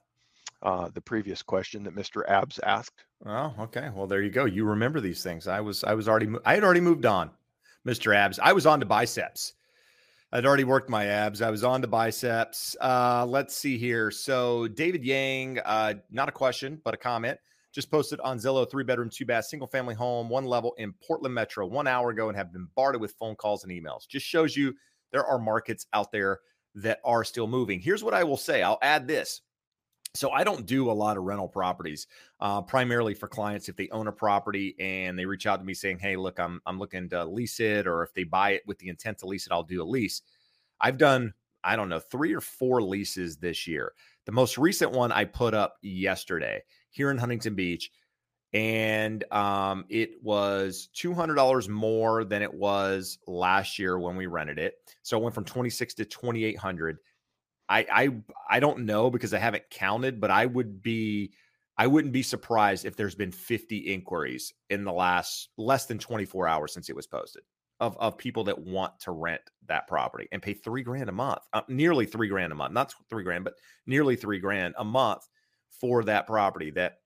Uh, 0.63 0.89
the 0.93 1.01
previous 1.01 1.41
question 1.41 1.85
that 1.85 1.95
Mr. 1.95 2.29
Abs 2.29 2.59
asked. 2.61 3.05
Oh, 3.25 3.55
okay. 3.61 3.91
Well, 3.95 4.09
there 4.09 4.23
you 4.23 4.31
go. 4.31 4.45
You 4.45 4.65
remember 4.65 5.01
these 5.01 5.23
things. 5.23 5.47
I 5.47 5.61
was 5.61 5.85
I 5.85 5.95
was 5.95 6.09
already 6.09 6.29
I 6.45 6.55
had 6.55 6.65
already 6.65 6.81
moved 6.81 7.07
on, 7.07 7.31
Mr. 7.87 8.15
Abs. 8.15 8.39
I 8.41 8.53
was 8.53 8.67
on 8.67 8.81
to 8.81 8.87
biceps. 8.87 9.55
I'd 10.31 10.45
already 10.45 10.65
worked 10.65 10.91
my 10.91 11.07
abs. 11.07 11.41
I 11.41 11.51
was 11.51 11.65
on 11.65 11.81
to 11.81 11.89
biceps. 11.89 12.77
Uh, 12.81 13.25
let's 13.27 13.57
see 13.57 13.79
here. 13.79 14.11
So 14.11 14.69
David 14.69 15.03
Yang, 15.03 15.59
uh, 15.65 15.95
not 16.11 16.29
a 16.29 16.33
question, 16.33 16.81
but 16.85 16.93
a 16.93 16.99
comment. 16.99 17.39
Just 17.73 17.91
posted 17.91 18.21
on 18.21 18.39
Zillow, 18.39 18.71
three 18.71 18.85
bedroom, 18.85 19.09
two 19.11 19.25
bath, 19.25 19.47
single 19.47 19.69
family 19.69 19.95
home, 19.95 20.29
one 20.29 20.45
level 20.45 20.75
in 20.79 20.93
Portland 21.07 21.35
Metro 21.35 21.67
one 21.67 21.87
hour 21.87 22.11
ago 22.11 22.29
and 22.29 22.37
have 22.37 22.53
been 22.53 22.67
bombarded 22.75 23.01
with 23.01 23.13
phone 23.13 23.37
calls 23.37 23.65
and 23.65 23.73
emails. 23.73 24.07
Just 24.07 24.27
shows 24.27 24.57
you 24.57 24.75
there 25.13 25.25
are 25.25 25.39
markets 25.39 25.87
out 25.95 26.13
there 26.13 26.41
that 26.75 27.01
are 27.05 27.25
still 27.25 27.47
moving. 27.47 27.81
Here's 27.81 28.05
what 28.05 28.15
I 28.15 28.25
will 28.25 28.37
say. 28.37 28.63
I'll 28.63 28.79
add 28.83 29.07
this. 29.07 29.41
So 30.15 30.31
I 30.31 30.43
don't 30.43 30.67
do 30.67 30.91
a 30.91 30.93
lot 30.93 31.17
of 31.17 31.25
rental 31.25 31.49
properties, 31.49 32.07
uh, 32.41 32.63
primarily 32.63 33.15
for 33.15 33.29
clients 33.29 33.69
if 33.69 33.77
they 33.77 33.89
own 33.91 34.09
a 34.09 34.13
property 34.13 34.75
and 34.81 35.19
they 35.19 35.27
reach 35.27 35.47
out 35.47 35.59
to 35.59 35.65
me 35.65 35.75
saying, 35.75 35.99
"Hey, 35.99 36.17
look, 36.17 36.41
I'm 36.41 36.61
I'm 36.67 36.79
looking 36.79 37.09
to 37.11 37.25
lease 37.25 37.61
it," 37.61 37.87
or 37.87 38.03
if 38.03 38.15
they 38.15 38.25
buy 38.25 38.53
it 38.53 38.63
with 38.67 38.79
the 38.79 38.89
intent 38.89 39.19
to 39.19 39.27
lease 39.27 39.47
it, 39.47 39.53
I'll 39.53 39.63
do 39.63 39.83
a 39.83 39.85
lease. 39.85 40.23
I've 40.81 40.99
done 40.99 41.35
I 41.63 41.77
don't 41.77 41.89
know 41.89 42.01
three 42.01 42.35
or 42.35 42.41
four 42.41 42.83
leases 42.83 43.37
this 43.37 43.67
year. 43.67 43.93
The 44.25 44.33
most 44.33 44.59
recent 44.59 44.93
one 44.93 45.13
I 45.13 45.25
put 45.25 45.55
up 45.55 45.77
yesterday 45.83 46.63
here 46.91 47.11
in 47.11 47.19
Huntington 47.19 47.55
Beach, 47.55 47.91
and 48.53 49.31
um, 49.33 49.85
it 49.89 50.23
was 50.23 50.89
two 50.95 51.13
hundred 51.15 51.35
dollars 51.35 51.69
more 51.69 52.25
than 52.25 52.43
it 52.43 52.53
was 52.53 53.19
last 53.27 53.79
year 53.79 53.99
when 53.99 54.17
we 54.17 54.27
rented 54.27 54.59
it. 54.59 54.75
So 55.03 55.19
it 55.19 55.23
went 55.23 55.35
from 55.35 55.45
twenty 55.45 55.71
six 55.71 55.95
to 55.95 56.05
twenty 56.05 56.45
eight 56.45 56.59
hundred. 56.59 56.99
I 57.69 57.87
I 57.91 58.09
I 58.49 58.61
don't 58.61 58.81
know 58.81 59.11
because 59.11 59.35
I 59.35 59.39
haven't 59.39 59.71
counted, 59.71 60.21
but 60.21 60.31
I 60.31 60.47
would 60.47 60.83
be 60.83 61.33
I 61.77 61.87
wouldn't 61.87 62.13
be 62.13 62.23
surprised 62.23 62.85
if 62.85 62.97
there's 62.97 63.15
been 63.15 63.31
50 63.31 63.79
inquiries 63.79 64.53
in 64.71 64.85
the 64.85 64.93
last 64.93 65.51
less 65.57 65.87
than 65.87 65.99
24 65.99 66.49
hours 66.49 66.73
since 66.73 66.91
it 66.91 66.97
was 66.97 67.07
posted 67.07 67.43
of 67.81 67.97
of 67.99 68.19
people 68.19 68.45
that 68.45 68.59
want 68.59 68.99
to 69.01 69.13
rent 69.13 69.43
that 69.67 69.87
property 69.87 70.29
and 70.33 70.43
pay 70.43 70.55
three 70.55 70.83
grand 70.83 71.09
a 71.09 71.13
month, 71.13 71.43
uh, 71.53 71.63
nearly 71.69 72.07
three 72.07 72.29
grand 72.29 72.53
a 72.53 72.57
month, 72.57 72.73
not 72.73 72.93
three 73.09 73.23
grand, 73.23 73.45
but 73.45 73.55
nearly 73.87 74.17
three 74.17 74.41
grand 74.41 74.75
a 74.79 74.85
month 74.85 75.29
for 75.81 76.03
that 76.05 76.27
property. 76.27 76.71
That 76.71 76.99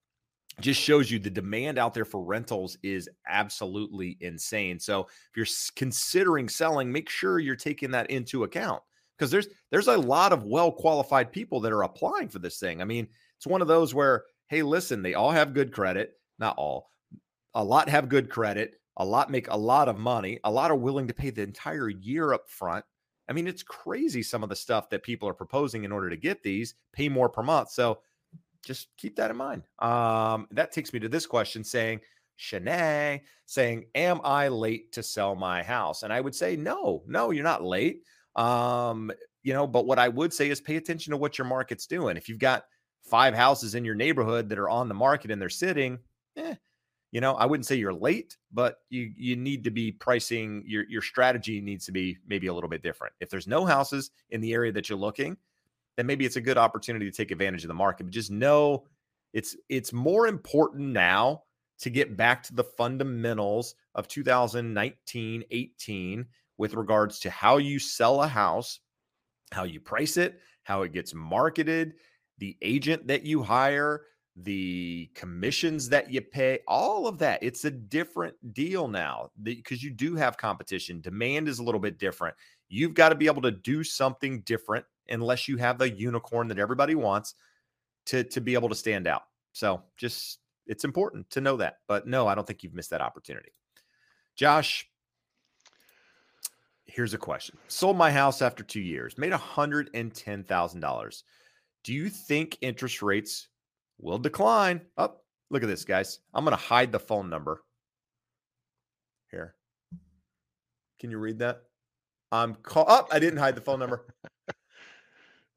just 0.60 0.80
shows 0.80 1.10
you 1.10 1.18
the 1.18 1.30
demand 1.30 1.78
out 1.78 1.94
there 1.94 2.04
for 2.04 2.22
rentals 2.22 2.76
is 2.82 3.08
absolutely 3.26 4.16
insane. 4.20 4.78
So 4.78 5.02
if 5.02 5.36
you're 5.36 5.46
considering 5.76 6.48
selling, 6.48 6.92
make 6.92 7.08
sure 7.08 7.38
you're 7.38 7.56
taking 7.56 7.90
that 7.92 8.10
into 8.10 8.44
account 8.44 8.82
because 9.22 9.30
there's 9.30 9.46
there's 9.70 9.86
a 9.86 9.96
lot 9.96 10.32
of 10.32 10.42
well 10.42 10.72
qualified 10.72 11.30
people 11.30 11.60
that 11.60 11.70
are 11.72 11.84
applying 11.84 12.28
for 12.28 12.40
this 12.40 12.58
thing. 12.58 12.82
I 12.82 12.84
mean, 12.84 13.06
it's 13.36 13.46
one 13.46 13.62
of 13.62 13.68
those 13.68 13.94
where 13.94 14.24
hey, 14.48 14.64
listen, 14.64 15.00
they 15.00 15.14
all 15.14 15.30
have 15.30 15.54
good 15.54 15.72
credit, 15.72 16.14
not 16.40 16.56
all. 16.58 16.90
A 17.54 17.62
lot 17.62 17.88
have 17.88 18.08
good 18.08 18.28
credit, 18.28 18.80
a 18.96 19.04
lot 19.04 19.30
make 19.30 19.48
a 19.48 19.56
lot 19.56 19.88
of 19.88 19.96
money, 19.96 20.40
a 20.42 20.50
lot 20.50 20.72
are 20.72 20.76
willing 20.76 21.06
to 21.06 21.14
pay 21.14 21.30
the 21.30 21.42
entire 21.42 21.88
year 21.88 22.32
up 22.32 22.50
front. 22.50 22.84
I 23.28 23.32
mean, 23.32 23.46
it's 23.46 23.62
crazy 23.62 24.24
some 24.24 24.42
of 24.42 24.48
the 24.48 24.56
stuff 24.56 24.90
that 24.90 25.04
people 25.04 25.28
are 25.28 25.34
proposing 25.34 25.84
in 25.84 25.92
order 25.92 26.10
to 26.10 26.16
get 26.16 26.42
these, 26.42 26.74
pay 26.92 27.08
more 27.08 27.28
per 27.28 27.44
month. 27.44 27.70
So 27.70 28.00
just 28.64 28.88
keep 28.96 29.14
that 29.16 29.30
in 29.30 29.36
mind. 29.36 29.62
Um, 29.78 30.48
that 30.50 30.72
takes 30.72 30.92
me 30.92 30.98
to 30.98 31.08
this 31.08 31.26
question 31.26 31.62
saying, 31.62 32.00
Shanae 32.40 33.20
saying, 33.46 33.84
Am 33.94 34.20
I 34.24 34.48
late 34.48 34.90
to 34.92 35.02
sell 35.04 35.36
my 35.36 35.62
house? 35.62 36.02
And 36.02 36.12
I 36.12 36.20
would 36.20 36.34
say, 36.34 36.56
No, 36.56 37.04
no, 37.06 37.30
you're 37.30 37.44
not 37.44 37.62
late. 37.62 38.02
Um, 38.36 39.12
you 39.42 39.52
know, 39.52 39.66
but 39.66 39.86
what 39.86 39.98
I 39.98 40.08
would 40.08 40.32
say 40.32 40.50
is 40.50 40.60
pay 40.60 40.76
attention 40.76 41.10
to 41.10 41.16
what 41.16 41.38
your 41.38 41.46
market's 41.46 41.86
doing. 41.86 42.16
If 42.16 42.28
you've 42.28 42.38
got 42.38 42.64
five 43.04 43.34
houses 43.34 43.74
in 43.74 43.84
your 43.84 43.94
neighborhood 43.94 44.48
that 44.48 44.58
are 44.58 44.68
on 44.68 44.88
the 44.88 44.94
market 44.94 45.30
and 45.30 45.42
they're 45.42 45.48
sitting, 45.48 45.98
eh, 46.36 46.54
you 47.10 47.20
know, 47.20 47.34
I 47.34 47.44
wouldn't 47.44 47.66
say 47.66 47.76
you're 47.76 47.92
late, 47.92 48.36
but 48.52 48.78
you 48.88 49.12
you 49.16 49.36
need 49.36 49.64
to 49.64 49.70
be 49.70 49.92
pricing 49.92 50.64
your 50.66 50.84
your 50.88 51.02
strategy 51.02 51.60
needs 51.60 51.84
to 51.86 51.92
be 51.92 52.16
maybe 52.26 52.46
a 52.46 52.54
little 52.54 52.70
bit 52.70 52.82
different. 52.82 53.12
If 53.20 53.28
there's 53.28 53.46
no 53.46 53.66
houses 53.66 54.10
in 54.30 54.40
the 54.40 54.52
area 54.54 54.72
that 54.72 54.88
you're 54.88 54.98
looking, 54.98 55.36
then 55.96 56.06
maybe 56.06 56.24
it's 56.24 56.36
a 56.36 56.40
good 56.40 56.56
opportunity 56.56 57.10
to 57.10 57.16
take 57.16 57.30
advantage 57.30 57.64
of 57.64 57.68
the 57.68 57.74
market. 57.74 58.04
But 58.04 58.12
just 58.12 58.30
know 58.30 58.86
it's 59.34 59.56
it's 59.68 59.92
more 59.92 60.26
important 60.26 60.88
now 60.88 61.42
to 61.80 61.90
get 61.90 62.16
back 62.16 62.42
to 62.44 62.54
the 62.54 62.64
fundamentals 62.64 63.74
of 63.94 64.08
2019, 64.08 65.44
18 65.50 66.26
with 66.58 66.74
regards 66.74 67.18
to 67.20 67.30
how 67.30 67.58
you 67.58 67.78
sell 67.78 68.22
a 68.22 68.26
house, 68.26 68.80
how 69.52 69.64
you 69.64 69.80
price 69.80 70.16
it, 70.16 70.38
how 70.62 70.82
it 70.82 70.92
gets 70.92 71.14
marketed, 71.14 71.94
the 72.38 72.56
agent 72.62 73.06
that 73.06 73.24
you 73.24 73.42
hire, 73.42 74.02
the 74.36 75.10
commissions 75.14 75.88
that 75.90 76.10
you 76.10 76.20
pay, 76.20 76.60
all 76.66 77.06
of 77.06 77.18
that. 77.18 77.42
It's 77.42 77.64
a 77.64 77.70
different 77.70 78.34
deal 78.54 78.88
now 78.88 79.30
because 79.42 79.82
you 79.82 79.90
do 79.90 80.16
have 80.16 80.36
competition. 80.36 81.00
Demand 81.00 81.48
is 81.48 81.58
a 81.58 81.62
little 81.62 81.80
bit 81.80 81.98
different. 81.98 82.34
You've 82.68 82.94
got 82.94 83.10
to 83.10 83.14
be 83.14 83.26
able 83.26 83.42
to 83.42 83.50
do 83.50 83.84
something 83.84 84.40
different 84.42 84.86
unless 85.08 85.48
you 85.48 85.58
have 85.58 85.78
the 85.78 85.90
unicorn 85.90 86.48
that 86.48 86.58
everybody 86.58 86.94
wants 86.94 87.34
to 88.06 88.24
to 88.24 88.40
be 88.40 88.54
able 88.54 88.68
to 88.70 88.74
stand 88.74 89.06
out. 89.06 89.22
So, 89.52 89.82
just 89.96 90.38
it's 90.66 90.84
important 90.84 91.28
to 91.30 91.40
know 91.40 91.56
that. 91.58 91.78
But 91.86 92.06
no, 92.06 92.26
I 92.26 92.34
don't 92.34 92.46
think 92.46 92.62
you've 92.62 92.74
missed 92.74 92.90
that 92.90 93.00
opportunity. 93.00 93.52
Josh, 94.34 94.88
here's 96.86 97.14
a 97.14 97.18
question. 97.18 97.56
Sold 97.68 97.96
my 97.96 98.10
house 98.10 98.42
after 98.42 98.62
2 98.62 98.80
years, 98.80 99.18
made 99.18 99.32
$110,000. 99.32 101.22
Do 101.84 101.92
you 101.92 102.08
think 102.08 102.58
interest 102.60 103.02
rates 103.02 103.48
will 104.02 104.18
decline. 104.18 104.82
Up. 104.98 105.16
Oh, 105.18 105.22
look 105.50 105.62
at 105.62 105.68
this, 105.68 105.84
guys. 105.84 106.18
I'm 106.34 106.44
going 106.44 106.56
to 106.56 106.62
hide 106.62 106.92
the 106.92 106.98
phone 106.98 107.30
number. 107.30 107.62
Here. 109.30 109.54
Can 111.00 111.10
you 111.10 111.18
read 111.18 111.38
that? 111.38 111.62
I'm 112.30 112.54
call 112.56 112.90
up. 112.90 113.08
Oh, 113.10 113.16
I 113.16 113.18
didn't 113.18 113.38
hide 113.38 113.54
the 113.54 113.62
phone 113.62 113.78
number. 113.78 114.06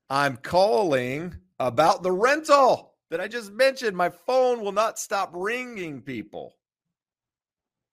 I'm 0.09 0.37
calling 0.37 1.35
about 1.59 2.03
the 2.03 2.11
rental 2.11 2.93
that 3.09 3.19
I 3.19 3.27
just 3.27 3.51
mentioned. 3.51 3.97
My 3.97 4.09
phone 4.09 4.61
will 4.61 4.71
not 4.71 4.99
stop 4.99 5.31
ringing 5.33 6.01
people. 6.01 6.53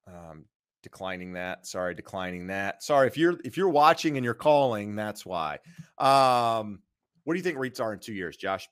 Um, 0.06 0.44
declining 0.82 1.32
that. 1.34 1.66
Sorry, 1.66 1.94
declining 1.94 2.48
that. 2.48 2.82
Sorry 2.82 3.06
if 3.06 3.16
you're 3.16 3.38
if 3.44 3.56
you're 3.56 3.68
watching 3.68 4.16
and 4.16 4.24
you're 4.24 4.34
calling, 4.34 4.94
that's 4.94 5.24
why. 5.24 5.58
Um, 5.98 6.80
what 7.24 7.34
do 7.34 7.38
you 7.38 7.42
think 7.44 7.58
rates 7.58 7.80
are 7.80 7.92
in 7.92 8.00
two 8.00 8.14
years, 8.14 8.36
Josh? 8.36 8.68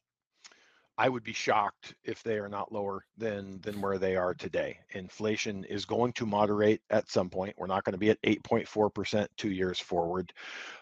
I 1.00 1.08
would 1.08 1.24
be 1.24 1.32
shocked 1.32 1.94
if 2.04 2.22
they 2.22 2.36
are 2.36 2.50
not 2.50 2.72
lower 2.72 3.06
than 3.16 3.58
than 3.62 3.80
where 3.80 3.96
they 3.96 4.16
are 4.16 4.34
today. 4.34 4.76
Inflation 4.90 5.64
is 5.64 5.86
going 5.86 6.12
to 6.12 6.26
moderate 6.26 6.82
at 6.90 7.08
some 7.08 7.30
point. 7.30 7.54
We're 7.56 7.68
not 7.68 7.84
going 7.84 7.94
to 7.94 7.98
be 7.98 8.10
at 8.10 8.20
8.4% 8.20 9.26
two 9.38 9.50
years 9.50 9.80
forward. 9.80 10.30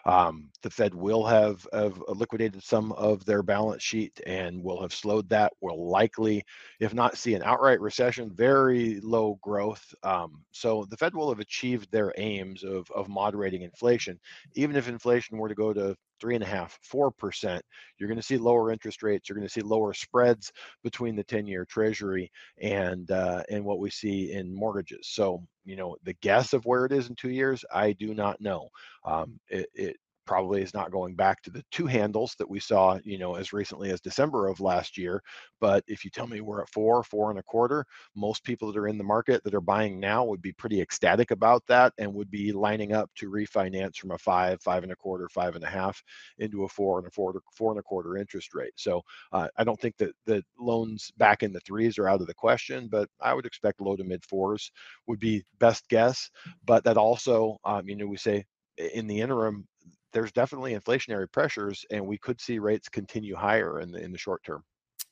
Um, 0.05 0.49
the 0.61 0.71
Fed 0.71 0.93
will 0.93 1.25
have, 1.25 1.65
have 1.71 2.03
liquidated 2.09 2.61
some 2.61 2.91
of 2.93 3.23
their 3.23 3.41
balance 3.41 3.81
sheet 3.81 4.19
and 4.25 4.61
will 4.61 4.81
have 4.81 4.93
slowed 4.93 5.29
that. 5.29 5.53
Will 5.61 5.89
likely, 5.89 6.43
if 6.81 6.93
not 6.93 7.17
see 7.17 7.33
an 7.35 7.43
outright 7.43 7.79
recession, 7.79 8.29
very 8.29 8.99
low 8.99 9.39
growth. 9.41 9.95
Um, 10.03 10.43
so 10.51 10.85
the 10.89 10.97
Fed 10.97 11.15
will 11.15 11.29
have 11.29 11.39
achieved 11.39 11.93
their 11.93 12.11
aims 12.17 12.65
of 12.65 12.91
of 12.91 13.07
moderating 13.07 13.61
inflation. 13.61 14.19
Even 14.55 14.75
if 14.75 14.89
inflation 14.89 15.37
were 15.37 15.47
to 15.47 15.55
go 15.55 15.71
to 15.71 15.95
three 16.19 16.35
and 16.35 16.43
a 16.43 16.47
half, 16.47 16.77
four 16.83 17.11
percent, 17.11 17.63
you're 17.97 18.09
going 18.09 18.19
to 18.19 18.25
see 18.25 18.37
lower 18.37 18.71
interest 18.71 19.03
rates. 19.03 19.27
You're 19.27 19.37
going 19.37 19.47
to 19.47 19.53
see 19.53 19.61
lower 19.61 19.93
spreads 19.93 20.51
between 20.83 21.15
the 21.15 21.23
10-year 21.23 21.65
Treasury 21.65 22.31
and 22.61 23.09
uh, 23.11 23.43
and 23.49 23.63
what 23.63 23.79
we 23.79 23.89
see 23.89 24.31
in 24.31 24.53
mortgages. 24.53 25.07
So 25.11 25.43
you 25.65 25.75
know 25.75 25.95
the 26.03 26.15
guess 26.21 26.53
of 26.53 26.65
where 26.65 26.85
it 26.85 26.91
is 26.91 27.09
in 27.09 27.15
two 27.15 27.31
years, 27.31 27.63
I 27.73 27.93
do 27.93 28.13
not 28.13 28.41
know. 28.41 28.69
Um, 29.05 29.39
it, 29.49 29.67
it 29.73 29.97
probably 30.29 30.61
is 30.61 30.75
not 30.75 30.91
going 30.91 31.15
back 31.15 31.41
to 31.41 31.49
the 31.49 31.63
two 31.71 31.87
handles 31.87 32.35
that 32.37 32.47
we 32.47 32.59
saw, 32.59 32.99
you 33.03 33.17
know, 33.17 33.33
as 33.33 33.51
recently 33.51 33.89
as 33.89 33.99
December 33.99 34.47
of 34.47 34.59
last 34.59 34.95
year. 34.95 35.23
But 35.59 35.83
if 35.87 36.05
you 36.05 36.11
tell 36.11 36.27
me 36.27 36.39
we're 36.39 36.61
at 36.61 36.69
four, 36.69 37.03
four 37.03 37.31
and 37.31 37.39
a 37.39 37.43
quarter, 37.43 37.83
most 38.15 38.43
people 38.43 38.71
that 38.71 38.77
are 38.77 38.87
in 38.87 38.99
the 38.99 39.03
market 39.03 39.43
that 39.43 39.55
are 39.55 39.59
buying 39.59 39.99
now 39.99 40.23
would 40.23 40.43
be 40.43 40.51
pretty 40.51 40.81
ecstatic 40.81 41.31
about 41.31 41.63
that 41.67 41.93
and 41.97 42.13
would 42.13 42.29
be 42.29 42.51
lining 42.51 42.93
up 42.93 43.09
to 43.15 43.31
refinance 43.31 43.95
from 43.95 44.11
a 44.11 44.19
five, 44.19 44.61
five 44.61 44.83
and 44.83 44.91
a 44.91 44.95
quarter, 44.95 45.27
five 45.29 45.55
and 45.55 45.63
a 45.63 45.67
half 45.67 45.99
into 46.37 46.63
a 46.63 46.69
four 46.69 46.99
and 46.99 47.07
a 47.07 47.11
four, 47.11 47.33
four 47.51 47.71
and 47.71 47.79
a 47.79 47.83
quarter 47.83 48.15
interest 48.15 48.53
rate. 48.53 48.73
So 48.75 49.01
uh, 49.33 49.47
I 49.57 49.63
don't 49.63 49.81
think 49.81 49.97
that 49.97 50.13
the 50.27 50.43
loans 50.59 51.11
back 51.17 51.41
in 51.41 51.51
the 51.51 51.59
threes 51.61 51.97
are 51.97 52.07
out 52.07 52.21
of 52.21 52.27
the 52.27 52.35
question, 52.35 52.87
but 52.87 53.09
I 53.19 53.33
would 53.33 53.47
expect 53.47 53.81
low 53.81 53.95
to 53.95 54.03
mid 54.03 54.23
fours 54.25 54.71
would 55.07 55.19
be 55.19 55.43
best 55.57 55.89
guess. 55.89 56.29
But 56.67 56.83
that 56.83 56.97
also, 56.97 57.57
um, 57.63 57.89
you 57.89 57.95
know, 57.95 58.05
we 58.05 58.17
say 58.17 58.45
in 58.93 59.07
the 59.07 59.19
interim, 59.19 59.67
there's 60.13 60.31
definitely 60.31 60.73
inflationary 60.73 61.31
pressures, 61.31 61.85
and 61.91 62.05
we 62.05 62.17
could 62.17 62.39
see 62.39 62.59
rates 62.59 62.89
continue 62.89 63.35
higher 63.35 63.79
in 63.79 63.91
the 63.91 63.99
in 63.99 64.11
the 64.11 64.17
short 64.17 64.43
term. 64.43 64.63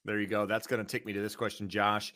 There 0.06 0.20
you 0.20 0.28
go. 0.28 0.46
That's 0.46 0.68
going 0.68 0.84
to 0.84 0.90
take 0.90 1.06
me 1.06 1.14
to 1.14 1.22
this 1.22 1.36
question, 1.36 1.70
Josh. 1.70 2.14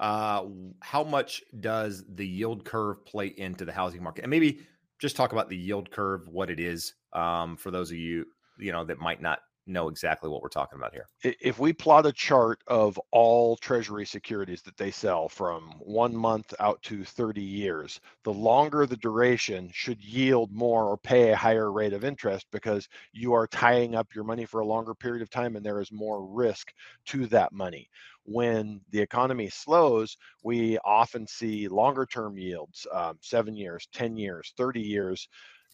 Uh, 0.00 0.44
how 0.80 1.02
much 1.02 1.42
does 1.60 2.04
the 2.14 2.26
yield 2.26 2.64
curve 2.64 3.04
play 3.04 3.34
into 3.36 3.64
the 3.64 3.72
housing 3.72 4.02
market? 4.02 4.22
And 4.22 4.30
maybe 4.30 4.60
just 5.00 5.16
talk 5.16 5.32
about 5.32 5.48
the 5.48 5.56
yield 5.56 5.90
curve, 5.90 6.28
what 6.28 6.50
it 6.50 6.60
is, 6.60 6.94
um, 7.12 7.56
for 7.56 7.70
those 7.70 7.90
of 7.90 7.96
you 7.96 8.24
you 8.58 8.72
know 8.72 8.84
that 8.84 8.98
might 8.98 9.22
not 9.22 9.40
know 9.68 9.88
exactly 9.88 10.28
what 10.30 10.42
we're 10.42 10.48
talking 10.48 10.78
about 10.78 10.92
here. 10.92 11.06
If 11.22 11.58
we 11.58 11.72
plot 11.72 12.06
a 12.06 12.12
chart 12.12 12.60
of 12.66 12.98
all 13.12 13.56
treasury 13.56 14.06
securities 14.06 14.62
that 14.62 14.76
they 14.76 14.90
sell 14.90 15.28
from 15.28 15.72
one 15.80 16.16
month 16.16 16.54
out 16.60 16.82
to 16.84 17.04
30 17.04 17.40
years, 17.40 18.00
the 18.24 18.32
longer 18.32 18.86
the 18.86 18.96
duration 18.96 19.70
should 19.72 20.02
yield 20.02 20.52
more 20.52 20.84
or 20.84 20.96
pay 20.96 21.30
a 21.30 21.36
higher 21.36 21.70
rate 21.72 21.92
of 21.92 22.04
interest 22.04 22.46
because 22.50 22.88
you 23.12 23.32
are 23.32 23.46
tying 23.46 23.94
up 23.94 24.14
your 24.14 24.24
money 24.24 24.44
for 24.44 24.60
a 24.60 24.66
longer 24.66 24.94
period 24.94 25.22
of 25.22 25.30
time 25.30 25.56
and 25.56 25.64
there 25.64 25.80
is 25.80 25.92
more 25.92 26.26
risk 26.26 26.72
to 27.06 27.26
that 27.26 27.52
money. 27.52 27.88
When 28.24 28.80
the 28.90 29.00
economy 29.00 29.48
slows, 29.48 30.16
we 30.42 30.78
often 30.84 31.26
see 31.26 31.66
longer 31.68 32.04
term 32.04 32.36
yields, 32.36 32.86
um, 32.92 33.18
seven 33.22 33.56
years, 33.56 33.88
10 33.92 34.16
years, 34.16 34.52
30 34.56 34.80
years 34.82 35.28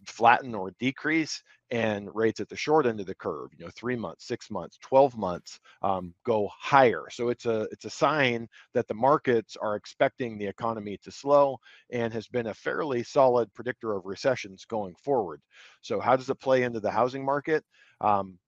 flatten 0.08 0.54
or 0.54 0.72
decrease 0.78 1.42
and 1.70 2.08
rates 2.14 2.40
at 2.40 2.48
the 2.48 2.56
short 2.56 2.86
end 2.86 3.00
of 3.00 3.06
the 3.06 3.14
curve 3.14 3.50
you 3.56 3.64
know 3.64 3.70
three 3.74 3.96
months 3.96 4.26
six 4.26 4.50
months 4.50 4.78
12 4.82 5.16
months 5.16 5.60
um, 5.82 6.14
go 6.24 6.48
higher. 6.52 7.04
So 7.10 7.28
it's 7.28 7.46
a 7.46 7.62
it's 7.72 7.84
a 7.84 7.90
sign 7.90 8.48
that 8.72 8.88
the 8.88 8.94
markets 8.94 9.56
are 9.56 9.76
expecting 9.76 10.38
the 10.38 10.46
economy 10.46 10.98
to 11.02 11.10
slow 11.10 11.58
and 11.90 12.12
has 12.12 12.26
been 12.26 12.48
a 12.48 12.54
fairly 12.54 13.02
solid 13.02 13.52
predictor 13.54 13.94
of 13.94 14.06
recessions 14.06 14.64
going 14.64 14.94
forward. 14.96 15.40
So 15.82 16.00
how 16.00 16.16
does 16.16 16.30
it 16.30 16.40
play 16.40 16.62
into 16.62 16.80
the 16.80 16.90
housing 16.90 17.24
market? 17.24 17.64
Um, 18.00 18.38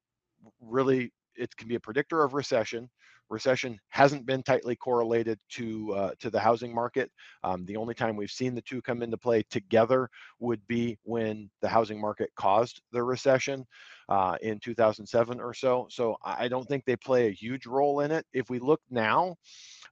really 0.61 1.13
it 1.37 1.55
can 1.57 1.69
be 1.69 1.75
a 1.75 1.81
predictor 1.81 2.23
of 2.23 2.35
recession 2.35 2.89
recession 3.29 3.79
hasn't 3.89 4.27
been 4.27 4.43
tightly 4.43 4.77
correlated 4.77 5.39
to 5.51 5.93
uh, 5.95 6.11
to 6.21 6.31
the 6.31 6.41
housing 6.41 6.75
market. 6.75 7.11
Um, 7.43 7.65
the 7.67 7.77
only 7.77 7.95
time 7.95 8.17
we've 8.17 8.31
seen 8.31 8.55
the 8.55 8.63
two 8.63 8.83
come 8.83 9.03
into 9.03 9.17
play 9.17 9.43
together 9.51 10.09
would 10.41 10.67
be 10.67 10.99
when 11.03 11.51
the 11.61 11.69
housing 11.69 12.01
market 12.01 12.31
caused 12.37 12.83
the 12.93 13.03
recession 13.03 13.67
uh, 14.09 14.37
in 14.43 14.59
2007 14.61 15.41
or 15.41 15.55
so. 15.55 15.87
So 15.91 16.17
I 16.25 16.49
don't 16.49 16.67
think 16.67 16.85
they 16.85 16.97
play 16.97 17.29
a 17.29 17.33
huge 17.33 17.67
role 17.67 18.01
in 18.01 18.11
it. 18.11 18.25
If 18.33 18.51
we 18.51 18.59
look 18.59 18.81
now, 18.91 19.37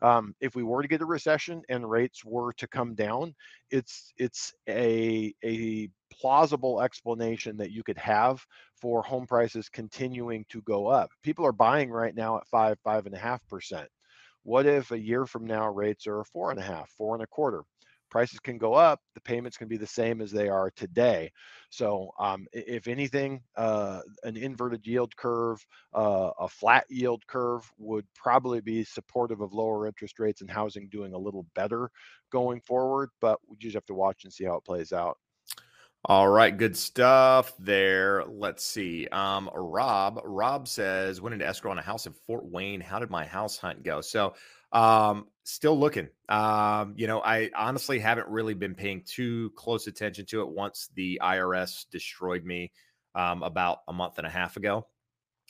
um, 0.03 0.35
if 0.41 0.55
we 0.55 0.63
were 0.63 0.83
to 0.83 0.89
get 0.89 1.01
a 1.01 1.07
recession 1.07 1.63
and 1.69 1.89
rates 1.89 2.25
were 2.25 2.53
to 2.55 2.67
come 2.67 2.95
down, 2.95 3.35
it's 3.71 4.13
it's 4.17 4.53
a 4.69 5.35
a 5.45 5.89
plausible 6.21 6.81
explanation 6.81 7.57
that 7.57 7.73
you 7.73 7.83
could 7.83 7.99
have 7.99 8.45
for 8.85 9.03
home 9.03 9.27
prices 9.27 9.71
continuing 9.71 10.45
to 10.51 10.61
go 10.61 10.89
up. 10.89 11.11
People 11.23 11.47
are 11.47 11.53
buying 11.53 11.91
right 11.91 12.15
now 12.15 12.37
at 12.37 12.47
five, 12.49 12.79
five 12.85 13.07
and 13.07 13.15
a 13.15 13.19
half 13.19 13.41
percent. 13.49 13.89
What 14.43 14.67
if 14.67 14.91
a 14.91 15.01
year 15.01 15.25
from 15.25 15.47
now 15.47 15.71
rates 15.71 16.07
are 16.07 16.23
four 16.25 16.51
and 16.51 16.61
a 16.61 16.63
half, 16.63 16.91
four 16.91 17.15
and 17.15 17.25
a 17.25 17.27
quarter? 17.27 17.65
Prices 18.11 18.41
can 18.41 18.59
go 18.59 18.75
up, 18.75 19.01
the 19.15 19.23
payments 19.23 19.57
can 19.57 19.69
be 19.69 19.79
the 19.79 19.87
same 19.87 20.21
as 20.21 20.31
they 20.31 20.51
are 20.51 20.71
today. 20.77 21.33
So, 21.71 22.11
um, 22.21 22.47
if 22.53 22.87
anything, 22.87 23.41
uh, 23.57 24.03
an 24.23 24.37
inverted 24.37 24.87
yield 24.87 25.17
curve, 25.17 25.65
uh, 25.95 26.33
a 26.39 26.49
flat 26.49 26.85
yield 26.91 27.27
curve 27.27 27.63
would 27.79 28.07
probably 28.15 28.61
be 28.61 28.85
supportive 28.85 29.41
of 29.41 29.55
lower 29.55 29.87
interest 29.87 30.19
rates 30.19 30.43
and 30.43 30.51
housing 30.51 30.91
doing 30.91 31.15
a 31.15 31.19
little 31.19 31.47
better 31.55 31.91
going 32.31 32.61
forward. 32.61 33.09
But 33.23 33.39
we 33.49 33.57
just 33.57 33.77
have 33.77 33.87
to 33.87 33.95
watch 33.95 34.25
and 34.25 34.33
see 34.33 34.45
how 34.45 34.57
it 34.57 34.65
plays 34.67 34.93
out. 34.93 35.17
All 36.07 36.29
right, 36.29 36.55
good 36.55 36.77
stuff 36.77 37.55
there. 37.59 38.25
Let's 38.27 38.63
see. 38.63 39.09
Um, 39.09 39.49
Rob, 39.55 40.21
Rob 40.23 40.69
says, 40.69 41.23
went 41.23 41.33
into 41.33 41.47
escrow 41.47 41.71
on 41.71 41.79
a 41.79 41.83
house 41.83 42.07
in 42.07 42.13
Fort 42.27 42.45
Wayne. 42.45 42.83
How 42.83 42.99
did 42.99 43.09
my 43.09 43.25
house 43.25 43.57
hunt 43.57 43.83
go? 43.83 44.03
So, 44.03 44.35
um, 44.73 45.29
still 45.45 45.79
looking. 45.79 46.09
Um, 46.29 46.93
you 46.99 47.07
know, 47.07 47.23
I 47.23 47.51
honestly 47.57 47.99
haven't 47.99 48.29
really 48.29 48.53
been 48.53 48.75
paying 48.75 49.03
too 49.07 49.51
close 49.57 49.87
attention 49.87 50.27
to 50.27 50.43
it 50.43 50.49
once 50.51 50.91
the 50.95 51.19
IRS 51.23 51.87
destroyed 51.91 52.45
me 52.45 52.71
um, 53.15 53.43
about 53.43 53.79
a 53.89 53.93
month 53.95 54.19
and 54.19 54.27
a 54.27 54.31
half 54.31 54.59
ago. 54.59 54.87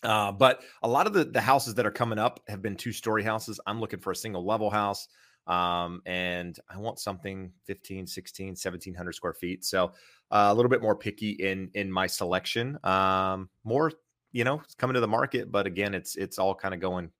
Uh, 0.04 0.30
but 0.30 0.60
a 0.84 0.88
lot 0.88 1.08
of 1.08 1.14
the, 1.14 1.24
the 1.24 1.40
houses 1.40 1.74
that 1.74 1.86
are 1.86 1.90
coming 1.90 2.18
up 2.20 2.38
have 2.46 2.62
been 2.62 2.76
two 2.76 2.92
story 2.92 3.24
houses. 3.24 3.58
I'm 3.66 3.80
looking 3.80 3.98
for 3.98 4.12
a 4.12 4.16
single 4.16 4.46
level 4.46 4.70
house. 4.70 5.08
Um, 5.46 6.02
and 6.06 6.58
I 6.68 6.78
want 6.78 6.98
something 6.98 7.52
15, 7.66 8.06
16, 8.06 8.48
1700 8.48 9.12
square 9.12 9.34
feet. 9.34 9.64
So 9.64 9.92
uh, 10.30 10.48
a 10.50 10.54
little 10.54 10.70
bit 10.70 10.82
more 10.82 10.96
picky 10.96 11.30
in 11.30 11.70
in 11.74 11.92
my 11.92 12.06
selection. 12.06 12.78
Um, 12.84 13.48
more, 13.62 13.92
you 14.32 14.44
know, 14.44 14.62
coming 14.78 14.94
to 14.94 15.00
the 15.00 15.08
market, 15.08 15.52
but 15.52 15.66
again, 15.66 15.94
it's 15.94 16.16
it's 16.16 16.38
all 16.38 16.54
kind 16.54 16.74
of 16.74 16.80
going 16.80 17.10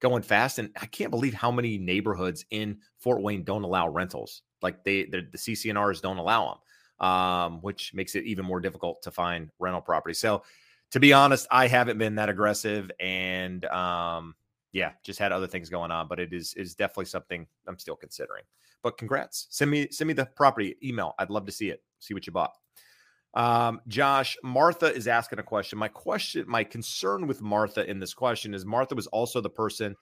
going 0.00 0.22
fast. 0.22 0.58
And 0.58 0.70
I 0.80 0.86
can't 0.86 1.10
believe 1.10 1.34
how 1.34 1.50
many 1.50 1.78
neighborhoods 1.78 2.44
in 2.50 2.78
Fort 2.98 3.22
Wayne 3.22 3.44
don't 3.44 3.62
allow 3.64 3.88
rentals. 3.88 4.42
Like 4.62 4.82
they 4.84 5.04
the 5.04 5.26
CC&Rs 5.34 6.00
don't 6.00 6.16
allow 6.16 6.60
them, 7.00 7.06
um, 7.06 7.58
which 7.60 7.92
makes 7.94 8.14
it 8.14 8.24
even 8.24 8.44
more 8.44 8.60
difficult 8.60 9.02
to 9.02 9.10
find 9.10 9.50
rental 9.58 9.82
property. 9.82 10.14
So 10.14 10.42
to 10.92 11.00
be 11.00 11.12
honest, 11.12 11.46
I 11.50 11.66
haven't 11.66 11.98
been 11.98 12.14
that 12.16 12.28
aggressive 12.28 12.90
and 13.00 13.64
um, 13.66 14.34
yeah, 14.74 14.90
just 15.04 15.20
had 15.20 15.30
other 15.30 15.46
things 15.46 15.70
going 15.70 15.92
on, 15.92 16.08
but 16.08 16.18
it 16.18 16.32
is 16.32 16.52
is 16.54 16.74
definitely 16.74 17.04
something 17.04 17.46
I'm 17.68 17.78
still 17.78 17.94
considering. 17.94 18.42
But 18.82 18.98
congrats. 18.98 19.46
Send 19.50 19.70
me 19.70 19.88
send 19.92 20.08
me 20.08 20.14
the 20.14 20.26
property 20.26 20.76
email. 20.82 21.14
I'd 21.18 21.30
love 21.30 21.46
to 21.46 21.52
see 21.52 21.70
it. 21.70 21.82
See 22.00 22.12
what 22.12 22.26
you 22.26 22.32
bought. 22.32 22.52
Um, 23.34 23.80
Josh, 23.86 24.36
Martha 24.42 24.92
is 24.92 25.06
asking 25.06 25.38
a 25.38 25.44
question. 25.44 25.78
My 25.78 25.86
question, 25.86 26.44
my 26.48 26.64
concern 26.64 27.28
with 27.28 27.40
Martha 27.40 27.88
in 27.88 28.00
this 28.00 28.14
question 28.14 28.52
is 28.52 28.66
Martha 28.66 28.96
was 28.96 29.06
also 29.08 29.40
the 29.40 29.48
person 29.48 29.94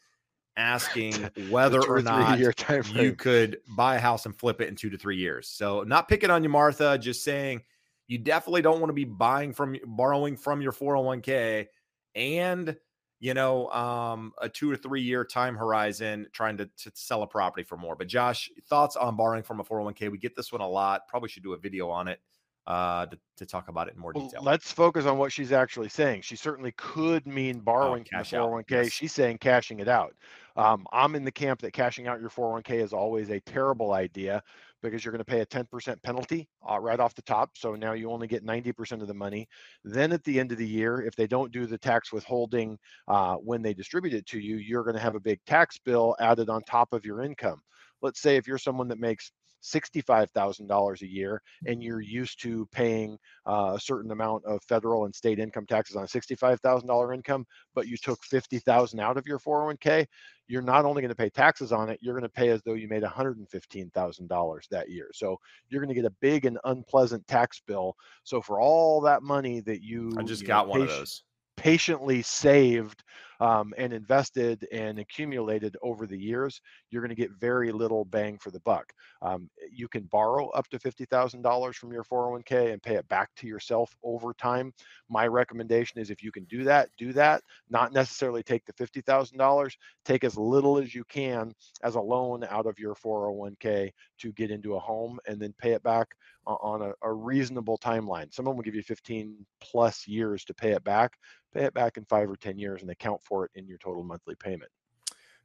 asking 0.56 1.14
whether 1.50 1.82
or 1.86 2.00
not 2.00 2.38
you 2.38 3.14
could 3.14 3.58
buy 3.76 3.96
a 3.96 4.00
house 4.00 4.24
and 4.24 4.34
flip 4.34 4.62
it 4.62 4.68
in 4.68 4.74
two 4.74 4.88
to 4.88 4.96
three 4.96 5.18
years. 5.18 5.48
So 5.48 5.82
not 5.82 6.08
picking 6.08 6.30
on 6.30 6.42
you, 6.42 6.48
Martha, 6.48 6.96
just 6.96 7.24
saying 7.24 7.62
you 8.06 8.16
definitely 8.16 8.62
don't 8.62 8.80
want 8.80 8.88
to 8.88 8.94
be 8.94 9.04
buying 9.04 9.52
from 9.52 9.76
borrowing 9.84 10.36
from 10.36 10.62
your 10.62 10.72
401k 10.72 11.66
and 12.14 12.76
you 13.22 13.34
know, 13.34 13.68
um, 13.68 14.32
a 14.42 14.48
two 14.48 14.68
or 14.68 14.76
three 14.76 15.00
year 15.00 15.24
time 15.24 15.54
horizon 15.54 16.26
trying 16.32 16.56
to, 16.56 16.68
to 16.76 16.90
sell 16.94 17.22
a 17.22 17.26
property 17.26 17.62
for 17.62 17.76
more. 17.76 17.94
But 17.94 18.08
Josh, 18.08 18.50
thoughts 18.68 18.96
on 18.96 19.14
borrowing 19.14 19.44
from 19.44 19.60
a 19.60 19.64
401k? 19.64 20.10
We 20.10 20.18
get 20.18 20.34
this 20.34 20.50
one 20.50 20.60
a 20.60 20.68
lot. 20.68 21.02
Probably 21.06 21.28
should 21.28 21.44
do 21.44 21.52
a 21.52 21.56
video 21.56 21.88
on 21.88 22.08
it 22.08 22.18
uh, 22.66 23.06
to, 23.06 23.18
to 23.36 23.46
talk 23.46 23.68
about 23.68 23.86
it 23.86 23.94
in 23.94 24.00
more 24.00 24.12
detail. 24.12 24.42
Let's 24.42 24.72
focus 24.72 25.06
on 25.06 25.18
what 25.18 25.30
she's 25.30 25.52
actually 25.52 25.88
saying. 25.88 26.22
She 26.22 26.34
certainly 26.34 26.72
could 26.76 27.24
mean 27.24 27.58
oh, 27.58 27.62
borrowing 27.62 28.04
oh, 28.12 28.24
from 28.24 28.40
the 28.40 28.44
401k. 28.44 28.70
Yes. 28.70 28.88
She's 28.90 29.12
saying 29.12 29.38
cashing 29.38 29.78
it 29.78 29.86
out. 29.86 30.16
Um, 30.56 30.84
I'm 30.92 31.14
in 31.14 31.22
the 31.22 31.30
camp 31.30 31.60
that 31.60 31.72
cashing 31.72 32.08
out 32.08 32.20
your 32.20 32.28
401k 32.28 32.82
is 32.82 32.92
always 32.92 33.30
a 33.30 33.38
terrible 33.38 33.92
idea 33.92 34.42
because 34.82 35.04
you're 35.04 35.12
going 35.12 35.24
to 35.24 35.24
pay 35.24 35.40
a 35.40 35.46
10% 35.46 36.02
penalty 36.02 36.48
uh, 36.68 36.78
right 36.78 37.00
off 37.00 37.14
the 37.14 37.22
top. 37.22 37.50
So 37.56 37.74
now 37.74 37.92
you 37.92 38.10
only 38.10 38.26
get 38.26 38.44
90% 38.44 39.00
of 39.00 39.08
the 39.08 39.14
money. 39.14 39.48
Then 39.84 40.12
at 40.12 40.24
the 40.24 40.38
end 40.40 40.52
of 40.52 40.58
the 40.58 40.66
year, 40.66 41.02
if 41.02 41.14
they 41.14 41.26
don't 41.26 41.52
do 41.52 41.66
the 41.66 41.78
tax 41.78 42.12
withholding 42.12 42.78
uh, 43.08 43.36
when 43.36 43.62
they 43.62 43.74
distribute 43.74 44.14
it 44.14 44.26
to 44.26 44.40
you, 44.40 44.56
you're 44.56 44.84
going 44.84 44.96
to 44.96 45.02
have 45.02 45.14
a 45.14 45.20
big 45.20 45.40
tax 45.46 45.78
bill 45.78 46.16
added 46.20 46.50
on 46.50 46.62
top 46.62 46.92
of 46.92 47.04
your 47.04 47.22
income. 47.22 47.60
Let's 48.02 48.20
say 48.20 48.36
if 48.36 48.48
you're 48.48 48.58
someone 48.58 48.88
that 48.88 48.98
makes 48.98 49.30
$65,000 49.62 51.02
a 51.02 51.06
year 51.06 51.40
and 51.66 51.82
you're 51.82 52.00
used 52.00 52.42
to 52.42 52.66
paying 52.72 53.16
uh, 53.46 53.72
a 53.76 53.80
certain 53.80 54.10
amount 54.10 54.44
of 54.44 54.62
federal 54.64 55.04
and 55.04 55.14
state 55.14 55.38
income 55.38 55.66
taxes 55.66 55.96
on 55.96 56.04
a 56.04 56.06
$65,000 56.06 57.14
income, 57.14 57.46
but 57.74 57.86
you 57.86 57.96
took 57.96 58.22
50,000 58.24 59.00
out 59.00 59.16
of 59.16 59.26
your 59.26 59.38
401k, 59.38 60.06
you're 60.48 60.62
not 60.62 60.84
only 60.84 61.00
going 61.00 61.08
to 61.08 61.14
pay 61.14 61.30
taxes 61.30 61.72
on 61.72 61.88
it, 61.88 61.98
you're 62.02 62.14
going 62.14 62.22
to 62.22 62.28
pay 62.28 62.48
as 62.48 62.60
though 62.62 62.74
you 62.74 62.88
made 62.88 63.02
$115,000 63.02 64.68
that 64.70 64.90
year. 64.90 65.10
So 65.14 65.38
you're 65.68 65.80
going 65.80 65.94
to 65.94 66.00
get 66.00 66.10
a 66.10 66.14
big 66.20 66.44
and 66.44 66.58
unpleasant 66.64 67.26
tax 67.26 67.62
bill. 67.66 67.94
So 68.24 68.42
for 68.42 68.60
all 68.60 69.00
that 69.02 69.22
money 69.22 69.60
that 69.60 69.82
you 69.82 70.12
I 70.18 70.22
just 70.22 70.42
you 70.42 70.48
got 70.48 70.66
know, 70.66 70.72
one 70.72 70.80
of 70.82 70.88
those 70.88 71.22
patiently 71.56 72.22
saved 72.22 73.02
um, 73.40 73.72
and 73.76 73.92
invested 73.92 74.66
and 74.72 74.98
accumulated 74.98 75.76
over 75.82 76.06
the 76.06 76.18
years, 76.18 76.60
you're 76.90 77.02
going 77.02 77.14
to 77.14 77.20
get 77.20 77.32
very 77.32 77.72
little 77.72 78.04
bang 78.04 78.38
for 78.38 78.50
the 78.50 78.60
buck. 78.60 78.92
Um, 79.20 79.48
you 79.70 79.88
can 79.88 80.04
borrow 80.04 80.48
up 80.50 80.68
to 80.68 80.78
$50,000 80.78 81.74
from 81.74 81.92
your 81.92 82.04
401k 82.04 82.72
and 82.72 82.82
pay 82.82 82.94
it 82.94 83.08
back 83.08 83.30
to 83.36 83.46
yourself 83.46 83.94
over 84.02 84.32
time. 84.34 84.72
My 85.08 85.26
recommendation 85.26 86.00
is 86.00 86.10
if 86.10 86.22
you 86.22 86.32
can 86.32 86.44
do 86.44 86.64
that, 86.64 86.88
do 86.98 87.12
that. 87.14 87.42
Not 87.70 87.92
necessarily 87.92 88.42
take 88.42 88.64
the 88.64 88.72
$50,000, 88.72 89.76
take 90.04 90.24
as 90.24 90.36
little 90.36 90.78
as 90.78 90.94
you 90.94 91.04
can 91.04 91.52
as 91.82 91.94
a 91.94 92.00
loan 92.00 92.44
out 92.48 92.66
of 92.66 92.78
your 92.78 92.94
401k 92.94 93.90
to 94.18 94.32
get 94.32 94.50
into 94.50 94.74
a 94.74 94.80
home 94.80 95.18
and 95.26 95.40
then 95.40 95.54
pay 95.58 95.72
it 95.72 95.82
back 95.82 96.08
on 96.46 96.82
a, 96.82 96.92
a 97.02 97.12
reasonable 97.12 97.78
timeline. 97.78 98.32
Someone 98.32 98.56
will 98.56 98.62
give 98.62 98.74
you 98.74 98.82
15 98.82 99.46
plus 99.60 100.06
years 100.06 100.44
to 100.44 100.54
pay 100.54 100.72
it 100.72 100.84
back. 100.84 101.16
Pay 101.54 101.64
it 101.64 101.74
back 101.74 101.96
in 101.96 102.04
five 102.06 102.30
or 102.30 102.36
10 102.36 102.58
years 102.58 102.82
and 102.82 102.90
account 102.90 103.22
for 103.22 103.31
it 103.40 103.50
in 103.54 103.66
your 103.66 103.78
total 103.78 104.02
monthly 104.02 104.34
payment. 104.34 104.70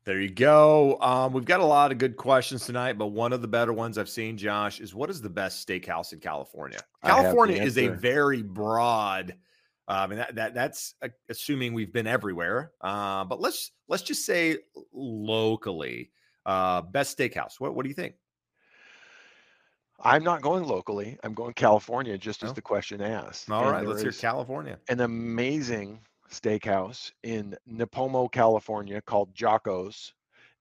There 0.07 0.21
you 0.21 0.29
go. 0.29 0.97
Um, 1.01 1.33
we've 1.33 1.43
got 1.43 1.59
a 1.59 1.65
lot 1.65 1.91
of 1.91 1.97
good 1.97 2.15
questions 2.15 2.65
tonight, 2.65 2.97
but 2.97 3.07
one 3.07 3.33
of 3.33 3.41
the 3.41 3.47
better 3.47 3.73
ones 3.73 3.97
I've 3.97 4.07
seen, 4.07 4.37
Josh, 4.37 4.79
is 4.79 4.95
what 4.95 5.09
is 5.09 5.21
the 5.21 5.29
best 5.29 5.67
steakhouse 5.67 6.13
in 6.13 6.19
California? 6.19 6.79
California 7.03 7.61
is 7.61 7.77
a 7.77 7.89
very 7.89 8.41
broad. 8.41 9.35
Uh, 9.89 9.91
I 9.91 10.07
mean 10.07 10.19
that, 10.19 10.35
that 10.35 10.53
that's 10.53 10.95
assuming 11.27 11.73
we've 11.73 11.91
been 11.91 12.07
everywhere. 12.07 12.71
Uh, 12.79 13.25
but 13.25 13.41
let's 13.41 13.71
let's 13.89 14.03
just 14.03 14.25
say 14.25 14.57
locally, 14.93 16.11
uh, 16.45 16.83
best 16.83 17.17
steakhouse. 17.17 17.59
What 17.59 17.75
what 17.75 17.83
do 17.83 17.89
you 17.89 17.95
think? 17.95 18.15
I'm 19.99 20.23
not 20.23 20.41
going 20.41 20.63
locally. 20.63 21.17
I'm 21.23 21.33
going 21.33 21.53
California, 21.53 22.17
just 22.17 22.43
as 22.43 22.51
oh. 22.51 22.53
the 22.53 22.61
question 22.61 23.01
asked. 23.01 23.51
All 23.51 23.69
right, 23.69 23.85
let's 23.85 24.01
hear 24.01 24.13
California. 24.13 24.79
An 24.87 25.01
amazing 25.01 25.99
steakhouse 26.31 27.11
in 27.23 27.55
Nipomo, 27.69 28.31
California 28.31 29.01
called 29.01 29.33
Jocko's. 29.33 30.13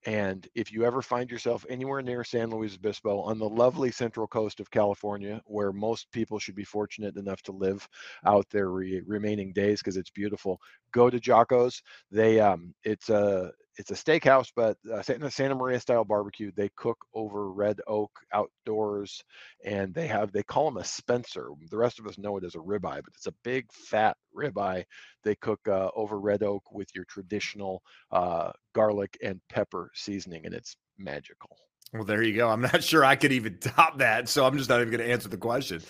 And 0.04 0.46
if 0.54 0.72
you 0.72 0.84
ever 0.84 1.02
find 1.02 1.28
yourself 1.28 1.66
anywhere 1.68 2.00
near 2.00 2.22
San 2.22 2.50
Luis 2.50 2.76
Obispo 2.76 3.20
on 3.22 3.38
the 3.38 3.48
lovely 3.48 3.90
central 3.90 4.28
coast 4.28 4.60
of 4.60 4.70
California, 4.70 5.42
where 5.46 5.72
most 5.72 6.10
people 6.12 6.38
should 6.38 6.54
be 6.54 6.64
fortunate 6.64 7.16
enough 7.16 7.42
to 7.42 7.52
live 7.52 7.88
out 8.24 8.48
their 8.50 8.70
re- 8.70 9.02
remaining 9.04 9.52
days 9.52 9.80
because 9.80 9.96
it's 9.96 10.10
beautiful, 10.10 10.60
go 10.92 11.10
to 11.10 11.18
Jocko's. 11.18 11.82
They 12.12 12.38
um, 12.38 12.72
it's 12.84 13.10
a 13.10 13.50
it's 13.76 13.90
a 13.90 13.94
steakhouse, 13.94 14.50
but 14.54 14.76
uh, 14.92 15.02
Santa 15.02 15.54
Maria 15.54 15.80
style 15.80 16.04
barbecue. 16.04 16.50
They 16.56 16.70
cook 16.76 16.98
over 17.14 17.50
red 17.52 17.80
oak 17.86 18.10
outdoors, 18.32 19.22
and 19.64 19.94
they 19.94 20.06
have 20.06 20.32
they 20.32 20.42
call 20.42 20.66
them 20.66 20.78
a 20.78 20.84
Spencer. 20.84 21.48
The 21.70 21.76
rest 21.76 21.98
of 21.98 22.06
us 22.06 22.18
know 22.18 22.36
it 22.36 22.44
as 22.44 22.54
a 22.54 22.58
ribeye, 22.58 23.02
but 23.04 23.14
it's 23.14 23.26
a 23.26 23.34
big 23.44 23.70
fat 23.72 24.16
ribeye. 24.34 24.84
They 25.24 25.34
cook 25.36 25.60
uh, 25.68 25.90
over 25.94 26.18
red 26.18 26.42
oak 26.42 26.62
with 26.72 26.88
your 26.94 27.04
traditional 27.04 27.82
uh, 28.10 28.52
garlic 28.74 29.16
and 29.22 29.40
pepper 29.48 29.90
seasoning, 29.94 30.46
and 30.46 30.54
it's 30.54 30.76
magical. 30.98 31.65
Well, 31.92 32.04
there 32.04 32.22
you 32.22 32.34
go. 32.34 32.48
I'm 32.48 32.60
not 32.60 32.82
sure 32.82 33.04
I 33.04 33.16
could 33.16 33.32
even 33.32 33.58
top 33.60 33.98
that, 33.98 34.28
so 34.28 34.44
I'm 34.44 34.58
just 34.58 34.68
not 34.68 34.80
even 34.80 34.90
going 34.90 35.06
to 35.06 35.10
answer 35.12 35.28
the 35.28 35.36
question. 35.36 35.80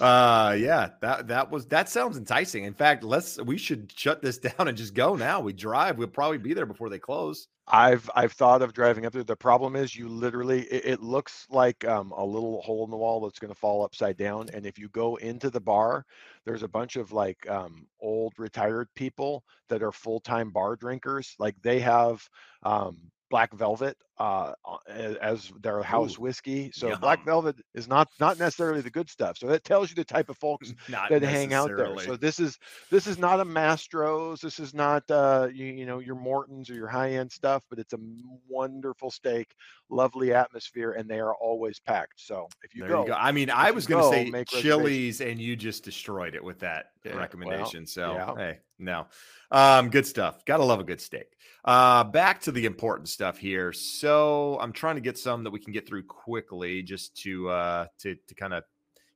Uh, 0.00 0.56
yeah, 0.58 0.90
that 1.02 1.28
that 1.28 1.50
was 1.50 1.66
that 1.66 1.88
sounds 1.88 2.16
enticing. 2.16 2.64
In 2.64 2.74
fact, 2.74 3.04
let's 3.04 3.38
we 3.40 3.58
should 3.58 3.92
shut 3.94 4.22
this 4.22 4.38
down 4.38 4.68
and 4.68 4.76
just 4.76 4.94
go 4.94 5.14
now. 5.14 5.40
We 5.40 5.52
drive. 5.52 5.98
We'll 5.98 6.08
probably 6.08 6.38
be 6.38 6.54
there 6.54 6.66
before 6.66 6.88
they 6.88 6.98
close. 6.98 7.48
I've 7.68 8.10
I've 8.16 8.32
thought 8.32 8.62
of 8.62 8.72
driving 8.72 9.06
up 9.06 9.12
there. 9.12 9.22
The 9.22 9.36
problem 9.36 9.76
is 9.76 9.94
you 9.94 10.08
literally 10.08 10.62
it, 10.62 10.84
it 10.86 11.02
looks 11.02 11.46
like 11.50 11.84
um, 11.84 12.12
a 12.16 12.24
little 12.24 12.62
hole 12.62 12.84
in 12.84 12.90
the 12.90 12.96
wall 12.96 13.20
that's 13.20 13.38
going 13.38 13.52
to 13.52 13.58
fall 13.58 13.84
upside 13.84 14.16
down. 14.16 14.48
And 14.54 14.66
if 14.66 14.78
you 14.78 14.88
go 14.88 15.16
into 15.16 15.50
the 15.50 15.60
bar, 15.60 16.04
there's 16.44 16.62
a 16.64 16.68
bunch 16.68 16.96
of 16.96 17.12
like 17.12 17.38
um, 17.48 17.86
old 18.00 18.32
retired 18.38 18.88
people 18.96 19.44
that 19.68 19.82
are 19.82 19.92
full 19.92 20.18
time 20.20 20.50
bar 20.50 20.76
drinkers. 20.76 21.36
Like 21.38 21.54
they 21.62 21.78
have 21.80 22.26
um, 22.64 22.96
black 23.30 23.52
velvet 23.54 23.96
uh, 24.18 24.52
as 24.88 25.50
their 25.62 25.82
house 25.82 26.18
Ooh, 26.18 26.22
whiskey. 26.22 26.70
So 26.72 26.88
yum. 26.88 27.00
black 27.00 27.24
velvet 27.24 27.56
is 27.74 27.88
not 27.88 28.08
not 28.20 28.38
necessarily 28.38 28.80
the 28.80 28.90
good 28.90 29.08
stuff. 29.10 29.38
So 29.38 29.46
that 29.48 29.64
tells 29.64 29.90
you 29.90 29.96
the 29.96 30.04
type 30.04 30.28
of 30.28 30.36
folks 30.36 30.72
that 30.88 31.22
hang 31.22 31.54
out 31.54 31.68
there. 31.74 31.98
So 31.98 32.16
this 32.16 32.38
is 32.38 32.58
this 32.90 33.06
is 33.06 33.18
not 33.18 33.40
a 33.40 33.44
Mastro's. 33.44 34.40
This 34.40 34.58
is 34.60 34.74
not 34.74 35.10
uh, 35.10 35.48
you, 35.52 35.66
you 35.66 35.86
know 35.86 35.98
your 35.98 36.14
Mortons 36.14 36.70
or 36.70 36.74
your 36.74 36.88
high 36.88 37.12
end 37.12 37.32
stuff, 37.32 37.64
but 37.70 37.78
it's 37.78 37.94
a 37.94 37.98
wonderful 38.48 39.10
steak, 39.10 39.48
lovely 39.88 40.34
atmosphere, 40.34 40.92
and 40.92 41.08
they 41.08 41.18
are 41.18 41.34
always 41.34 41.80
packed. 41.80 42.20
So 42.20 42.48
if 42.62 42.74
you, 42.74 42.86
go, 42.86 43.02
you 43.02 43.08
go, 43.08 43.14
I 43.14 43.32
mean, 43.32 43.50
I 43.50 43.70
was 43.70 43.86
going 43.86 44.02
to 44.02 44.32
say 44.32 44.44
Chili's, 44.44 45.20
and 45.20 45.40
you 45.40 45.56
just 45.56 45.84
destroyed 45.84 46.34
it 46.34 46.44
with 46.44 46.60
that 46.60 46.90
yeah, 47.04 47.16
recommendation. 47.16 47.80
Well, 47.80 47.86
so 47.86 48.12
yeah. 48.12 48.34
hey, 48.36 48.58
no, 48.78 49.06
um, 49.50 49.90
good 49.90 50.06
stuff. 50.06 50.44
Gotta 50.44 50.64
love 50.64 50.80
a 50.80 50.84
good 50.84 51.00
steak. 51.00 51.26
Uh, 51.64 52.02
back 52.02 52.40
to 52.42 52.52
the 52.52 52.66
important 52.66 53.08
stuff 53.08 53.38
here. 53.38 53.72
So 53.72 54.11
I'm 54.60 54.72
trying 54.72 54.94
to 54.96 55.00
get 55.00 55.18
some 55.18 55.44
that 55.44 55.50
we 55.50 55.58
can 55.58 55.72
get 55.72 55.86
through 55.86 56.04
quickly, 56.04 56.82
just 56.82 57.16
to 57.22 57.48
uh, 57.50 57.86
to 57.98 58.14
to 58.14 58.34
kind 58.34 58.54
of 58.54 58.64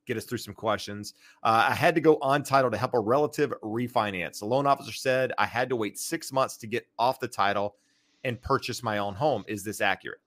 get 0.06 0.16
us 0.16 0.24
through 0.24 0.38
some 0.38 0.54
questions. 0.54 1.14
Uh, 1.42 1.66
I 1.68 1.74
had 1.74 1.94
to 1.96 2.00
go 2.00 2.18
on 2.22 2.42
title 2.42 2.70
to 2.70 2.76
help 2.76 2.94
a 2.94 3.00
relative 3.00 3.52
refinance. 3.62 4.38
The 4.38 4.46
loan 4.46 4.66
officer 4.66 4.92
said 4.92 5.32
I 5.36 5.46
had 5.46 5.68
to 5.68 5.76
wait 5.76 5.98
six 5.98 6.32
months 6.32 6.56
to 6.58 6.66
get 6.66 6.86
off 6.98 7.20
the 7.20 7.28
title 7.28 7.76
and 8.24 8.40
purchase 8.40 8.82
my 8.82 8.98
own 8.98 9.14
home. 9.14 9.44
Is 9.48 9.64
this 9.64 9.80
accurate? 9.80 10.20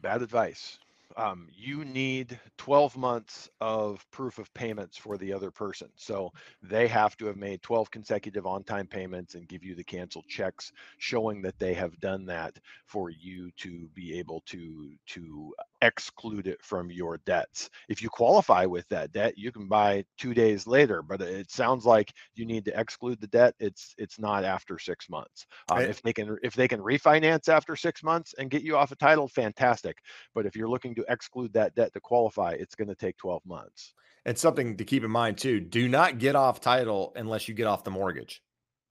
Bad 0.00 0.22
advice. 0.22 0.78
Um, 1.16 1.48
you 1.54 1.84
need 1.84 2.38
12 2.58 2.96
months 2.96 3.48
of 3.60 4.04
proof 4.10 4.38
of 4.38 4.52
payments 4.54 4.96
for 4.96 5.16
the 5.16 5.32
other 5.32 5.50
person. 5.50 5.88
So 5.96 6.32
they 6.62 6.88
have 6.88 7.16
to 7.18 7.26
have 7.26 7.36
made 7.36 7.62
12 7.62 7.90
consecutive 7.90 8.46
on 8.46 8.64
time 8.64 8.86
payments 8.86 9.34
and 9.34 9.48
give 9.48 9.64
you 9.64 9.74
the 9.74 9.84
canceled 9.84 10.26
checks 10.28 10.72
showing 10.98 11.42
that 11.42 11.58
they 11.58 11.74
have 11.74 11.98
done 12.00 12.26
that 12.26 12.58
for 12.86 13.10
you 13.10 13.50
to 13.58 13.88
be 13.94 14.18
able 14.18 14.42
to, 14.46 14.92
to 15.06 15.54
exclude 15.84 16.46
it 16.46 16.62
from 16.62 16.90
your 16.90 17.18
debts. 17.18 17.68
If 17.88 18.02
you 18.02 18.08
qualify 18.08 18.64
with 18.64 18.88
that 18.88 19.12
debt, 19.12 19.36
you 19.36 19.52
can 19.52 19.68
buy 19.68 20.04
two 20.18 20.34
days 20.34 20.66
later, 20.66 21.02
but 21.02 21.20
it 21.20 21.50
sounds 21.50 21.84
like 21.84 22.12
you 22.34 22.46
need 22.46 22.64
to 22.64 22.80
exclude 22.80 23.20
the 23.20 23.26
debt. 23.26 23.54
It's 23.60 23.94
it's 23.98 24.18
not 24.18 24.44
after 24.44 24.78
six 24.78 25.08
months. 25.08 25.46
Um, 25.70 25.78
right. 25.78 25.90
If 25.90 26.02
they 26.02 26.12
can 26.12 26.38
if 26.42 26.54
they 26.54 26.68
can 26.68 26.80
refinance 26.80 27.48
after 27.48 27.76
six 27.76 28.02
months 28.02 28.34
and 28.38 28.50
get 28.50 28.62
you 28.62 28.76
off 28.76 28.92
a 28.92 28.96
title, 28.96 29.28
fantastic. 29.28 29.98
But 30.34 30.46
if 30.46 30.56
you're 30.56 30.68
looking 30.68 30.94
to 30.96 31.04
exclude 31.08 31.52
that 31.52 31.74
debt 31.74 31.92
to 31.92 32.00
qualify, 32.00 32.52
it's 32.52 32.74
going 32.74 32.88
to 32.88 32.94
take 32.94 33.16
12 33.18 33.42
months. 33.44 33.92
And 34.24 34.38
something 34.38 34.78
to 34.78 34.84
keep 34.84 35.04
in 35.04 35.10
mind 35.10 35.38
too: 35.38 35.60
do 35.60 35.88
not 35.88 36.18
get 36.18 36.34
off 36.34 36.60
title 36.60 37.12
unless 37.16 37.46
you 37.46 37.54
get 37.54 37.66
off 37.66 37.84
the 37.84 37.90
mortgage, 37.90 38.42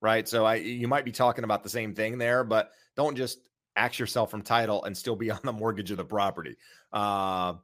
right? 0.02 0.28
So 0.28 0.46
I 0.46 0.56
you 0.56 0.88
might 0.88 1.06
be 1.06 1.12
talking 1.12 1.44
about 1.44 1.64
the 1.64 1.70
same 1.70 1.96
thing 1.96 2.20
there, 2.20 2.44
but 2.44 2.72
don't 2.96 3.16
just 3.16 3.40
axe 3.76 4.00
yourself 4.00 4.32
from 4.32 4.42
title 4.42 4.84
and 4.84 4.96
still 4.96 5.16
be 5.16 5.32
on 5.32 5.40
the 5.44 5.54
mortgage 5.54 5.92
of 5.92 5.98
the 5.98 6.06
property. 6.06 6.58
Uh, 6.92 7.56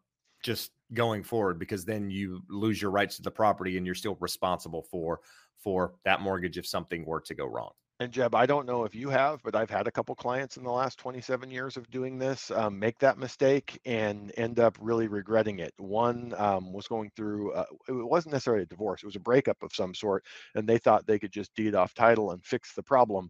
just 0.43 0.71
going 0.93 1.23
forward, 1.23 1.59
because 1.59 1.85
then 1.85 2.09
you 2.09 2.41
lose 2.49 2.81
your 2.81 2.91
rights 2.91 3.17
to 3.17 3.21
the 3.21 3.31
property 3.31 3.77
and 3.77 3.85
you're 3.85 3.95
still 3.95 4.17
responsible 4.19 4.83
for 4.89 5.19
for 5.61 5.95
that 6.05 6.21
mortgage 6.21 6.57
if 6.57 6.65
something 6.65 7.05
were 7.05 7.19
to 7.19 7.35
go 7.35 7.45
wrong. 7.45 7.71
And 8.01 8.13
Jeb, 8.13 8.33
I 8.33 8.45
don't 8.45 8.65
know 8.65 8.85
if 8.85 8.95
you 8.95 9.09
have, 9.09 9.43
but 9.43 9.55
I've 9.55 9.69
had 9.69 9.85
a 9.85 9.91
couple 9.91 10.15
clients 10.15 10.55
in 10.55 10.63
the 10.63 10.71
last 10.71 10.99
27 10.99 11.51
years 11.51 11.75
of 11.75 11.89
doing 11.91 12.17
this 12.17 12.49
um, 12.51 12.79
make 12.79 12.97
that 12.99 13.17
mistake 13.17 13.77
and 13.85 14.31
end 14.37 14.57
up 14.57 14.77
really 14.79 15.07
regretting 15.09 15.59
it. 15.59 15.73
One 15.77 16.33
um, 16.37 16.71
was 16.71 16.87
going 16.87 17.11
through, 17.17 17.51
uh, 17.51 17.65
it 17.89 17.91
wasn't 17.91 18.31
necessarily 18.33 18.63
a 18.63 18.67
divorce, 18.67 19.03
it 19.03 19.05
was 19.07 19.17
a 19.17 19.19
breakup 19.19 19.61
of 19.63 19.73
some 19.75 19.93
sort, 19.93 20.23
and 20.55 20.65
they 20.67 20.77
thought 20.77 21.07
they 21.07 21.19
could 21.19 21.33
just 21.33 21.53
deed 21.55 21.75
off 21.75 21.93
title 21.93 22.31
and 22.31 22.45
fix 22.45 22.73
the 22.73 22.83
problem. 22.83 23.29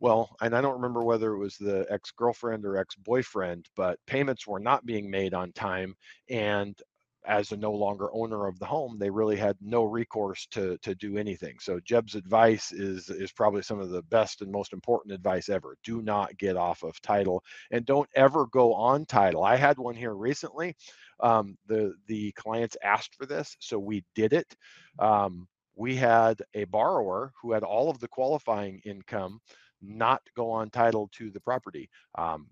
Well, 0.00 0.34
and 0.40 0.56
I 0.56 0.60
don't 0.60 0.74
remember 0.74 1.04
whether 1.04 1.32
it 1.34 1.38
was 1.38 1.56
the 1.56 1.86
ex 1.88 2.10
girlfriend 2.10 2.64
or 2.64 2.76
ex 2.76 2.96
boyfriend, 2.96 3.68
but 3.76 4.00
payments 4.06 4.46
were 4.48 4.60
not 4.60 4.84
being 4.84 5.10
made 5.10 5.32
on 5.32 5.52
time. 5.52 5.94
And 6.28 6.76
as 7.24 7.52
a 7.52 7.56
no 7.56 7.72
longer 7.72 8.12
owner 8.12 8.46
of 8.46 8.58
the 8.58 8.66
home, 8.66 8.98
they 8.98 9.10
really 9.10 9.36
had 9.36 9.56
no 9.60 9.84
recourse 9.84 10.46
to 10.52 10.76
to 10.78 10.94
do 10.94 11.16
anything. 11.16 11.56
So 11.60 11.80
Jeb's 11.80 12.14
advice 12.14 12.72
is 12.72 13.10
is 13.10 13.32
probably 13.32 13.62
some 13.62 13.80
of 13.80 13.90
the 13.90 14.02
best 14.02 14.42
and 14.42 14.50
most 14.50 14.72
important 14.72 15.14
advice 15.14 15.48
ever. 15.48 15.76
Do 15.84 16.02
not 16.02 16.36
get 16.38 16.56
off 16.56 16.82
of 16.82 17.00
title 17.00 17.42
and 17.70 17.86
don't 17.86 18.08
ever 18.14 18.46
go 18.46 18.74
on 18.74 19.06
title. 19.06 19.44
I 19.44 19.56
had 19.56 19.78
one 19.78 19.94
here 19.94 20.14
recently. 20.14 20.74
Um, 21.20 21.56
the 21.66 21.94
the 22.06 22.32
clients 22.32 22.76
asked 22.82 23.14
for 23.14 23.26
this, 23.26 23.56
so 23.60 23.78
we 23.78 24.04
did 24.14 24.32
it. 24.32 24.54
Um, 24.98 25.46
we 25.74 25.96
had 25.96 26.42
a 26.54 26.64
borrower 26.64 27.32
who 27.40 27.52
had 27.52 27.62
all 27.62 27.88
of 27.88 27.98
the 27.98 28.08
qualifying 28.08 28.80
income 28.84 29.40
not 29.80 30.22
go 30.36 30.50
on 30.50 30.70
title 30.70 31.08
to 31.12 31.30
the 31.30 31.40
property. 31.40 31.88
Um, 32.16 32.48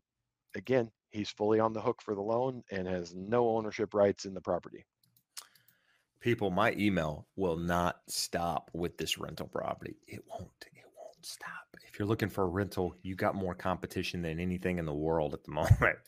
again, 0.55 0.91
He's 1.11 1.31
fully 1.31 1.61
on 1.61 1.73
the 1.73 1.81
hook 1.81 2.03
for 2.03 2.15
the 2.15 2.21
loan 2.21 2.63
and 2.71 2.87
has 2.87 3.15
no 3.15 3.57
ownership 3.57 3.95
rights 3.95 4.25
in 4.25 4.35
the 4.35 4.41
property. 4.41 4.87
People, 6.21 6.51
my 6.51 6.73
email 6.73 7.27
will 7.37 7.57
not 7.57 8.01
stop 8.07 8.71
with 8.75 8.97
this 8.99 9.19
rental 9.19 9.49
property. 9.49 9.97
It 10.07 10.23
won't. 10.29 10.51
It 10.75 10.85
won't 10.97 11.25
stop. 11.25 11.49
If 11.89 11.99
you're 11.99 12.07
looking 12.09 12.29
for 12.29 12.45
a 12.45 12.49
rental, 12.49 12.95
you 13.03 13.17
got 13.17 13.35
more 13.35 13.55
competition 13.55 14.23
than 14.23 14.39
anything 14.39 14.79
in 14.79 14.85
the 14.85 14.95
world 14.95 15.35
at 15.35 15.43
the 15.45 15.51
moment. 15.53 15.99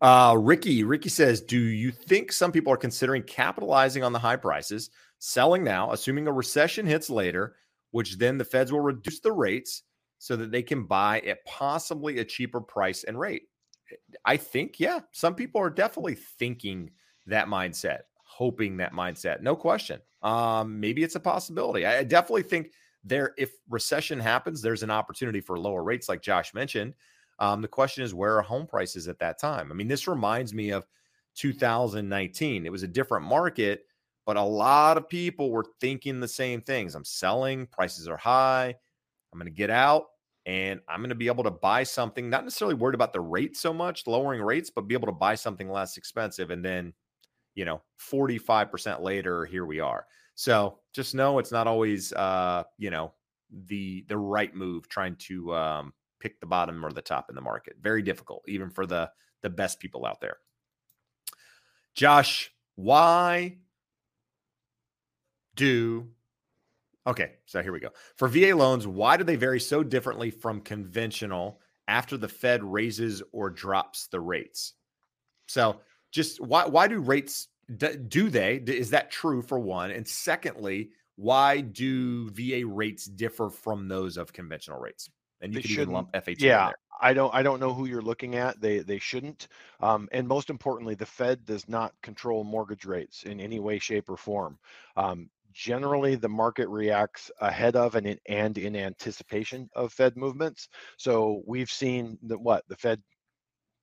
Uh, 0.00 0.36
Ricky, 0.38 0.84
Ricky 0.84 1.08
says, 1.08 1.40
do 1.40 1.58
you 1.58 1.90
think 1.90 2.32
some 2.32 2.52
people 2.52 2.72
are 2.72 2.78
considering 2.78 3.22
capitalizing 3.22 4.02
on 4.04 4.12
the 4.12 4.18
high 4.18 4.36
prices, 4.36 4.90
selling 5.18 5.64
now, 5.64 5.92
assuming 5.92 6.26
a 6.26 6.32
recession 6.32 6.86
hits 6.86 7.10
later, 7.10 7.56
which 7.90 8.16
then 8.16 8.38
the 8.38 8.44
feds 8.44 8.72
will 8.72 8.80
reduce 8.80 9.20
the 9.20 9.32
rates 9.32 9.82
so 10.18 10.36
that 10.36 10.50
they 10.50 10.62
can 10.62 10.84
buy 10.84 11.20
at 11.20 11.44
possibly 11.44 12.18
a 12.18 12.24
cheaper 12.24 12.60
price 12.60 13.04
and 13.04 13.18
rate? 13.18 13.42
I 14.24 14.36
think, 14.36 14.80
yeah, 14.80 15.00
some 15.12 15.34
people 15.34 15.60
are 15.60 15.70
definitely 15.70 16.14
thinking 16.14 16.90
that 17.26 17.46
mindset, 17.46 18.00
hoping 18.22 18.76
that 18.78 18.92
mindset. 18.92 19.40
No 19.40 19.56
question. 19.56 20.00
Um, 20.22 20.80
maybe 20.80 21.02
it's 21.02 21.14
a 21.14 21.20
possibility. 21.20 21.86
I 21.86 22.02
definitely 22.04 22.42
think 22.42 22.72
there, 23.04 23.34
if 23.38 23.52
recession 23.68 24.18
happens, 24.18 24.60
there's 24.60 24.82
an 24.82 24.90
opportunity 24.90 25.40
for 25.40 25.58
lower 25.58 25.82
rates, 25.82 26.08
like 26.08 26.22
Josh 26.22 26.54
mentioned. 26.54 26.94
Um, 27.38 27.62
the 27.62 27.68
question 27.68 28.02
is, 28.02 28.14
where 28.14 28.36
are 28.36 28.42
home 28.42 28.66
prices 28.66 29.08
at 29.08 29.18
that 29.20 29.38
time? 29.38 29.70
I 29.70 29.74
mean, 29.74 29.88
this 29.88 30.08
reminds 30.08 30.52
me 30.52 30.70
of 30.70 30.86
2019. 31.36 32.66
It 32.66 32.72
was 32.72 32.82
a 32.82 32.88
different 32.88 33.24
market, 33.24 33.86
but 34.26 34.36
a 34.36 34.42
lot 34.42 34.96
of 34.96 35.08
people 35.08 35.50
were 35.50 35.66
thinking 35.80 36.18
the 36.18 36.28
same 36.28 36.60
things. 36.60 36.94
I'm 36.94 37.04
selling, 37.04 37.66
prices 37.66 38.08
are 38.08 38.16
high. 38.16 38.74
I'm 39.32 39.38
going 39.38 39.50
to 39.50 39.56
get 39.56 39.70
out 39.70 40.06
and 40.48 40.80
I'm 40.88 41.00
going 41.00 41.10
to 41.10 41.14
be 41.14 41.26
able 41.26 41.44
to 41.44 41.50
buy 41.50 41.82
something, 41.82 42.30
not 42.30 42.42
necessarily 42.42 42.74
worried 42.74 42.94
about 42.94 43.12
the 43.12 43.20
rate 43.20 43.54
so 43.54 43.70
much, 43.70 44.06
lowering 44.06 44.40
rates, 44.40 44.70
but 44.70 44.88
be 44.88 44.94
able 44.94 45.06
to 45.06 45.12
buy 45.12 45.34
something 45.34 45.68
less 45.68 45.98
expensive. 45.98 46.50
And 46.50 46.64
then, 46.64 46.94
you 47.54 47.66
know, 47.66 47.82
45% 48.10 49.02
later, 49.02 49.44
here 49.44 49.66
we 49.66 49.78
are. 49.78 50.06
So 50.36 50.78
just 50.94 51.14
know 51.14 51.38
it's 51.38 51.52
not 51.52 51.66
always, 51.66 52.14
uh, 52.14 52.62
you 52.78 52.88
know, 52.88 53.12
the 53.66 54.06
the 54.08 54.16
right 54.16 54.54
move 54.54 54.88
trying 54.88 55.16
to 55.16 55.54
um, 55.54 55.92
pick 56.18 56.40
the 56.40 56.46
bottom 56.46 56.84
or 56.84 56.92
the 56.92 57.02
top 57.02 57.28
in 57.28 57.34
the 57.34 57.42
market. 57.42 57.76
Very 57.82 58.00
difficult, 58.00 58.42
even 58.48 58.70
for 58.70 58.86
the 58.86 59.10
the 59.42 59.50
best 59.50 59.80
people 59.80 60.06
out 60.06 60.20
there. 60.22 60.38
Josh, 61.94 62.52
why 62.74 63.58
do 65.56 66.08
Okay, 67.08 67.32
so 67.46 67.62
here 67.62 67.72
we 67.72 67.80
go. 67.80 67.88
For 68.16 68.28
VA 68.28 68.54
loans, 68.54 68.86
why 68.86 69.16
do 69.16 69.24
they 69.24 69.36
vary 69.36 69.60
so 69.60 69.82
differently 69.82 70.30
from 70.30 70.60
conventional 70.60 71.58
after 71.88 72.18
the 72.18 72.28
Fed 72.28 72.62
raises 72.62 73.22
or 73.32 73.48
drops 73.48 74.08
the 74.08 74.20
rates? 74.20 74.74
So, 75.46 75.80
just 76.12 76.38
why 76.38 76.66
why 76.66 76.86
do 76.86 77.00
rates 77.00 77.48
do 77.76 78.28
they 78.28 78.56
is 78.56 78.90
that 78.90 79.10
true 79.10 79.40
for 79.40 79.58
one? 79.58 79.90
And 79.90 80.06
secondly, 80.06 80.90
why 81.16 81.62
do 81.62 82.28
VA 82.30 82.66
rates 82.66 83.06
differ 83.06 83.48
from 83.48 83.88
those 83.88 84.18
of 84.18 84.34
conventional 84.34 84.78
rates? 84.78 85.08
And 85.40 85.54
you 85.54 85.60
they 85.60 85.62
can 85.62 85.70
even 85.70 85.90
lump 85.90 86.12
FHA. 86.12 86.40
Yeah, 86.40 86.72
I 87.00 87.14
don't 87.14 87.34
I 87.34 87.42
don't 87.42 87.60
know 87.60 87.72
who 87.72 87.86
you're 87.86 88.02
looking 88.02 88.34
at. 88.34 88.60
They 88.60 88.80
they 88.80 88.98
shouldn't. 88.98 89.48
Um, 89.80 90.10
and 90.12 90.28
most 90.28 90.50
importantly, 90.50 90.94
the 90.94 91.06
Fed 91.06 91.46
does 91.46 91.68
not 91.70 91.94
control 92.02 92.44
mortgage 92.44 92.84
rates 92.84 93.22
in 93.22 93.40
any 93.40 93.60
way, 93.60 93.78
shape, 93.78 94.10
or 94.10 94.18
form. 94.18 94.58
Um, 94.96 95.30
generally 95.58 96.14
the 96.14 96.28
market 96.28 96.68
reacts 96.68 97.32
ahead 97.40 97.74
of 97.74 97.96
and 97.96 98.06
in, 98.06 98.18
and 98.28 98.56
in 98.56 98.76
anticipation 98.76 99.68
of 99.74 99.92
Fed 99.92 100.16
movements. 100.16 100.68
So 100.98 101.42
we've 101.46 101.70
seen 101.70 102.16
that 102.28 102.40
what 102.40 102.62
the 102.68 102.76
Fed 102.76 103.02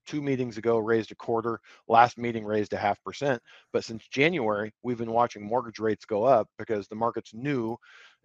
two 0.08 0.22
meetings 0.22 0.58
ago 0.58 0.78
raised 0.78 1.12
a 1.12 1.16
quarter, 1.16 1.60
last 1.90 2.18
meeting 2.18 2.46
raised 2.46 2.72
a 2.72 2.78
half 2.78 3.04
percent. 3.04 3.42
But 3.74 3.84
since 3.84 4.08
January, 4.08 4.72
we've 4.84 4.98
been 4.98 5.12
watching 5.12 5.46
mortgage 5.46 5.80
rates 5.80 6.06
go 6.06 6.24
up 6.24 6.48
because 6.58 6.88
the 6.88 6.96
markets 6.96 7.32
knew 7.34 7.76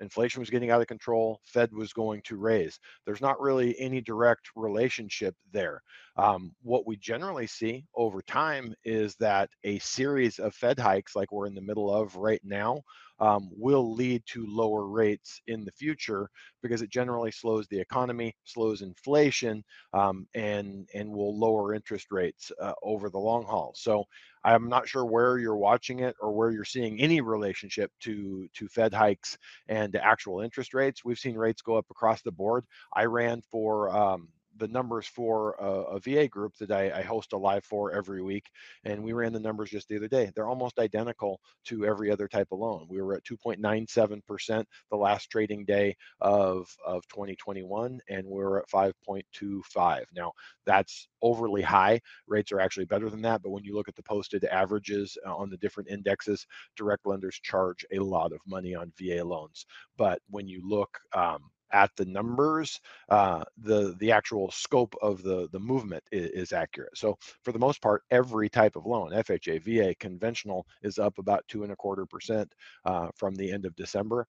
inflation 0.00 0.40
was 0.40 0.50
getting 0.50 0.70
out 0.70 0.80
of 0.80 0.86
control, 0.86 1.40
Fed 1.44 1.72
was 1.72 1.92
going 1.92 2.22
to 2.22 2.36
raise. 2.36 2.78
There's 3.06 3.20
not 3.20 3.40
really 3.40 3.78
any 3.78 4.00
direct 4.00 4.50
relationship 4.56 5.34
there. 5.52 5.82
Um, 6.16 6.52
what 6.62 6.86
we 6.86 6.96
generally 6.96 7.46
see 7.46 7.84
over 7.94 8.20
time 8.22 8.74
is 8.84 9.14
that 9.16 9.48
a 9.64 9.78
series 9.78 10.38
of 10.38 10.54
Fed 10.54 10.78
hikes, 10.78 11.14
like 11.16 11.32
we're 11.32 11.46
in 11.46 11.54
the 11.54 11.60
middle 11.60 11.92
of 11.94 12.16
right 12.16 12.40
now, 12.44 12.82
um, 13.20 13.50
will 13.52 13.94
lead 13.94 14.22
to 14.26 14.46
lower 14.46 14.86
rates 14.86 15.40
in 15.46 15.64
the 15.64 15.72
future 15.72 16.28
because 16.62 16.82
it 16.82 16.90
generally 16.90 17.30
slows 17.30 17.68
the 17.68 17.78
economy, 17.78 18.34
slows 18.44 18.82
inflation, 18.82 19.62
um, 19.92 20.26
and 20.34 20.88
and 20.94 21.10
will 21.10 21.38
lower 21.38 21.74
interest 21.74 22.06
rates 22.10 22.50
uh, 22.60 22.72
over 22.82 23.10
the 23.10 23.18
long 23.18 23.44
haul. 23.44 23.72
So 23.76 24.04
I'm 24.44 24.68
not 24.68 24.88
sure 24.88 25.04
where 25.04 25.38
you're 25.38 25.56
watching 25.56 26.00
it 26.00 26.16
or 26.20 26.32
where 26.32 26.50
you're 26.50 26.64
seeing 26.64 27.00
any 27.00 27.20
relationship 27.20 27.90
to 28.00 28.48
to 28.54 28.68
Fed 28.68 28.94
hikes 28.94 29.38
and 29.68 29.94
actual 29.96 30.40
interest 30.40 30.74
rates. 30.74 31.04
We've 31.04 31.18
seen 31.18 31.36
rates 31.36 31.62
go 31.62 31.76
up 31.76 31.86
across 31.90 32.22
the 32.22 32.32
board. 32.32 32.64
I 32.94 33.04
ran 33.04 33.42
for 33.50 33.94
um, 33.94 34.28
the 34.56 34.68
numbers 34.68 35.06
for 35.06 35.54
a, 35.60 35.96
a 35.96 36.00
VA 36.00 36.28
group 36.28 36.56
that 36.58 36.70
I, 36.70 36.90
I, 36.98 37.02
host 37.02 37.32
a 37.32 37.36
live 37.36 37.64
for 37.64 37.92
every 37.92 38.22
week, 38.22 38.46
and 38.84 39.02
we 39.02 39.12
ran 39.12 39.32
the 39.32 39.40
numbers 39.40 39.70
just 39.70 39.88
the 39.88 39.96
other 39.96 40.08
day. 40.08 40.30
They're 40.34 40.48
almost 40.48 40.78
identical 40.78 41.40
to 41.66 41.84
every 41.84 42.10
other 42.10 42.28
type 42.28 42.48
of 42.52 42.58
loan. 42.58 42.86
We 42.88 43.00
were 43.00 43.14
at 43.14 43.24
2.97% 43.24 44.64
the 44.90 44.96
last 44.96 45.30
trading 45.30 45.64
day 45.64 45.96
of 46.20 46.68
of 46.84 47.06
2021, 47.08 48.00
and 48.08 48.26
we 48.26 48.32
we're 48.32 48.58
at 48.58 48.68
5.25. 48.68 50.04
Now 50.14 50.32
that's 50.66 51.08
overly 51.22 51.62
high. 51.62 52.00
Rates 52.26 52.52
are 52.52 52.60
actually 52.60 52.86
better 52.86 53.10
than 53.10 53.22
that, 53.22 53.42
but 53.42 53.50
when 53.50 53.64
you 53.64 53.74
look 53.74 53.88
at 53.88 53.96
the 53.96 54.02
posted 54.02 54.44
averages 54.44 55.16
uh, 55.26 55.34
on 55.34 55.50
the 55.50 55.56
different 55.58 55.90
indexes, 55.90 56.46
direct 56.76 57.06
lenders 57.06 57.38
charge 57.42 57.84
a 57.92 57.98
lot 57.98 58.32
of 58.32 58.40
money 58.46 58.74
on 58.74 58.92
VA 58.98 59.24
loans. 59.24 59.66
But 59.96 60.20
when 60.28 60.48
you 60.48 60.60
look 60.68 60.98
um, 61.14 61.50
at 61.72 61.90
the 61.96 62.04
numbers, 62.04 62.80
uh, 63.08 63.44
the 63.58 63.94
the 63.98 64.12
actual 64.12 64.50
scope 64.50 64.94
of 65.02 65.22
the 65.22 65.48
the 65.52 65.60
movement 65.60 66.02
is, 66.12 66.30
is, 66.30 66.52
accurate. 66.52 66.96
So 66.96 67.16
for 67.42 67.52
the 67.52 67.58
most 67.58 67.80
part, 67.80 68.02
every 68.10 68.48
type 68.48 68.76
of 68.76 68.86
loan, 68.86 69.10
FHA, 69.10 69.62
VA, 69.62 69.94
conventional, 69.96 70.66
is 70.82 70.98
up 70.98 71.18
about 71.18 71.46
two 71.48 71.62
and 71.62 71.72
a 71.72 71.76
quarter 71.76 72.06
percent 72.06 72.52
uh, 72.84 73.08
from 73.14 73.34
the 73.34 73.50
end 73.50 73.64
of 73.64 73.76
December. 73.76 74.26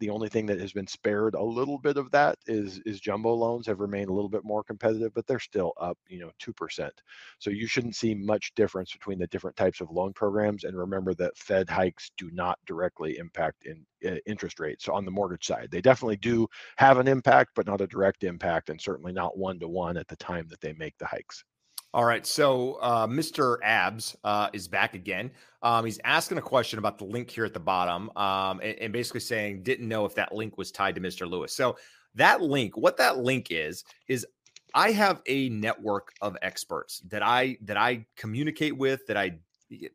The 0.00 0.10
only 0.10 0.28
thing 0.30 0.46
that 0.46 0.60
has 0.60 0.72
been 0.72 0.86
spared 0.86 1.34
a 1.34 1.42
little 1.42 1.78
bit 1.78 1.96
of 1.98 2.10
that 2.12 2.38
is 2.46 2.80
is 2.86 3.00
jumbo 3.00 3.34
loans 3.34 3.66
have 3.66 3.80
remained 3.80 4.08
a 4.08 4.12
little 4.12 4.30
bit 4.30 4.44
more 4.44 4.64
competitive, 4.64 5.12
but 5.14 5.26
they're 5.26 5.38
still 5.38 5.72
up, 5.80 5.98
you 6.08 6.18
know, 6.20 6.30
two 6.38 6.52
percent. 6.54 6.94
So 7.38 7.50
you 7.50 7.66
shouldn't 7.66 7.96
see 7.96 8.14
much 8.14 8.54
difference 8.54 8.92
between 8.92 9.18
the 9.18 9.26
different 9.28 9.56
types 9.56 9.80
of 9.80 9.90
loan 9.90 10.12
programs. 10.14 10.64
And 10.64 10.76
remember 10.76 11.14
that 11.14 11.36
Fed 11.36 11.70
hikes 11.70 12.10
do 12.16 12.30
not 12.32 12.58
directly 12.66 13.18
impact 13.18 13.66
in 13.66 13.84
uh, 14.10 14.16
interest 14.26 14.58
rates 14.58 14.88
on 14.88 15.04
the 15.04 15.10
mortgage 15.10 15.46
side. 15.46 15.68
They 15.70 15.82
definitely 15.82 16.16
do 16.16 16.48
have 16.76 16.98
an 16.98 17.06
impact, 17.06 17.50
but 17.54 17.66
not 17.66 17.82
a 17.82 17.86
direct 17.86 18.24
impact, 18.24 18.70
and 18.70 18.80
certainly 18.80 19.12
not 19.12 19.36
one 19.38 19.58
to 19.60 19.68
one 19.68 19.96
at 19.98 20.08
the 20.08 20.16
time 20.16 20.48
that 20.48 20.60
they 20.62 20.72
make 20.72 20.96
the 20.98 21.06
hikes. 21.06 21.44
All 21.92 22.04
right. 22.04 22.24
So 22.24 22.74
uh, 22.74 23.06
Mr. 23.08 23.56
Abs 23.64 24.16
uh, 24.22 24.48
is 24.52 24.68
back 24.68 24.94
again. 24.94 25.32
Um, 25.62 25.84
he's 25.84 25.98
asking 26.04 26.38
a 26.38 26.42
question 26.42 26.78
about 26.78 26.98
the 26.98 27.04
link 27.04 27.28
here 27.30 27.44
at 27.44 27.52
the 27.52 27.60
bottom 27.60 28.10
um, 28.16 28.60
and, 28.62 28.78
and, 28.78 28.92
basically 28.92 29.20
saying, 29.20 29.64
didn't 29.64 29.88
know 29.88 30.04
if 30.04 30.14
that 30.14 30.32
link 30.32 30.56
was 30.56 30.70
tied 30.70 30.94
to 30.94 31.00
Mr. 31.00 31.28
Lewis. 31.28 31.52
So 31.52 31.76
that 32.14 32.40
link, 32.40 32.76
what 32.76 32.96
that 32.98 33.18
link 33.18 33.48
is, 33.50 33.84
is 34.06 34.24
I 34.72 34.92
have 34.92 35.20
a 35.26 35.48
network 35.48 36.12
of 36.22 36.36
experts 36.42 37.00
that 37.08 37.22
I 37.24 37.58
that 37.62 37.76
I 37.76 38.06
communicate 38.16 38.76
with, 38.76 39.04
that 39.08 39.16
I 39.16 39.38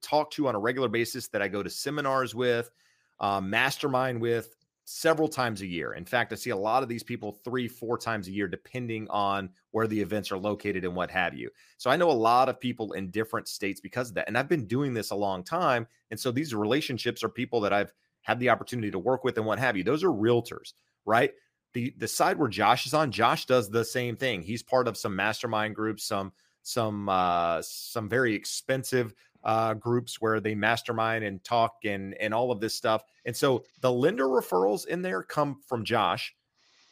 talk 0.01 0.31
to 0.31 0.47
on 0.47 0.55
a 0.55 0.59
regular 0.59 0.89
basis, 0.89 1.29
that 1.29 1.41
I 1.41 1.47
go 1.47 1.63
to 1.63 1.69
seminars 1.69 2.35
with, 2.35 2.69
uh, 3.21 3.39
mastermind 3.39 4.19
with, 4.19 4.53
several 4.85 5.27
times 5.27 5.61
a 5.61 5.67
year. 5.67 5.93
In 5.93 6.05
fact, 6.05 6.31
I 6.31 6.35
see 6.35 6.51
a 6.51 6.55
lot 6.55 6.83
of 6.83 6.89
these 6.89 7.03
people 7.03 7.39
three, 7.43 7.67
four 7.67 7.97
times 7.97 8.27
a 8.27 8.31
year, 8.31 8.47
depending 8.47 9.07
on 9.09 9.49
where 9.71 9.87
the 9.87 9.99
events 9.99 10.31
are 10.31 10.37
located 10.37 10.85
and 10.85 10.95
what 10.95 11.09
have 11.09 11.33
you. 11.33 11.49
So 11.77 11.89
I 11.89 11.97
know 11.97 12.09
a 12.09 12.13
lot 12.13 12.49
of 12.49 12.59
people 12.59 12.93
in 12.93 13.09
different 13.09 13.47
states 13.47 13.81
because 13.81 14.09
of 14.09 14.15
that. 14.15 14.27
And 14.27 14.37
I've 14.37 14.47
been 14.47 14.67
doing 14.67 14.93
this 14.93 15.09
a 15.09 15.15
long 15.15 15.43
time. 15.43 15.87
And 16.11 16.19
so 16.19 16.31
these 16.31 16.53
relationships 16.53 17.23
are 17.23 17.29
people 17.29 17.59
that 17.61 17.73
I've 17.73 17.91
had 18.21 18.39
the 18.39 18.49
opportunity 18.49 18.91
to 18.91 18.99
work 18.99 19.23
with 19.23 19.37
and 19.37 19.45
what 19.45 19.59
have 19.59 19.75
you. 19.75 19.83
Those 19.83 20.03
are 20.03 20.09
realtors, 20.09 20.73
right? 21.03 21.31
The 21.73 21.93
the 21.97 22.07
side 22.07 22.37
where 22.37 22.47
Josh 22.47 22.85
is 22.85 22.93
on, 22.93 23.11
Josh 23.11 23.47
does 23.47 23.69
the 23.69 23.83
same 23.83 24.15
thing. 24.15 24.41
He's 24.41 24.63
part 24.63 24.87
of 24.87 24.97
some 24.97 25.15
mastermind 25.15 25.75
groups, 25.75 26.05
some 26.05 26.31
some 26.61 27.09
uh 27.09 27.61
some 27.61 28.07
very 28.07 28.33
expensive 28.33 29.13
uh, 29.45 29.75
groups 29.75 30.19
where 30.19 30.39
they 30.39 30.55
mastermind 30.55 31.23
and 31.23 31.43
talk 31.43 31.75
and 31.85 32.15
and 32.15 32.33
all 32.33 32.51
of 32.51 32.59
this 32.59 32.75
stuff. 32.75 33.03
And 33.25 33.35
so 33.35 33.63
the 33.81 33.91
lender 33.91 34.25
referrals 34.25 34.87
in 34.87 35.01
there 35.01 35.23
come 35.23 35.61
from 35.67 35.85
Josh. 35.85 36.35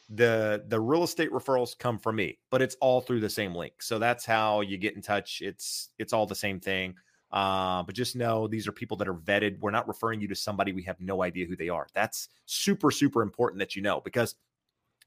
The 0.10 0.64
the 0.68 0.80
real 0.80 1.04
estate 1.04 1.32
referrals 1.32 1.78
come 1.78 1.98
from 1.98 2.16
me, 2.16 2.38
but 2.52 2.62
it's 2.62 2.76
all 2.80 3.02
through 3.02 3.22
the 3.22 3.30
same 3.30 3.56
link. 3.56 3.82
So 3.82 3.98
that's 3.98 4.26
how 4.26 4.62
you 4.62 4.78
get 4.78 4.96
in 4.96 5.02
touch. 5.02 5.42
It's 5.42 5.90
it's 5.98 6.14
all 6.14 6.28
the 6.28 6.36
same 6.36 6.60
thing. 6.60 6.96
Uh, 7.32 7.82
but 7.82 7.96
just 7.96 8.16
know 8.16 8.48
these 8.48 8.68
are 8.68 8.72
people 8.72 8.96
that 8.98 9.08
are 9.08 9.16
vetted. 9.16 9.60
We're 9.60 9.72
not 9.72 9.88
referring 9.88 10.22
you 10.22 10.28
to 10.28 10.36
somebody 10.36 10.72
we 10.72 10.84
have 10.84 11.00
no 11.00 11.24
idea 11.24 11.48
who 11.48 11.56
they 11.56 11.70
are. 11.70 11.88
That's 11.96 12.30
super 12.46 12.92
super 12.92 13.24
important 13.24 13.60
that 13.60 13.76
you 13.76 13.82
know 13.82 14.02
because 14.02 14.36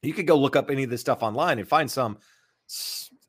you 0.03 0.13
could 0.13 0.27
go 0.27 0.37
look 0.37 0.57
up 0.57 0.71
any 0.71 0.83
of 0.83 0.91
this 0.91 1.01
stuff 1.01 1.23
online 1.23 1.61
and 1.61 1.69
find 1.69 1.89
some 1.89 2.19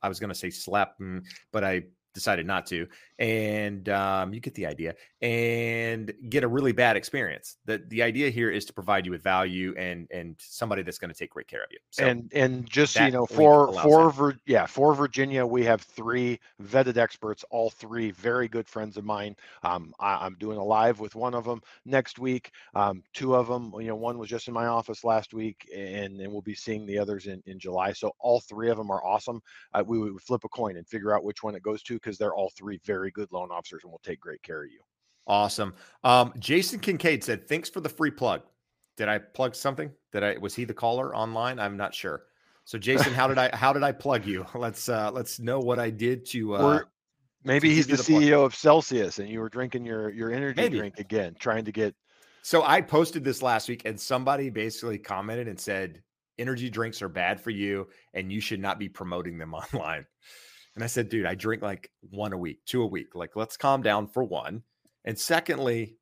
I 0.01 0.09
was 0.09 0.19
going 0.19 0.29
to 0.29 0.35
say 0.35 0.49
slap, 0.49 0.97
mm, 0.99 1.23
but 1.51 1.63
I 1.63 1.83
decided 2.17 2.47
not 2.47 2.65
to, 2.65 2.87
and 3.19 3.87
um, 3.89 4.33
you 4.33 4.39
get 4.39 4.55
the 4.55 4.65
idea, 4.65 4.95
and 5.21 6.11
get 6.29 6.43
a 6.43 6.47
really 6.47 6.71
bad 6.71 6.97
experience. 6.97 7.57
The 7.65 7.83
the 7.89 8.01
idea 8.01 8.29
here 8.31 8.49
is 8.49 8.65
to 8.65 8.73
provide 8.73 9.05
you 9.05 9.11
with 9.11 9.21
value 9.21 9.75
and 9.77 10.07
and 10.11 10.35
somebody 10.39 10.81
that's 10.81 10.97
going 10.97 11.11
to 11.11 11.17
take 11.17 11.29
great 11.29 11.47
care 11.47 11.63
of 11.63 11.69
you. 11.71 11.77
So 11.91 12.05
and 12.05 12.31
and 12.33 12.67
just 12.67 12.99
you 12.99 13.11
know, 13.11 13.27
for 13.27 13.71
for 13.81 14.09
Vir- 14.09 14.39
yeah, 14.47 14.65
for 14.65 14.95
Virginia, 14.95 15.45
we 15.45 15.63
have 15.65 15.81
three 15.81 16.39
vetted 16.63 16.97
experts, 16.97 17.45
all 17.51 17.69
three 17.69 18.09
very 18.11 18.47
good 18.47 18.67
friends 18.67 18.97
of 18.97 19.05
mine. 19.05 19.35
Um, 19.61 19.93
I, 19.99 20.25
am 20.25 20.35
doing 20.39 20.57
a 20.57 20.63
live 20.63 20.99
with 20.99 21.13
one 21.13 21.35
of 21.35 21.45
them 21.45 21.61
next 21.85 22.17
week. 22.17 22.51
Um, 22.73 23.03
two 23.13 23.35
of 23.35 23.47
them, 23.47 23.71
you 23.79 23.87
know, 23.87 23.95
one 23.95 24.17
was 24.17 24.29
just 24.29 24.47
in 24.47 24.53
my 24.55 24.65
office 24.65 25.03
last 25.03 25.35
week, 25.35 25.69
and 25.75 26.19
and 26.19 26.31
we'll 26.31 26.41
be 26.41 26.55
seeing 26.55 26.87
the 26.87 26.97
others 26.97 27.27
in 27.27 27.43
in 27.45 27.59
July. 27.59 27.93
So 27.93 28.13
all 28.19 28.39
three 28.39 28.69
of 28.69 28.77
them 28.77 28.89
are 28.89 29.05
awesome. 29.05 29.41
Uh, 29.73 29.83
we 29.85 29.99
would 29.99 30.21
flip 30.21 30.43
a 30.43 30.49
coin 30.49 30.77
and 30.77 30.87
figure 30.87 31.15
out 31.15 31.23
which 31.23 31.43
one 31.43 31.55
it 31.55 31.61
goes 31.61 31.83
to 31.83 31.99
because 32.07 32.17
they're 32.17 32.33
all 32.33 32.49
three 32.55 32.79
very 32.85 33.11
good 33.11 33.29
loan 33.33 33.51
officers 33.51 33.83
and 33.83 33.91
will 33.91 33.99
take 34.01 34.21
great 34.21 34.41
care 34.41 34.63
of 34.63 34.71
you. 34.71 34.79
Awesome. 35.27 35.75
Um, 36.05 36.31
Jason 36.39 36.79
Kincaid 36.79 37.21
said, 37.21 37.49
"Thanks 37.49 37.69
for 37.69 37.81
the 37.81 37.89
free 37.89 38.11
plug." 38.11 38.43
Did 38.95 39.09
I 39.09 39.17
plug 39.17 39.55
something? 39.55 39.91
Did 40.13 40.23
I 40.23 40.37
was 40.37 40.55
he 40.55 40.63
the 40.63 40.73
caller 40.73 41.13
online? 41.13 41.59
I'm 41.59 41.75
not 41.75 41.93
sure. 41.93 42.23
So 42.63 42.77
Jason, 42.77 43.13
how 43.13 43.27
did 43.27 43.37
I 43.37 43.53
how 43.53 43.73
did 43.73 43.83
I 43.83 43.91
plug 43.91 44.25
you? 44.25 44.45
Let's 44.55 44.87
uh 44.87 45.11
let's 45.11 45.39
know 45.39 45.59
what 45.59 45.79
I 45.79 45.89
did 45.89 46.25
to 46.27 46.55
uh 46.55 46.59
or 46.59 46.89
maybe 47.43 47.67
to 47.67 47.75
he's 47.75 47.87
the, 47.87 47.97
the 47.97 48.03
CEO 48.03 48.29
plug. 48.29 48.45
of 48.45 48.55
Celsius 48.55 49.19
and 49.19 49.27
you 49.27 49.41
were 49.41 49.49
drinking 49.49 49.85
your 49.85 50.09
your 50.09 50.31
energy 50.31 50.61
maybe. 50.61 50.77
drink 50.77 50.99
again, 50.99 51.35
trying 51.39 51.65
to 51.65 51.73
get 51.73 51.93
So 52.41 52.63
I 52.63 52.81
posted 52.81 53.25
this 53.25 53.41
last 53.41 53.67
week 53.67 53.81
and 53.85 53.99
somebody 53.99 54.49
basically 54.49 54.97
commented 54.97 55.49
and 55.49 55.59
said 55.59 56.01
energy 56.39 56.69
drinks 56.69 57.01
are 57.01 57.09
bad 57.09 57.41
for 57.41 57.49
you 57.51 57.89
and 58.13 58.31
you 58.31 58.39
should 58.39 58.61
not 58.61 58.79
be 58.79 58.87
promoting 58.87 59.37
them 59.37 59.53
online. 59.73 60.05
And 60.77 60.83
I 60.83 60.87
said, 60.87 61.09
dude, 61.09 61.25
I 61.25 61.33
drink 61.33 61.63
like 61.63 61.89
one 62.11 62.33
a 62.33 62.37
week, 62.37 62.59
two 62.67 62.83
a 62.83 62.85
week. 62.85 63.15
Like, 63.15 63.35
let's 63.35 63.57
calm 63.57 63.81
down 63.81 64.05
for 64.05 64.23
one. 64.23 64.61
And 65.05 65.17
secondly, 65.17 65.97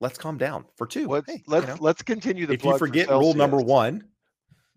let's 0.00 0.18
calm 0.18 0.36
down 0.36 0.66
for 0.76 0.86
2 0.86 1.08
let's 1.08 1.32
hey, 1.32 1.42
let's, 1.46 1.66
you 1.66 1.72
know, 1.72 1.78
let's 1.80 2.02
continue 2.02 2.44
the. 2.44 2.52
If 2.52 2.62
you 2.62 2.76
forget 2.76 3.08
rule 3.08 3.32
number 3.32 3.56
one, 3.56 4.04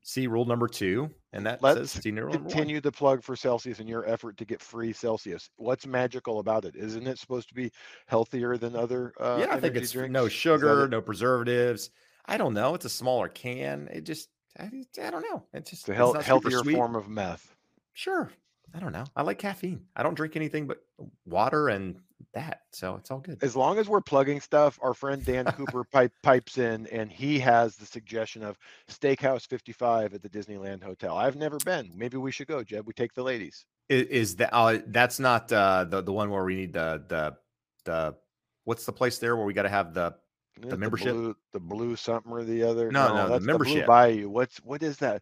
see 0.03 0.27
rule 0.27 0.45
number 0.45 0.69
two, 0.69 1.09
and 1.33 1.45
that 1.45 1.61
let's 1.61 1.91
says 1.91 2.01
continue 2.01 2.79
the 2.79 2.93
plug 2.93 3.21
for 3.23 3.35
Celsius 3.35 3.81
in 3.81 3.89
your 3.89 4.07
effort 4.07 4.37
to 4.37 4.45
get 4.45 4.61
free 4.61 4.93
Celsius. 4.93 5.49
What's 5.57 5.85
magical 5.85 6.39
about 6.39 6.63
it? 6.63 6.77
Isn't 6.77 7.05
it 7.05 7.19
supposed 7.19 7.49
to 7.49 7.53
be 7.53 7.73
healthier 8.07 8.55
than 8.55 8.73
other? 8.73 9.11
Uh, 9.19 9.39
yeah, 9.41 9.53
I 9.53 9.59
think 9.59 9.75
it's 9.75 9.91
drinks? 9.91 10.13
no 10.13 10.29
sugar, 10.29 10.87
no 10.87 11.01
preservatives. 11.01 11.89
I 12.25 12.37
don't 12.37 12.53
know. 12.53 12.73
It's 12.73 12.85
a 12.85 12.89
smaller 12.89 13.27
can. 13.27 13.89
It 13.91 14.05
just, 14.05 14.29
I, 14.57 14.69
I 15.03 15.09
don't 15.09 15.23
know. 15.29 15.43
It's 15.53 15.71
just 15.71 15.89
it's 15.89 15.99
a 15.99 16.11
it's 16.13 16.25
healthier 16.25 16.63
form 16.63 16.95
of 16.95 17.09
meth. 17.09 17.53
Sure, 17.93 18.31
I 18.73 18.79
don't 18.79 18.91
know. 18.91 19.03
I 19.15 19.23
like 19.23 19.39
caffeine. 19.39 19.85
I 19.95 20.03
don't 20.03 20.13
drink 20.13 20.35
anything 20.35 20.67
but 20.67 20.77
water 21.25 21.69
and 21.69 21.97
that, 22.33 22.61
so 22.71 22.95
it's 22.95 23.11
all 23.11 23.19
good. 23.19 23.39
As 23.41 23.55
long 23.55 23.77
as 23.77 23.89
we're 23.89 24.01
plugging 24.01 24.39
stuff, 24.39 24.79
our 24.81 24.93
friend 24.93 25.23
Dan 25.25 25.45
Cooper 25.57 25.83
pipe, 25.83 26.13
pipes 26.23 26.57
in, 26.57 26.87
and 26.87 27.11
he 27.11 27.39
has 27.39 27.75
the 27.75 27.85
suggestion 27.85 28.43
of 28.43 28.57
Steakhouse 28.89 29.47
55 29.47 30.13
at 30.13 30.21
the 30.21 30.29
Disneyland 30.29 30.83
Hotel. 30.83 31.17
I've 31.17 31.35
never 31.35 31.57
been. 31.65 31.91
Maybe 31.95 32.17
we 32.17 32.31
should 32.31 32.47
go, 32.47 32.63
Jeb. 32.63 32.87
We 32.87 32.93
take 32.93 33.13
the 33.13 33.23
ladies. 33.23 33.65
Is, 33.89 34.07
is 34.07 34.35
that 34.37 34.53
uh, 34.53 34.79
that's 34.87 35.19
not 35.19 35.51
uh, 35.51 35.85
the 35.85 36.01
the 36.01 36.13
one 36.13 36.29
where 36.29 36.43
we 36.43 36.55
need 36.55 36.73
the 36.73 37.03
the 37.07 37.35
the 37.83 38.15
what's 38.63 38.85
the 38.85 38.93
place 38.93 39.17
there 39.17 39.35
where 39.35 39.45
we 39.45 39.53
got 39.53 39.63
to 39.63 39.69
have 39.69 39.93
the 39.93 40.15
the 40.59 40.77
membership, 40.77 41.07
the 41.07 41.13
blue, 41.13 41.35
the 41.53 41.59
blue 41.59 41.95
something 41.95 42.31
or 42.31 42.43
the 42.43 42.63
other. 42.63 42.91
No, 42.91 43.07
no, 43.07 43.15
no 43.15 43.29
that's 43.29 43.41
the 43.41 43.47
membership. 43.47 43.85
The 43.87 44.13
you. 44.15 44.29
What's 44.29 44.57
what 44.57 44.83
is 44.83 44.97
that? 44.97 45.21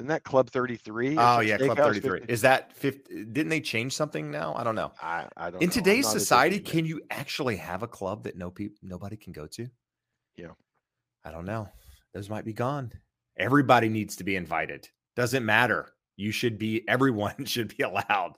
Isn't 0.00 0.08
that 0.08 0.24
Club 0.24 0.48
33? 0.48 1.16
Oh 1.18 1.40
yeah, 1.40 1.58
Club 1.58 1.76
33. 1.76 2.20
50? 2.20 2.32
Is 2.32 2.40
that 2.40 2.72
50? 2.72 3.26
Didn't 3.26 3.50
they 3.50 3.60
change 3.60 3.92
something 3.92 4.30
now? 4.30 4.54
I 4.56 4.64
don't 4.64 4.74
know. 4.74 4.92
I, 5.00 5.26
I 5.36 5.50
don't 5.50 5.62
In 5.62 5.68
know. 5.68 5.74
today's 5.74 6.08
society, 6.08 6.58
can 6.58 6.86
you 6.86 7.02
actually 7.10 7.56
have 7.56 7.82
a 7.82 7.86
club 7.86 8.24
that 8.24 8.34
no 8.34 8.50
people 8.50 8.78
nobody 8.82 9.16
can 9.16 9.34
go 9.34 9.46
to? 9.48 9.68
Yeah. 10.36 10.52
I 11.22 11.30
don't 11.30 11.44
know. 11.44 11.68
Those 12.14 12.30
might 12.30 12.46
be 12.46 12.54
gone. 12.54 12.92
Everybody 13.36 13.90
needs 13.90 14.16
to 14.16 14.24
be 14.24 14.36
invited. 14.36 14.88
Doesn't 15.16 15.44
matter. 15.44 15.92
You 16.16 16.32
should 16.32 16.56
be 16.56 16.82
everyone 16.88 17.44
should 17.44 17.76
be 17.76 17.82
allowed. 17.82 18.36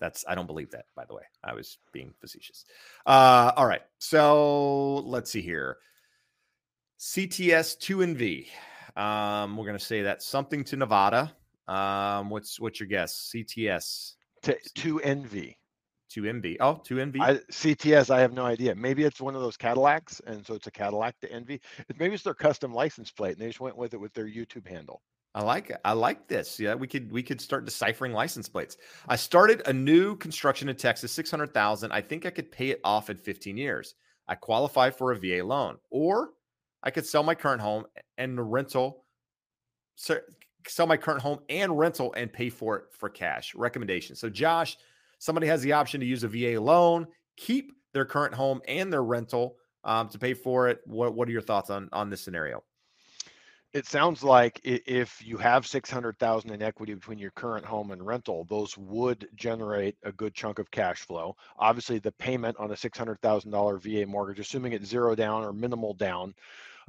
That's 0.00 0.24
I 0.26 0.34
don't 0.34 0.46
believe 0.46 0.70
that, 0.70 0.86
by 0.94 1.04
the 1.04 1.14
way. 1.14 1.24
I 1.44 1.52
was 1.52 1.76
being 1.92 2.14
facetious. 2.22 2.64
Uh 3.04 3.52
all 3.54 3.66
right. 3.66 3.82
So 3.98 4.94
let's 5.00 5.30
see 5.30 5.42
here. 5.42 5.76
CTS 6.98 7.78
2 7.80 8.00
and 8.00 8.16
V. 8.16 8.48
Um, 8.96 9.56
we're 9.56 9.66
going 9.66 9.78
to 9.78 9.84
say 9.84 10.02
that 10.02 10.22
something 10.22 10.64
to 10.64 10.76
Nevada. 10.76 11.34
Um, 11.68 12.30
what's 12.30 12.58
what's 12.60 12.80
your 12.80 12.88
guess? 12.88 13.30
CTS 13.34 14.14
to, 14.42 14.56
to 14.76 15.00
envy. 15.00 15.58
To 16.10 16.24
envy. 16.24 16.56
Oh, 16.60 16.80
to 16.84 17.00
envy. 17.00 17.20
I, 17.20 17.34
CTS. 17.50 18.10
I 18.10 18.20
have 18.20 18.32
no 18.32 18.44
idea. 18.46 18.74
Maybe 18.74 19.04
it's 19.04 19.20
one 19.20 19.34
of 19.34 19.42
those 19.42 19.56
Cadillacs, 19.56 20.20
and 20.26 20.46
so 20.46 20.54
it's 20.54 20.68
a 20.68 20.70
Cadillac 20.70 21.18
to 21.20 21.32
envy. 21.32 21.60
Maybe 21.98 22.14
it's 22.14 22.22
their 22.22 22.34
custom 22.34 22.72
license 22.72 23.10
plate, 23.10 23.32
and 23.32 23.40
they 23.40 23.48
just 23.48 23.60
went 23.60 23.76
with 23.76 23.92
it 23.92 24.00
with 24.00 24.14
their 24.14 24.26
YouTube 24.26 24.66
handle. 24.68 25.02
I 25.34 25.42
like. 25.42 25.70
I 25.84 25.92
like 25.92 26.28
this. 26.28 26.58
Yeah, 26.58 26.74
we 26.74 26.86
could 26.86 27.12
we 27.12 27.22
could 27.22 27.40
start 27.40 27.64
deciphering 27.66 28.12
license 28.12 28.48
plates. 28.48 28.78
I 29.08 29.16
started 29.16 29.62
a 29.66 29.72
new 29.72 30.16
construction 30.16 30.68
in 30.68 30.76
Texas, 30.76 31.12
six 31.12 31.30
hundred 31.30 31.52
thousand. 31.52 31.92
I 31.92 32.00
think 32.00 32.24
I 32.24 32.30
could 32.30 32.50
pay 32.50 32.70
it 32.70 32.80
off 32.84 33.10
in 33.10 33.18
fifteen 33.18 33.58
years. 33.58 33.94
I 34.28 34.36
qualify 34.36 34.90
for 34.90 35.12
a 35.12 35.18
VA 35.18 35.44
loan, 35.44 35.76
or 35.90 36.30
I 36.86 36.90
could 36.90 37.04
sell 37.04 37.24
my 37.24 37.34
current 37.34 37.60
home 37.60 37.84
and 38.16 38.38
the 38.38 38.44
rental, 38.44 39.04
sell 39.96 40.86
my 40.86 40.96
current 40.96 41.20
home 41.20 41.40
and 41.48 41.76
rental 41.76 42.14
and 42.16 42.32
pay 42.32 42.48
for 42.48 42.76
it 42.76 42.84
for 42.92 43.08
cash. 43.08 43.56
Recommendation. 43.56 44.14
So, 44.14 44.30
Josh, 44.30 44.76
somebody 45.18 45.48
has 45.48 45.62
the 45.62 45.72
option 45.72 45.98
to 45.98 46.06
use 46.06 46.22
a 46.22 46.28
VA 46.28 46.60
loan, 46.60 47.08
keep 47.36 47.72
their 47.92 48.04
current 48.04 48.34
home 48.34 48.62
and 48.68 48.92
their 48.92 49.02
rental 49.02 49.56
um, 49.82 50.08
to 50.10 50.18
pay 50.18 50.32
for 50.32 50.68
it. 50.68 50.78
What 50.86 51.14
What 51.14 51.28
are 51.28 51.32
your 51.32 51.42
thoughts 51.42 51.70
on 51.70 51.88
on 51.92 52.08
this 52.08 52.22
scenario? 52.22 52.62
it 53.76 53.86
sounds 53.86 54.24
like 54.24 54.58
if 54.64 55.22
you 55.22 55.36
have 55.36 55.66
600,000 55.66 56.50
in 56.50 56.62
equity 56.62 56.94
between 56.94 57.18
your 57.18 57.32
current 57.32 57.66
home 57.66 57.90
and 57.90 58.06
rental, 58.06 58.46
those 58.48 58.74
would 58.78 59.28
generate 59.34 59.96
a 60.02 60.12
good 60.12 60.34
chunk 60.34 60.58
of 60.58 60.70
cash 60.70 61.00
flow. 61.00 61.36
Obviously, 61.58 61.98
the 61.98 62.12
payment 62.12 62.56
on 62.58 62.70
a 62.70 62.74
$600,000 62.74 63.82
VA 63.82 64.06
mortgage, 64.06 64.40
assuming 64.40 64.72
it's 64.72 64.88
zero 64.88 65.14
down 65.14 65.44
or 65.44 65.52
minimal 65.52 65.92
down, 65.92 66.34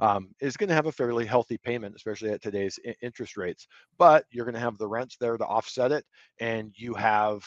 um, 0.00 0.28
is 0.40 0.56
going 0.56 0.68
to 0.68 0.74
have 0.74 0.86
a 0.86 0.92
fairly 0.92 1.26
healthy 1.26 1.58
payment, 1.58 1.94
especially 1.96 2.30
at 2.30 2.42
today's 2.42 2.78
interest 3.02 3.36
rates. 3.36 3.66
But 3.98 4.24
you're 4.30 4.44
going 4.44 4.54
to 4.54 4.60
have 4.60 4.78
the 4.78 4.88
rents 4.88 5.16
there 5.20 5.36
to 5.36 5.44
offset 5.46 5.92
it, 5.92 6.04
and 6.40 6.72
you 6.76 6.94
have 6.94 7.44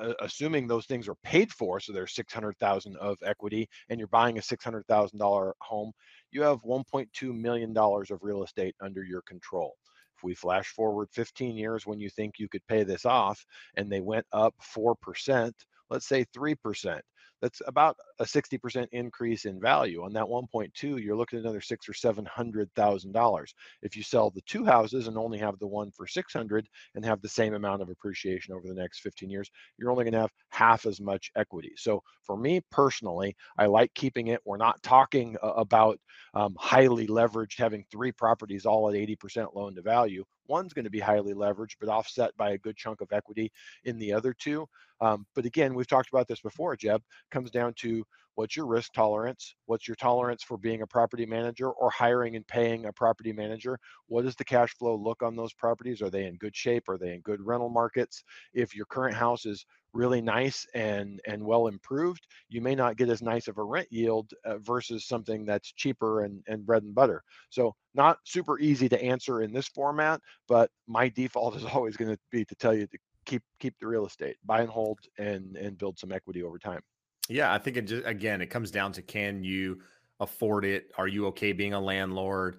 uh, 0.00 0.12
assuming 0.20 0.66
those 0.66 0.86
things 0.86 1.08
are 1.08 1.16
paid 1.24 1.52
for, 1.52 1.80
so 1.80 1.92
there's 1.92 2.14
600,000 2.14 2.96
of 2.98 3.18
equity, 3.24 3.68
and 3.88 3.98
you're 3.98 4.08
buying 4.08 4.38
a 4.38 4.42
$600,000 4.42 5.54
home, 5.60 5.92
you 6.30 6.42
have 6.42 6.62
1.2 6.64 7.34
million 7.34 7.72
dollars 7.72 8.10
of 8.10 8.22
real 8.22 8.42
estate 8.44 8.74
under 8.80 9.02
your 9.04 9.22
control. 9.22 9.74
If 10.16 10.22
we 10.22 10.34
flash 10.34 10.68
forward 10.68 11.08
15 11.12 11.56
years 11.56 11.86
when 11.86 12.00
you 12.00 12.08
think 12.10 12.38
you 12.38 12.48
could 12.48 12.66
pay 12.66 12.84
this 12.84 13.04
off, 13.04 13.44
and 13.76 13.90
they 13.90 14.00
went 14.00 14.26
up 14.32 14.54
four 14.60 14.94
percent, 14.94 15.54
let's 15.90 16.06
say 16.06 16.24
three 16.32 16.54
percent, 16.54 17.02
that's 17.42 17.60
about 17.66 17.96
a 18.20 18.24
60% 18.24 18.86
increase 18.92 19.44
in 19.44 19.60
value. 19.60 20.04
On 20.04 20.12
that 20.14 20.24
1.2 20.24 21.02
you're 21.02 21.16
looking 21.16 21.38
at 21.38 21.44
another 21.44 21.60
six 21.60 21.88
or 21.88 21.92
seven 21.92 22.24
hundred 22.24 22.70
thousand 22.74 23.12
dollars. 23.12 23.52
If 23.82 23.96
you 23.96 24.02
sell 24.02 24.30
the 24.30 24.40
two 24.42 24.64
houses 24.64 25.08
and 25.08 25.18
only 25.18 25.38
have 25.38 25.58
the 25.58 25.66
one 25.66 25.90
for 25.90 26.06
600 26.06 26.66
and 26.94 27.04
have 27.04 27.20
the 27.20 27.28
same 27.28 27.54
amount 27.54 27.82
of 27.82 27.90
appreciation 27.90 28.54
over 28.54 28.66
the 28.66 28.80
next 28.80 29.00
15 29.00 29.28
years 29.28 29.50
you're 29.78 29.90
only 29.90 30.04
going 30.04 30.12
to 30.14 30.20
have 30.20 30.32
half 30.50 30.86
as 30.86 31.00
much 31.00 31.30
equity. 31.36 31.72
So 31.76 32.02
for 32.22 32.36
me 32.36 32.60
personally 32.70 33.36
i 33.58 33.66
like 33.66 33.92
keeping 33.94 34.28
it. 34.28 34.40
We're 34.44 34.56
not 34.56 34.82
talking 34.82 35.36
about 35.42 35.98
um, 36.34 36.54
highly 36.58 37.08
leveraged 37.08 37.58
having 37.58 37.84
three 37.90 38.12
properties 38.12 38.64
all 38.64 38.88
at 38.88 38.94
80% 38.94 39.54
loan 39.54 39.74
to 39.74 39.82
value 39.82 40.24
one's 40.48 40.72
going 40.72 40.84
to 40.84 40.90
be 40.90 41.00
highly 41.00 41.34
leveraged 41.34 41.76
but 41.80 41.88
offset 41.88 42.36
by 42.36 42.50
a 42.50 42.58
good 42.58 42.76
chunk 42.76 43.00
of 43.00 43.12
equity 43.12 43.50
in 43.84 43.98
the 43.98 44.12
other 44.12 44.34
two 44.34 44.66
um, 45.02 45.26
but 45.34 45.44
again, 45.44 45.74
we've 45.74 45.88
talked 45.88 46.10
about 46.12 46.28
this 46.28 46.40
before, 46.40 46.76
Jeb, 46.76 47.02
comes 47.32 47.50
down 47.50 47.74
to 47.78 48.04
what's 48.36 48.56
your 48.56 48.66
risk 48.66 48.92
tolerance? 48.92 49.56
What's 49.66 49.88
your 49.88 49.96
tolerance 49.96 50.44
for 50.44 50.56
being 50.56 50.82
a 50.82 50.86
property 50.86 51.26
manager 51.26 51.70
or 51.70 51.90
hiring 51.90 52.36
and 52.36 52.46
paying 52.46 52.86
a 52.86 52.92
property 52.92 53.32
manager? 53.32 53.78
What 54.06 54.22
does 54.22 54.36
the 54.36 54.44
cash 54.44 54.72
flow 54.74 54.94
look 54.94 55.20
on 55.24 55.34
those 55.34 55.52
properties? 55.54 56.02
Are 56.02 56.10
they 56.10 56.26
in 56.26 56.36
good 56.36 56.54
shape? 56.54 56.88
Are 56.88 56.98
they 56.98 57.14
in 57.14 57.20
good 57.22 57.44
rental 57.44 57.68
markets? 57.68 58.22
If 58.54 58.76
your 58.76 58.86
current 58.86 59.16
house 59.16 59.44
is 59.44 59.66
really 59.92 60.20
nice 60.20 60.66
and 60.74 61.20
and 61.26 61.44
well 61.44 61.66
improved, 61.66 62.26
you 62.48 62.60
may 62.60 62.74
not 62.74 62.96
get 62.96 63.08
as 63.08 63.22
nice 63.22 63.48
of 63.48 63.58
a 63.58 63.62
rent 63.62 63.88
yield 63.90 64.32
uh, 64.44 64.58
versus 64.58 65.06
something 65.06 65.44
that's 65.44 65.72
cheaper 65.72 66.22
and 66.24 66.42
and 66.46 66.64
bread 66.64 66.82
and 66.82 66.94
butter. 66.94 67.22
So 67.50 67.74
not 67.94 68.18
super 68.24 68.58
easy 68.58 68.88
to 68.88 69.02
answer 69.02 69.42
in 69.42 69.52
this 69.52 69.68
format, 69.68 70.20
but 70.48 70.70
my 70.86 71.08
default 71.08 71.56
is 71.56 71.64
always 71.64 71.96
going 71.96 72.12
to 72.12 72.18
be 72.30 72.44
to 72.44 72.54
tell 72.56 72.74
you 72.74 72.86
to 72.86 72.98
keep 73.26 73.42
keep 73.60 73.74
the 73.80 73.86
real 73.86 74.06
estate, 74.06 74.36
buy 74.44 74.60
and 74.60 74.70
hold, 74.70 74.98
and 75.18 75.56
and 75.56 75.78
build 75.78 75.98
some 75.98 76.12
equity 76.12 76.42
over 76.42 76.58
time. 76.58 76.80
Yeah, 77.28 77.52
I 77.52 77.58
think 77.58 77.76
it 77.76 77.82
just 77.82 78.06
again 78.06 78.40
it 78.40 78.46
comes 78.46 78.70
down 78.70 78.92
to 78.92 79.02
can 79.02 79.44
you 79.44 79.80
afford 80.20 80.64
it? 80.64 80.92
Are 80.96 81.08
you 81.08 81.26
okay 81.28 81.52
being 81.52 81.74
a 81.74 81.80
landlord? 81.80 82.58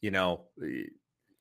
You 0.00 0.10
know, 0.10 0.46
eh, 0.62 0.84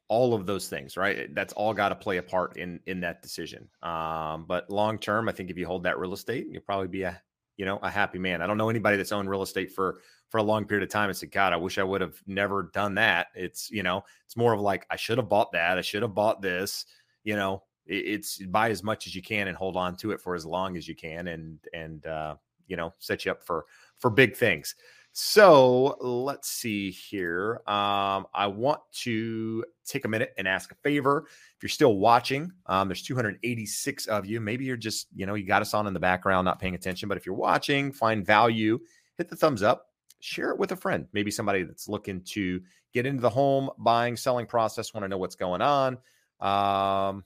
all 0.10 0.34
of 0.34 0.46
those 0.46 0.68
things, 0.68 0.98
right? 0.98 1.34
That's 1.34 1.54
all 1.54 1.74
got 1.74 1.90
to 1.90 1.96
play 1.96 2.18
a 2.18 2.24
part 2.24 2.58
in 2.58 2.80
in 2.88 3.00
that 3.02 3.22
decision. 3.22 3.70
Um, 3.82 4.46
but 4.48 4.70
long 4.70 4.98
term, 4.98 5.30
I 5.30 5.32
think 5.32 5.50
if 5.50 5.58
you 5.58 5.66
hold 5.66 5.84
that 5.84 6.00
real 6.00 6.14
estate, 6.14 6.48
you'll 6.50 6.64
probably 6.64 6.88
be 6.88 7.04
a 7.04 7.22
you 7.58 7.66
know 7.66 7.80
a 7.84 7.90
happy 7.90 8.20
man. 8.20 8.42
I 8.42 8.48
don't 8.48 8.58
know 8.58 8.70
anybody 8.70 8.98
that's 8.98 9.12
owned 9.12 9.30
real 9.30 9.44
estate 9.44 9.72
for 9.72 10.02
for 10.30 10.40
a 10.40 10.44
long 10.44 10.66
period 10.66 10.84
of 10.84 10.90
time 10.90 11.10
and 11.10 11.18
said, 11.18 11.32
God, 11.32 11.54
I 11.54 11.58
wish 11.58 11.78
I 11.78 11.84
would 11.84 12.02
have 12.02 12.22
never 12.28 12.72
done 12.74 12.96
that. 12.96 13.28
It's 13.36 13.70
you 13.72 13.84
know, 13.84 14.04
it's 14.26 14.36
more 14.36 14.54
of 14.54 14.60
like 14.60 14.86
I 14.90 14.96
should 14.96 15.20
have 15.20 15.30
bought 15.30 15.52
that. 15.54 15.78
I 15.78 15.82
should 15.82 16.02
have 16.02 16.16
bought 16.16 16.42
this. 16.42 16.86
You 17.24 17.36
know, 17.36 17.64
it's 17.86 18.38
buy 18.48 18.72
as 18.72 18.84
much 18.84 19.08
as 19.08 19.16
you 19.16 19.22
can 19.22 19.48
and 19.48 19.58
hold 19.58 19.78
on 19.78 19.96
to 19.98 20.12
it 20.12 20.22
for 20.22 20.36
as 20.36 20.46
long 20.46 20.76
as 20.76 20.88
you 20.88 20.96
can 20.96 21.28
and 21.28 21.60
and 21.74 22.08
uh, 22.08 22.36
you 22.68 22.78
know 22.78 22.94
set 22.98 23.26
you 23.26 23.32
up 23.32 23.44
for 23.44 23.66
for 24.00 24.10
big 24.10 24.36
things 24.36 24.76
so 25.12 25.98
let's 26.00 26.50
see 26.50 26.92
here 26.92 27.62
um, 27.68 28.26
i 28.34 28.46
want 28.46 28.80
to 28.92 29.66
take 29.86 30.06
a 30.06 30.08
minute 30.08 30.34
and 30.38 30.48
ask 30.48 30.72
a 30.72 30.76
favor 30.76 31.26
if 31.28 31.64
you're 31.64 31.70
still 31.70 31.98
watching 31.98 32.52
um, 32.68 32.88
there's 32.88 33.02
286 33.02 34.06
of 34.08 34.26
you 34.26 34.40
maybe 34.40 34.66
you're 34.66 34.78
just 34.78 35.08
you 35.16 35.26
know 35.26 35.34
you 35.34 35.46
got 35.46 35.62
us 35.62 35.74
on 35.74 35.88
in 35.88 35.94
the 35.94 36.00
background 36.00 36.46
not 36.46 36.60
paying 36.60 36.76
attention 36.76 37.10
but 37.10 37.18
if 37.18 37.26
you're 37.26 37.36
watching 37.36 37.92
find 37.92 38.26
value 38.26 38.80
hit 39.18 39.30
the 39.30 39.36
thumbs 39.36 39.64
up 39.64 39.88
share 40.20 40.52
it 40.52 40.60
with 40.60 40.72
a 40.72 40.76
friend 40.76 41.08
maybe 41.14 41.32
somebody 41.32 41.64
that's 41.64 41.88
looking 41.88 42.22
to 42.22 42.62
get 42.94 43.06
into 43.06 43.22
the 43.22 43.30
home 43.30 43.70
buying 43.78 44.16
selling 44.16 44.46
process 44.46 44.94
want 44.94 45.04
to 45.04 45.08
know 45.08 45.18
what's 45.18 45.36
going 45.36 45.62
on 45.62 45.98
um, 46.40 47.24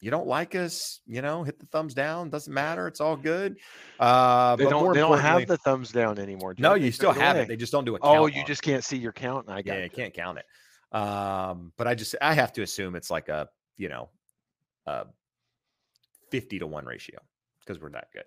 you 0.00 0.10
don't 0.10 0.26
like 0.26 0.54
us, 0.54 1.00
you 1.06 1.22
know, 1.22 1.42
hit 1.42 1.58
the 1.58 1.66
thumbs 1.66 1.94
down. 1.94 2.30
Doesn't 2.30 2.52
matter. 2.52 2.86
It's 2.86 3.00
all 3.00 3.16
good. 3.16 3.56
Uh, 3.98 4.56
they 4.56 4.64
don't. 4.64 4.94
They 4.94 5.00
don't 5.00 5.18
have 5.18 5.46
the 5.46 5.56
thumbs 5.56 5.90
down 5.90 6.18
anymore. 6.18 6.54
No, 6.58 6.74
you 6.74 6.92
still 6.92 7.12
have 7.12 7.36
it. 7.36 7.48
They 7.48 7.56
just 7.56 7.72
don't 7.72 7.84
do 7.84 7.94
it. 7.94 8.00
Oh, 8.04 8.26
you 8.26 8.44
just 8.44 8.62
can't 8.62 8.84
see 8.84 8.96
your 8.96 9.12
count. 9.12 9.48
I 9.48 9.62
got. 9.62 9.76
Yeah, 9.78 9.84
you 9.84 9.90
can't 9.90 10.14
count 10.14 10.38
it. 10.38 10.44
Um, 10.96 11.72
but 11.76 11.86
I 11.86 11.94
just 11.94 12.14
I 12.20 12.34
have 12.34 12.52
to 12.54 12.62
assume 12.62 12.94
it's 12.94 13.10
like 13.10 13.28
a 13.28 13.48
you 13.76 13.88
know, 13.88 14.08
a 14.86 15.06
fifty 16.30 16.58
to 16.58 16.66
one 16.66 16.84
ratio 16.84 17.18
because 17.60 17.80
we're 17.80 17.90
that 17.90 18.08
good. 18.12 18.24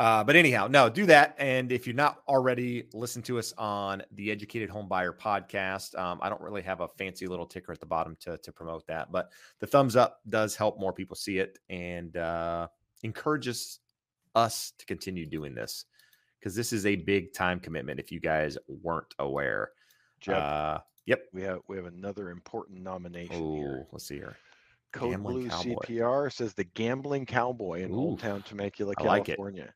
Uh, 0.00 0.24
but 0.24 0.34
anyhow, 0.34 0.66
no, 0.66 0.88
do 0.88 1.04
that. 1.04 1.34
And 1.38 1.70
if 1.70 1.86
you're 1.86 1.94
not 1.94 2.22
already 2.26 2.84
listen 2.94 3.20
to 3.24 3.38
us 3.38 3.52
on 3.58 4.02
the 4.12 4.30
Educated 4.30 4.70
Home 4.70 4.88
Buyer 4.88 5.12
podcast, 5.12 5.94
um, 5.98 6.18
I 6.22 6.30
don't 6.30 6.40
really 6.40 6.62
have 6.62 6.80
a 6.80 6.88
fancy 6.88 7.26
little 7.26 7.44
ticker 7.44 7.70
at 7.70 7.80
the 7.80 7.86
bottom 7.86 8.16
to, 8.20 8.38
to 8.38 8.50
promote 8.50 8.86
that, 8.86 9.12
but 9.12 9.30
the 9.58 9.66
thumbs 9.66 9.96
up 9.96 10.20
does 10.30 10.56
help 10.56 10.80
more 10.80 10.94
people 10.94 11.16
see 11.16 11.36
it 11.36 11.58
and 11.68 12.16
uh, 12.16 12.68
encourages 13.02 13.80
us 14.34 14.72
to 14.78 14.86
continue 14.86 15.26
doing 15.26 15.54
this 15.54 15.84
because 16.38 16.54
this 16.54 16.72
is 16.72 16.86
a 16.86 16.96
big 16.96 17.34
time 17.34 17.60
commitment. 17.60 18.00
If 18.00 18.10
you 18.10 18.20
guys 18.20 18.56
weren't 18.68 19.14
aware, 19.18 19.72
Jeb, 20.18 20.36
uh, 20.36 20.78
yep, 21.04 21.24
we 21.34 21.42
have 21.42 21.58
we 21.68 21.76
have 21.76 21.84
another 21.84 22.30
important 22.30 22.80
nomination 22.82 23.36
oh, 23.36 23.54
here. 23.54 23.86
Let's 23.92 24.06
see 24.06 24.16
here. 24.16 24.38
Code 24.92 25.12
Gambling 25.12 25.48
Blue 25.48 25.48
Cowboy. 25.48 25.74
CPR 25.86 26.32
says 26.32 26.54
the 26.54 26.64
Gambling 26.64 27.26
Cowboy 27.26 27.82
in 27.82 27.90
Ooh, 27.90 27.96
Old 27.96 28.20
Town 28.20 28.42
Temecula, 28.42 28.94
California. 28.96 29.62
Like 29.62 29.70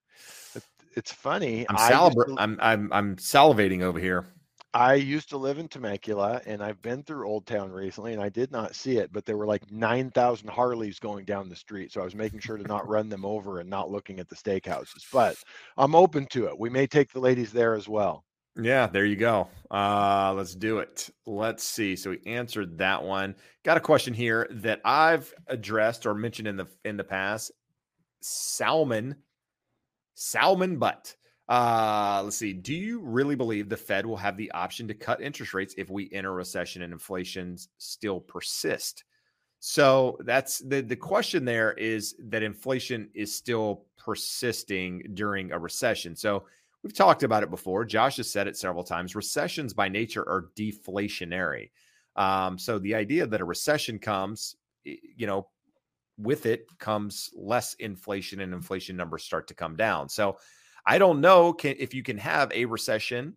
it. 0.56 0.64
It's 0.96 1.12
funny. 1.12 1.66
I'm, 1.68 1.76
to, 1.76 2.34
I'm, 2.38 2.58
I'm 2.60 2.92
I'm 2.92 3.16
salivating 3.16 3.82
over 3.82 3.98
here. 3.98 4.26
I 4.72 4.94
used 4.94 5.28
to 5.30 5.36
live 5.36 5.58
in 5.58 5.68
Temecula, 5.68 6.40
and 6.46 6.60
I've 6.60 6.82
been 6.82 7.04
through 7.04 7.28
Old 7.28 7.46
Town 7.46 7.70
recently, 7.70 8.12
and 8.12 8.20
I 8.20 8.28
did 8.28 8.50
not 8.50 8.74
see 8.74 8.96
it, 8.96 9.12
but 9.12 9.24
there 9.24 9.36
were 9.36 9.46
like 9.46 9.70
nine 9.70 10.10
thousand 10.10 10.48
Harleys 10.48 10.98
going 10.98 11.24
down 11.24 11.48
the 11.48 11.56
street, 11.56 11.92
so 11.92 12.00
I 12.00 12.04
was 12.04 12.14
making 12.14 12.40
sure 12.40 12.56
to 12.56 12.64
not 12.64 12.88
run 12.88 13.08
them 13.08 13.24
over 13.24 13.60
and 13.60 13.70
not 13.70 13.90
looking 13.90 14.18
at 14.18 14.28
the 14.28 14.34
steakhouses. 14.34 15.04
But 15.12 15.36
I'm 15.76 15.94
open 15.94 16.26
to 16.30 16.46
it. 16.46 16.58
We 16.58 16.70
may 16.70 16.86
take 16.86 17.12
the 17.12 17.20
ladies 17.20 17.52
there 17.52 17.74
as 17.74 17.88
well. 17.88 18.24
Yeah, 18.60 18.86
there 18.86 19.04
you 19.04 19.16
go. 19.16 19.48
Uh, 19.70 20.32
let's 20.36 20.54
do 20.54 20.78
it. 20.78 21.10
Let's 21.26 21.64
see. 21.64 21.96
So 21.96 22.10
we 22.10 22.20
answered 22.24 22.78
that 22.78 23.02
one. 23.02 23.34
Got 23.64 23.78
a 23.78 23.80
question 23.80 24.14
here 24.14 24.46
that 24.52 24.80
I've 24.84 25.32
addressed 25.48 26.06
or 26.06 26.14
mentioned 26.14 26.46
in 26.46 26.56
the 26.56 26.66
in 26.84 26.96
the 26.96 27.04
past. 27.04 27.50
Salmon, 28.20 29.16
salmon 30.14 30.78
butt. 30.78 31.16
Uh, 31.48 32.22
let's 32.24 32.36
see. 32.36 32.52
Do 32.52 32.74
you 32.74 33.00
really 33.00 33.34
believe 33.34 33.68
the 33.68 33.76
Fed 33.76 34.06
will 34.06 34.16
have 34.16 34.36
the 34.36 34.50
option 34.52 34.86
to 34.88 34.94
cut 34.94 35.20
interest 35.20 35.52
rates 35.52 35.74
if 35.76 35.90
we 35.90 36.08
enter 36.12 36.32
recession 36.32 36.82
and 36.82 36.92
inflations 36.92 37.68
still 37.78 38.20
persist? 38.20 39.04
So 39.58 40.16
that's 40.20 40.58
the 40.58 40.80
the 40.80 40.94
question 40.94 41.44
there 41.44 41.72
is 41.72 42.14
that 42.28 42.44
inflation 42.44 43.08
is 43.14 43.34
still 43.34 43.86
persisting 43.96 45.02
during 45.14 45.50
a 45.50 45.58
recession. 45.58 46.14
So 46.14 46.44
We've 46.84 46.92
talked 46.92 47.22
about 47.22 47.42
it 47.42 47.50
before. 47.50 47.86
Josh 47.86 48.18
has 48.18 48.30
said 48.30 48.46
it 48.46 48.58
several 48.58 48.84
times. 48.84 49.16
Recessions 49.16 49.72
by 49.72 49.88
nature 49.88 50.22
are 50.28 50.50
deflationary. 50.54 51.70
Um, 52.14 52.58
so 52.58 52.78
the 52.78 52.94
idea 52.94 53.26
that 53.26 53.40
a 53.40 53.44
recession 53.44 53.98
comes, 53.98 54.54
you 54.84 55.26
know, 55.26 55.48
with 56.18 56.44
it 56.44 56.66
comes 56.78 57.30
less 57.34 57.72
inflation 57.74 58.40
and 58.40 58.52
inflation 58.52 58.96
numbers 58.96 59.24
start 59.24 59.48
to 59.48 59.54
come 59.54 59.76
down. 59.76 60.10
So 60.10 60.36
I 60.86 60.98
don't 60.98 61.22
know 61.22 61.54
can, 61.54 61.74
if 61.78 61.94
you 61.94 62.02
can 62.02 62.18
have 62.18 62.52
a 62.52 62.66
recession 62.66 63.34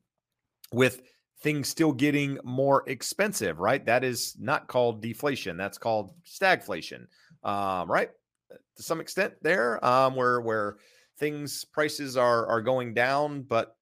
with 0.73 1.01
things 1.41 1.69
still 1.69 1.93
getting 1.93 2.37
more 2.43 2.83
expensive, 2.87 3.59
right? 3.59 3.83
That 3.85 4.03
is 4.03 4.35
not 4.37 4.67
called 4.67 5.01
deflation. 5.01 5.55
That's 5.55 5.77
called 5.77 6.11
stagflation, 6.25 7.07
um, 7.43 7.89
right? 7.89 8.09
To 8.49 8.83
some 8.83 8.99
extent, 8.99 9.35
there, 9.41 9.83
um, 9.83 10.15
where 10.15 10.41
where 10.41 10.77
things 11.17 11.65
prices 11.65 12.17
are 12.17 12.45
are 12.47 12.61
going 12.61 12.93
down 12.93 13.41
but 13.41 13.75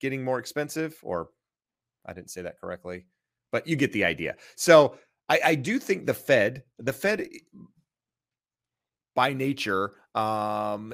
getting 0.00 0.22
more 0.22 0.38
expensive 0.38 0.96
or 1.02 1.28
i 2.06 2.12
didn't 2.12 2.30
say 2.30 2.42
that 2.42 2.60
correctly 2.60 3.06
but 3.52 3.66
you 3.66 3.76
get 3.76 3.92
the 3.92 4.04
idea 4.04 4.34
so 4.56 4.96
i 5.28 5.40
i 5.44 5.54
do 5.54 5.78
think 5.78 6.06
the 6.06 6.14
fed 6.14 6.62
the 6.78 6.92
fed 6.92 7.26
by 9.14 9.32
nature 9.32 9.92
um 10.14 10.92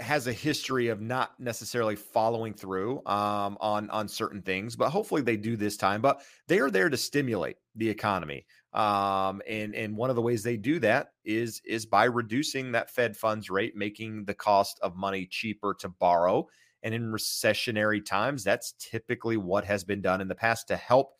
has 0.00 0.26
a 0.26 0.32
history 0.32 0.88
of 0.88 1.00
not 1.00 1.38
necessarily 1.38 1.94
following 1.94 2.54
through 2.54 3.04
um, 3.06 3.56
on 3.60 3.88
on 3.90 4.08
certain 4.08 4.42
things, 4.42 4.74
but 4.74 4.90
hopefully 4.90 5.22
they 5.22 5.36
do 5.36 5.56
this 5.56 5.76
time. 5.76 6.00
But 6.00 6.22
they 6.48 6.58
are 6.58 6.70
there 6.70 6.88
to 6.88 6.96
stimulate 6.96 7.56
the 7.76 7.88
economy, 7.88 8.46
um, 8.72 9.42
and 9.48 9.74
and 9.74 9.96
one 9.96 10.10
of 10.10 10.16
the 10.16 10.22
ways 10.22 10.42
they 10.42 10.56
do 10.56 10.78
that 10.80 11.12
is 11.24 11.60
is 11.64 11.86
by 11.86 12.04
reducing 12.04 12.72
that 12.72 12.90
Fed 12.90 13.16
funds 13.16 13.50
rate, 13.50 13.76
making 13.76 14.24
the 14.24 14.34
cost 14.34 14.78
of 14.82 14.96
money 14.96 15.26
cheaper 15.26 15.74
to 15.80 15.88
borrow. 15.88 16.48
And 16.82 16.94
in 16.94 17.12
recessionary 17.12 18.02
times, 18.04 18.42
that's 18.42 18.74
typically 18.78 19.36
what 19.36 19.64
has 19.64 19.84
been 19.84 20.00
done 20.00 20.20
in 20.22 20.28
the 20.28 20.34
past 20.34 20.68
to 20.68 20.76
help, 20.76 21.12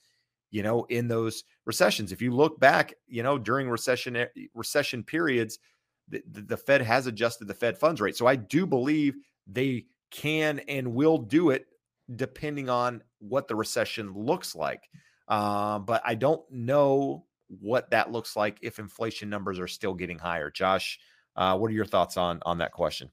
you 0.50 0.62
know, 0.62 0.84
in 0.84 1.06
those 1.06 1.44
recessions. 1.66 2.12
If 2.12 2.22
you 2.22 2.30
look 2.30 2.58
back, 2.58 2.94
you 3.06 3.22
know, 3.22 3.36
during 3.36 3.68
recession 3.68 4.26
recession 4.54 5.02
periods 5.02 5.58
the, 6.10 6.22
the 6.42 6.56
Fed 6.56 6.82
has 6.82 7.06
adjusted 7.06 7.48
the 7.48 7.54
Fed 7.54 7.78
funds 7.78 8.00
rate. 8.00 8.16
So 8.16 8.26
I 8.26 8.36
do 8.36 8.66
believe 8.66 9.16
they 9.46 9.86
can 10.10 10.60
and 10.60 10.94
will 10.94 11.18
do 11.18 11.50
it 11.50 11.66
depending 12.16 12.68
on 12.68 13.02
what 13.20 13.48
the 13.48 13.54
recession 13.54 14.12
looks 14.12 14.54
like. 14.54 14.88
Uh, 15.28 15.78
but 15.78 16.02
I 16.04 16.16
don't 16.16 16.42
know 16.50 17.24
what 17.60 17.90
that 17.90 18.12
looks 18.12 18.36
like 18.36 18.58
if 18.62 18.78
inflation 18.78 19.28
numbers 19.28 19.58
are 19.58 19.68
still 19.68 19.94
getting 19.94 20.18
higher. 20.18 20.50
Josh, 20.50 20.98
uh, 21.36 21.56
what 21.56 21.70
are 21.70 21.74
your 21.74 21.84
thoughts 21.84 22.16
on 22.16 22.40
on 22.46 22.58
that 22.58 22.72
question? 22.72 23.10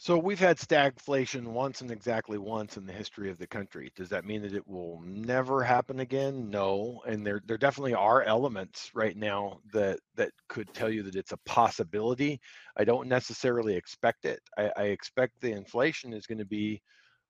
So 0.00 0.16
we've 0.16 0.38
had 0.38 0.58
stagflation 0.58 1.42
once 1.42 1.80
and 1.80 1.90
exactly 1.90 2.38
once 2.38 2.76
in 2.76 2.86
the 2.86 2.92
history 2.92 3.30
of 3.30 3.38
the 3.38 3.48
country. 3.48 3.90
Does 3.96 4.08
that 4.10 4.24
mean 4.24 4.42
that 4.42 4.54
it 4.54 4.64
will 4.68 5.02
never 5.04 5.64
happen 5.64 5.98
again? 5.98 6.50
No. 6.50 7.02
And 7.04 7.26
there 7.26 7.42
there 7.46 7.58
definitely 7.58 7.94
are 7.94 8.22
elements 8.22 8.92
right 8.94 9.16
now 9.16 9.58
that 9.72 9.98
that 10.14 10.30
could 10.48 10.72
tell 10.72 10.88
you 10.88 11.02
that 11.02 11.16
it's 11.16 11.32
a 11.32 11.38
possibility. 11.38 12.40
I 12.76 12.84
don't 12.84 13.08
necessarily 13.08 13.74
expect 13.74 14.24
it. 14.24 14.38
I, 14.56 14.70
I 14.76 14.82
expect 14.84 15.40
the 15.40 15.50
inflation 15.50 16.12
is 16.12 16.26
going 16.26 16.38
to 16.38 16.46
be 16.46 16.80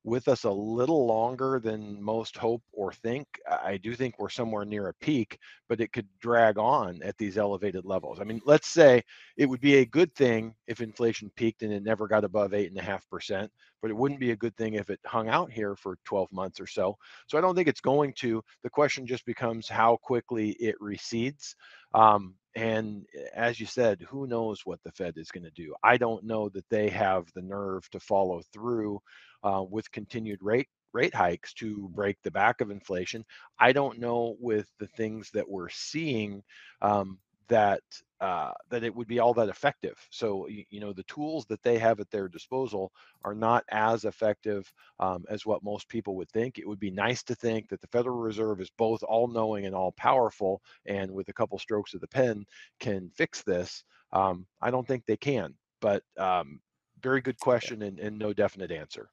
with 0.05 0.28
us 0.28 0.44
a 0.44 0.51
little 0.51 1.07
longer 1.07 1.61
than 1.62 2.03
most 2.03 2.36
hope 2.36 2.62
or 2.72 2.92
think. 2.92 3.26
I 3.51 3.76
do 3.76 3.94
think 3.94 4.18
we're 4.18 4.28
somewhere 4.28 4.64
near 4.64 4.88
a 4.88 4.94
peak, 4.94 5.38
but 5.68 5.80
it 5.80 5.92
could 5.92 6.07
drag 6.20 6.59
on 6.59 7.03
at 7.03 7.18
these 7.18 7.36
elevated 7.36 7.84
levels. 7.84 8.20
I 8.20 8.24
mean, 8.24 8.40
let's 8.44 8.68
say 8.68 9.03
it 9.36 9.46
would 9.46 9.61
be 9.61 9.76
a 9.76 9.86
good 9.86 10.14
thing 10.14 10.55
if 10.66 10.80
inflation 10.80 11.30
peaked 11.36 11.62
and 11.62 11.72
it 11.72 11.82
never 11.82 12.07
got 12.07 12.24
above 12.24 12.55
eight 12.55 12.70
and 12.70 12.78
a 12.78 12.82
half 12.82 13.09
percent, 13.11 13.51
but 13.82 13.90
it 13.90 13.96
wouldn't 13.96 14.20
be 14.20 14.30
a 14.30 14.36
good 14.36 14.57
thing 14.57 14.74
if 14.74 14.88
it 14.90 15.01
hung 15.05 15.28
out 15.28 15.51
here 15.51 15.76
for 15.76 15.99
12 16.05 16.32
months 16.32 16.61
or 16.61 16.66
so. 16.66 16.96
So 17.26 17.36
I 17.36 17.40
don't 17.40 17.55
think 17.55 17.68
it's 17.68 17.80
going 17.80 18.12
to. 18.18 18.42
The 18.62 18.70
question 18.70 19.07
just 19.07 19.26
becomes 19.26 19.68
how 19.68 19.96
quickly 19.96 20.51
it 20.61 20.76
recedes. 20.80 21.57
Um, 21.94 22.34
and 22.59 23.06
as 23.34 23.61
you 23.61 23.66
said, 23.66 24.04
who 24.09 24.26
knows 24.26 24.62
what 24.64 24.82
the 24.82 24.90
Fed 24.90 25.14
is 25.16 25.30
going 25.30 25.44
to 25.44 25.50
do? 25.50 25.74
I 25.84 25.96
don't 25.96 26.24
know 26.24 26.48
that 26.48 26.68
they 26.70 26.88
have 26.88 27.26
the 27.34 27.42
nerve 27.42 27.88
to 27.90 28.00
follow 28.00 28.42
through 28.52 29.00
uh, 29.44 29.64
with 29.68 29.90
continued 29.92 30.40
rate 30.42 30.68
rate 30.92 31.14
hikes 31.14 31.52
to 31.52 31.88
break 31.94 32.16
the 32.24 32.30
back 32.30 32.61
of 32.61 32.70
inflation. 32.70 33.24
I 33.61 33.72
don't 33.72 34.00
know 34.00 34.36
with 34.40 34.66
the 34.80 34.88
things 34.88 35.30
that 35.34 35.48
we're 35.48 35.68
seeing 35.68 36.42
um, 36.82 37.18
that 37.48 37.82
uh, 38.20 38.52
that 38.68 38.82
it 38.82 38.94
would 38.94 39.06
be 39.06 39.18
all 39.18 39.32
that 39.34 39.48
effective. 39.48 39.96
So 40.10 40.48
you, 40.48 40.64
you, 40.70 40.80
know 40.80 40.92
the 40.92 41.04
tools 41.04 41.46
that 41.46 41.62
they 41.62 41.78
have 41.78 42.00
at 42.00 42.10
their 42.10 42.28
disposal 42.28 42.92
are 43.24 43.34
not 43.34 43.64
as 43.70 44.04
effective 44.04 44.72
um, 44.98 45.24
as 45.28 45.46
what 45.46 45.62
most 45.62 45.88
people 45.88 46.16
would 46.16 46.30
think. 46.30 46.58
It 46.58 46.66
would 46.66 46.80
be 46.80 46.90
nice 46.90 47.22
to 47.24 47.34
think 47.34 47.68
that 47.68 47.80
the 47.80 47.86
Federal 47.88 48.18
Reserve 48.18 48.60
is 48.60 48.70
both 48.76 49.02
all-knowing 49.02 49.66
and 49.66 49.74
all-powerful, 49.74 50.60
and 50.86 51.12
with 51.12 51.28
a 51.28 51.32
couple 51.32 51.58
strokes 51.58 51.94
of 51.94 52.00
the 52.00 52.08
pen 52.08 52.44
can 52.80 53.10
fix 53.14 53.42
this. 53.42 53.84
Um, 54.12 54.46
I 54.60 54.70
don't 54.70 54.86
think 54.86 55.04
they 55.06 55.16
can, 55.16 55.54
but 55.80 56.02
um, 56.16 56.60
very 57.02 57.20
good 57.20 57.38
question 57.38 57.82
and, 57.82 57.98
and 57.98 58.18
no 58.18 58.32
definite 58.32 58.72
answer. 58.72 59.10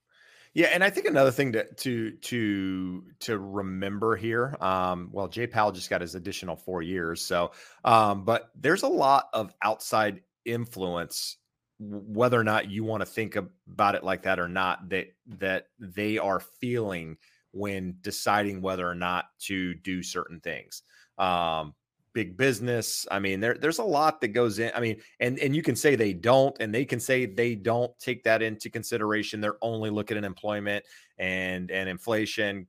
Yeah, 0.55 0.67
and 0.67 0.85
I 0.85 0.89
think 0.89 1.05
another 1.05 1.31
thing 1.31 1.51
to 1.51 1.65
to 1.65 2.11
to 2.11 3.03
to 3.19 3.37
remember 3.37 4.15
here, 4.15 4.55
um, 4.61 5.09
well, 5.11 5.27
Jay 5.27 5.47
Powell 5.47 5.73
just 5.73 5.89
got 5.89 5.99
his 5.99 6.15
additional 6.15 6.55
four 6.55 6.81
years, 6.81 7.21
so 7.21 7.51
um, 7.83 8.23
but 8.23 8.51
there's 8.55 8.83
a 8.83 8.87
lot 8.87 9.25
of 9.33 9.53
outside 9.61 10.21
influence, 10.45 11.35
whether 11.77 12.39
or 12.39 12.45
not 12.45 12.69
you 12.71 12.85
want 12.85 13.01
to 13.01 13.05
think 13.05 13.35
about 13.35 13.95
it 13.95 14.03
like 14.05 14.23
that 14.23 14.39
or 14.39 14.47
not, 14.47 14.87
that 14.89 15.07
that 15.27 15.67
they 15.77 16.17
are 16.17 16.39
feeling 16.39 17.17
when 17.51 17.97
deciding 17.99 18.61
whether 18.61 18.87
or 18.89 18.95
not 18.95 19.25
to 19.39 19.73
do 19.73 20.01
certain 20.01 20.39
things. 20.39 20.83
Um, 21.17 21.75
big 22.15 22.37
business. 22.37 23.05
I 23.11 23.19
mean, 23.19 23.39
there 23.41 23.53
there's 23.53 23.77
a 23.77 23.83
lot 23.83 24.21
that 24.21 24.29
goes 24.29 24.57
in. 24.57 24.71
I 24.73 24.79
mean, 24.79 24.99
and 25.19 25.37
and 25.37 25.55
you 25.55 25.61
can 25.61 25.75
say 25.75 25.95
they 25.95 26.13
don't, 26.13 26.55
and 26.59 26.73
they 26.73 26.85
can 26.85 26.99
say 26.99 27.27
they 27.27 27.53
don't 27.53 27.91
take 27.99 28.23
that 28.23 28.41
into 28.41 28.71
consideration. 28.71 29.41
They're 29.41 29.57
only 29.61 29.91
looking 29.91 30.17
at 30.17 30.23
employment 30.23 30.83
and 31.19 31.69
and 31.69 31.87
inflation. 31.87 32.65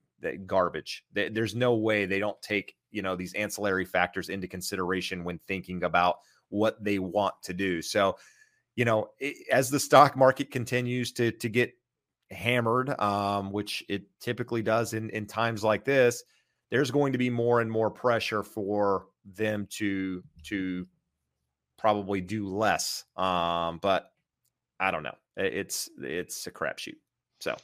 Garbage. 0.47 1.05
There's 1.13 1.53
no 1.53 1.75
way 1.75 2.07
they 2.07 2.17
don't 2.17 2.41
take 2.41 2.75
you 2.89 3.03
know 3.03 3.15
these 3.15 3.33
ancillary 3.35 3.85
factors 3.85 4.29
into 4.29 4.47
consideration 4.47 5.23
when 5.23 5.39
thinking 5.47 5.83
about 5.83 6.17
what 6.49 6.83
they 6.83 6.97
want 6.97 7.35
to 7.43 7.53
do. 7.53 7.83
So, 7.83 8.17
you 8.75 8.83
know, 8.83 9.09
as 9.51 9.69
the 9.69 9.79
stock 9.79 10.17
market 10.17 10.49
continues 10.49 11.11
to 11.13 11.31
to 11.31 11.49
get 11.49 11.71
hammered, 12.31 12.99
um, 12.99 13.51
which 13.51 13.83
it 13.89 14.03
typically 14.19 14.63
does 14.63 14.93
in 14.93 15.11
in 15.11 15.27
times 15.27 15.63
like 15.63 15.85
this, 15.85 16.23
there's 16.71 16.91
going 16.91 17.11
to 17.11 17.19
be 17.19 17.29
more 17.29 17.61
and 17.61 17.71
more 17.71 17.91
pressure 17.91 18.43
for 18.43 19.05
them 19.35 19.67
to 19.71 20.23
to 20.43 20.87
probably 21.77 22.21
do 22.21 22.47
less. 22.47 23.03
Um, 23.15 23.79
but 23.81 24.11
I 24.79 24.91
don't 24.91 25.03
know. 25.03 25.15
It's 25.35 25.89
it's 26.01 26.47
a 26.47 26.51
crapshoot. 26.51 26.95
So 27.39 27.55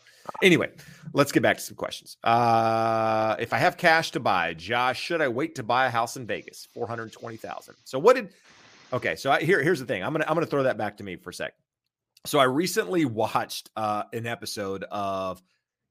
anyway, 0.43 0.69
let's 1.13 1.31
get 1.31 1.41
back 1.41 1.57
to 1.57 1.63
some 1.63 1.75
questions. 1.75 2.17
Uh, 2.23 3.35
if 3.39 3.53
I 3.53 3.57
have 3.57 3.75
cash 3.75 4.11
to 4.11 4.19
buy, 4.19 4.53
Josh, 4.53 4.99
should 4.99 5.21
I 5.21 5.27
wait 5.27 5.55
to 5.55 5.63
buy 5.63 5.87
a 5.87 5.89
house 5.89 6.15
in 6.15 6.27
Vegas? 6.27 6.67
Four 6.73 6.87
hundred 6.87 7.11
twenty 7.11 7.37
thousand. 7.37 7.75
So 7.83 7.97
what 7.97 8.15
did? 8.15 8.29
Okay, 8.91 9.15
so 9.15 9.31
I, 9.31 9.41
here 9.41 9.63
here's 9.63 9.79
the 9.79 9.85
thing. 9.85 10.03
I'm 10.03 10.11
gonna 10.11 10.25
I'm 10.27 10.35
gonna 10.35 10.45
throw 10.45 10.63
that 10.63 10.77
back 10.77 10.97
to 10.97 11.03
me 11.03 11.15
for 11.15 11.31
a 11.31 11.33
sec. 11.33 11.53
So 12.25 12.39
I 12.39 12.43
recently 12.43 13.05
watched 13.05 13.71
uh, 13.75 14.03
an 14.13 14.27
episode 14.27 14.85
of 14.91 15.41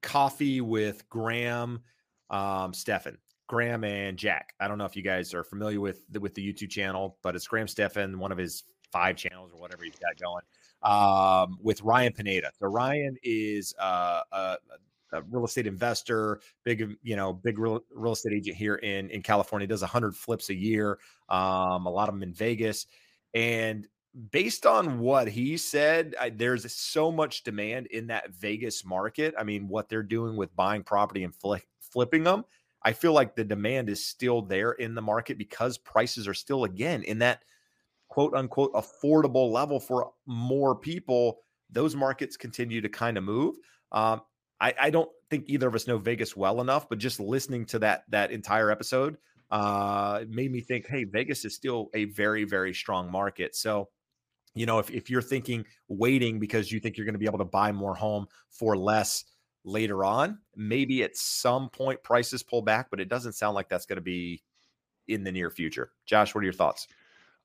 Coffee 0.00 0.60
with 0.60 1.08
Graham 1.08 1.82
um, 2.30 2.72
Stephan. 2.72 3.18
Graham 3.52 3.84
and 3.84 4.16
Jack. 4.16 4.54
I 4.60 4.66
don't 4.66 4.78
know 4.78 4.86
if 4.86 4.96
you 4.96 5.02
guys 5.02 5.34
are 5.34 5.44
familiar 5.44 5.78
with 5.78 6.10
the, 6.10 6.18
with 6.18 6.32
the 6.32 6.52
YouTube 6.52 6.70
channel, 6.70 7.18
but 7.22 7.36
it's 7.36 7.46
Graham 7.46 7.68
Stephan, 7.68 8.18
one 8.18 8.32
of 8.32 8.38
his 8.38 8.64
five 8.90 9.14
channels 9.14 9.52
or 9.52 9.60
whatever 9.60 9.84
he's 9.84 9.92
got 9.96 10.16
going, 10.18 10.42
um, 10.82 11.58
with 11.60 11.82
Ryan 11.82 12.14
Pineda. 12.14 12.50
So 12.58 12.68
Ryan 12.68 13.14
is 13.22 13.74
uh, 13.78 14.22
a, 14.32 14.56
a, 15.12 15.22
real 15.30 15.44
estate 15.44 15.66
investor, 15.66 16.40
big 16.64 16.96
you 17.02 17.14
know 17.14 17.34
big 17.34 17.58
real, 17.58 17.80
real 17.94 18.14
estate 18.14 18.32
agent 18.32 18.56
here 18.56 18.76
in 18.76 19.10
in 19.10 19.20
California. 19.20 19.68
Does 19.68 19.82
hundred 19.82 20.16
flips 20.16 20.48
a 20.48 20.54
year, 20.54 20.98
um, 21.28 21.84
a 21.84 21.90
lot 21.90 22.08
of 22.08 22.14
them 22.14 22.22
in 22.22 22.32
Vegas, 22.32 22.86
and 23.34 23.86
based 24.30 24.64
on 24.64 24.98
what 24.98 25.28
he 25.28 25.58
said, 25.58 26.14
I, 26.18 26.30
there's 26.30 26.72
so 26.74 27.12
much 27.12 27.42
demand 27.42 27.88
in 27.88 28.06
that 28.06 28.30
Vegas 28.30 28.82
market. 28.82 29.34
I 29.38 29.44
mean, 29.44 29.68
what 29.68 29.90
they're 29.90 30.02
doing 30.02 30.36
with 30.36 30.56
buying 30.56 30.84
property 30.84 31.24
and 31.24 31.34
flipping 31.92 32.24
them 32.24 32.46
I 32.84 32.92
feel 32.92 33.12
like 33.12 33.34
the 33.34 33.44
demand 33.44 33.88
is 33.88 34.04
still 34.04 34.42
there 34.42 34.72
in 34.72 34.94
the 34.94 35.02
market 35.02 35.38
because 35.38 35.78
prices 35.78 36.26
are 36.26 36.34
still, 36.34 36.64
again, 36.64 37.02
in 37.02 37.18
that 37.20 37.42
quote 38.08 38.34
unquote 38.34 38.72
affordable 38.74 39.50
level 39.50 39.80
for 39.80 40.10
more 40.26 40.74
people. 40.76 41.38
Those 41.70 41.96
markets 41.96 42.36
continue 42.36 42.80
to 42.80 42.88
kind 42.88 43.16
of 43.16 43.24
move. 43.24 43.56
Um, 43.90 44.20
I, 44.60 44.74
I, 44.78 44.90
don't 44.90 45.08
think 45.30 45.46
either 45.48 45.66
of 45.66 45.74
us 45.74 45.86
know 45.86 45.98
Vegas 45.98 46.36
well 46.36 46.60
enough, 46.60 46.88
but 46.88 46.98
just 46.98 47.18
listening 47.20 47.64
to 47.66 47.78
that 47.80 48.04
that 48.10 48.30
entire 48.30 48.70
episode 48.70 49.16
uh, 49.50 50.24
made 50.28 50.52
me 50.52 50.60
think, 50.60 50.86
hey, 50.86 51.04
Vegas 51.04 51.44
is 51.44 51.54
still 51.54 51.88
a 51.94 52.04
very 52.04 52.44
very 52.44 52.74
strong 52.74 53.10
market. 53.10 53.56
So, 53.56 53.88
you 54.54 54.66
know, 54.66 54.78
if 54.78 54.90
if 54.90 55.08
you're 55.08 55.22
thinking 55.22 55.64
waiting 55.88 56.38
because 56.38 56.70
you 56.70 56.80
think 56.80 56.96
you're 56.96 57.06
going 57.06 57.14
to 57.14 57.18
be 57.18 57.26
able 57.26 57.38
to 57.38 57.44
buy 57.44 57.72
more 57.72 57.94
home 57.94 58.26
for 58.50 58.76
less, 58.76 59.24
later 59.64 60.04
on. 60.04 60.38
Maybe 60.56 61.02
at 61.02 61.16
some 61.16 61.68
point 61.68 62.02
prices 62.02 62.42
pull 62.42 62.62
back, 62.62 62.88
but 62.90 63.00
it 63.00 63.08
doesn't 63.08 63.34
sound 63.34 63.54
like 63.54 63.68
that's 63.68 63.86
going 63.86 63.96
to 63.96 64.02
be 64.02 64.42
in 65.08 65.24
the 65.24 65.32
near 65.32 65.50
future. 65.50 65.92
Josh, 66.06 66.34
what 66.34 66.42
are 66.42 66.44
your 66.44 66.52
thoughts? 66.52 66.86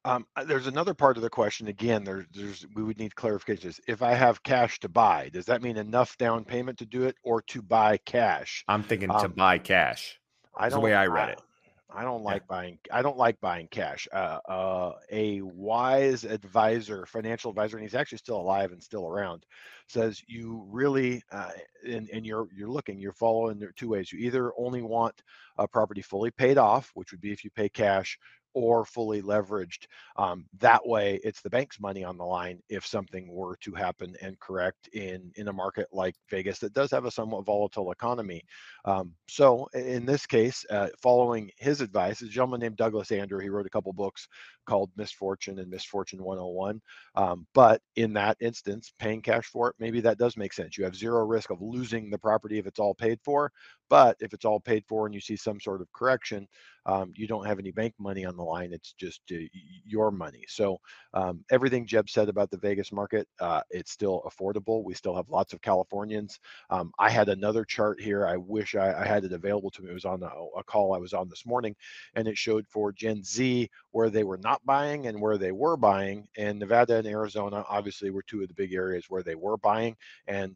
Um, 0.05 0.25
uh, 0.35 0.45
there's 0.45 0.67
another 0.67 0.93
part 0.93 1.17
of 1.17 1.23
the 1.23 1.29
question. 1.29 1.67
Again, 1.67 2.03
there, 2.03 2.25
there's 2.33 2.65
we 2.75 2.83
would 2.83 2.97
need 2.97 3.15
clarifications. 3.15 3.79
If 3.87 4.01
I 4.01 4.13
have 4.13 4.41
cash 4.43 4.79
to 4.79 4.89
buy, 4.89 5.29
does 5.33 5.45
that 5.45 5.61
mean 5.61 5.75
enough 5.75 6.17
down 6.17 6.45
payment 6.45 6.77
to 6.79 6.85
do 6.85 7.03
it, 7.03 7.17
or 7.23 7.41
to 7.43 7.61
buy 7.61 7.97
cash? 8.05 8.63
I'm 8.67 8.83
thinking 8.83 9.11
um, 9.11 9.19
to 9.19 9.29
buy 9.29 9.57
cash. 9.57 10.19
I 10.55 10.69
don't, 10.69 10.79
the 10.79 10.85
way 10.85 10.93
I 10.93 11.07
read 11.07 11.29
I, 11.29 11.31
it. 11.33 11.41
I 11.89 12.03
don't 12.03 12.23
like 12.23 12.43
yeah. 12.43 12.55
buying. 12.55 12.79
I 12.91 13.01
don't 13.01 13.17
like 13.17 13.39
buying 13.39 13.67
cash. 13.69 14.07
Uh, 14.11 14.39
uh, 14.47 14.93
a 15.11 15.41
wise 15.41 16.25
advisor, 16.25 17.05
financial 17.05 17.49
advisor, 17.49 17.77
and 17.77 17.83
he's 17.83 17.95
actually 17.95 18.17
still 18.17 18.41
alive 18.41 18.73
and 18.73 18.83
still 18.83 19.07
around, 19.07 19.45
says 19.87 20.21
you 20.27 20.65
really, 20.69 21.21
uh, 21.31 21.51
and, 21.87 22.09
and 22.09 22.25
you're 22.25 22.47
you're 22.53 22.69
looking, 22.69 22.99
you're 22.99 23.13
following 23.13 23.57
there 23.57 23.71
two 23.75 23.89
ways. 23.89 24.11
You 24.11 24.19
either 24.19 24.51
only 24.57 24.81
want 24.81 25.21
a 25.57 25.67
property 25.67 26.01
fully 26.01 26.31
paid 26.31 26.57
off, 26.57 26.91
which 26.93 27.11
would 27.11 27.21
be 27.21 27.31
if 27.31 27.43
you 27.45 27.51
pay 27.51 27.69
cash, 27.69 28.17
or 28.57 28.85
fully 28.85 29.21
leveraged. 29.21 29.85
Um, 30.15 30.45
that 30.59 30.85
way, 30.85 31.19
it's 31.23 31.41
the 31.41 31.49
bank's 31.49 31.79
money 31.79 32.03
on 32.03 32.17
the 32.17 32.25
line 32.25 32.59
if 32.69 32.85
something 32.87 33.31
were 33.31 33.55
to 33.57 33.73
happen 33.73 34.15
and 34.21 34.39
correct 34.39 34.87
in 34.93 35.31
in 35.35 35.47
a 35.47 35.53
market 35.53 35.87
like 35.91 36.15
Vegas 36.31 36.57
that 36.59 36.73
does 36.73 36.89
have 36.89 37.05
a 37.05 37.11
somewhat 37.11 37.45
volatile 37.45 37.91
economy. 37.91 38.43
Um, 38.87 39.13
so 39.27 39.67
in 39.73 40.05
this 40.05 40.25
case, 40.25 40.65
uh, 40.69 40.87
following 41.01 41.51
his 41.57 41.81
advice, 41.81 42.21
a 42.21 42.27
gentleman 42.27 42.61
named 42.61 42.77
Douglas 42.77 43.11
Andrew, 43.11 43.39
he 43.39 43.49
wrote 43.49 43.65
a 43.65 43.69
couple 43.69 43.91
books 43.91 44.29
called 44.65 44.89
Missed 44.95 45.15
Fortune 45.15 45.59
and 45.59 45.69
Missed 45.69 45.89
Fortune 45.89 46.23
101. 46.23 46.81
Um, 47.15 47.45
but 47.53 47.81
in 47.97 48.13
that 48.13 48.37
instance, 48.39 48.93
paying 48.97 49.21
cash 49.21 49.45
for 49.47 49.69
it, 49.69 49.75
maybe 49.77 49.99
that 50.01 50.17
does 50.17 50.37
make 50.37 50.53
sense. 50.53 50.77
You 50.77 50.85
have 50.85 50.95
zero 50.95 51.25
risk 51.25 51.49
of 51.49 51.61
losing 51.61 52.09
the 52.09 52.17
property 52.17 52.59
if 52.59 52.65
it's 52.65 52.79
all 52.79 52.95
paid 52.95 53.19
for. 53.25 53.51
But 53.89 54.17
if 54.19 54.33
it's 54.33 54.45
all 54.45 54.59
paid 54.59 54.83
for 54.87 55.05
and 55.05 55.15
you 55.15 55.21
see 55.21 55.37
some 55.37 55.59
sort 55.59 55.81
of 55.81 55.91
correction, 55.93 56.47
um, 56.85 57.11
you 57.15 57.27
don't 57.27 57.45
have 57.45 57.59
any 57.59 57.71
bank 57.71 57.93
money 57.99 58.25
on 58.25 58.35
the 58.35 58.43
line. 58.43 58.73
It's 58.73 58.93
just 58.93 59.21
uh, 59.31 59.37
your 59.85 60.11
money. 60.11 60.43
So 60.47 60.77
um, 61.13 61.43
everything 61.51 61.85
Jeb 61.85 62.09
said 62.09 62.29
about 62.29 62.51
the 62.51 62.57
Vegas 62.57 62.91
market, 62.91 63.27
uh, 63.39 63.61
it's 63.69 63.91
still 63.91 64.29
affordable. 64.29 64.83
We 64.83 64.93
still 64.93 65.15
have 65.15 65.29
lots 65.29 65.53
of 65.53 65.61
Californians. 65.61 66.39
Um, 66.69 66.91
I 66.99 67.09
had 67.09 67.29
another 67.29 67.63
chart 67.65 68.01
here. 68.01 68.25
I 68.27 68.37
wish 68.37 68.75
I, 68.77 69.01
I, 69.01 69.05
had 69.05 69.23
it 69.23 69.33
available 69.33 69.69
to 69.71 69.81
me. 69.81 69.89
It 69.89 69.93
was 69.93 70.05
on 70.05 70.23
a, 70.23 70.29
a 70.57 70.63
call 70.63 70.93
I 70.93 70.97
was 70.97 71.13
on 71.13 71.29
this 71.29 71.45
morning, 71.45 71.75
and 72.15 72.27
it 72.27 72.37
showed 72.37 72.67
for 72.67 72.91
Gen 72.91 73.23
Z 73.23 73.69
where 73.91 74.09
they 74.09 74.23
were 74.23 74.37
not 74.37 74.65
buying 74.65 75.07
and 75.07 75.19
where 75.19 75.37
they 75.37 75.51
were 75.51 75.77
buying. 75.77 76.27
And 76.37 76.59
Nevada 76.59 76.97
and 76.97 77.07
Arizona 77.07 77.65
obviously 77.67 78.09
were 78.09 78.23
two 78.23 78.41
of 78.41 78.47
the 78.47 78.53
big 78.53 78.73
areas 78.73 79.05
where 79.09 79.23
they 79.23 79.35
were 79.35 79.57
buying. 79.57 79.95
And 80.27 80.55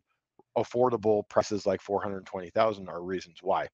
affordable 0.57 1.27
prices 1.29 1.65
like 1.65 1.81
420,000 1.81 2.89
are 2.89 3.01
reasons 3.01 3.37
why. 3.41 3.67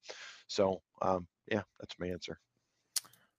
So, 0.48 0.82
um, 1.02 1.28
yeah, 1.52 1.64
that's 1.80 1.96
my 2.00 2.08
answer. 2.08 2.40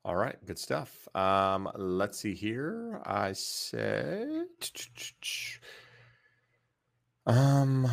All 0.05 0.17
right, 0.17 0.37
good 0.47 0.59
stuff. 0.59 1.09
Um, 1.15 1.71
let's 1.75 2.19
see 2.19 2.35
here. 2.35 3.03
I 3.05 3.33
said, 3.33 4.47
um, 7.27 7.87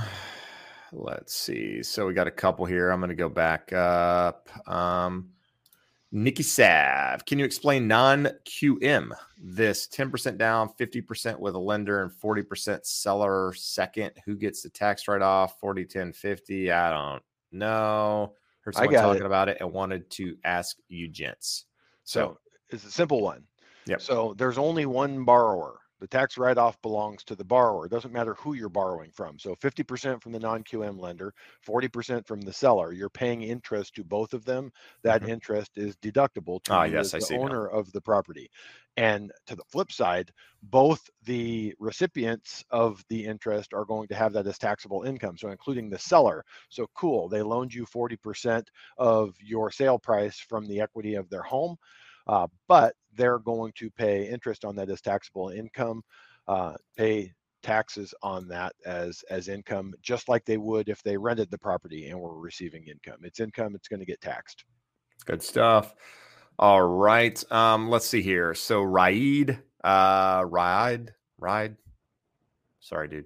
let's 0.96 1.36
see. 1.36 1.84
So 1.84 2.08
we 2.08 2.14
got 2.14 2.28
a 2.28 2.32
couple 2.32 2.66
here. 2.66 2.90
I'm 2.90 3.00
going 3.00 3.10
to 3.10 3.16
go 3.16 3.30
back 3.30 3.72
up. 3.74 4.50
Um, 4.68 5.30
Nikki 6.12 6.44
Sav, 6.44 7.26
can 7.26 7.40
you 7.40 7.46
explain 7.46 7.88
non 7.88 8.30
QM? 8.46 9.12
This 9.38 9.88
10% 9.88 10.38
down, 10.38 10.70
50% 10.80 11.40
with 11.40 11.56
a 11.56 11.60
lender, 11.60 12.04
and 12.04 12.12
40% 12.12 12.86
seller 12.86 13.54
second. 13.54 14.12
Who 14.26 14.36
gets 14.36 14.62
the 14.62 14.70
tax 14.70 15.08
write 15.08 15.22
off? 15.22 15.60
40, 15.60 15.86
10, 15.86 16.14
50. 16.14 16.72
I 16.72 16.90
don't 16.90 17.24
know. 17.52 18.34
Heard 18.62 18.76
someone 18.76 18.94
talking 18.96 19.24
it. 19.24 19.26
about 19.26 19.50
it 19.50 19.58
and 19.60 19.72
wanted 19.72 20.10
to 20.12 20.38
ask 20.44 20.78
you 20.88 21.08
gents. 21.08 21.66
So, 22.06 22.20
so 22.20 22.40
it's 22.70 22.86
a 22.86 22.92
simple 22.92 23.22
one. 23.22 23.44
Yep. 23.86 24.02
So 24.02 24.34
there's 24.38 24.58
only 24.58 24.86
one 24.86 25.26
borrower. 25.26 25.80
The 26.06 26.18
tax 26.20 26.38
write 26.38 26.60
off 26.60 26.80
belongs 26.84 27.24
to 27.24 27.36
the 27.36 27.44
borrower. 27.44 27.88
It 27.88 27.92
doesn't 27.92 28.14
matter 28.14 28.36
who 28.36 28.54
you're 28.54 28.70
borrowing 28.70 29.10
from. 29.10 29.40
So 29.40 29.56
50% 29.56 30.22
from 30.22 30.34
the 30.34 30.40
non 30.40 30.64
QM 30.64 31.00
lender, 31.00 31.34
40% 31.68 32.28
from 32.28 32.42
the 32.42 32.54
seller. 32.54 32.94
You're 32.94 33.10
paying 33.10 33.42
interest 33.42 33.96
to 33.96 34.04
both 34.04 34.36
of 34.36 34.46
them. 34.46 34.72
That 35.02 35.22
mm-hmm. 35.22 35.32
interest 35.32 35.72
is 35.78 35.96
deductible 35.96 36.62
to 36.66 36.74
ah, 36.74 36.84
yes, 36.84 37.10
the 37.10 37.38
owner 37.40 37.72
now. 37.74 37.80
of 37.80 37.92
the 37.92 38.02
property. 38.02 38.52
And 38.98 39.32
to 39.48 39.56
the 39.56 39.64
flip 39.64 39.92
side, 39.92 40.30
both 40.62 41.10
the 41.24 41.74
recipients 41.80 42.64
of 42.70 43.04
the 43.10 43.26
interest 43.26 43.74
are 43.74 43.84
going 43.84 44.08
to 44.10 44.16
have 44.16 44.32
that 44.34 44.46
as 44.46 44.60
taxable 44.60 45.02
income. 45.02 45.40
So, 45.40 45.50
including 45.50 45.90
the 45.90 45.98
seller. 45.98 46.46
So, 46.70 46.86
cool. 46.94 47.30
They 47.30 47.42
loaned 47.42 47.74
you 47.74 47.88
40% 47.88 48.64
of 49.00 49.34
your 49.42 49.72
sale 49.72 49.98
price 49.98 50.38
from 50.38 50.68
the 50.68 50.82
equity 50.82 51.16
of 51.16 51.32
their 51.32 51.42
home. 51.42 51.78
Uh, 52.28 52.48
but 52.68 52.94
they're 53.16 53.40
going 53.40 53.72
to 53.76 53.90
pay 53.92 54.28
interest 54.28 54.66
on 54.66 54.76
that 54.76 54.90
as 54.90 55.02
taxable 55.02 55.50
income, 55.50 56.02
uh, 56.48 56.74
pay 56.98 57.32
taxes 57.64 58.14
on 58.22 58.48
that 58.48 58.74
as 58.86 59.24
as 59.30 59.48
income, 59.48 59.94
just 60.02 60.30
like 60.30 60.46
they 60.46 60.58
would 60.58 60.90
if 60.90 61.02
they 61.04 61.18
rented 61.18 61.50
the 61.50 61.58
property 61.58 62.10
and 62.10 62.20
were 62.20 62.40
receiving 62.40 62.86
income. 62.88 63.20
It's 63.24 63.40
income; 63.40 63.76
it's 63.76 63.88
going 63.88 64.00
to 64.00 64.06
get 64.06 64.22
taxed. 64.22 64.66
Good 65.26 65.42
stuff. 65.42 65.96
All 66.60 66.84
right. 66.84 67.52
Um, 67.52 67.90
let's 67.90 68.06
see 68.06 68.22
here. 68.22 68.54
So 68.54 68.82
Raid, 68.82 69.60
uh, 69.84 70.44
Ride, 70.48 71.14
Ride. 71.38 71.76
Sorry, 72.80 73.08
dude. 73.08 73.26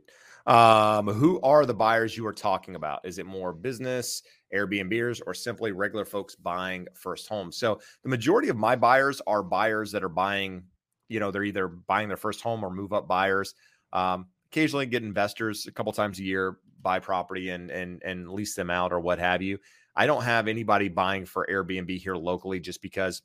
Um, 0.50 1.08
who 1.08 1.40
are 1.42 1.64
the 1.64 1.76
buyers 1.76 2.18
you 2.18 2.26
are 2.26 2.34
talking 2.34 2.76
about? 2.76 3.02
Is 3.04 3.20
it 3.20 3.28
more 3.28 3.54
business, 3.54 4.24
Airbnbers, 4.54 5.22
or 5.28 5.36
simply 5.36 5.72
regular 5.72 6.06
folks 6.06 6.36
buying 6.36 6.88
first 6.96 7.30
homes? 7.30 7.56
So 7.56 7.80
the 8.02 8.10
majority 8.10 8.50
of 8.50 8.58
my 8.58 8.76
buyers 8.76 9.22
are 9.28 9.44
buyers 9.44 9.92
that 9.92 10.04
are 10.04 10.10
buying, 10.10 10.64
you 11.08 11.20
know, 11.20 11.30
they're 11.30 11.44
either 11.44 11.68
buying 11.68 12.08
their 12.08 12.18
first 12.18 12.42
home 12.42 12.64
or 12.64 12.72
move 12.72 12.94
up 12.94 13.08
buyers. 13.08 13.54
Um, 13.94 14.26
occasionally 14.52 14.88
get 14.88 15.04
investors 15.04 15.68
a 15.68 15.72
couple 15.72 15.94
times 15.94 16.18
a 16.18 16.24
year 16.24 16.58
buy 16.82 17.00
property 17.00 17.50
and 17.50 17.70
and 17.70 18.02
and 18.04 18.32
lease 18.32 18.56
them 18.56 18.70
out 18.70 18.92
or 18.92 19.00
what 19.00 19.20
have 19.20 19.42
you. 19.42 19.60
I 19.96 20.06
don't 20.06 20.24
have 20.24 20.48
anybody 20.48 20.88
buying 20.88 21.26
for 21.26 21.48
Airbnb 21.50 21.96
here 22.00 22.16
locally 22.16 22.60
just 22.60 22.82
because 22.82 23.22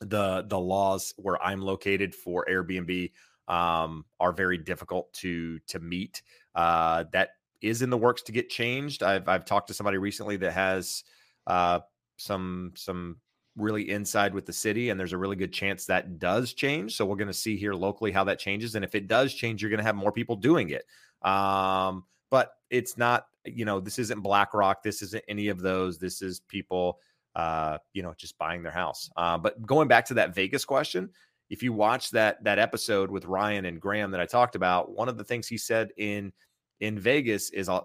the 0.00 0.44
the 0.48 0.58
laws 0.58 1.12
where 1.16 1.42
I'm 1.42 1.60
located 1.60 2.14
for 2.14 2.46
Airbnb 2.48 3.10
um, 3.48 4.04
are 4.20 4.32
very 4.32 4.58
difficult 4.58 5.12
to 5.14 5.58
to 5.68 5.78
meet. 5.78 6.22
Uh, 6.56 7.04
that 7.12 7.30
is 7.60 7.82
in 7.82 7.90
the 7.90 7.98
works 7.98 8.22
to 8.22 8.32
get 8.32 8.48
changed. 8.48 9.02
I've 9.02 9.28
I've 9.28 9.44
talked 9.44 9.68
to 9.68 9.74
somebody 9.74 9.98
recently 9.98 10.36
that 10.38 10.52
has 10.52 11.04
uh, 11.46 11.80
some 12.16 12.72
some 12.74 13.18
really 13.56 13.90
inside 13.90 14.34
with 14.34 14.46
the 14.46 14.52
city, 14.52 14.90
and 14.90 14.98
there's 14.98 15.12
a 15.12 15.18
really 15.18 15.36
good 15.36 15.52
chance 15.52 15.86
that 15.86 16.18
does 16.18 16.52
change. 16.54 16.96
So 16.96 17.06
we're 17.06 17.16
going 17.16 17.28
to 17.28 17.34
see 17.34 17.56
here 17.56 17.74
locally 17.74 18.10
how 18.10 18.24
that 18.24 18.38
changes, 18.38 18.74
and 18.74 18.84
if 18.84 18.94
it 18.94 19.06
does 19.06 19.34
change, 19.34 19.62
you're 19.62 19.70
going 19.70 19.78
to 19.78 19.84
have 19.84 19.96
more 19.96 20.12
people 20.12 20.36
doing 20.36 20.70
it. 20.70 20.84
Um, 21.26 22.04
but 22.30 22.52
it's 22.70 22.96
not, 22.98 23.26
you 23.44 23.64
know, 23.64 23.80
this 23.80 23.98
isn't 23.98 24.20
BlackRock. 24.20 24.82
This 24.82 25.02
isn't 25.02 25.24
any 25.28 25.48
of 25.48 25.60
those. 25.60 25.98
This 25.98 26.22
is 26.22 26.40
people, 26.40 26.98
uh, 27.34 27.78
you 27.92 28.02
know, 28.02 28.14
just 28.16 28.36
buying 28.38 28.62
their 28.62 28.72
house. 28.72 29.08
Uh, 29.16 29.38
but 29.38 29.64
going 29.64 29.88
back 29.88 30.04
to 30.06 30.14
that 30.14 30.34
Vegas 30.34 30.64
question, 30.64 31.10
if 31.48 31.62
you 31.62 31.72
watch 31.72 32.10
that 32.10 32.42
that 32.44 32.58
episode 32.58 33.10
with 33.10 33.24
Ryan 33.24 33.66
and 33.66 33.80
Graham 33.80 34.10
that 34.10 34.20
I 34.20 34.26
talked 34.26 34.56
about, 34.56 34.90
one 34.90 35.08
of 35.08 35.16
the 35.16 35.24
things 35.24 35.46
he 35.46 35.58
said 35.58 35.92
in 35.96 36.32
in 36.80 36.98
Vegas 36.98 37.50
is 37.50 37.68
uh, 37.68 37.80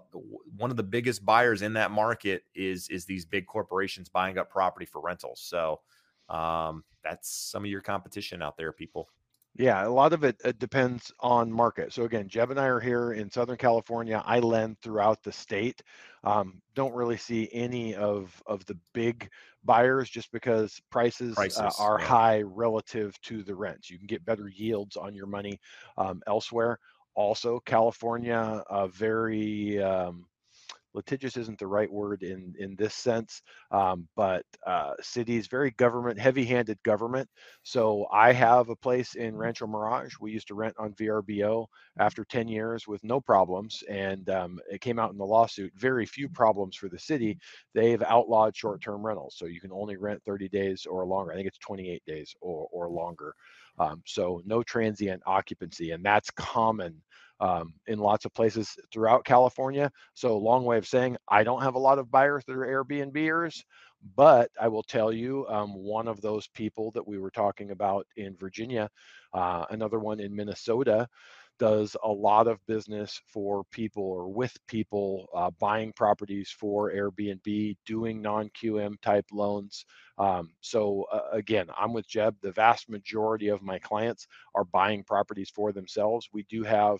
one 0.56 0.70
of 0.70 0.76
the 0.76 0.82
biggest 0.82 1.24
buyers 1.24 1.62
in 1.62 1.72
that 1.74 1.90
market 1.90 2.44
is 2.54 2.88
is 2.88 3.04
these 3.04 3.24
big 3.24 3.46
corporations 3.46 4.08
buying 4.08 4.38
up 4.38 4.50
property 4.50 4.86
for 4.86 5.00
rentals. 5.00 5.40
So 5.40 5.80
um, 6.28 6.84
that's 7.02 7.30
some 7.30 7.64
of 7.64 7.70
your 7.70 7.80
competition 7.80 8.42
out 8.42 8.56
there, 8.56 8.72
people. 8.72 9.08
Yeah, 9.54 9.86
a 9.86 9.88
lot 9.88 10.14
of 10.14 10.24
it, 10.24 10.40
it, 10.46 10.58
depends 10.58 11.12
on 11.20 11.52
market. 11.52 11.92
So 11.92 12.04
again, 12.04 12.26
Jeb 12.26 12.50
and 12.50 12.58
I 12.58 12.66
are 12.68 12.80
here 12.80 13.12
in 13.12 13.30
Southern 13.30 13.58
California. 13.58 14.22
I 14.24 14.38
lend 14.38 14.80
throughout 14.80 15.22
the 15.22 15.32
state. 15.32 15.82
Um, 16.24 16.62
don't 16.74 16.94
really 16.94 17.18
see 17.18 17.50
any 17.52 17.94
of 17.94 18.42
of 18.46 18.64
the 18.64 18.78
big 18.94 19.28
buyers 19.62 20.08
just 20.08 20.32
because 20.32 20.80
prices, 20.90 21.34
prices 21.34 21.58
uh, 21.58 21.70
are 21.78 21.98
yeah. 22.00 22.06
high 22.06 22.42
relative 22.42 23.20
to 23.22 23.42
the 23.42 23.54
rents. 23.54 23.90
You 23.90 23.98
can 23.98 24.06
get 24.06 24.24
better 24.24 24.48
yields 24.48 24.96
on 24.96 25.14
your 25.14 25.26
money 25.26 25.60
um, 25.98 26.22
elsewhere. 26.26 26.78
Also, 27.14 27.60
California, 27.60 28.62
uh, 28.70 28.86
very 28.88 29.82
um, 29.82 30.26
litigious 30.94 31.36
isn't 31.36 31.58
the 31.58 31.66
right 31.66 31.90
word 31.90 32.22
in 32.22 32.54
in 32.58 32.76
this 32.76 32.94
sense 32.94 33.42
um, 33.70 34.06
but 34.16 34.44
uh, 34.66 34.92
cities 35.00 35.46
very 35.46 35.70
government 35.72 36.18
heavy-handed 36.18 36.78
government. 36.82 37.28
So 37.62 38.06
i 38.12 38.32
have 38.32 38.68
a 38.68 38.76
place 38.76 39.14
in 39.14 39.36
rancho 39.36 39.66
mirage. 39.66 40.14
We 40.20 40.32
used 40.32 40.48
to 40.48 40.54
rent 40.54 40.74
on 40.78 40.92
vrbo 40.94 41.66
after 41.98 42.24
10 42.24 42.48
years 42.48 42.86
with 42.86 43.02
no 43.04 43.20
problems 43.20 43.82
and 43.88 44.28
um, 44.30 44.60
it 44.70 44.80
came 44.80 44.98
out 44.98 45.12
in 45.12 45.18
the 45.18 45.24
lawsuit. 45.24 45.72
Very 45.76 46.06
few 46.06 46.28
problems 46.28 46.76
for 46.76 46.88
the 46.88 46.98
city. 46.98 47.38
They've 47.74 48.02
outlawed 48.02 48.56
short-term 48.56 49.04
rentals 49.04 49.36
so 49.36 49.46
you 49.46 49.60
can 49.60 49.72
only 49.72 49.96
rent 49.96 50.22
30 50.26 50.48
days 50.48 50.86
or 50.86 51.06
longer. 51.06 51.32
I 51.32 51.36
think 51.36 51.48
it's 51.48 51.58
28 51.58 52.02
days 52.06 52.34
or, 52.40 52.68
or 52.72 52.88
longer 52.88 53.34
um, 53.78 54.02
so 54.06 54.42
no 54.44 54.62
transient 54.62 55.22
occupancy 55.26 55.90
and 55.92 56.04
that's 56.04 56.30
common 56.30 57.00
um, 57.42 57.74
in 57.88 57.98
lots 57.98 58.24
of 58.24 58.32
places 58.32 58.76
throughout 58.92 59.24
California. 59.24 59.90
So, 60.14 60.38
long 60.38 60.64
way 60.64 60.78
of 60.78 60.86
saying, 60.86 61.16
I 61.28 61.42
don't 61.42 61.62
have 61.62 61.74
a 61.74 61.78
lot 61.78 61.98
of 61.98 62.10
buyers 62.10 62.44
that 62.46 62.56
are 62.56 62.84
Airbnbers, 62.84 63.64
but 64.14 64.48
I 64.60 64.68
will 64.68 64.84
tell 64.84 65.12
you, 65.12 65.46
um, 65.48 65.74
one 65.74 66.06
of 66.06 66.20
those 66.20 66.46
people 66.48 66.92
that 66.92 67.06
we 67.06 67.18
were 67.18 67.32
talking 67.32 67.72
about 67.72 68.06
in 68.16 68.36
Virginia, 68.36 68.88
uh, 69.34 69.64
another 69.70 69.98
one 69.98 70.20
in 70.20 70.34
Minnesota, 70.34 71.08
does 71.62 71.94
a 72.02 72.08
lot 72.08 72.48
of 72.48 72.58
business 72.66 73.20
for 73.24 73.62
people 73.70 74.02
or 74.02 74.28
with 74.28 74.52
people 74.66 75.28
uh, 75.32 75.48
buying 75.60 75.92
properties 75.92 76.50
for 76.50 76.90
Airbnb, 76.90 77.76
doing 77.86 78.20
non 78.20 78.50
QM 78.60 79.00
type 79.00 79.26
loans. 79.30 79.86
Um, 80.18 80.50
so, 80.60 81.06
uh, 81.12 81.28
again, 81.30 81.68
I'm 81.78 81.92
with 81.92 82.08
Jeb. 82.08 82.34
The 82.42 82.50
vast 82.50 82.90
majority 82.90 83.46
of 83.46 83.62
my 83.62 83.78
clients 83.78 84.26
are 84.56 84.64
buying 84.64 85.04
properties 85.04 85.50
for 85.54 85.70
themselves. 85.70 86.28
We 86.32 86.42
do 86.50 86.64
have 86.64 86.98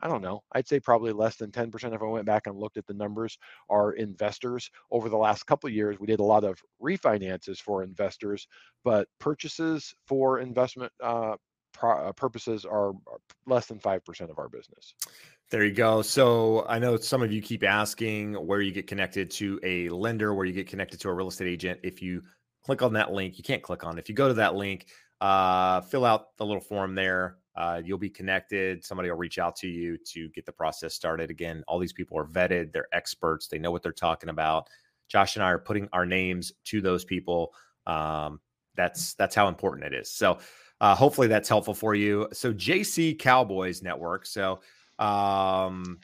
I 0.00 0.08
don't 0.08 0.22
know. 0.22 0.42
I'd 0.52 0.66
say 0.66 0.80
probably 0.80 1.12
less 1.12 1.36
than 1.36 1.52
10% 1.52 1.94
if 1.94 2.02
I 2.02 2.04
went 2.06 2.26
back 2.26 2.48
and 2.48 2.58
looked 2.58 2.76
at 2.76 2.86
the 2.86 2.94
numbers 2.94 3.38
are 3.70 3.92
investors. 3.92 4.68
Over 4.90 5.08
the 5.08 5.16
last 5.16 5.44
couple 5.44 5.70
years, 5.70 6.00
we 6.00 6.08
did 6.08 6.18
a 6.18 6.24
lot 6.24 6.42
of 6.42 6.58
refinances 6.82 7.58
for 7.58 7.84
investors, 7.84 8.48
but 8.82 9.06
purchases 9.20 9.94
for 10.08 10.40
investment 10.40 10.90
uh, 11.00 11.36
pro- 11.72 12.08
uh, 12.08 12.12
purposes 12.12 12.64
are, 12.64 12.88
are 12.88 13.20
less 13.46 13.66
than 13.66 13.78
5% 13.78 14.30
of 14.30 14.38
our 14.38 14.48
business. 14.48 14.94
There 15.50 15.64
you 15.64 15.72
go. 15.72 16.02
So 16.02 16.64
I 16.68 16.78
know 16.78 16.96
some 16.96 17.22
of 17.22 17.32
you 17.32 17.42
keep 17.42 17.62
asking 17.62 18.34
where 18.34 18.60
you 18.60 18.72
get 18.72 18.86
connected 18.86 19.30
to 19.32 19.60
a 19.62 19.88
lender, 19.90 20.34
where 20.34 20.46
you 20.46 20.52
get 20.52 20.66
connected 20.66 21.00
to 21.00 21.08
a 21.08 21.12
real 21.12 21.28
estate 21.28 21.48
agent. 21.48 21.80
If 21.82 22.00
you 22.00 22.22
click 22.64 22.80
on 22.82 22.94
that 22.94 23.12
link, 23.12 23.36
you 23.36 23.44
can't 23.44 23.62
click 23.62 23.84
on. 23.84 23.98
If 23.98 24.08
you 24.08 24.14
go 24.14 24.28
to 24.28 24.34
that 24.34 24.54
link, 24.54 24.86
uh, 25.20 25.82
fill 25.82 26.04
out 26.04 26.36
the 26.36 26.46
little 26.46 26.60
form 26.60 26.94
there. 26.94 27.36
Uh, 27.54 27.82
you'll 27.84 27.98
be 27.98 28.08
connected. 28.08 28.84
Somebody 28.84 29.10
will 29.10 29.18
reach 29.18 29.38
out 29.38 29.56
to 29.56 29.68
you 29.68 29.98
to 30.06 30.30
get 30.30 30.46
the 30.46 30.52
process 30.52 30.94
started. 30.94 31.30
Again, 31.30 31.62
all 31.68 31.78
these 31.78 31.92
people 31.92 32.18
are 32.18 32.24
vetted, 32.24 32.72
they're 32.72 32.88
experts, 32.92 33.46
they 33.46 33.58
know 33.58 33.70
what 33.70 33.82
they're 33.82 33.92
talking 33.92 34.30
about. 34.30 34.68
Josh 35.08 35.36
and 35.36 35.44
I 35.44 35.50
are 35.50 35.58
putting 35.58 35.88
our 35.92 36.06
names 36.06 36.52
to 36.64 36.80
those 36.80 37.04
people. 37.04 37.52
Um, 37.86 38.40
that's 38.74 39.12
that's 39.14 39.34
how 39.34 39.48
important 39.48 39.84
it 39.84 39.94
is. 39.94 40.10
So 40.10 40.38
uh, 40.82 40.94
hopefully 40.94 41.28
that's 41.28 41.48
helpful 41.48 41.72
for 41.72 41.94
you. 41.94 42.28
So 42.32 42.52
JC 42.52 43.18
Cowboys 43.18 43.82
Network. 43.82 44.26
So 44.26 44.60
um, 44.98 46.00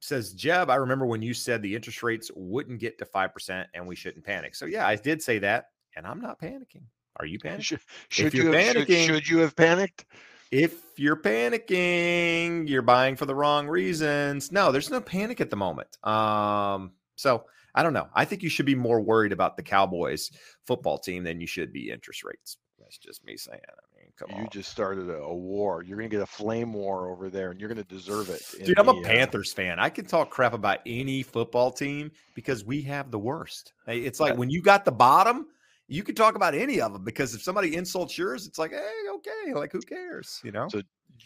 says 0.00 0.34
Jeb, 0.34 0.68
I 0.68 0.74
remember 0.74 1.06
when 1.06 1.22
you 1.22 1.32
said 1.32 1.62
the 1.62 1.74
interest 1.74 2.02
rates 2.02 2.30
wouldn't 2.34 2.80
get 2.80 2.98
to 2.98 3.06
five 3.06 3.32
percent 3.32 3.68
and 3.72 3.86
we 3.86 3.94
shouldn't 3.96 4.24
panic. 4.24 4.54
So 4.54 4.66
yeah, 4.66 4.86
I 4.86 4.96
did 4.96 5.22
say 5.22 5.38
that, 5.38 5.70
and 5.96 6.06
I'm 6.06 6.20
not 6.20 6.40
panicking. 6.40 6.82
Are 7.18 7.26
you 7.26 7.38
panicking? 7.44 7.62
Should, 7.62 7.80
should 8.10 8.34
you 8.34 8.52
have, 8.52 8.72
should, 8.72 8.90
should 8.90 9.28
you 9.28 9.38
have 9.38 9.56
panicked? 9.56 10.04
if 10.50 10.82
you're 10.96 11.16
panicking, 11.16 12.68
you're 12.68 12.82
buying 12.82 13.16
for 13.16 13.26
the 13.26 13.34
wrong 13.34 13.68
reasons. 13.68 14.50
No, 14.50 14.72
there's 14.72 14.90
no 14.90 15.00
panic 15.00 15.40
at 15.40 15.50
the 15.50 15.56
moment. 15.56 15.88
Um, 16.06 16.92
so 17.16 17.44
I 17.74 17.82
don't 17.82 17.92
know. 17.92 18.08
I 18.14 18.24
think 18.24 18.42
you 18.42 18.48
should 18.48 18.66
be 18.66 18.74
more 18.74 19.00
worried 19.00 19.32
about 19.32 19.56
the 19.56 19.62
Cowboys 19.62 20.30
football 20.66 20.98
team 20.98 21.22
than 21.22 21.40
you 21.40 21.46
should 21.46 21.72
be 21.72 21.90
interest 21.90 22.24
rates. 22.24 22.56
That's 22.78 22.98
just 22.98 23.24
me 23.24 23.36
saying. 23.36 23.60
I 23.68 23.97
mean, 23.97 23.97
come 24.18 24.30
you 24.30 24.36
on. 24.36 24.42
You 24.42 24.48
just 24.50 24.70
started 24.70 25.08
a, 25.08 25.18
a, 25.18 25.34
war. 25.34 25.82
You're 25.82 25.96
going 25.96 26.08
to 26.08 26.16
get 26.16 26.22
a 26.22 26.26
flame 26.26 26.72
war 26.72 27.10
over 27.10 27.30
there, 27.30 27.50
and 27.50 27.60
you're 27.60 27.68
going 27.68 27.82
to 27.82 27.94
deserve 27.94 28.28
it. 28.30 28.42
Dude, 28.64 28.78
I'm 28.78 28.88
a 28.88 28.98
uh, 28.98 29.02
Panthers 29.02 29.52
fan. 29.52 29.78
I 29.78 29.88
can 29.88 30.04
talk 30.04 30.30
crap 30.30 30.52
about 30.52 30.80
any 30.86 31.22
football 31.22 31.70
team 31.70 32.10
because 32.34 32.64
we 32.64 32.82
have 32.82 33.10
the 33.10 33.18
worst. 33.18 33.72
It's 33.86 34.20
like 34.20 34.36
when 34.36 34.50
you 34.50 34.62
got 34.62 34.84
the 34.84 34.92
bottom– 34.92 35.46
you 35.88 36.02
can 36.02 36.14
talk 36.14 36.36
about 36.36 36.54
any 36.54 36.80
of 36.80 36.92
them 36.92 37.02
because 37.02 37.34
if 37.34 37.42
somebody 37.42 37.74
insults 37.74 38.16
yours, 38.16 38.46
it's 38.46 38.58
like, 38.58 38.72
hey, 38.72 38.92
okay, 39.14 39.54
like 39.54 39.72
who 39.72 39.80
cares, 39.80 40.40
you 40.44 40.52
know? 40.52 40.68
So, 40.68 40.82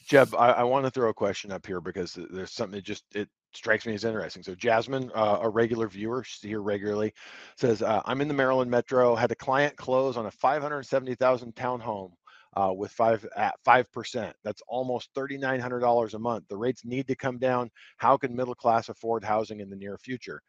Jeb, 0.06 0.34
I, 0.36 0.50
I 0.50 0.62
want 0.62 0.86
to 0.86 0.90
throw 0.90 1.10
a 1.10 1.14
question 1.14 1.50
up 1.50 1.66
here 1.66 1.80
because 1.80 2.16
there's 2.30 2.52
something 2.52 2.76
that 2.76 2.84
just 2.84 3.04
it 3.14 3.28
strikes 3.52 3.84
me 3.84 3.94
as 3.94 4.04
interesting. 4.04 4.42
So, 4.42 4.54
Jasmine, 4.54 5.10
uh, 5.14 5.40
a 5.42 5.48
regular 5.48 5.88
viewer, 5.88 6.22
she's 6.24 6.48
here 6.48 6.62
regularly, 6.62 7.12
says, 7.56 7.82
uh, 7.82 8.00
"I'm 8.06 8.20
in 8.20 8.28
the 8.28 8.34
Maryland 8.34 8.70
Metro. 8.70 9.14
Had 9.16 9.32
a 9.32 9.34
client 9.34 9.76
close 9.76 10.16
on 10.16 10.26
a 10.26 10.30
570,000 10.30 11.54
townhome." 11.54 12.12
Uh, 12.54 12.72
with 12.76 12.90
five 12.92 13.26
at 13.36 13.54
five 13.64 13.90
percent. 13.92 14.34
That's 14.44 14.62
almost 14.68 15.10
thirty 15.14 15.38
nine 15.38 15.60
hundred 15.60 15.80
dollars 15.80 16.14
a 16.14 16.18
month. 16.18 16.44
The 16.48 16.56
rates 16.56 16.84
need 16.84 17.06
to 17.08 17.16
come 17.16 17.38
down. 17.38 17.70
How 17.96 18.16
can 18.16 18.36
middle 18.36 18.54
class 18.54 18.88
afford 18.88 19.24
housing 19.24 19.60
in 19.60 19.70
the 19.70 19.76
near 19.76 19.98
future? 19.98 20.42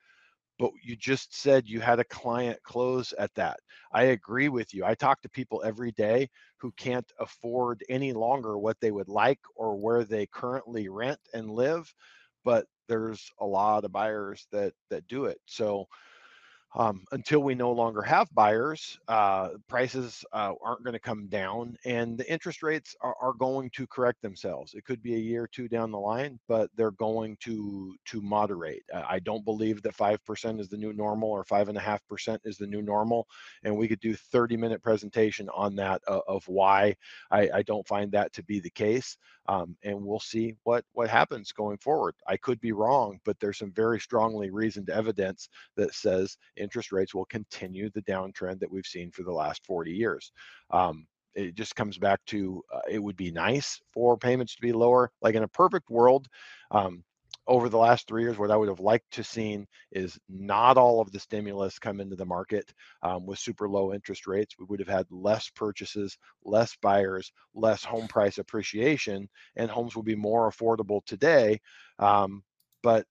but 0.60 0.72
you 0.84 0.96
just 0.96 1.36
said 1.36 1.68
you 1.68 1.82
had 1.82 2.00
a 2.00 2.04
client 2.06 2.60
close 2.64 3.14
at 3.20 3.34
that. 3.36 3.60
I 3.92 4.04
agree 4.04 4.50
with 4.50 4.74
you. 4.74 4.86
I 4.86 4.96
talk 4.96 5.22
to 5.22 5.30
people 5.30 5.62
every 5.66 5.92
day 5.92 6.30
who 6.58 6.72
can't 6.74 7.12
afford 7.20 7.84
any 7.90 8.14
longer 8.14 8.58
what 8.58 8.80
they 8.80 8.92
would 8.92 9.10
like 9.10 9.40
or 9.56 9.76
where 9.76 10.04
they 10.04 10.28
currently 10.28 10.90
rent 10.90 11.20
and 11.34 11.50
live, 11.52 11.94
but 12.46 12.66
there's 12.88 13.32
a 13.40 13.46
lot 13.46 13.86
of 13.86 13.92
buyers 13.92 14.48
that 14.52 14.74
that 14.90 15.08
do 15.08 15.26
it. 15.26 15.40
So 15.48 15.88
um, 16.76 17.04
until 17.12 17.42
we 17.42 17.56
no 17.56 17.72
longer 17.72 18.02
have 18.02 18.34
buyers, 18.34 18.98
uh, 19.08 19.50
prices 19.68 20.24
uh, 20.34 20.54
aren't 20.64 20.84
going 20.84 20.94
to 20.94 21.00
come 21.00 21.28
down 21.28 21.78
and 21.86 22.18
the 22.18 22.32
interest 22.32 22.64
rates 22.64 22.96
are, 23.02 23.16
are, 23.22 23.34
going 23.34 23.70
to 23.72 23.86
correct 23.88 24.22
themselves. 24.22 24.74
It 24.74 24.86
could 24.86 25.02
be 25.02 25.16
a 25.16 25.20
year 25.20 25.44
or 25.44 25.48
two 25.48 25.68
down 25.68 25.92
the 25.92 26.00
line, 26.00 26.40
but 26.48 26.70
they're 26.76 26.92
going 26.92 27.36
to 27.42 27.96
to 28.06 28.22
moderate. 28.22 28.84
Uh, 28.94 29.04
I 29.08 29.20
don't 29.20 29.44
believe 29.44 29.82
that 29.82 29.98
5% 29.98 30.60
is 30.60 30.70
the 30.70 30.78
new 30.78 30.94
normal 30.94 31.30
or 31.30 31.44
5.5% 31.44 32.40
is 32.46 32.58
the 32.58 32.68
new 32.68 32.82
normal. 32.82 33.28
And 33.64 33.76
we 33.76 33.88
could 33.88 34.00
do 34.00 34.16
30 34.16 34.58
minute 34.58 34.82
presentation 34.82 35.50
on 35.50 35.76
that 35.76 36.02
uh, 36.08 36.22
of 36.28 36.48
why 36.48 36.96
I, 37.32 37.50
I, 37.56 37.64
don't 37.64 37.88
find 37.88 38.12
that 38.12 38.32
to 38.34 38.44
be 38.44 38.60
the 38.60 38.70
case. 38.70 39.18
Um, 39.48 39.76
and 39.84 40.02
we'll 40.02 40.20
see 40.20 40.56
what, 40.64 40.86
what 40.94 41.10
happens 41.10 41.52
going 41.52 41.78
forward. 41.78 42.16
I 42.28 42.38
could 42.38 42.62
be 42.62 42.72
wrong, 42.72 43.20
but 43.26 43.38
there's 43.40 43.58
some 43.58 43.74
very 43.74 44.00
strongly 44.00 44.50
reasoned 44.50 44.90
evidence 44.90 45.50
that 45.76 45.94
says 45.94 46.38
interest 46.56 46.92
rates 46.92 47.14
will 47.14 47.26
continue 47.26 47.90
the 47.90 48.04
downtrend 48.04 48.60
that 48.60 48.72
we've 48.72 48.86
seen 48.86 49.12
for 49.12 49.24
the 49.24 49.32
last 49.32 49.66
40 49.66 49.92
years. 49.92 50.32
Um, 50.72 51.06
it 51.36 51.56
just 51.56 51.76
comes 51.76 51.98
back 51.98 52.20
to 52.28 52.64
uh, 52.74 52.82
it 52.90 53.00
would 53.00 53.18
be 53.18 53.32
nice 53.32 53.82
for 53.92 54.18
payments 54.18 54.56
to 54.56 54.62
be 54.62 54.72
lower. 54.72 55.12
Like 55.22 55.36
in 55.36 55.44
a 55.44 55.48
perfect 55.48 55.90
world, 55.90 56.28
um, 56.72 57.04
over 57.48 57.70
the 57.70 57.78
last 57.78 58.08
three 58.08 58.24
years, 58.24 58.38
what 58.38 58.52
I 58.52 58.56
would 58.56 58.70
have 58.70 58.80
liked 58.80 59.12
to 59.12 59.24
seen 59.24 59.68
is 59.92 60.18
not 60.30 60.78
all 60.78 61.02
of 61.02 61.12
the 61.12 61.20
stimulus 61.20 61.80
come 61.80 62.00
into 62.00 62.16
the 62.16 62.26
market 62.26 62.74
um, 63.02 63.26
with 63.26 63.40
super 63.40 63.68
low 63.68 63.94
interest 63.94 64.28
rates. 64.28 64.56
We 64.58 64.66
would 64.66 64.80
have 64.80 64.88
had 64.88 65.06
less 65.10 65.50
purchases, 65.50 66.18
less 66.46 66.76
buyers, 66.82 67.32
less 67.54 67.84
home 67.84 68.08
price 68.08 68.38
appreciation, 68.38 69.30
and 69.56 69.70
homes 69.70 69.96
will 69.96 70.04
be 70.04 70.16
more 70.16 70.50
affordable 70.50 71.02
today. 71.06 71.60
Um, 72.00 72.44
but 72.82 73.06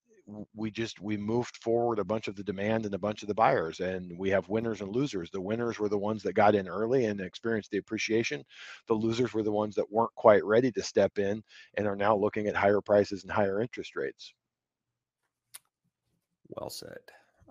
we 0.54 0.70
just 0.70 1.00
we 1.00 1.16
moved 1.16 1.56
forward 1.56 1.98
a 1.98 2.04
bunch 2.04 2.28
of 2.28 2.36
the 2.36 2.44
demand 2.44 2.86
and 2.86 2.94
a 2.94 2.98
bunch 2.98 3.22
of 3.22 3.28
the 3.28 3.34
buyers 3.34 3.80
and 3.80 4.16
we 4.16 4.30
have 4.30 4.48
winners 4.48 4.80
and 4.80 4.94
losers. 4.94 5.30
The 5.30 5.40
winners 5.40 5.78
were 5.78 5.88
the 5.88 5.98
ones 5.98 6.22
that 6.22 6.34
got 6.34 6.54
in 6.54 6.68
early 6.68 7.06
and 7.06 7.20
experienced 7.20 7.70
the 7.70 7.78
appreciation. 7.78 8.44
The 8.86 8.94
losers 8.94 9.32
were 9.32 9.42
the 9.42 9.52
ones 9.52 9.74
that 9.74 9.90
weren't 9.90 10.14
quite 10.14 10.44
ready 10.44 10.70
to 10.72 10.82
step 10.82 11.18
in 11.18 11.42
and 11.74 11.86
are 11.86 11.96
now 11.96 12.14
looking 12.16 12.46
at 12.46 12.54
higher 12.54 12.80
prices 12.80 13.24
and 13.24 13.32
higher 13.32 13.60
interest 13.60 13.96
rates. 13.96 14.32
Well 16.48 16.70
said. 16.70 17.00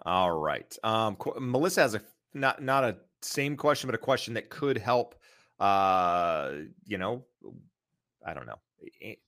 All 0.05 0.37
right. 0.37 0.75
Um 0.83 1.17
melissa 1.39 1.81
has 1.81 1.95
a 1.95 2.01
not 2.33 2.63
not 2.63 2.83
a 2.83 2.97
same 3.21 3.57
question 3.57 3.87
but 3.87 3.95
a 3.95 3.99
question 3.99 4.33
that 4.35 4.49
could 4.49 4.77
help 4.77 5.15
uh 5.59 6.53
you 6.85 6.97
know 6.97 7.23
i 8.25 8.33
don't 8.33 8.47
know. 8.47 8.59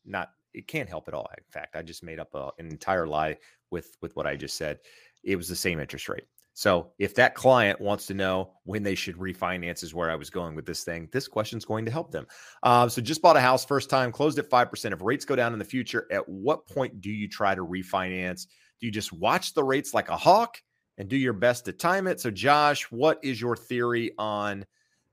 Not 0.05 0.31
it 0.53 0.67
can't 0.67 0.89
help 0.89 1.07
at 1.07 1.13
all. 1.13 1.29
In 1.37 1.43
fact, 1.49 1.75
I 1.75 1.81
just 1.81 2.03
made 2.03 2.19
up 2.19 2.33
a, 2.33 2.51
an 2.59 2.67
entire 2.67 3.07
lie 3.07 3.37
with 3.71 3.95
with 4.01 4.15
what 4.15 4.27
I 4.27 4.35
just 4.35 4.57
said. 4.57 4.79
It 5.23 5.35
was 5.35 5.47
the 5.47 5.55
same 5.55 5.79
interest 5.79 6.09
rate. 6.09 6.25
So 6.55 6.91
if 6.99 7.15
that 7.15 7.33
client 7.33 7.81
wants 7.81 8.05
to 8.07 8.13
know 8.13 8.51
when 8.65 8.83
they 8.83 8.93
should 8.93 9.17
refinance, 9.17 9.81
is 9.81 9.95
where 9.95 10.11
I 10.11 10.15
was 10.15 10.29
going 10.29 10.53
with 10.53 10.67
this 10.67 10.83
thing. 10.83 11.09
This 11.11 11.27
question 11.27 11.57
is 11.57 11.65
going 11.65 11.83
to 11.85 11.91
help 11.91 12.11
them. 12.11 12.27
Uh, 12.61 12.87
so 12.87 13.01
just 13.01 13.23
bought 13.23 13.37
a 13.37 13.41
house 13.41 13.65
first 13.65 13.89
time, 13.89 14.11
closed 14.11 14.37
at 14.37 14.49
five 14.49 14.69
percent. 14.69 14.93
If 14.93 15.01
rates 15.01 15.25
go 15.25 15.35
down 15.35 15.53
in 15.53 15.59
the 15.59 15.65
future, 15.65 16.07
at 16.11 16.27
what 16.29 16.67
point 16.67 17.01
do 17.01 17.09
you 17.09 17.27
try 17.27 17.55
to 17.55 17.65
refinance? 17.65 18.45
Do 18.79 18.85
you 18.85 18.91
just 18.91 19.11
watch 19.11 19.53
the 19.53 19.63
rates 19.63 19.93
like 19.93 20.09
a 20.09 20.17
hawk 20.17 20.57
and 20.99 21.09
do 21.09 21.17
your 21.17 21.33
best 21.33 21.65
to 21.65 21.73
time 21.73 22.05
it? 22.05 22.19
So 22.19 22.29
Josh, 22.29 22.83
what 22.91 23.19
is 23.23 23.41
your 23.41 23.55
theory 23.55 24.11
on 24.19 24.65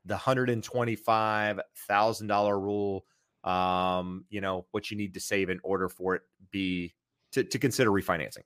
the 0.05 0.17
hundred 0.17 0.51
and 0.51 0.63
twenty 0.63 0.97
five 0.97 1.59
thousand 1.89 2.27
dollar 2.27 2.61
rule? 2.61 3.07
Um, 3.45 4.25
you 4.29 4.41
know, 4.41 4.67
what 4.73 4.91
you 4.91 4.97
need 4.97 5.15
to 5.15 5.21
save 5.21 5.51
in 5.51 5.61
order 5.63 5.89
for 5.89 6.15
it 6.15 6.23
be 6.51 6.95
to, 7.33 7.45
to 7.45 7.59
consider 7.59 7.91
refinancing. 7.91 8.45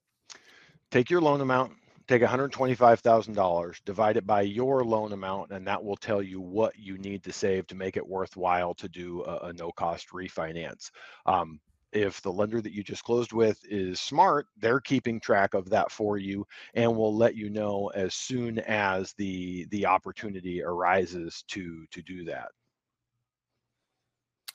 Take 0.91 1.11
your 1.11 1.21
loan 1.21 1.41
amount, 1.41 1.73
take 2.07 2.23
$125,000, 2.23 3.85
divide 3.85 4.17
it 4.17 4.27
by 4.27 4.43
your 4.43 4.85
loan 4.85 5.13
amount, 5.13 5.51
and 5.51 5.67
that 5.67 5.83
will 5.83 5.97
tell 5.97 6.23
you 6.23 6.41
what 6.41 6.79
you 6.79 6.99
need 6.99 7.25
to 7.25 7.33
save 7.33 7.67
to 7.69 7.75
make 7.75 7.97
it 7.97 8.07
worthwhile 8.07 8.75
to 8.75 8.89
do 8.89 9.23
a, 9.25 9.49
a 9.49 9.53
no 9.55 9.71
cost 9.73 10.11
refinance. 10.11 10.91
Um, 11.27 11.61
if 11.95 12.21
the 12.21 12.33
lender 12.33 12.61
that 12.61 12.73
you 12.73 12.83
just 12.83 13.05
closed 13.05 13.33
with 13.33 13.59
is 13.71 14.01
smart, 14.01 14.47
they're 14.59 14.81
keeping 14.81 15.21
track 15.21 15.55
of 15.55 15.71
that 15.71 15.93
for 15.93 16.19
you 16.19 16.45
and 16.75 16.95
will 16.95 17.17
let 17.17 17.37
you 17.37 17.49
know 17.49 17.91
as 17.95 18.15
soon 18.15 18.59
as 18.61 19.15
the 19.15 19.65
the 19.71 19.87
opportunity 19.87 20.63
arises 20.63 21.45
to 21.49 21.87
to 21.93 22.03
do 22.03 22.25
that. 22.25 22.49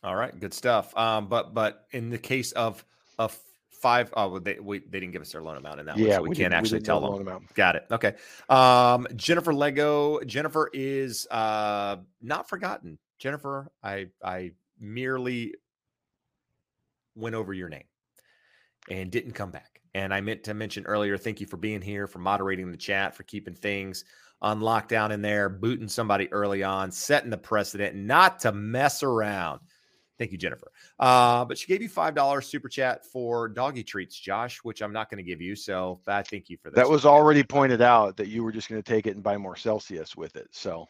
All 0.04 0.16
right, 0.16 0.38
good 0.40 0.54
stuff. 0.54 0.96
Um, 0.98 1.28
but 1.28 1.54
but 1.54 1.86
in 1.92 2.10
the 2.10 2.18
case 2.18 2.52
of 2.54 2.84
of 3.18 3.38
five, 3.70 4.14
oh, 4.16 4.40
they 4.40 4.60
we, 4.60 4.80
they 4.80 5.00
didn't 5.00 5.12
give 5.12 5.22
us 5.22 5.32
their 5.32 5.42
loan 5.42 5.58
amount 5.58 5.80
in 5.80 5.86
that 5.88 5.98
yeah, 5.98 6.08
one, 6.08 6.16
so 6.16 6.22
we, 6.24 6.30
we 6.30 6.36
can't 6.36 6.54
actually 6.54 6.80
we 6.80 6.86
tell 6.86 7.02
them. 7.02 7.22
Amount. 7.22 7.54
Got 7.54 7.76
it. 7.76 7.86
Okay. 7.92 8.16
Um, 8.48 9.08
Jennifer 9.16 9.54
Lego. 9.54 10.20
Jennifer 10.22 10.70
is 10.74 11.28
uh 11.28 11.98
not 12.22 12.48
forgotten. 12.48 12.98
Jennifer, 13.18 13.72
I 13.84 14.08
I 14.24 14.52
merely 14.80 15.56
went 17.16 17.36
over 17.36 17.54
your 17.54 17.68
name 17.70 17.84
and 18.90 19.12
didn't 19.12 19.34
come 19.34 19.52
back. 19.52 19.82
And 19.96 20.14
I 20.14 20.22
meant 20.22 20.44
to 20.46 20.54
mention 20.54 20.86
earlier, 20.86 21.18
thank 21.18 21.42
you 21.42 21.48
for 21.48 21.58
being 21.58 21.82
here, 21.82 22.08
for 22.08 22.20
moderating 22.20 22.72
the 22.72 22.78
chat, 22.78 23.16
for 23.16 23.24
keeping 23.24 23.56
things 23.56 24.06
on 24.42 24.62
lockdown 24.62 25.12
in 25.12 25.22
there, 25.22 25.50
booting 25.50 25.90
somebody 25.90 26.32
early 26.32 26.64
on, 26.64 26.92
setting 26.92 27.30
the 27.30 27.38
precedent, 27.38 27.96
not 27.96 28.40
to 28.40 28.52
mess 28.52 29.04
around 29.04 29.60
Thank 30.20 30.34
you, 30.34 30.38
Jennifer. 30.38 30.70
Uh, 31.00 31.46
but 31.46 31.58
she 31.58 31.66
gave 31.66 31.82
you 31.82 31.88
five 31.88 32.14
dollars 32.14 32.46
super 32.46 32.68
chat 32.68 33.06
for 33.06 33.48
doggy 33.48 33.84
treats, 33.84 34.20
Josh, 34.20 34.58
which 34.64 34.82
I'm 34.82 34.91
not 34.91 35.10
going 35.10 35.18
to 35.18 35.24
give 35.24 35.41
you. 35.41 35.56
So 35.56 36.02
I 36.08 36.22
thank 36.24 36.50
you 36.50 36.58
for 36.58 36.70
that. 36.70 36.76
That 36.76 36.90
was 36.90 37.06
already 37.06 37.41
pointed 37.41 37.82
out 37.82 38.18
that 38.18 38.28
you 38.28 38.44
were 38.44 38.52
just 38.52 38.68
going 38.68 38.84
to 38.84 38.88
take 38.88 39.08
it 39.08 39.16
and 39.16 39.24
buy 39.24 39.38
more 39.38 39.56
Celsius 39.56 40.18
with 40.18 40.36
it. 40.36 40.50
So 40.52 40.86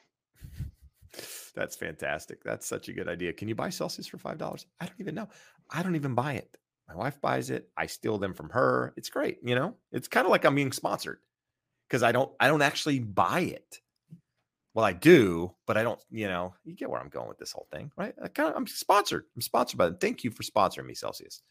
that's 1.55 1.75
fantastic. 1.75 2.43
That's 2.43 2.65
such 2.65 2.89
a 2.89 2.93
good 2.93 3.07
idea. 3.07 3.31
Can 3.31 3.47
you 3.47 3.55
buy 3.55 3.69
Celsius 3.69 4.07
for 4.07 4.17
five 4.17 4.39
dollars? 4.39 4.65
I 4.81 4.87
don't 4.87 4.99
even 4.99 5.13
know. 5.13 5.29
I 5.69 5.83
don't 5.83 5.95
even 5.95 6.15
buy 6.15 6.33
it. 6.33 6.57
My 6.87 6.95
wife 6.95 7.21
buys 7.21 7.51
it. 7.51 7.69
I 7.77 7.85
steal 7.85 8.17
them 8.17 8.33
from 8.33 8.49
her. 8.49 8.93
It's 8.97 9.09
great. 9.09 9.37
You 9.43 9.53
know, 9.53 9.75
it's 9.91 10.07
kind 10.07 10.25
of 10.25 10.31
like 10.31 10.43
I'm 10.43 10.55
being 10.55 10.71
sponsored 10.71 11.19
because 11.87 12.01
I 12.01 12.11
don't. 12.11 12.31
I 12.39 12.47
don't 12.47 12.63
actually 12.63 12.97
buy 12.97 13.41
it. 13.41 13.79
Well, 14.73 14.85
I 14.85 14.93
do, 14.93 15.53
but 15.65 15.77
I 15.77 15.83
don't, 15.83 15.99
you 16.11 16.27
know, 16.27 16.53
you 16.63 16.75
get 16.75 16.89
where 16.89 17.01
I'm 17.01 17.09
going 17.09 17.27
with 17.27 17.39
this 17.39 17.51
whole 17.51 17.67
thing, 17.71 17.91
right? 17.97 18.13
I 18.23 18.27
kind 18.27 18.49
of, 18.49 18.55
I'm 18.55 18.67
sponsored. 18.67 19.25
I'm 19.35 19.41
sponsored 19.41 19.77
by 19.77 19.85
them. 19.85 19.97
Thank 19.99 20.23
you 20.23 20.31
for 20.31 20.43
sponsoring 20.43 20.85
me, 20.85 20.93
Celsius. 20.93 21.41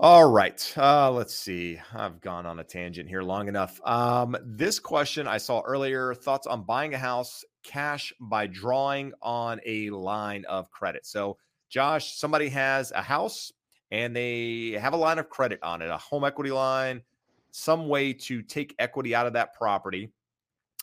All 0.00 0.30
right. 0.30 0.72
Uh, 0.76 1.10
let's 1.10 1.34
see. 1.34 1.80
I've 1.92 2.20
gone 2.20 2.46
on 2.46 2.60
a 2.60 2.64
tangent 2.64 3.08
here 3.08 3.22
long 3.22 3.48
enough. 3.48 3.80
Um, 3.84 4.36
this 4.44 4.78
question 4.78 5.26
I 5.26 5.38
saw 5.38 5.60
earlier 5.62 6.14
thoughts 6.14 6.46
on 6.46 6.62
buying 6.62 6.94
a 6.94 6.98
house 6.98 7.44
cash 7.64 8.12
by 8.20 8.46
drawing 8.46 9.12
on 9.22 9.60
a 9.66 9.90
line 9.90 10.44
of 10.44 10.70
credit. 10.70 11.04
So, 11.04 11.38
Josh, 11.68 12.16
somebody 12.16 12.48
has 12.50 12.92
a 12.92 13.02
house 13.02 13.50
and 13.90 14.14
they 14.14 14.78
have 14.80 14.92
a 14.92 14.96
line 14.96 15.18
of 15.18 15.30
credit 15.30 15.58
on 15.62 15.82
it, 15.82 15.90
a 15.90 15.96
home 15.96 16.22
equity 16.24 16.52
line, 16.52 17.02
some 17.50 17.88
way 17.88 18.12
to 18.12 18.42
take 18.42 18.76
equity 18.78 19.14
out 19.14 19.26
of 19.26 19.32
that 19.32 19.54
property 19.54 20.12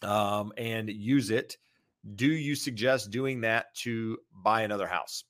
um, 0.05 0.53
and 0.57 0.89
use 0.89 1.31
it. 1.31 1.57
Do 2.15 2.27
you 2.27 2.55
suggest 2.55 3.09
doing 3.09 3.41
that 3.41 3.73
to 3.77 4.17
buy 4.31 4.61
another 4.61 4.87
house? 4.87 5.23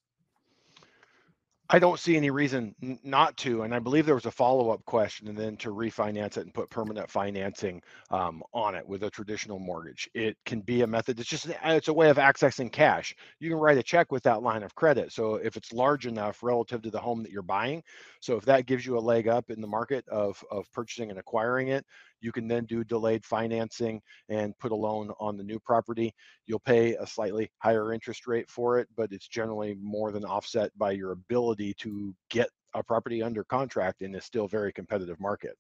I 1.68 1.80
don't 1.80 2.00
see 2.00 2.16
any 2.16 2.30
reason 2.30 2.76
not 3.04 3.38
to. 3.38 3.64
And 3.64 3.74
I 3.74 3.80
believe 3.80 4.06
there 4.06 4.14
was 4.14 4.28
a 4.28 4.32
follow 4.32 4.70
up 4.70 4.86
question 4.86 5.28
and 5.28 5.38
then 5.38 5.58
to 5.58 5.70
refinance 5.70 6.38
it 6.38 6.42
and 6.42 6.54
put 6.54 6.70
permanent 6.70 7.10
financing 7.10 7.82
um, 8.12 8.44
on 8.54 8.76
it 8.76 8.88
with 8.88 9.02
a 9.02 9.10
traditional 9.10 9.58
mortgage. 9.58 10.08
It 10.14 10.38
can 10.46 10.62
be 10.62 10.84
a 10.84 10.88
method. 10.88 11.20
It's 11.20 11.28
just, 11.28 11.48
it's 11.64 11.88
a 11.88 11.94
way 11.94 12.12
of 12.12 12.18
accessing 12.18 12.72
cash. 12.72 13.16
You 13.40 13.50
can 13.50 13.58
write 13.58 13.80
a 13.80 13.84
check 13.84 14.12
with 14.12 14.22
that 14.24 14.44
line 14.44 14.62
of 14.62 14.76
credit. 14.76 15.12
So 15.12 15.36
if 15.36 15.58
it's 15.58 15.74
large 15.74 16.06
enough 16.06 16.44
relative 16.44 16.84
to 16.84 16.92
the 16.92 17.00
home 17.00 17.24
that 17.24 17.32
you're 17.32 17.42
buying, 17.42 17.82
so 18.20 18.36
if 18.36 18.46
that 18.46 18.68
gives 18.68 18.86
you 18.86 18.98
a 18.98 19.00
leg 19.00 19.28
up 19.28 19.50
in 19.50 19.60
the 19.60 19.68
market 19.68 20.08
of, 20.08 20.44
of 20.52 20.72
purchasing 20.72 21.10
and 21.10 21.18
acquiring 21.18 21.70
it, 21.70 21.84
you 22.22 22.32
can 22.32 22.48
then 22.48 22.66
do 22.66 22.84
delayed 22.84 23.26
financing 23.26 24.02
and 24.30 24.58
put 24.60 24.72
a 24.72 24.76
loan 24.76 25.12
on 25.20 25.38
the 25.38 25.44
new 25.44 25.60
property. 25.60 26.14
You'll 26.46 26.60
pay 26.60 26.96
a 26.96 27.06
slightly 27.06 27.52
higher 27.60 27.94
interest 27.94 28.28
rate 28.28 28.50
for 28.50 28.80
it, 28.80 28.88
but 28.96 29.12
it's 29.12 29.28
generally 29.28 29.76
more 29.82 30.12
than 30.12 30.26
offset 30.26 30.72
by 30.78 30.92
your 30.92 31.12
ability 31.12 31.74
to 31.76 32.16
get 32.30 32.50
a 32.74 32.84
property 32.84 33.24
under 33.24 33.44
contract 33.44 34.02
in 34.02 34.16
a 34.16 34.22
still 34.22 34.48
very 34.48 34.74
competitive 34.74 35.20
market. 35.20 35.58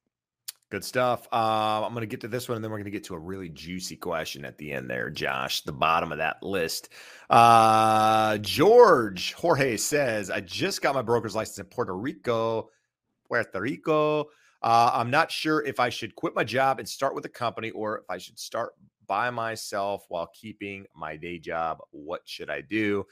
Good 0.71 0.83
stuff. 0.83 1.27
Uh, 1.31 1.85
I'm 1.85 1.93
going 1.93 2.01
to 2.01 2.07
get 2.07 2.21
to 2.21 2.27
this 2.27 2.49
one, 2.49 2.55
and 2.55 2.63
then 2.63 2.71
we're 2.71 2.77
going 2.77 2.85
to 2.85 2.91
get 2.91 3.03
to 3.05 3.13
a 3.13 3.19
really 3.19 3.49
juicy 3.49 3.95
question 3.95 4.43
at 4.43 4.57
the 4.57 4.73
end 4.73 4.89
there, 4.89 5.11
Josh. 5.11 5.61
The 5.61 5.71
bottom 5.71 6.11
of 6.11 6.17
that 6.17 6.41
list. 6.41 6.89
Uh, 7.29 8.39
George 8.39 9.33
Jorge 9.33 9.77
says, 9.77 10.31
I 10.31 10.41
just 10.41 10.81
got 10.81 10.95
my 10.95 11.03
broker's 11.03 11.35
license 11.35 11.59
in 11.59 11.65
Puerto 11.65 11.95
Rico. 11.95 12.71
Puerto 13.27 13.61
Rico. 13.61 14.25
Uh, 14.65 14.89
I'm 14.95 15.11
not 15.11 15.31
sure 15.31 15.63
if 15.63 15.79
I 15.79 15.89
should 15.89 16.15
quit 16.15 16.33
my 16.33 16.43
job 16.43 16.79
and 16.79 16.89
start 16.89 17.13
with 17.13 17.23
a 17.25 17.29
company 17.29 17.69
or 17.69 17.99
if 17.99 18.05
I 18.09 18.17
should 18.17 18.39
start 18.39 18.73
by 19.05 19.29
myself 19.29 20.05
while 20.09 20.31
keeping 20.33 20.87
my 20.95 21.15
day 21.15 21.37
job. 21.37 21.77
What 21.91 22.21
should 22.25 22.49
I 22.49 22.61
do? 22.61 23.05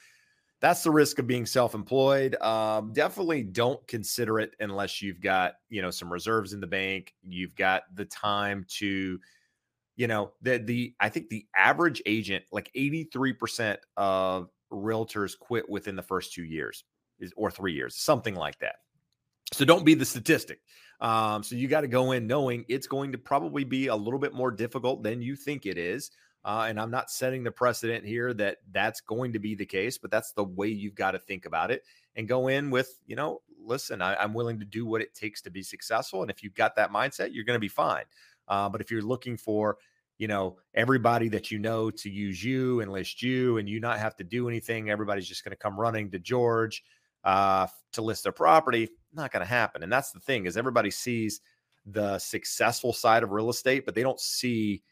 That's 0.62 0.82
the 0.82 0.90
risk 0.90 1.20
of 1.20 1.28
being 1.28 1.46
self-employed. 1.46 2.42
Um, 2.42 2.92
definitely 2.92 3.44
don't 3.44 3.86
consider 3.88 4.40
it 4.40 4.56
unless 4.62 5.00
you've 5.00 5.22
got 5.22 5.56
you 5.70 5.84
know 5.84 5.92
some 5.92 6.12
reserves 6.12 6.54
in 6.54 6.60
the 6.60 6.66
bank. 6.66 7.14
You've 7.22 7.56
got 7.56 7.84
the 7.94 8.06
time 8.06 8.66
to, 8.80 9.20
you 9.96 10.08
know, 10.08 10.32
the 10.42 10.58
the 10.58 10.96
I 11.00 11.10
think 11.10 11.30
the 11.30 11.46
average 11.56 12.02
agent, 12.08 12.46
like 12.52 12.72
83% 12.76 13.78
of 13.96 14.50
realtors 14.72 15.38
quit 15.38 15.70
within 15.70 15.96
the 15.96 16.02
first 16.02 16.34
two 16.34 16.46
years, 16.46 16.84
or 17.36 17.52
three 17.52 17.74
years, 17.74 17.96
something 17.96 18.34
like 18.34 18.58
that. 18.60 18.78
So 19.54 19.66
don't 19.66 19.86
be 19.86 19.94
the 19.94 20.06
statistic. 20.06 20.60
Um, 21.00 21.44
so 21.44 21.56
you 21.56 21.68
got 21.68 21.82
to 21.82 21.88
go 21.88 22.12
in 22.12 22.28
knowing 22.28 22.66
it's 22.68 22.88
going 22.88 23.12
to 23.12 23.18
probably 23.18 23.64
be 23.64 23.88
a 23.88 23.96
little 23.96 24.20
bit 24.20 24.34
more 24.34 24.52
difficult 24.52 25.04
than 25.04 25.22
you 25.22 25.36
think 25.36 25.66
it 25.66 25.78
is. 25.78 26.12
Uh, 26.46 26.66
and 26.68 26.80
I'm 26.80 26.92
not 26.92 27.10
setting 27.10 27.44
the 27.44 27.52
precedent 27.52 28.06
here 28.06 28.34
that 28.34 28.58
that's 28.72 29.00
going 29.00 29.34
to 29.34 29.40
be 29.40 29.56
the 29.56 29.66
case, 29.66 29.98
but 29.98 30.12
that's 30.12 30.34
the 30.34 30.44
way 30.44 30.68
you've 30.68 30.96
got 30.96 31.12
to 31.12 31.20
think 31.20 31.46
about 31.46 31.72
it 31.72 31.84
and 32.16 32.28
go 32.28 32.48
in 32.50 32.70
with, 32.70 33.00
you 33.06 33.16
know, 33.16 33.42
listen, 33.66 34.02
I, 34.02 34.22
am 34.22 34.34
willing 34.34 34.60
to 34.60 34.66
do 34.66 34.86
what 34.86 35.02
it 35.02 35.14
takes 35.14 35.42
to 35.44 35.50
be 35.50 35.64
successful. 35.64 36.22
And 36.22 36.30
if 36.30 36.44
you've 36.44 36.54
got 36.54 36.76
that 36.76 36.92
mindset, 36.92 37.30
you're 37.34 37.46
going 37.46 37.56
to 37.56 37.62
be 37.62 37.70
fine. 37.70 38.04
Uh, 38.50 38.68
but 38.68 38.82
if 38.82 38.92
you're 38.92 39.02
looking 39.02 39.38
for, 39.38 39.78
you 40.18 40.28
know, 40.28 40.58
everybody 40.74 41.30
that 41.30 41.50
you 41.50 41.60
know 41.60 41.90
to 41.92 42.10
use 42.10 42.44
you 42.44 42.82
and 42.82 42.92
list 42.92 43.22
you 43.22 43.58
and 43.58 43.70
you 43.70 43.80
not 43.80 44.00
have 44.00 44.16
to 44.18 44.24
do 44.26 44.50
anything, 44.50 44.90
everybody's 44.90 45.28
just 45.28 45.46
going 45.46 45.52
to 45.52 45.58
come 45.58 45.80
running 45.80 46.12
to 46.12 46.20
George 46.20 46.84
uh, 47.24 47.68
to 47.94 48.02
list 48.02 48.24
their 48.24 48.34
property 48.34 48.90
not 49.16 49.32
going 49.32 49.46
to 49.46 49.50
happen. 49.50 49.84
And 49.84 49.92
that's 49.92 50.12
the 50.12 50.20
thing 50.20 50.46
is 50.46 50.58
everybody 50.58 50.92
sees 50.92 51.42
the 51.86 52.18
successful 52.20 52.94
side 52.94 53.24
of 53.24 53.32
real 53.32 53.50
estate, 53.50 53.86
but 53.86 53.96
they 53.96 54.04
don't 54.04 54.20
see 54.20 54.84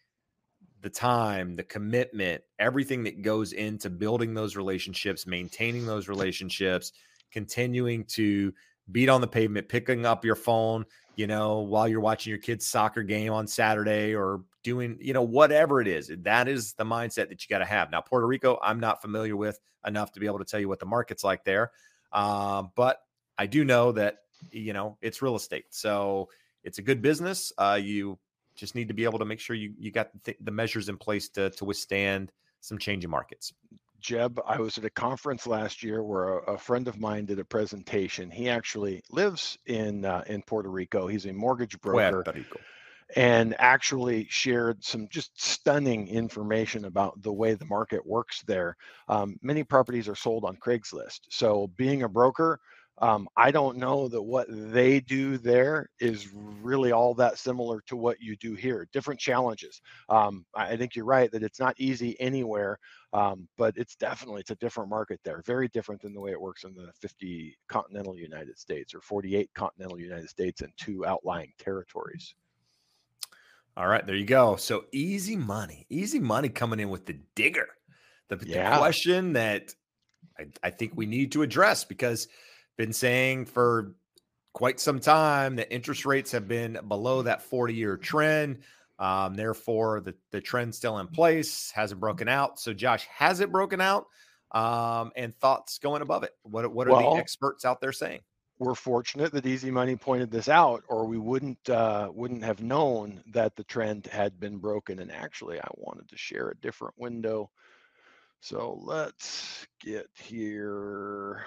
the 0.82 0.90
time, 0.90 1.56
the 1.56 1.64
commitment, 1.64 2.42
everything 2.60 3.04
that 3.04 3.22
goes 3.22 3.54
into 3.54 3.90
building 3.90 4.34
those 4.34 4.56
relationships, 4.56 5.28
maintaining 5.28 5.86
those 5.86 6.08
relationships, 6.08 6.92
continuing 7.32 8.04
to 8.06 8.54
beat 8.92 9.10
on 9.10 9.22
the 9.22 9.28
pavement, 9.28 9.70
picking 9.70 10.06
up 10.06 10.26
your 10.26 10.36
phone, 10.36 10.86
you 11.16 11.28
know, 11.28 11.60
while 11.60 11.88
you're 11.88 12.00
watching 12.00 12.32
your 12.32 12.40
kid's 12.40 12.66
soccer 12.66 13.04
game 13.04 13.32
on 13.32 13.48
Saturday 13.48 14.16
or 14.16 14.42
doing, 14.64 14.98
you 15.00 15.14
know, 15.14 15.22
whatever 15.22 15.82
it 15.82 15.88
is. 15.88 16.12
That 16.24 16.48
is 16.48 16.74
the 16.74 16.84
mindset 16.84 17.30
that 17.30 17.44
you 17.44 17.48
got 17.50 17.60
to 17.60 17.66
have. 17.66 17.92
Now, 17.92 18.02
Puerto 18.02 18.26
Rico, 18.26 18.60
I'm 18.62 18.80
not 18.80 19.02
familiar 19.02 19.36
with 19.36 19.60
enough 19.86 20.12
to 20.14 20.20
be 20.20 20.26
able 20.26 20.40
to 20.40 20.46
tell 20.46 20.60
you 20.60 20.68
what 20.68 20.80
the 20.80 20.86
market's 20.86 21.24
like 21.24 21.44
there. 21.44 21.72
Um, 22.12 22.72
but 22.76 23.02
I 23.42 23.48
do 23.48 23.64
know 23.64 23.92
that 23.94 24.18
you 24.52 24.72
know 24.72 24.98
it's 25.02 25.24
real 25.24 25.36
estate, 25.36 25.66
so 25.72 26.30
it's 26.64 26.78
a 26.78 26.84
good 26.84 27.02
business. 27.02 27.52
Uh, 27.58 27.80
you 27.82 28.20
just 28.54 28.76
need 28.76 28.88
to 28.90 28.94
be 28.94 29.04
able 29.04 29.18
to 29.18 29.26
make 29.26 29.40
sure 29.40 29.56
you 29.56 29.74
you 29.80 29.90
got 29.90 30.12
the, 30.26 30.36
the 30.42 30.52
measures 30.52 30.90
in 30.90 30.98
place 30.98 31.28
to 31.30 31.50
to 31.50 31.66
withstand 31.66 32.32
some 32.60 32.78
changing 32.78 33.10
markets. 33.10 33.52
Jeb, 34.00 34.40
I 34.46 34.60
was 34.60 34.78
at 34.78 34.86
a 34.86 34.92
conference 34.92 35.48
last 35.48 35.82
year 35.82 36.04
where 36.04 36.38
a, 36.38 36.54
a, 36.54 36.58
friend 36.58 36.88
of 36.88 37.00
mine 37.00 37.26
did 37.26 37.40
a 37.40 37.46
presentation. 37.46 38.30
He 38.30 38.48
actually 38.48 39.04
lives 39.10 39.58
in 39.66 40.06
uh, 40.06 40.24
in 40.28 40.44
Puerto 40.44 40.70
Rico. 40.70 41.08
He's 41.08 41.26
a 41.26 41.34
mortgage 41.34 41.82
broker. 41.82 42.24
Puerto 42.24 42.40
Rico 42.40 42.60
And 43.16 43.56
actually 43.58 44.28
shared 44.30 44.84
some 44.84 45.08
just 45.10 45.32
stunning 45.42 46.08
information 46.08 46.86
about 46.86 47.20
the 47.24 47.34
way 47.34 47.56
the 47.56 47.66
market 47.66 48.06
works 48.06 48.44
there. 48.44 48.78
Um, 49.08 49.40
many 49.42 49.64
properties 49.64 50.08
are 50.08 50.16
sold 50.16 50.46
on 50.46 50.58
Craigslist. 50.58 51.22
So, 51.30 51.72
being 51.76 52.04
a 52.04 52.10
broker, 52.10 52.60
um, 53.02 53.28
I 53.36 53.50
don't 53.50 53.78
know 53.78 54.08
that 54.08 54.22
what 54.22 54.46
they 54.50 55.00
do 55.00 55.40
there 55.40 55.90
is 56.00 56.30
really 56.62 56.92
all 56.92 57.16
that 57.16 57.40
similar 57.40 57.82
to 57.88 57.96
what 57.96 58.22
you 58.22 58.36
do 58.36 58.54
here. 58.54 58.88
Different 58.94 59.20
challenges. 59.20 59.82
Um, 60.08 60.46
I 60.54 60.78
think 60.78 60.96
you're 60.96 61.06
right 61.06 61.32
that 61.32 61.42
it's 61.42 61.60
not 61.60 61.74
easy 61.80 62.16
anywhere, 62.20 62.78
um, 63.12 63.48
but 63.58 63.76
it's 63.76 63.96
definitely 63.96 64.42
it's 64.42 64.52
a 64.52 64.56
different 64.58 64.90
market 64.90 65.20
there. 65.24 65.42
Very 65.48 65.68
different 65.70 66.02
than 66.04 66.14
the 66.14 66.22
way 66.22 66.30
it 66.30 66.40
works 66.40 66.64
in 66.64 66.76
the 66.76 66.92
50 66.94 67.58
continental 67.68 68.16
United 68.16 68.60
States 68.60 68.94
or 68.94 69.02
48 69.02 69.50
continental 69.56 70.00
United 70.00 70.30
States 70.30 70.62
and 70.62 70.72
two 70.78 71.04
outlying 71.04 71.52
territories. 71.58 72.36
All 73.78 73.88
right, 73.88 74.06
there 74.06 74.16
you 74.16 74.26
go. 74.26 74.58
So 74.58 74.86
easy 74.92 75.36
money, 75.36 75.88
easy 75.90 76.20
money 76.20 76.50
coming 76.50 76.80
in 76.80 76.90
with 76.90 77.08
the 77.08 77.18
digger. 77.36 77.70
The, 78.28 78.40
yeah. 78.46 78.70
the 78.70 78.78
question 78.78 79.34
that 79.34 79.74
I, 80.38 80.46
I 80.62 80.70
think 80.70 80.92
we 80.96 81.08
need 81.08 81.32
to 81.32 81.42
address 81.42 81.84
because 81.84 82.28
been 82.78 82.94
saying 82.94 83.46
for 83.46 83.96
quite 84.54 84.80
some 84.80 85.00
time 85.00 85.56
that 85.56 85.74
interest 85.74 86.06
rates 86.06 86.32
have 86.32 86.48
been 86.48 86.78
below 86.88 87.22
that 87.22 87.42
40 87.42 87.74
year 87.74 87.98
trend. 87.98 88.60
Um, 89.00 89.34
therefore, 89.34 90.00
the, 90.02 90.14
the 90.32 90.42
trend 90.42 90.76
still 90.76 91.00
in 91.00 91.08
place, 91.08 91.72
hasn't 91.72 92.00
broken 92.00 92.28
out. 92.28 92.60
So, 92.60 92.72
Josh, 92.72 93.08
has 93.08 93.40
it 93.40 93.52
broken 93.52 93.82
out? 93.82 94.06
Um, 94.52 95.12
and 95.16 95.36
thoughts 95.36 95.80
going 95.80 96.02
above 96.02 96.24
it? 96.24 96.32
What, 96.44 96.72
what 96.72 96.88
are 96.88 96.92
well, 96.92 97.16
the 97.16 97.20
experts 97.20 97.66
out 97.66 97.82
there 97.82 97.94
saying? 97.94 98.20
We're 98.60 98.76
fortunate 98.76 99.32
that 99.32 99.48
Easy 99.48 99.72
Money 99.72 99.96
pointed 99.96 100.30
this 100.30 100.48
out, 100.48 100.84
or 100.88 101.06
we 101.06 101.18
wouldn't 101.18 101.68
uh, 101.68 102.12
wouldn't 102.14 102.44
have 102.44 102.62
known 102.62 103.24
that 103.32 103.56
the 103.56 103.64
trend 103.64 104.06
had 104.06 104.40
been 104.40 104.58
broken. 104.58 105.00
And 105.00 105.12
actually, 105.12 105.60
I 105.60 105.68
wanted 105.78 106.08
to 106.10 106.18
share 106.18 106.50
a 106.50 106.58
different 106.58 106.94
window. 106.96 107.50
So 108.42 108.80
let's 108.84 109.66
get 109.80 110.08
here. 110.14 111.44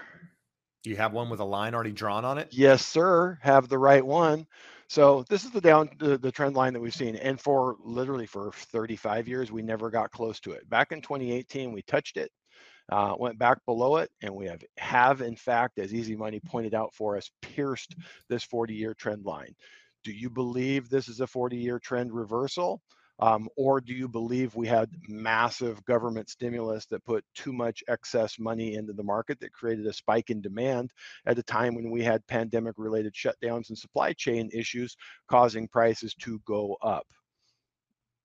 Do 0.84 0.90
you 0.90 0.96
have 0.96 1.14
one 1.14 1.30
with 1.30 1.40
a 1.40 1.44
line 1.44 1.74
already 1.74 1.92
drawn 1.92 2.26
on 2.26 2.36
it? 2.36 2.48
Yes, 2.50 2.84
sir. 2.86 3.38
Have 3.40 3.68
the 3.70 3.78
right 3.78 4.04
one. 4.04 4.46
So 4.86 5.24
this 5.30 5.44
is 5.44 5.50
the 5.50 5.60
down 5.60 5.88
the, 5.98 6.18
the, 6.18 6.30
trend 6.30 6.54
line 6.54 6.74
that 6.74 6.80
we've 6.80 6.94
seen, 6.94 7.16
and 7.16 7.40
for 7.40 7.76
literally 7.82 8.26
for 8.26 8.52
35 8.52 9.26
years, 9.26 9.50
we 9.50 9.62
never 9.62 9.90
got 9.90 10.10
close 10.10 10.38
to 10.40 10.52
it. 10.52 10.68
Back 10.68 10.92
in 10.92 11.00
2018, 11.00 11.72
we 11.72 11.80
touched 11.82 12.18
it, 12.18 12.30
uh, 12.92 13.14
went 13.18 13.38
back 13.38 13.64
below 13.64 13.96
it, 13.96 14.10
and 14.20 14.34
we 14.34 14.44
have 14.44 14.62
have 14.76 15.22
in 15.22 15.36
fact, 15.36 15.78
as 15.78 15.94
Easy 15.94 16.14
Money 16.14 16.38
pointed 16.38 16.74
out 16.74 16.92
for 16.92 17.16
us, 17.16 17.30
pierced 17.40 17.96
this 18.28 18.44
40-year 18.46 18.92
trend 18.92 19.24
line. 19.24 19.54
Do 20.04 20.12
you 20.12 20.28
believe 20.28 20.90
this 20.90 21.08
is 21.08 21.22
a 21.22 21.26
40-year 21.26 21.78
trend 21.78 22.12
reversal? 22.12 22.82
Um, 23.20 23.48
or 23.56 23.80
do 23.80 23.92
you 23.92 24.08
believe 24.08 24.56
we 24.56 24.66
had 24.66 24.90
massive 25.08 25.84
government 25.84 26.28
stimulus 26.28 26.86
that 26.86 27.04
put 27.04 27.24
too 27.34 27.52
much 27.52 27.84
excess 27.88 28.38
money 28.38 28.74
into 28.74 28.92
the 28.92 29.04
market 29.04 29.38
that 29.40 29.52
created 29.52 29.86
a 29.86 29.92
spike 29.92 30.30
in 30.30 30.40
demand 30.40 30.90
at 31.26 31.38
a 31.38 31.42
time 31.42 31.74
when 31.74 31.90
we 31.90 32.02
had 32.02 32.26
pandemic 32.26 32.74
related 32.76 33.14
shutdowns 33.14 33.68
and 33.68 33.78
supply 33.78 34.12
chain 34.12 34.50
issues 34.52 34.96
causing 35.28 35.68
prices 35.68 36.14
to 36.14 36.40
go 36.46 36.76
up? 36.82 37.06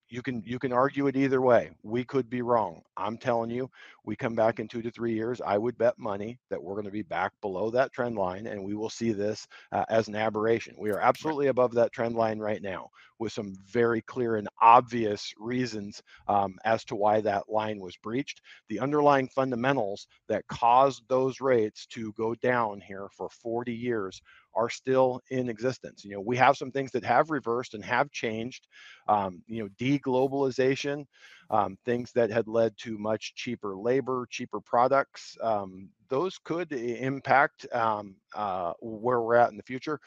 You 0.10 0.22
can 0.22 0.44
you 0.46 0.60
can 0.60 0.74
argue 0.74 1.08
it 1.08 1.16
either 1.16 1.42
way. 1.42 1.72
We 1.84 2.04
could 2.04 2.30
be 2.30 2.42
wrong. 2.42 2.82
I'm 2.98 3.18
telling 3.18 3.52
you, 3.52 3.70
we 4.04 4.16
come 4.16 4.36
back 4.36 4.60
in 4.60 4.68
two 4.68 4.82
to 4.82 4.92
three 4.92 5.14
years. 5.14 5.42
I 5.46 5.58
would 5.58 5.78
bet 5.78 5.98
money 5.98 6.40
that 6.50 6.62
we're 6.62 6.74
going 6.74 6.86
to 6.86 6.92
be 6.92 7.04
back 7.04 7.32
below 7.42 7.70
that 7.72 7.94
trend 7.94 8.18
line, 8.18 8.48
and 8.48 8.64
we 8.64 8.76
will 8.76 8.90
see 8.90 9.12
this 9.12 9.48
uh, 9.72 9.86
as 9.90 10.08
an 10.08 10.16
aberration. 10.16 10.76
We 10.78 10.92
are 10.92 11.00
absolutely 11.00 11.48
above 11.48 11.74
that 11.76 11.92
trend 11.92 12.16
line 12.16 12.40
right 12.40 12.62
now, 12.62 12.90
with 13.20 13.32
some 13.34 13.56
very 13.68 14.02
clear 14.02 14.38
and 14.38 14.48
obvious 14.62 15.34
reasons 15.38 16.02
um, 16.28 16.58
as 16.66 16.84
to 16.86 16.96
why 16.96 17.22
that 17.22 17.50
line 17.50 17.80
was 17.80 17.96
breached. 17.98 18.42
The 18.68 18.80
underlying 18.80 19.28
fundamentals 19.28 20.08
that 20.28 20.48
caused 20.48 21.04
those 21.08 21.40
rates 21.40 21.86
to 21.88 22.14
go 22.14 22.34
down 22.36 22.82
here 22.82 23.08
for 23.16 23.30
40 23.30 23.74
years 23.74 24.22
are 24.56 24.70
still 24.70 25.22
in 25.30 25.50
existence. 25.50 26.04
You 26.04 26.12
know, 26.12 26.22
we 26.22 26.38
have 26.38 26.58
some 26.58 26.72
things 26.72 26.92
that 26.92 27.04
have 27.04 27.30
reversed 27.30 27.74
and 27.74 27.84
have 27.86 28.12
changed. 28.12 28.68
Um, 29.08 29.42
you 29.48 29.64
know, 29.64 29.70
deglobalization, 29.80 31.06
um, 31.50 31.78
things 31.86 32.12
that 32.14 32.30
had 32.30 32.48
led 32.48 32.78
to 32.80 32.98
much 32.98 33.34
cheaper 33.36 33.76
labor, 33.76 34.28
cheaper 34.30 34.60
products. 34.60 35.36
Um, 35.42 35.90
those 36.10 36.38
could 36.44 36.72
impact 36.72 37.66
um, 37.74 38.16
uh, 38.36 38.74
where 38.82 39.22
we're 39.22 39.36
at 39.36 39.52
in 39.52 39.58
the 39.58 39.64
future. 39.64 40.00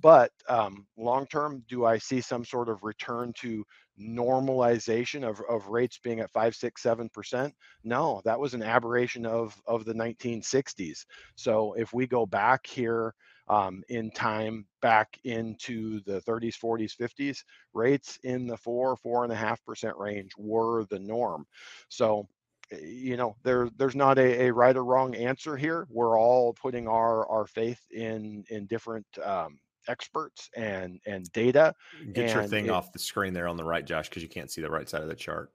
But 0.00 0.32
um, 0.48 0.86
long 0.96 1.26
term, 1.26 1.62
do 1.68 1.84
I 1.84 1.98
see 1.98 2.20
some 2.20 2.44
sort 2.44 2.68
of 2.68 2.82
return 2.82 3.32
to 3.38 3.64
normalization 4.00 5.24
of, 5.28 5.40
of 5.48 5.68
rates 5.68 5.98
being 6.02 6.20
at 6.20 6.30
five, 6.30 6.54
six, 6.54 6.82
seven 6.82 7.08
percent? 7.08 7.54
No, 7.84 8.20
that 8.24 8.38
was 8.40 8.54
an 8.54 8.62
aberration 8.62 9.26
of 9.26 9.60
of 9.66 9.84
the 9.84 9.94
1960s. 9.94 11.06
So 11.34 11.74
if 11.74 11.92
we 11.92 12.06
go 12.06 12.26
back 12.26 12.66
here 12.66 13.14
um, 13.48 13.82
in 13.88 14.10
time 14.10 14.66
back 14.82 15.18
into 15.24 16.00
the 16.00 16.20
30s, 16.22 16.58
40s, 16.58 16.96
50s, 16.96 17.44
rates 17.74 18.18
in 18.24 18.46
the 18.46 18.56
four, 18.56 18.96
four 18.96 19.24
and 19.24 19.32
a 19.32 19.36
half 19.36 19.64
percent 19.64 19.96
range 19.96 20.32
were 20.36 20.84
the 20.86 20.98
norm. 20.98 21.46
So, 21.88 22.26
eh, 22.72 22.78
you 22.82 23.16
know, 23.16 23.36
there 23.42 23.68
there's 23.76 23.96
not 23.96 24.18
a, 24.18 24.46
a 24.46 24.52
right 24.52 24.76
or 24.76 24.84
wrong 24.84 25.14
answer 25.14 25.56
here. 25.56 25.86
We're 25.90 26.18
all 26.18 26.54
putting 26.54 26.88
our 26.88 27.26
our 27.28 27.46
faith 27.46 27.80
in 27.90 28.44
in 28.50 28.66
different 28.66 29.06
um, 29.22 29.58
experts 29.88 30.50
and 30.56 31.00
and 31.06 31.30
data. 31.32 31.74
Get 32.12 32.26
and 32.26 32.34
your 32.34 32.42
thing 32.44 32.66
it, 32.66 32.70
off 32.70 32.92
the 32.92 32.98
screen 32.98 33.32
there 33.32 33.48
on 33.48 33.56
the 33.56 33.64
right, 33.64 33.84
Josh, 33.84 34.08
because 34.08 34.22
you 34.22 34.28
can't 34.28 34.50
see 34.50 34.62
the 34.62 34.70
right 34.70 34.88
side 34.88 35.02
of 35.02 35.08
the 35.08 35.14
chart. 35.14 35.50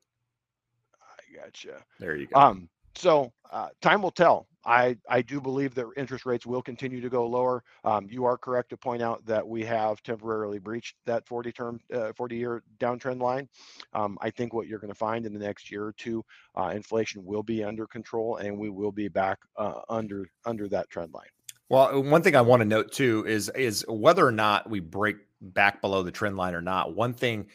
I 1.01 1.43
gotcha. 1.43 1.83
There 1.99 2.15
you 2.15 2.27
go. 2.27 2.39
Um, 2.39 2.69
so 2.95 3.31
uh, 3.51 3.69
time 3.81 4.01
will 4.01 4.11
tell. 4.11 4.47
I, 4.65 4.97
I 5.09 5.21
do 5.21 5.41
believe 5.41 5.73
that 5.75 5.87
interest 5.97 6.25
rates 6.25 6.45
will 6.45 6.61
continue 6.61 7.01
to 7.01 7.09
go 7.09 7.25
lower. 7.25 7.63
Um, 7.83 8.07
you 8.09 8.25
are 8.25 8.37
correct 8.37 8.69
to 8.69 8.77
point 8.77 9.01
out 9.01 9.25
that 9.25 9.47
we 9.47 9.63
have 9.65 10.03
temporarily 10.03 10.59
breached 10.59 10.95
that 11.05 11.27
40 11.27 11.51
term, 11.51 11.79
uh, 11.93 12.13
40 12.13 12.35
year 12.35 12.63
downtrend 12.79 13.21
line. 13.21 13.49
Um, 13.93 14.17
I 14.21 14.29
think 14.29 14.53
what 14.53 14.67
you're 14.67 14.79
going 14.79 14.93
to 14.93 14.97
find 14.97 15.25
in 15.25 15.33
the 15.33 15.39
next 15.39 15.71
year 15.71 15.85
or 15.85 15.93
two, 15.93 16.23
uh, 16.55 16.71
inflation 16.75 17.25
will 17.25 17.43
be 17.43 17.63
under 17.63 17.87
control 17.87 18.37
and 18.37 18.57
we 18.57 18.69
will 18.69 18.91
be 18.91 19.07
back 19.07 19.39
uh, 19.57 19.81
under 19.89 20.27
under 20.45 20.67
that 20.69 20.89
trend 20.89 21.13
line. 21.13 21.27
Well, 21.69 22.03
one 22.03 22.21
thing 22.21 22.35
I 22.35 22.41
want 22.41 22.61
to 22.61 22.65
note 22.65 22.91
too 22.91 23.25
is 23.27 23.49
is 23.49 23.85
whether 23.87 24.25
or 24.25 24.31
not 24.31 24.69
we 24.69 24.79
break 24.79 25.15
back 25.41 25.81
below 25.81 26.03
the 26.03 26.11
trend 26.11 26.37
line 26.37 26.53
or 26.53 26.61
not. 26.61 26.95
One 26.95 27.13
thing 27.13 27.47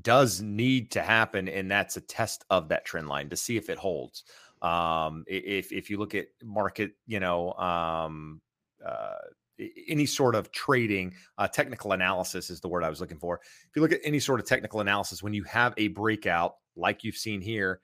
does 0.00 0.40
need 0.40 0.90
to 0.92 1.02
happen, 1.02 1.48
and 1.48 1.70
that's 1.70 1.96
a 1.96 2.00
test 2.00 2.44
of 2.50 2.68
that 2.68 2.84
trend 2.84 3.08
line 3.08 3.28
to 3.30 3.36
see 3.36 3.56
if 3.56 3.68
it 3.68 3.78
holds. 3.78 4.24
Um, 4.62 5.24
if 5.26 5.72
if 5.72 5.90
you 5.90 5.98
look 5.98 6.14
at 6.14 6.28
market, 6.42 6.92
you 7.06 7.20
know, 7.20 7.52
um, 7.54 8.40
uh, 8.84 9.16
any 9.88 10.06
sort 10.06 10.34
of 10.34 10.50
trading, 10.52 11.14
uh, 11.38 11.48
technical 11.48 11.92
analysis 11.92 12.48
is 12.48 12.60
the 12.60 12.68
word 12.68 12.84
I 12.84 12.88
was 12.88 13.00
looking 13.00 13.18
for. 13.18 13.40
If 13.42 13.76
you 13.76 13.82
look 13.82 13.92
at 13.92 14.00
any 14.04 14.20
sort 14.20 14.40
of 14.40 14.46
technical 14.46 14.80
analysis, 14.80 15.22
when 15.22 15.34
you 15.34 15.44
have 15.44 15.74
a 15.76 15.88
breakout 15.88 16.54
like 16.76 17.04
you've 17.04 17.16
seen 17.16 17.40
here, 17.40 17.80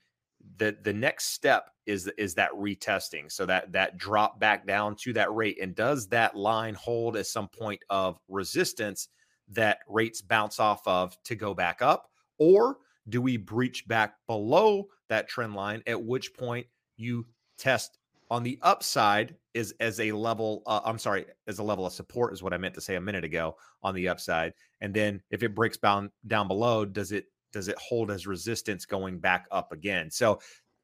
the 0.56 0.76
the 0.82 0.92
next 0.92 1.32
step 1.34 1.70
is 1.86 2.06
is 2.16 2.34
that 2.34 2.52
retesting. 2.52 3.30
So 3.30 3.44
that 3.46 3.72
that 3.72 3.98
drop 3.98 4.38
back 4.38 4.66
down 4.66 4.96
to 5.02 5.12
that 5.14 5.34
rate, 5.34 5.58
and 5.60 5.74
does 5.74 6.08
that 6.08 6.36
line 6.36 6.74
hold 6.74 7.16
at 7.16 7.26
some 7.26 7.48
point 7.48 7.80
of 7.90 8.18
resistance 8.28 9.08
that 9.50 9.78
rates 9.88 10.22
bounce 10.22 10.60
off 10.60 10.86
of 10.86 11.16
to 11.24 11.34
go 11.34 11.54
back 11.54 11.82
up, 11.82 12.10
or 12.38 12.78
do 13.08 13.22
we 13.22 13.36
breach 13.36 13.88
back 13.88 14.14
below 14.26 14.86
that 15.08 15.28
trend 15.28 15.54
line? 15.54 15.82
At 15.86 16.02
which 16.02 16.34
point 16.34 16.66
you 16.96 17.26
test 17.58 17.98
on 18.30 18.42
the 18.42 18.58
upside 18.62 19.34
is 19.54 19.74
as 19.80 20.00
a 20.00 20.12
level. 20.12 20.62
Uh, 20.66 20.80
I'm 20.84 20.98
sorry, 20.98 21.26
as 21.46 21.58
a 21.58 21.62
level 21.62 21.86
of 21.86 21.92
support 21.92 22.32
is 22.32 22.42
what 22.42 22.52
I 22.52 22.58
meant 22.58 22.74
to 22.74 22.80
say 22.80 22.96
a 22.96 23.00
minute 23.00 23.24
ago 23.24 23.56
on 23.82 23.94
the 23.94 24.08
upside. 24.08 24.54
And 24.80 24.92
then 24.94 25.22
if 25.30 25.42
it 25.42 25.54
breaks 25.54 25.76
down 25.76 26.10
down 26.26 26.48
below, 26.48 26.84
does 26.84 27.12
it 27.12 27.26
does 27.52 27.68
it 27.68 27.78
hold 27.78 28.10
as 28.10 28.26
resistance 28.26 28.84
going 28.84 29.18
back 29.18 29.46
up 29.50 29.72
again? 29.72 30.10
So 30.10 30.40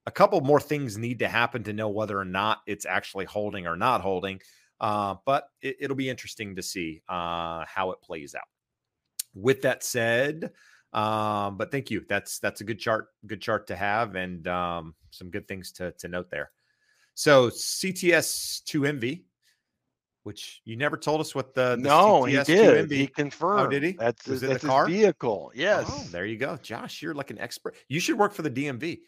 a 0.06 0.10
couple 0.10 0.40
more 0.40 0.60
things 0.60 0.98
need 0.98 1.18
to 1.20 1.28
happen 1.28 1.62
to 1.64 1.72
know 1.72 1.88
whether 1.88 2.18
or 2.18 2.24
not 2.24 2.60
it's 2.66 2.86
actually 2.86 3.24
holding 3.24 3.66
or 3.66 3.76
not 3.76 4.01
holding. 4.01 4.40
Uh, 4.80 5.14
but 5.24 5.48
it, 5.62 5.88
will 5.88 5.96
be 5.96 6.10
interesting 6.10 6.56
to 6.56 6.62
see 6.62 7.01
uh, 7.09 7.64
how 7.66 7.92
it 7.92 8.02
plays 8.02 8.34
out. 8.34 8.42
With 9.34 9.62
that 9.62 9.82
said, 9.82 10.51
um, 10.94 11.56
but 11.56 11.70
thank 11.70 11.90
you. 11.90 12.04
That's 12.08 12.38
that's 12.38 12.60
a 12.60 12.64
good 12.64 12.78
chart, 12.78 13.08
good 13.26 13.40
chart 13.40 13.66
to 13.68 13.76
have, 13.76 14.14
and 14.14 14.46
um, 14.48 14.94
some 15.10 15.30
good 15.30 15.48
things 15.48 15.72
to 15.72 15.92
to 15.98 16.08
note 16.08 16.30
there. 16.30 16.50
So 17.14 17.48
CTS 17.50 18.64
two 18.64 18.82
MV, 18.82 19.24
which 20.22 20.60
you 20.64 20.76
never 20.76 20.96
told 20.96 21.20
us 21.20 21.34
what 21.34 21.54
the, 21.54 21.70
the 21.76 21.82
no 21.82 22.22
CTS 22.22 22.46
he 22.46 22.54
did. 22.54 22.88
MV. 22.88 22.92
He 22.92 23.06
confirmed. 23.06 23.66
Oh, 23.66 23.70
did 23.70 23.82
he? 23.82 23.92
That's 23.92 24.26
Was 24.26 24.40
his, 24.40 24.42
it 24.50 24.52
that's 24.52 24.64
car? 24.64 24.86
vehicle. 24.86 25.52
Yes. 25.54 25.86
Oh, 25.88 26.06
there 26.10 26.26
you 26.26 26.36
go, 26.38 26.56
Josh. 26.62 27.02
You're 27.02 27.14
like 27.14 27.30
an 27.30 27.38
expert. 27.38 27.76
You 27.88 28.00
should 28.00 28.18
work 28.18 28.32
for 28.32 28.42
the 28.42 28.50
DMV 28.50 29.00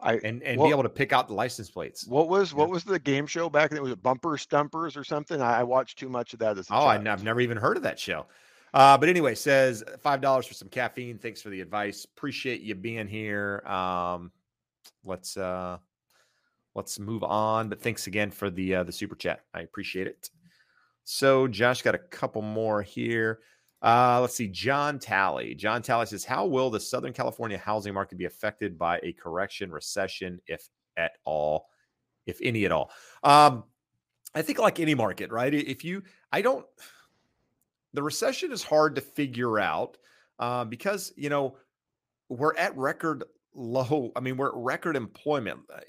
I 0.00 0.14
and 0.14 0.42
and 0.42 0.58
what, 0.58 0.66
be 0.66 0.70
able 0.70 0.82
to 0.84 0.88
pick 0.88 1.12
out 1.12 1.28
the 1.28 1.34
license 1.34 1.70
plates. 1.70 2.06
What 2.06 2.28
was 2.28 2.52
Yeah. 2.52 2.58
what 2.58 2.70
was 2.70 2.84
the 2.84 2.98
game 2.98 3.26
show 3.26 3.48
back 3.50 3.70
then? 3.70 3.82
Was 3.82 3.92
it 3.92 4.02
Bumper 4.02 4.36
Stumpers 4.38 4.96
or 4.96 5.04
something? 5.04 5.40
I, 5.40 5.60
I 5.60 5.62
watched 5.62 5.98
too 5.98 6.08
much 6.08 6.32
of 6.32 6.40
that 6.40 6.58
as 6.58 6.68
a 6.70 6.72
Oh, 6.74 6.78
I, 6.86 6.96
child. 6.96 7.06
have 7.06 7.22
never 7.24 7.40
even 7.40 7.56
heard 7.58 7.76
of 7.76 7.82
that 7.84 8.00
show. 8.00 8.26
Uh, 8.74 8.96
but 8.96 9.08
anyway, 9.08 9.34
says 9.34 9.84
five 10.00 10.20
dollars 10.20 10.46
for 10.46 10.54
some 10.54 10.68
caffeine. 10.68 11.18
Thanks 11.18 11.42
for 11.42 11.50
the 11.50 11.60
advice. 11.60 12.04
Appreciate 12.04 12.62
you 12.62 12.74
being 12.74 13.06
here. 13.06 13.62
Um, 13.66 14.32
let's 15.04 15.36
uh, 15.36 15.78
let's 16.74 16.98
move 16.98 17.22
on. 17.22 17.68
But 17.68 17.82
thanks 17.82 18.06
again 18.06 18.30
for 18.30 18.48
the 18.48 18.76
uh, 18.76 18.84
the 18.84 18.92
super 18.92 19.14
chat. 19.14 19.40
I 19.52 19.60
appreciate 19.60 20.06
it. 20.06 20.30
So 21.04 21.48
Josh 21.48 21.82
got 21.82 21.94
a 21.94 21.98
couple 21.98 22.42
more 22.42 22.82
here. 22.82 23.40
Uh, 23.82 24.20
let's 24.20 24.36
see. 24.36 24.48
John 24.48 24.98
Talley. 24.98 25.54
John 25.54 25.82
Talley 25.82 26.06
says, 26.06 26.24
"How 26.24 26.46
will 26.46 26.70
the 26.70 26.80
Southern 26.80 27.12
California 27.12 27.58
housing 27.58 27.92
market 27.92 28.16
be 28.16 28.24
affected 28.24 28.78
by 28.78 29.00
a 29.02 29.12
correction, 29.12 29.70
recession, 29.70 30.40
if 30.46 30.68
at 30.96 31.12
all, 31.24 31.66
if 32.26 32.38
any 32.42 32.64
at 32.64 32.72
all?" 32.72 32.90
Um, 33.22 33.64
I 34.34 34.40
think 34.40 34.58
like 34.58 34.80
any 34.80 34.94
market, 34.94 35.30
right? 35.30 35.52
If 35.52 35.84
you, 35.84 36.04
I 36.30 36.40
don't 36.40 36.64
the 37.92 38.02
recession 38.02 38.52
is 38.52 38.62
hard 38.62 38.94
to 38.96 39.00
figure 39.00 39.58
out 39.58 39.98
uh, 40.38 40.64
because 40.64 41.12
you 41.16 41.28
know 41.28 41.56
we're 42.28 42.56
at 42.56 42.76
record 42.76 43.24
low. 43.54 44.12
I 44.16 44.20
mean, 44.20 44.36
we're 44.36 44.48
at 44.48 44.54
record 44.56 44.96
employment, 44.96 45.60
uh, 45.72 45.80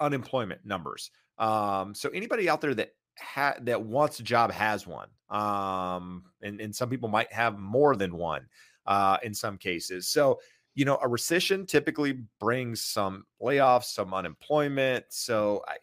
unemployment 0.00 0.64
numbers. 0.64 1.10
Um, 1.38 1.94
so 1.94 2.08
anybody 2.10 2.48
out 2.48 2.60
there 2.60 2.74
that 2.74 2.90
ha- 3.18 3.56
that 3.62 3.82
wants 3.82 4.20
a 4.20 4.22
job 4.22 4.52
has 4.52 4.86
one, 4.86 5.08
um, 5.30 6.24
and 6.42 6.60
and 6.60 6.74
some 6.74 6.88
people 6.88 7.08
might 7.08 7.32
have 7.32 7.58
more 7.58 7.96
than 7.96 8.16
one 8.16 8.46
uh, 8.86 9.18
in 9.22 9.34
some 9.34 9.58
cases. 9.58 10.08
So 10.08 10.40
you 10.74 10.84
know, 10.84 10.98
a 11.00 11.08
recession 11.08 11.66
typically 11.66 12.18
brings 12.40 12.80
some 12.80 13.24
layoffs, 13.40 13.84
some 13.84 14.12
unemployment. 14.12 15.04
So 15.08 15.62
I, 15.68 15.76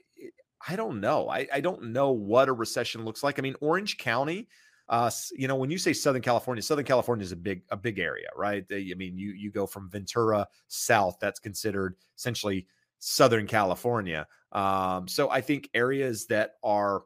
I 0.67 0.75
don't 0.75 0.99
know. 0.99 1.29
I, 1.29 1.47
I 1.51 1.61
don't 1.61 1.91
know 1.93 2.11
what 2.11 2.49
a 2.49 2.53
recession 2.53 3.05
looks 3.05 3.23
like. 3.23 3.39
I 3.39 3.41
mean, 3.41 3.55
Orange 3.61 3.97
County 3.97 4.49
uh, 4.91 5.09
you 5.33 5.47
know, 5.47 5.55
when 5.55 5.71
you 5.71 5.79
say 5.79 5.93
Southern 5.93 6.21
California, 6.21 6.61
Southern 6.61 6.85
California 6.85 7.23
is 7.23 7.33
a 7.33 7.37
big 7.37 7.63
a 7.71 7.77
big 7.77 7.99
area, 7.99 8.29
right? 8.35 8.67
They- 8.69 8.91
I 8.91 8.95
mean, 8.95 9.17
you 9.17 9.31
you 9.31 9.51
go 9.51 9.67
from 9.67 9.89
Ventura 9.89 10.47
south, 10.67 11.17
that's 11.21 11.39
considered 11.39 11.97
essentially 12.17 12.67
Southern 12.99 13.47
California. 13.47 14.27
Um, 14.51 15.07
so 15.07 15.29
I 15.31 15.41
think 15.41 15.69
areas 15.73 16.27
that 16.27 16.55
are 16.63 17.03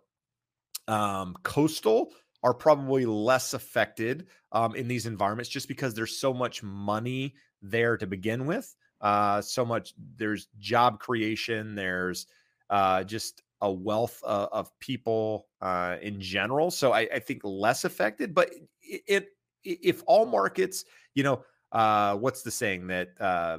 um, 0.88 1.36
coastal 1.44 2.14
are 2.44 2.54
probably 2.54 3.06
less 3.06 3.54
affected 3.54 4.28
um, 4.52 4.76
in 4.76 4.88
these 4.88 5.06
environments, 5.06 5.50
just 5.50 5.68
because 5.68 5.94
there's 5.94 6.18
so 6.20 6.34
much 6.34 6.62
money 6.64 7.36
there 7.62 7.98
to 7.98 8.06
begin 8.08 8.46
with. 8.46 8.76
Uh, 9.02 9.42
so 9.42 9.66
much 9.66 9.94
there's 10.18 10.48
job 10.60 11.00
creation, 11.00 11.76
there's 11.76 12.28
uh, 12.70 13.04
just 13.04 13.44
a 13.66 13.72
wealth 13.72 14.22
of, 14.24 14.50
of 14.52 14.80
people 14.80 15.48
uh, 15.62 15.98
in 16.02 16.22
general. 16.22 16.70
So 16.72 16.94
I, 16.94 17.02
I, 17.14 17.20
think 17.20 17.42
less 17.44 17.84
affected. 17.84 18.34
But 18.34 18.52
it, 18.82 19.02
it, 19.08 19.30
if 19.64 20.04
all 20.06 20.26
markets, 20.26 20.86
you 21.16 21.24
know, 21.24 21.44
uh, 21.72 22.16
what's 22.16 22.44
the 22.44 22.52
saying 22.52 22.88
that 22.88 23.10
uh, 23.20 23.58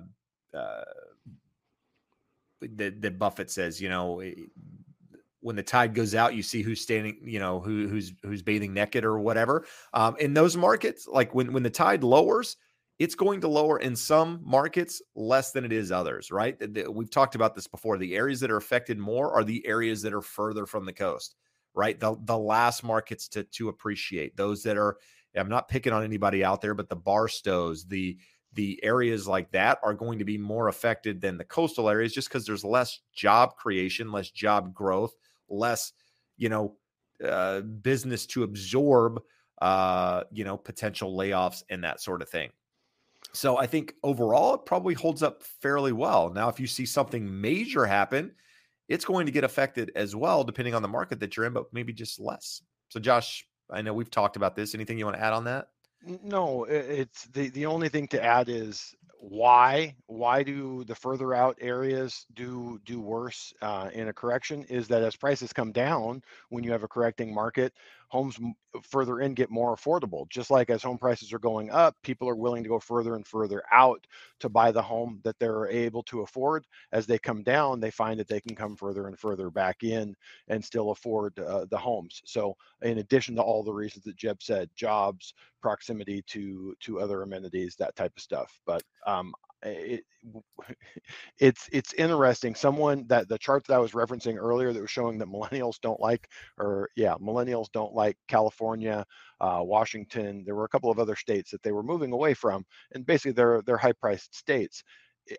uh, 0.55 0.85
that, 2.77 3.03
that 3.03 3.19
Buffett 3.19 3.51
says? 3.51 3.81
You 3.81 3.89
know, 3.89 4.23
when 5.41 5.57
the 5.57 5.63
tide 5.63 5.95
goes 5.95 6.15
out, 6.15 6.35
you 6.35 6.43
see 6.43 6.63
who's 6.63 6.81
standing, 6.81 7.19
you 7.23 7.41
know, 7.41 7.61
who, 7.61 7.89
who's 7.89 8.13
who's 8.23 8.43
bathing 8.43 8.73
naked 8.73 9.05
or 9.05 9.19
whatever. 9.19 9.67
Um, 9.93 10.17
in 10.19 10.33
those 10.33 10.57
markets, 10.57 11.09
like 11.09 11.35
when 11.35 11.53
when 11.53 11.65
the 11.65 11.71
tide 11.71 12.05
lowers, 12.05 12.57
it's 12.99 13.15
going 13.15 13.41
to 13.43 13.49
lower 13.49 13.79
in 13.79 13.95
some 13.95 14.41
markets 14.43 15.03
less 15.15 15.53
than 15.53 15.65
it 15.65 15.73
is 15.73 15.93
others, 15.93 16.31
right? 16.31 16.57
We've 16.91 17.11
talked 17.11 17.35
about 17.35 17.55
this 17.55 17.67
before. 17.67 17.99
The 17.99 18.17
areas 18.17 18.41
that 18.41 18.51
are 18.51 18.57
affected 18.57 18.99
more 18.99 19.33
are 19.35 19.45
the 19.45 19.67
areas 19.67 20.01
that 20.03 20.15
are 20.15 20.23
further 20.23 20.65
from 20.65 20.87
the 20.87 20.93
coast, 20.93 21.35
right? 21.75 21.99
The 21.99 22.17
the 22.25 22.39
last 22.39 22.83
markets 22.83 23.29
to 23.29 23.45
to 23.45 23.69
appreciate 23.69 24.37
those 24.37 24.63
that 24.63 24.77
are. 24.77 24.97
I'm 25.37 25.51
not 25.51 25.69
picking 25.69 25.93
on 25.93 26.03
anybody 26.03 26.43
out 26.43 26.63
there, 26.63 26.73
but 26.73 26.89
the 26.89 26.97
Barstows, 26.97 27.87
the 27.87 28.17
the 28.55 28.83
areas 28.83 29.29
like 29.29 29.53
that 29.53 29.79
are 29.83 29.93
going 29.93 30.19
to 30.19 30.25
be 30.25 30.39
more 30.39 30.69
affected 30.69 31.21
than 31.21 31.37
the 31.37 31.45
coastal 31.45 31.91
areas 31.91 32.15
just 32.15 32.29
because 32.29 32.47
there's 32.47 32.65
less 32.65 33.01
job 33.13 33.55
creation, 33.57 34.11
less 34.11 34.31
job 34.31 34.73
growth, 34.73 35.15
less, 35.51 35.93
you 36.39 36.49
know, 36.49 36.77
uh, 37.23 37.61
business 37.61 38.25
to 38.27 38.45
absorb, 38.45 39.21
uh, 39.61 40.25
you 40.33 40.45
know, 40.45 40.57
potential 40.57 41.15
layoffs 41.15 41.63
and 41.69 41.85
that 41.85 42.01
sort 42.01 42.23
of 42.23 42.31
thing. 42.31 42.51
So 43.37 43.59
I 43.59 43.67
think 43.67 43.95
overall 44.03 44.55
it 44.55 44.65
probably 44.65 44.95
holds 44.95 45.23
up 45.23 45.43
fairly 45.43 45.93
well. 45.93 46.31
Now, 46.31 46.49
if 46.49 46.59
you 46.59 46.67
see 46.67 46.87
something 46.87 47.41
major 47.41 47.85
happen, 47.85 48.33
it's 48.89 49.05
going 49.05 49.27
to 49.27 49.33
get 49.33 49.45
affected 49.45 49.93
as 49.95 50.17
well, 50.17 50.43
depending 50.43 50.75
on 50.75 50.81
the 50.81 50.89
market 50.89 51.21
that 51.21 51.37
you're 51.37 51.45
in, 51.45 51.53
but 51.53 51.67
maybe 51.73 51.93
just 51.93 52.19
less. 52.19 52.63
So, 52.89 52.99
Josh, 52.99 53.47
I 53.71 53.83
know 53.83 53.93
we've 53.93 54.11
talked 54.11 54.37
about 54.37 54.57
this. 54.57 54.75
Anything 54.75 54.99
you 54.99 55.05
want 55.05 55.19
to 55.19 55.23
add 55.23 55.35
on 55.35 55.45
that? 55.45 55.69
No, 56.23 56.65
it's 56.65 57.25
the 57.27 57.49
the 57.49 57.67
only 57.67 57.89
thing 57.89 58.07
to 58.09 58.23
add 58.23 58.49
is 58.49 58.95
why 59.19 59.97
why 60.07 60.43
do 60.43 60.85
the 60.85 60.95
further 60.95 61.35
out 61.35 61.59
areas 61.61 62.27
do 62.35 62.81
do 62.85 63.01
worse 63.01 63.53
uh, 63.61 63.91
in 63.93 64.09
a 64.09 64.13
correction 64.13 64.63
is 64.65 64.87
that 64.89 65.03
as 65.03 65.17
prices 65.17 65.53
come 65.53 65.73
down 65.73 66.23
when 66.51 66.63
you 66.63 66.71
have 66.71 66.85
a 66.85 66.89
correcting 66.89 67.35
market 67.35 67.73
homes 68.09 68.39
further 68.83 69.21
in 69.21 69.35
get 69.35 69.51
more 69.51 69.75
affordable. 69.75 70.29
Just 70.29 70.51
like 70.51 70.71
as 70.71 70.83
home 70.83 70.99
prices 70.99 71.33
are 71.33 71.39
going 71.39 71.71
up 71.71 71.97
people 72.03 72.29
are 72.29 72.37
willing 72.37 72.63
to 72.63 72.69
go 72.69 72.79
further 72.79 73.15
and 73.17 73.27
further 73.27 73.63
out 73.73 74.07
to 74.41 74.49
buy 74.49 74.71
the 74.71 74.83
home 74.83 75.21
that 75.25 75.39
they're 75.39 75.67
able 75.69 76.03
to 76.05 76.21
afford. 76.23 76.67
As 76.93 77.07
they 77.07 77.19
come 77.19 77.43
down 77.43 77.81
they 77.81 77.91
find 77.91 78.21
that 78.21 78.29
they 78.29 78.41
can 78.41 78.55
come 78.55 78.77
further 78.77 79.09
and 79.09 79.19
further 79.19 79.51
back 79.51 79.83
in 79.83 80.15
and 80.49 80.65
still 80.65 80.91
afford 80.91 81.39
uh, 81.39 81.67
the 81.71 81.79
homes. 81.79 82.23
So 82.25 82.57
in 82.83 82.99
addition 82.99 83.35
to 83.37 83.43
all 83.43 83.63
the 83.63 83.73
reasons 83.73 84.05
that 84.05 84.17
jeb 84.17 84.43
said 84.43 84.71
jobs 84.77 85.35
proximity 85.61 86.23
to 86.29 86.75
to 86.81 87.01
other 87.01 87.23
amenities 87.23 87.77
that 87.77 87.97
type 87.97 88.13
of 88.17 88.23
stuff. 88.23 88.61
But 88.67 88.83
um, 89.07 89.35
it, 89.63 90.05
it's 91.39 91.69
it's 91.73 91.93
interesting. 91.95 92.55
Someone 92.55 93.07
that 93.09 93.29
the 93.29 93.39
chart 93.39 93.67
that 93.67 93.75
I 93.75 93.79
was 93.79 93.93
referencing 93.93 94.37
earlier 94.39 94.73
that 94.73 94.81
was 94.81 94.91
showing 94.91 95.19
that 95.19 95.29
millennials 95.29 95.81
don't 95.81 96.01
like, 96.01 96.29
or 96.59 96.89
yeah, 96.97 97.15
millennials 97.21 97.71
don't 97.73 97.95
like 97.95 98.17
California, 98.29 99.05
uh, 99.41 99.61
Washington. 99.63 100.43
There 100.45 100.55
were 100.55 100.65
a 100.65 100.69
couple 100.69 100.91
of 100.91 100.99
other 100.99 101.17
states 101.17 101.51
that 101.51 101.63
they 101.63 101.73
were 101.73 101.83
moving 101.83 102.13
away 102.13 102.35
from, 102.35 102.65
and 102.93 103.07
basically 103.07 103.33
they're 103.33 103.63
they're 103.63 103.77
high 103.77 103.93
priced 103.93 104.35
states. 104.37 104.83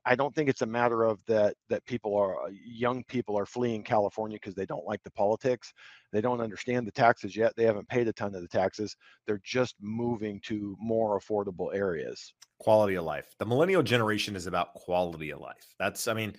I 0.06 0.16
don't 0.16 0.36
think 0.36 0.50
it's 0.50 0.62
a 0.62 0.68
matter 0.68 1.04
of 1.04 1.20
that 1.28 1.56
that 1.70 1.86
people 1.86 2.16
are 2.16 2.44
uh, 2.44 2.50
young 2.66 3.04
people 3.06 3.38
are 3.38 3.46
fleeing 3.46 3.84
California 3.84 4.36
because 4.36 4.56
they 4.56 4.66
don't 4.66 4.86
like 4.86 5.02
the 5.04 5.12
politics. 5.12 5.74
They 6.12 6.22
don't 6.22 6.42
understand 6.42 6.86
the 6.88 6.92
taxes 6.92 7.36
yet. 7.36 7.54
They 7.56 7.64
haven't 7.64 7.88
paid 7.88 8.08
a 8.08 8.14
ton 8.14 8.36
of 8.36 8.42
the 8.42 8.48
taxes. 8.48 8.96
They're 9.26 9.42
just 9.44 9.76
moving 9.82 10.42
to 10.46 10.76
more 10.80 11.20
affordable 11.20 11.74
areas. 11.74 12.34
Quality 12.60 12.96
of 12.96 13.06
life. 13.06 13.36
The 13.40 13.46
millennial 13.46 13.84
generation 13.84 14.36
is 14.36 14.48
about 14.48 14.74
quality 14.74 15.32
of 15.32 15.40
life. 15.40 15.74
That's 15.80 16.08
I 16.08 16.14
mean, 16.14 16.36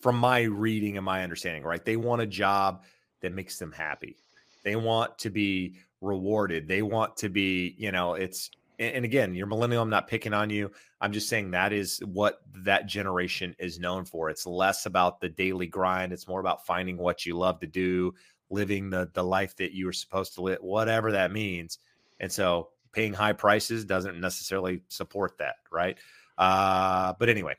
from 0.00 0.16
my 0.16 0.42
reading 0.42 0.96
and 0.96 1.04
my 1.04 1.22
understanding, 1.22 1.62
right? 1.62 1.84
They 1.84 1.96
want 1.96 2.22
a 2.22 2.26
job 2.26 2.84
that 3.22 3.32
makes 3.32 3.58
them 3.58 3.72
happy. 3.72 4.16
They 4.64 4.76
want 4.76 5.18
to 5.18 5.30
be 5.30 5.76
rewarded. 6.00 6.68
They 6.68 6.82
want 6.82 7.16
to 7.18 7.28
be, 7.28 7.74
you 7.78 7.92
know, 7.92 8.14
it's 8.14 8.50
and 8.80 9.04
again, 9.04 9.34
you're 9.34 9.46
millennial. 9.46 9.82
I'm 9.82 9.90
not 9.90 10.08
picking 10.08 10.32
on 10.32 10.48
you. 10.48 10.70
I'm 11.02 11.12
just 11.12 11.28
saying 11.28 11.50
that 11.50 11.72
is 11.72 12.00
what 12.06 12.40
that 12.64 12.86
generation 12.86 13.54
is 13.58 13.78
known 13.78 14.06
for. 14.06 14.30
It's 14.30 14.46
less 14.46 14.86
about 14.86 15.20
the 15.20 15.28
daily 15.28 15.66
grind. 15.66 16.12
It's 16.12 16.26
more 16.26 16.40
about 16.40 16.64
finding 16.64 16.96
what 16.96 17.26
you 17.26 17.36
love 17.36 17.60
to 17.60 17.66
do, 17.66 18.14
living 18.48 18.88
the 18.88 19.10
the 19.12 19.22
life 19.22 19.54
that 19.56 19.72
you 19.72 19.84
were 19.84 19.92
supposed 19.92 20.34
to 20.34 20.42
live, 20.42 20.58
whatever 20.62 21.12
that 21.12 21.30
means. 21.30 21.78
And 22.20 22.32
so, 22.32 22.70
paying 22.92 23.12
high 23.12 23.34
prices 23.34 23.84
doesn't 23.84 24.18
necessarily 24.18 24.82
support 24.88 25.36
that, 25.38 25.56
right? 25.70 25.98
Uh, 26.38 27.12
but 27.18 27.28
anyway, 27.28 27.54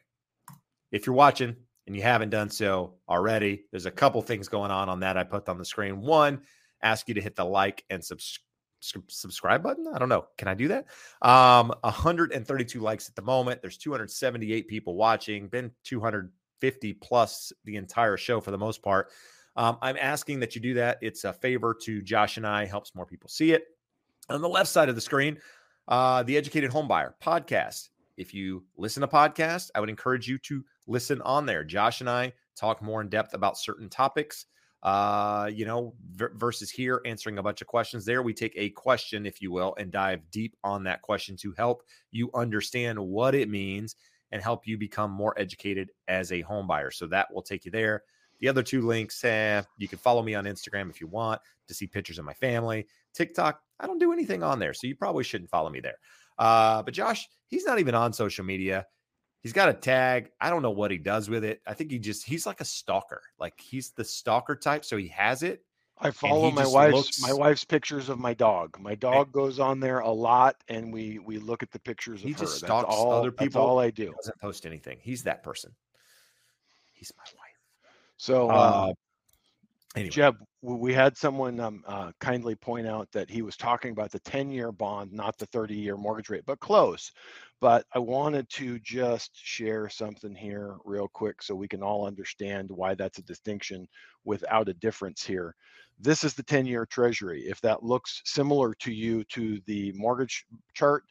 if 0.92 1.06
you're 1.06 1.16
watching 1.16 1.56
and 1.86 1.96
you 1.96 2.02
haven't 2.02 2.32
done 2.32 2.50
so 2.50 2.96
already, 3.08 3.66
there's 3.70 3.86
a 3.86 3.92
couple 3.92 4.22
things 4.24 4.50
going 4.50 4.72
on 4.72 4.90
on 4.90 5.02
that 5.02 5.18
I 5.18 5.24
put 5.24 5.48
on 5.48 5.60
the 5.60 5.66
screen. 5.66 6.02
One, 6.02 6.42
ask 6.82 7.08
you 7.08 7.14
to 7.14 7.22
hit 7.22 7.36
the 7.36 7.46
like 7.46 7.86
and 7.92 8.04
subscribe 8.04 8.48
subscribe 8.82 9.64
button. 9.64 9.88
I 9.94 10.00
don't 10.00 10.10
know. 10.10 10.26
Can 10.38 10.48
I 10.48 10.54
do 10.54 10.68
that? 10.70 10.86
Um, 11.22 11.74
132 11.82 12.80
likes 12.80 13.08
at 13.08 13.16
the 13.16 13.22
moment. 13.22 13.62
There's 13.62 13.78
278 13.78 14.68
people 14.68 14.96
watching. 14.96 15.48
Been 15.48 15.72
250 15.84 16.94
plus 16.94 17.54
the 17.66 17.76
entire 17.78 18.18
show 18.18 18.42
for 18.42 18.52
the 18.52 18.58
most 18.58 18.82
part. 18.82 19.10
Um, 19.56 19.78
I'm 19.82 19.98
asking 20.00 20.40
that 20.40 20.56
you 20.56 20.62
do 20.62 20.74
that. 20.76 20.98
It's 21.02 21.24
a 21.24 21.34
favor 21.34 21.76
to 21.84 22.02
Josh 22.02 22.38
and 22.38 22.48
I. 22.48 22.66
Helps 22.66 22.96
more 22.96 23.06
people 23.06 23.30
see 23.30 23.52
it. 23.52 23.66
On 24.30 24.42
the 24.42 24.50
left 24.50 24.70
side 24.70 24.90
of 24.90 24.96
the 24.96 25.02
screen, 25.02 25.38
uh, 25.88 26.24
the 26.24 26.38
Educated 26.38 26.72
Homebuyer 26.72 27.14
podcast. 27.22 27.90
If 28.18 28.34
you 28.34 28.64
listen 28.78 29.02
to 29.02 29.08
podcasts, 29.08 29.72
I 29.74 29.80
would 29.80 29.90
encourage 29.90 30.28
you 30.28 30.38
to 30.40 30.64
listen 30.88 31.22
on 31.24 31.46
there. 31.46 31.64
Josh 31.64 32.02
and 32.02 32.10
I 32.10 32.34
talk 32.56 32.82
more 32.82 33.02
in 33.02 33.10
depth 33.10 33.34
about 33.34 33.58
certain 33.58 33.90
topics 33.90 34.46
uh, 34.84 35.50
you 35.54 35.66
know, 35.66 35.94
versus 36.16 36.72
here 36.72 37.02
answering 37.06 37.38
a 37.38 37.44
bunch 37.44 37.62
of 37.62 37.68
questions. 37.68 38.04
There, 38.04 38.24
we 38.24 38.34
take 38.34 38.54
a 38.56 38.70
question, 38.70 39.26
if 39.26 39.42
you 39.42 39.52
will, 39.52 39.76
and 39.78 39.92
dive 39.92 40.22
deep 40.32 40.56
on 40.64 40.84
that 40.84 41.02
question 41.02 41.38
to 41.38 41.54
help 41.58 41.84
you 42.12 42.32
understand 42.34 43.00
what 43.00 43.36
it 43.36 43.50
means 43.50 43.96
and 44.32 44.42
help 44.42 44.66
you 44.66 44.78
become 44.78 45.12
more 45.12 45.38
educated 45.38 45.92
as 46.08 46.32
a 46.32 46.42
home 46.42 46.66
buyer. 46.66 46.90
So 46.90 47.06
that 47.08 47.32
will 47.34 47.42
take 47.42 47.66
you 47.66 47.72
there. 47.72 48.04
The 48.40 48.48
other 48.48 48.64
two 48.64 48.82
links, 48.82 49.24
eh, 49.24 49.62
you 49.78 49.88
can 49.88 50.00
follow 50.00 50.24
me 50.24 50.34
on 50.34 50.46
Instagram 50.46 50.90
if 50.90 51.00
you 51.00 51.08
want 51.08 51.40
to 51.68 51.74
see 51.76 51.86
pictures 51.86 52.18
of 52.18 52.26
my 52.26 52.34
family. 52.34 52.88
TikTok, 53.14 53.62
I 53.80 53.86
don't 53.86 54.00
do 54.00 54.12
anything 54.12 54.42
on 54.42 54.58
there, 54.58 54.74
so 54.74 54.88
you 54.88 54.96
probably 54.96 55.24
shouldn't 55.24 55.52
follow 55.52 55.70
me 55.70 55.80
there. 55.80 55.98
Uh, 56.40 56.82
but 56.82 56.94
Josh, 56.96 57.30
he's 57.48 57.66
not 57.66 57.80
even 57.80 57.94
on 57.94 58.14
social 58.14 58.44
media. 58.44 58.88
He's 59.42 59.54
got 59.54 59.70
a 59.70 59.74
tag. 59.74 60.30
I 60.40 60.50
don't 60.50 60.62
know 60.62 60.72
what 60.72 60.92
he 60.92 60.98
does 60.98 61.30
with 61.30 61.44
it. 61.44 61.62
I 61.66 61.74
think 61.74 61.92
he 61.92 62.00
just 62.00 62.26
he's 62.26 62.46
like 62.46 62.62
a 62.62 62.66
stalker. 62.66 63.22
Like 63.40 63.60
he's 63.60 63.92
the 63.92 64.04
stalker 64.04 64.56
type, 64.56 64.86
so 64.86 64.98
he 64.98 65.08
has 65.10 65.44
it. 65.44 65.64
I 66.04 66.10
follow 66.12 66.50
my 66.50 66.66
wife's 66.66 66.96
looks... 66.96 67.22
my 67.22 67.34
wife's 67.34 67.64
pictures 67.64 68.10
of 68.10 68.18
my 68.18 68.34
dog. 68.34 68.80
My 68.80 68.96
dog 68.96 69.32
goes 69.32 69.60
on 69.60 69.80
there 69.80 70.00
a 70.00 70.10
lot, 70.10 70.56
and 70.68 70.92
we 70.92 71.20
we 71.20 71.38
look 71.38 71.64
at 71.64 71.72
the 71.72 71.80
pictures 71.80 72.22
of 72.22 72.28
he 72.28 72.34
her. 72.34 72.40
just 72.40 72.58
stalks 72.58 72.88
that's 72.88 72.98
all, 72.98 73.12
other 73.12 73.32
people. 73.32 73.62
All 73.62 73.80
I 73.80 73.92
do. 73.92 74.14
Doesn't 74.18 74.40
post 74.40 74.66
anything. 74.66 74.98
He's 75.02 75.24
that 75.24 75.44
person. 75.44 75.72
He's 76.94 77.12
my 77.18 77.24
wife. 77.38 77.58
So 78.18 78.50
uh, 78.50 78.54
uh, 78.54 78.94
Anyway. 79.96 80.10
Jeb, 80.10 80.38
we 80.62 80.94
had 80.94 81.18
someone 81.18 81.60
um, 81.60 81.84
uh, 81.88 82.12
kindly 82.20 82.56
point 82.56 82.88
out 82.88 83.10
that 83.14 83.30
he 83.30 83.42
was 83.42 83.58
talking 83.58 83.92
about 83.92 84.12
the 84.12 84.20
10 84.20 84.52
year 84.52 84.72
bond, 84.72 85.12
not 85.12 85.38
the 85.38 85.48
30 85.48 85.76
year 85.76 85.98
mortgage 85.98 86.30
rate, 86.30 86.44
but 86.46 86.60
close. 86.60 87.12
But 87.62 87.86
I 87.96 88.00
wanted 88.00 88.50
to 88.52 88.80
just 88.80 89.32
share 89.36 89.90
something 89.90 90.36
here 90.36 90.78
real 90.86 91.10
quick 91.14 91.42
so 91.44 91.56
we 91.56 91.68
can 91.68 91.84
all 91.84 92.06
understand 92.08 92.70
why 92.72 92.96
that's 92.96 93.20
a 93.20 93.24
distinction 93.24 93.88
without 94.26 94.70
a 94.70 94.74
difference 94.76 95.24
here. 95.24 95.56
This 96.00 96.24
is 96.24 96.34
the 96.34 96.44
10 96.44 96.66
year 96.68 96.86
treasury. 96.86 97.42
If 97.44 97.62
that 97.62 97.84
looks 97.84 98.22
similar 98.26 98.74
to 98.82 98.92
you 98.94 99.24
to 99.26 99.60
the 99.68 99.92
mortgage 99.96 100.46
chart, 100.74 101.04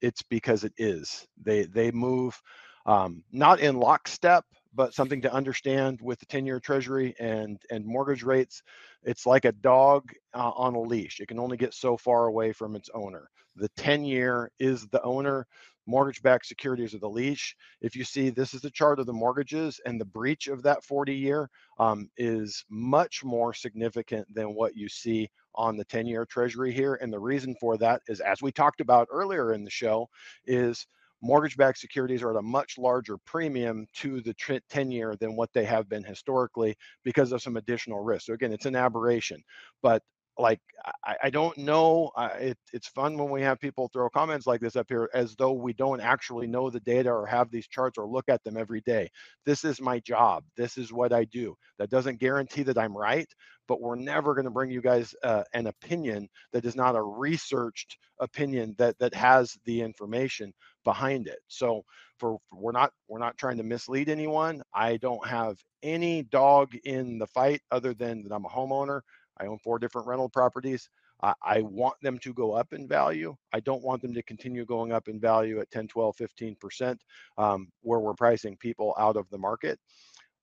it's 0.00 0.22
because 0.22 0.64
it 0.64 0.72
is. 0.78 1.26
They, 1.42 1.64
they 1.64 1.90
move 1.90 2.40
um, 2.86 3.22
not 3.32 3.60
in 3.60 3.76
lockstep, 3.76 4.44
but 4.74 4.94
something 4.94 5.20
to 5.22 5.32
understand 5.32 6.00
with 6.02 6.18
the 6.18 6.26
10 6.26 6.46
year 6.46 6.60
treasury 6.60 7.14
and 7.18 7.60
and 7.70 7.84
mortgage 7.84 8.22
rates 8.22 8.62
it's 9.02 9.26
like 9.26 9.44
a 9.44 9.52
dog 9.52 10.10
uh, 10.34 10.50
on 10.50 10.74
a 10.74 10.80
leash 10.80 11.20
it 11.20 11.28
can 11.28 11.38
only 11.38 11.56
get 11.56 11.74
so 11.74 11.96
far 11.96 12.26
away 12.26 12.52
from 12.52 12.76
its 12.76 12.90
owner. 12.94 13.28
The 13.56 13.68
10 13.76 14.04
year 14.04 14.50
is 14.58 14.86
the 14.88 15.02
owner 15.02 15.46
mortgage 15.86 16.22
backed 16.22 16.46
securities 16.46 16.94
are 16.94 16.98
the 16.98 17.08
leash. 17.08 17.56
If 17.80 17.96
you 17.96 18.04
see 18.04 18.30
this 18.30 18.54
is 18.54 18.60
the 18.60 18.70
chart 18.70 19.00
of 19.00 19.06
the 19.06 19.12
mortgages 19.12 19.80
and 19.84 20.00
the 20.00 20.04
breach 20.04 20.46
of 20.46 20.62
that 20.62 20.84
40 20.84 21.14
year 21.14 21.50
um, 21.78 22.08
is 22.16 22.64
much 22.70 23.24
more 23.24 23.52
significant 23.52 24.32
than 24.32 24.54
what 24.54 24.76
you 24.76 24.88
see 24.88 25.28
on 25.54 25.76
the 25.76 25.84
10 25.84 26.06
year 26.06 26.24
treasury 26.24 26.72
here 26.72 26.94
and 27.02 27.12
the 27.12 27.18
reason 27.18 27.54
for 27.60 27.76
that 27.76 28.00
is 28.08 28.20
as 28.20 28.40
we 28.40 28.50
talked 28.50 28.80
about 28.80 29.08
earlier 29.10 29.52
in 29.52 29.64
the 29.64 29.70
show 29.70 30.08
is 30.46 30.86
mortgage-backed 31.22 31.78
securities 31.78 32.22
are 32.22 32.30
at 32.30 32.36
a 32.36 32.42
much 32.42 32.78
larger 32.78 33.16
premium 33.18 33.86
to 33.94 34.20
the 34.20 34.34
10 34.68 34.90
year 34.90 35.16
than 35.16 35.36
what 35.36 35.52
they 35.52 35.64
have 35.64 35.88
been 35.88 36.04
historically 36.04 36.76
because 37.04 37.32
of 37.32 37.42
some 37.42 37.56
additional 37.56 38.00
risk. 38.00 38.26
So 38.26 38.34
again, 38.34 38.52
it's 38.52 38.66
an 38.66 38.76
aberration, 38.76 39.42
but 39.82 40.02
like 40.38 40.60
I, 41.04 41.16
I 41.24 41.30
don't 41.30 41.56
know. 41.58 42.10
Uh, 42.16 42.30
it, 42.38 42.58
it's 42.72 42.88
fun 42.88 43.18
when 43.18 43.30
we 43.30 43.42
have 43.42 43.60
people 43.60 43.88
throw 43.92 44.08
comments 44.10 44.46
like 44.46 44.60
this 44.60 44.76
up 44.76 44.86
here 44.88 45.08
as 45.14 45.34
though 45.36 45.52
we 45.52 45.72
don't 45.72 46.00
actually 46.00 46.46
know 46.46 46.70
the 46.70 46.80
data 46.80 47.10
or 47.10 47.26
have 47.26 47.50
these 47.50 47.68
charts 47.68 47.98
or 47.98 48.06
look 48.06 48.28
at 48.28 48.42
them 48.44 48.56
every 48.56 48.80
day. 48.80 49.10
This 49.44 49.64
is 49.64 49.80
my 49.80 50.00
job. 50.00 50.44
This 50.56 50.78
is 50.78 50.92
what 50.92 51.12
I 51.12 51.24
do. 51.24 51.54
That 51.78 51.90
doesn't 51.90 52.20
guarantee 52.20 52.62
that 52.64 52.78
I'm 52.78 52.96
right, 52.96 53.28
but 53.68 53.80
we're 53.80 53.96
never 53.96 54.34
going 54.34 54.46
to 54.46 54.50
bring 54.50 54.70
you 54.70 54.80
guys 54.80 55.14
uh, 55.22 55.44
an 55.54 55.66
opinion 55.66 56.28
that 56.52 56.64
is 56.64 56.76
not 56.76 56.96
a 56.96 57.02
researched 57.02 57.98
opinion 58.20 58.74
that 58.78 58.98
that 58.98 59.14
has 59.14 59.56
the 59.66 59.80
information 59.80 60.52
behind 60.84 61.26
it. 61.28 61.38
So 61.48 61.82
for 62.18 62.38
we're 62.52 62.72
not 62.72 62.92
we're 63.08 63.18
not 63.18 63.36
trying 63.36 63.56
to 63.58 63.62
mislead 63.64 64.08
anyone. 64.08 64.62
I 64.74 64.96
don't 64.96 65.26
have 65.26 65.58
any 65.82 66.22
dog 66.22 66.74
in 66.84 67.18
the 67.18 67.26
fight 67.26 67.60
other 67.70 67.94
than 67.94 68.22
that 68.22 68.32
I'm 68.32 68.44
a 68.44 68.48
homeowner. 68.48 69.00
I 69.40 69.46
own 69.46 69.58
four 69.58 69.78
different 69.78 70.06
rental 70.06 70.28
properties. 70.28 70.88
I, 71.22 71.34
I 71.42 71.62
want 71.62 71.94
them 72.02 72.18
to 72.18 72.32
go 72.32 72.52
up 72.52 72.72
in 72.72 72.88
value. 72.88 73.36
I 73.52 73.60
don't 73.60 73.82
want 73.82 74.02
them 74.02 74.14
to 74.14 74.22
continue 74.22 74.64
going 74.64 74.92
up 74.92 75.08
in 75.08 75.20
value 75.20 75.60
at 75.60 75.70
10, 75.70 75.88
12, 75.88 76.16
15% 76.16 76.98
um, 77.38 77.68
where 77.82 78.00
we're 78.00 78.14
pricing 78.14 78.56
people 78.56 78.94
out 78.98 79.16
of 79.16 79.28
the 79.30 79.38
market. 79.38 79.78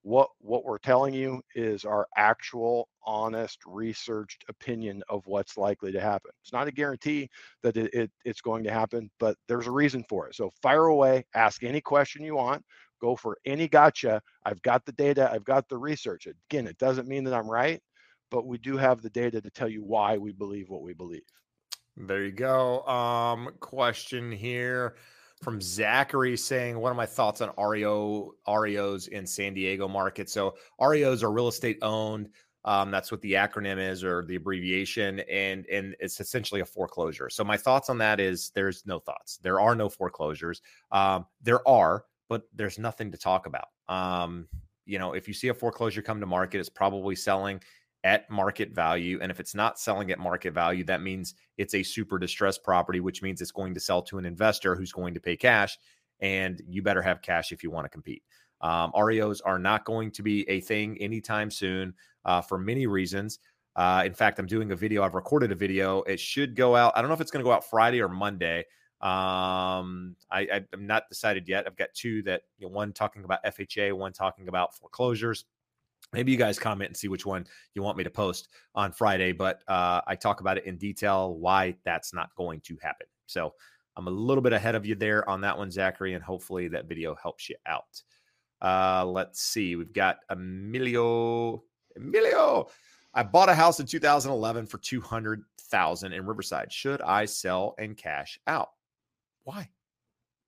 What, 0.02 0.30
what 0.40 0.64
we're 0.64 0.78
telling 0.78 1.14
you 1.14 1.42
is 1.56 1.84
our 1.84 2.08
actual, 2.16 2.88
honest, 3.06 3.60
researched 3.68 4.46
opinion 4.48 5.04
of 5.10 5.28
what's 5.28 5.58
likely 5.58 5.92
to 5.92 6.00
happen. 6.00 6.32
It's 6.42 6.54
not 6.54 6.70
a 6.70 6.72
guarantee 6.72 7.30
that 7.64 7.76
it, 7.76 7.94
it, 7.94 8.12
it's 8.24 8.40
going 8.40 8.64
to 8.64 8.72
happen, 8.72 9.12
but 9.20 9.36
there's 9.50 9.68
a 9.68 9.72
reason 9.72 10.06
for 10.08 10.28
it. 10.28 10.36
So 10.36 10.52
fire 10.62 10.86
away, 10.86 11.26
ask 11.36 11.64
any 11.64 11.82
question 11.82 12.24
you 12.24 12.36
want 12.36 12.64
go 13.02 13.16
for 13.16 13.38
any 13.46 13.68
gotcha. 13.68 14.22
I've 14.46 14.62
got 14.62 14.86
the 14.86 14.92
data, 14.92 15.30
I've 15.32 15.46
got 15.46 15.68
the 15.70 15.78
research. 15.78 16.28
Again, 16.52 16.68
it 16.68 16.78
doesn't 16.78 17.08
mean 17.08 17.24
that 17.24 17.34
I'm 17.34 17.50
right 17.50 17.82
but 18.30 18.46
we 18.46 18.58
do 18.58 18.78
have 18.78 19.02
the 19.02 19.10
data 19.10 19.42
to 19.42 19.50
tell 19.50 19.70
you 19.70 19.84
why 19.84 20.18
we 20.18 20.32
believe 20.32 20.70
what 20.70 20.82
we 20.82 20.94
believe. 20.94 21.24
There 21.98 22.24
you 22.24 22.32
go. 22.32 22.84
Um, 22.86 23.50
question 23.60 24.32
here 24.32 24.96
from 25.42 25.62
Zachary 25.62 26.38
saying, 26.38 26.80
"What 26.80 26.92
are 26.92 26.96
my 26.96 27.06
thoughts 27.06 27.42
on 27.42 27.52
REO 27.58 28.36
REOs 28.48 29.08
in 29.10 29.26
San 29.26 29.54
Diego 29.54 29.88
market?" 29.88 30.30
So 30.30 30.56
REOs 30.80 31.24
are 31.24 31.32
real 31.32 31.50
estate 31.50 31.80
owned. 31.82 32.30
Um, 32.66 32.92
that's 32.92 33.12
what 33.12 33.22
the 33.22 33.34
acronym 33.34 33.78
is 33.78 34.04
or 34.04 34.26
the 34.26 34.36
abbreviation, 34.36 35.22
and 35.22 35.66
and 35.68 35.96
it's 36.00 36.20
essentially 36.20 36.62
a 36.62 36.66
foreclosure. 36.66 37.30
So 37.30 37.44
my 37.44 37.58
thoughts 37.58 37.90
on 37.90 37.98
that 38.00 38.20
is 38.20 38.52
there's 38.54 38.86
no 38.86 39.00
thoughts. 39.00 39.38
There 39.38 39.60
are 39.60 39.76
no 39.76 39.90
foreclosures. 39.90 40.62
Um, 40.92 41.26
there 41.42 41.68
are, 41.68 42.06
but 42.28 42.44
there's 42.54 42.78
nothing 42.78 43.12
to 43.12 43.18
talk 43.18 43.46
about. 43.46 43.68
Um, 43.88 44.48
you 44.86 45.00
know, 45.00 45.14
if 45.14 45.28
you 45.28 45.34
see 45.34 45.50
a 45.50 45.54
foreclosure 45.54 46.02
come 46.02 46.20
to 46.20 46.26
market, 46.26 46.60
it's 46.60 46.70
probably 46.70 47.16
selling 47.16 47.62
at 48.04 48.30
market 48.30 48.72
value. 48.72 49.20
And 49.22 49.32
if 49.32 49.40
it's 49.40 49.56
not 49.56 49.80
selling 49.80 50.12
at 50.12 50.20
market 50.20 50.54
value, 50.54 50.84
that 50.86 51.02
means 51.02 51.36
it's 51.58 51.74
a 51.74 51.84
super 51.84 52.18
distressed 52.18 52.64
property, 52.64 53.00
which 53.00 53.22
means 53.22 53.42
it's 53.42 53.52
going 53.52 53.74
to 53.74 53.80
sell 53.80 54.02
to 54.04 54.18
an 54.18 54.26
investor 54.26 54.76
who's 54.76 54.92
going 54.92 55.14
to 55.14 55.20
pay 55.20 55.36
cash. 55.36 55.78
And 56.22 56.62
you 56.68 56.82
better 56.82 57.02
have 57.02 57.22
cash 57.22 57.52
if 57.52 57.64
you 57.64 57.72
want 57.72 57.86
to 57.86 57.90
compete. 57.90 58.24
Um, 58.62 58.92
REOs 58.94 59.42
are 59.46 59.60
not 59.60 59.86
going 59.86 60.12
to 60.12 60.24
be 60.24 60.48
a 60.50 60.60
thing 60.62 60.98
anytime 61.00 61.50
soon 61.50 61.94
uh, 62.26 62.42
for 62.42 62.58
many 62.58 62.88
reasons. 62.88 63.40
Uh, 63.76 64.04
in 64.06 64.14
fact, 64.14 64.40
I'm 64.40 64.48
doing 64.48 64.72
a 64.72 64.76
video. 64.76 65.04
I've 65.04 65.14
recorded 65.14 65.52
a 65.52 65.56
video. 65.56 66.02
It 66.04 66.20
should 66.20 66.56
go 66.56 66.76
out. 66.76 66.94
I 66.96 67.02
don't 67.02 67.10
know 67.10 67.14
if 67.14 67.22
it's 67.22 67.32
going 67.32 67.44
to 67.44 67.48
go 67.48 67.54
out 67.54 67.70
Friday 67.70 68.02
or 68.02 68.10
Monday. 68.10 68.66
Um, 69.02 70.18
I, 70.30 70.66
I'm 70.74 70.86
not 70.86 71.08
decided 71.08 71.48
yet. 71.48 71.66
I've 71.66 71.78
got 71.78 71.90
two 71.94 72.22
that 72.24 72.42
you 72.58 72.68
know, 72.68 72.74
one 72.74 72.92
talking 72.92 73.24
about 73.24 73.44
FHA, 73.46 73.94
one 73.94 74.12
talking 74.12 74.50
about 74.50 74.76
foreclosures 74.76 75.46
maybe 76.14 76.32
you 76.32 76.38
guys 76.38 76.58
comment 76.58 76.90
and 76.90 76.98
see 76.98 77.08
which 77.08 77.26
one 77.26 77.46
you 77.76 77.84
want 77.84 77.98
me 77.98 78.04
to 78.04 78.10
post 78.10 78.50
on 78.76 78.92
Friday, 78.92 79.32
but 79.32 79.62
uh, 79.68 80.02
I 80.08 80.16
talk 80.16 80.42
about 80.42 80.58
it 80.58 80.66
in 80.66 80.78
detail 80.78 81.36
why 81.36 81.76
that's 81.86 82.14
not 82.14 82.34
going 82.36 82.62
to 82.62 82.78
happen. 82.82 83.08
So 83.28 83.54
I'm 83.96 84.08
a 84.08 84.12
little 84.12 84.42
bit 84.42 84.54
ahead 84.54 84.76
of 84.76 84.86
you 84.86 84.96
there 84.96 85.28
on 85.30 85.42
that 85.42 85.58
one, 85.58 85.72
Zachary, 85.72 86.14
and 86.14 86.24
hopefully 86.24 86.68
that 86.70 86.88
video 86.88 87.16
helps 87.16 87.50
you 87.50 87.56
out. 87.66 88.02
Uh, 88.62 89.06
let's 89.06 89.42
see. 89.42 89.76
We've 89.76 89.94
got 89.94 90.20
Emilio. 90.30 91.64
Emilio, 91.96 92.70
I 93.14 93.24
bought 93.24 93.50
a 93.50 93.54
house 93.54 93.80
in 93.80 93.86
2011 93.86 94.68
for 94.68 94.78
200,000 94.78 96.14
in 96.14 96.26
Riverside. 96.26 96.72
Should 96.72 97.02
I 97.02 97.26
sell 97.26 97.76
and 97.78 97.98
cash 97.98 98.40
out? 98.48 98.70
Why? 99.44 99.70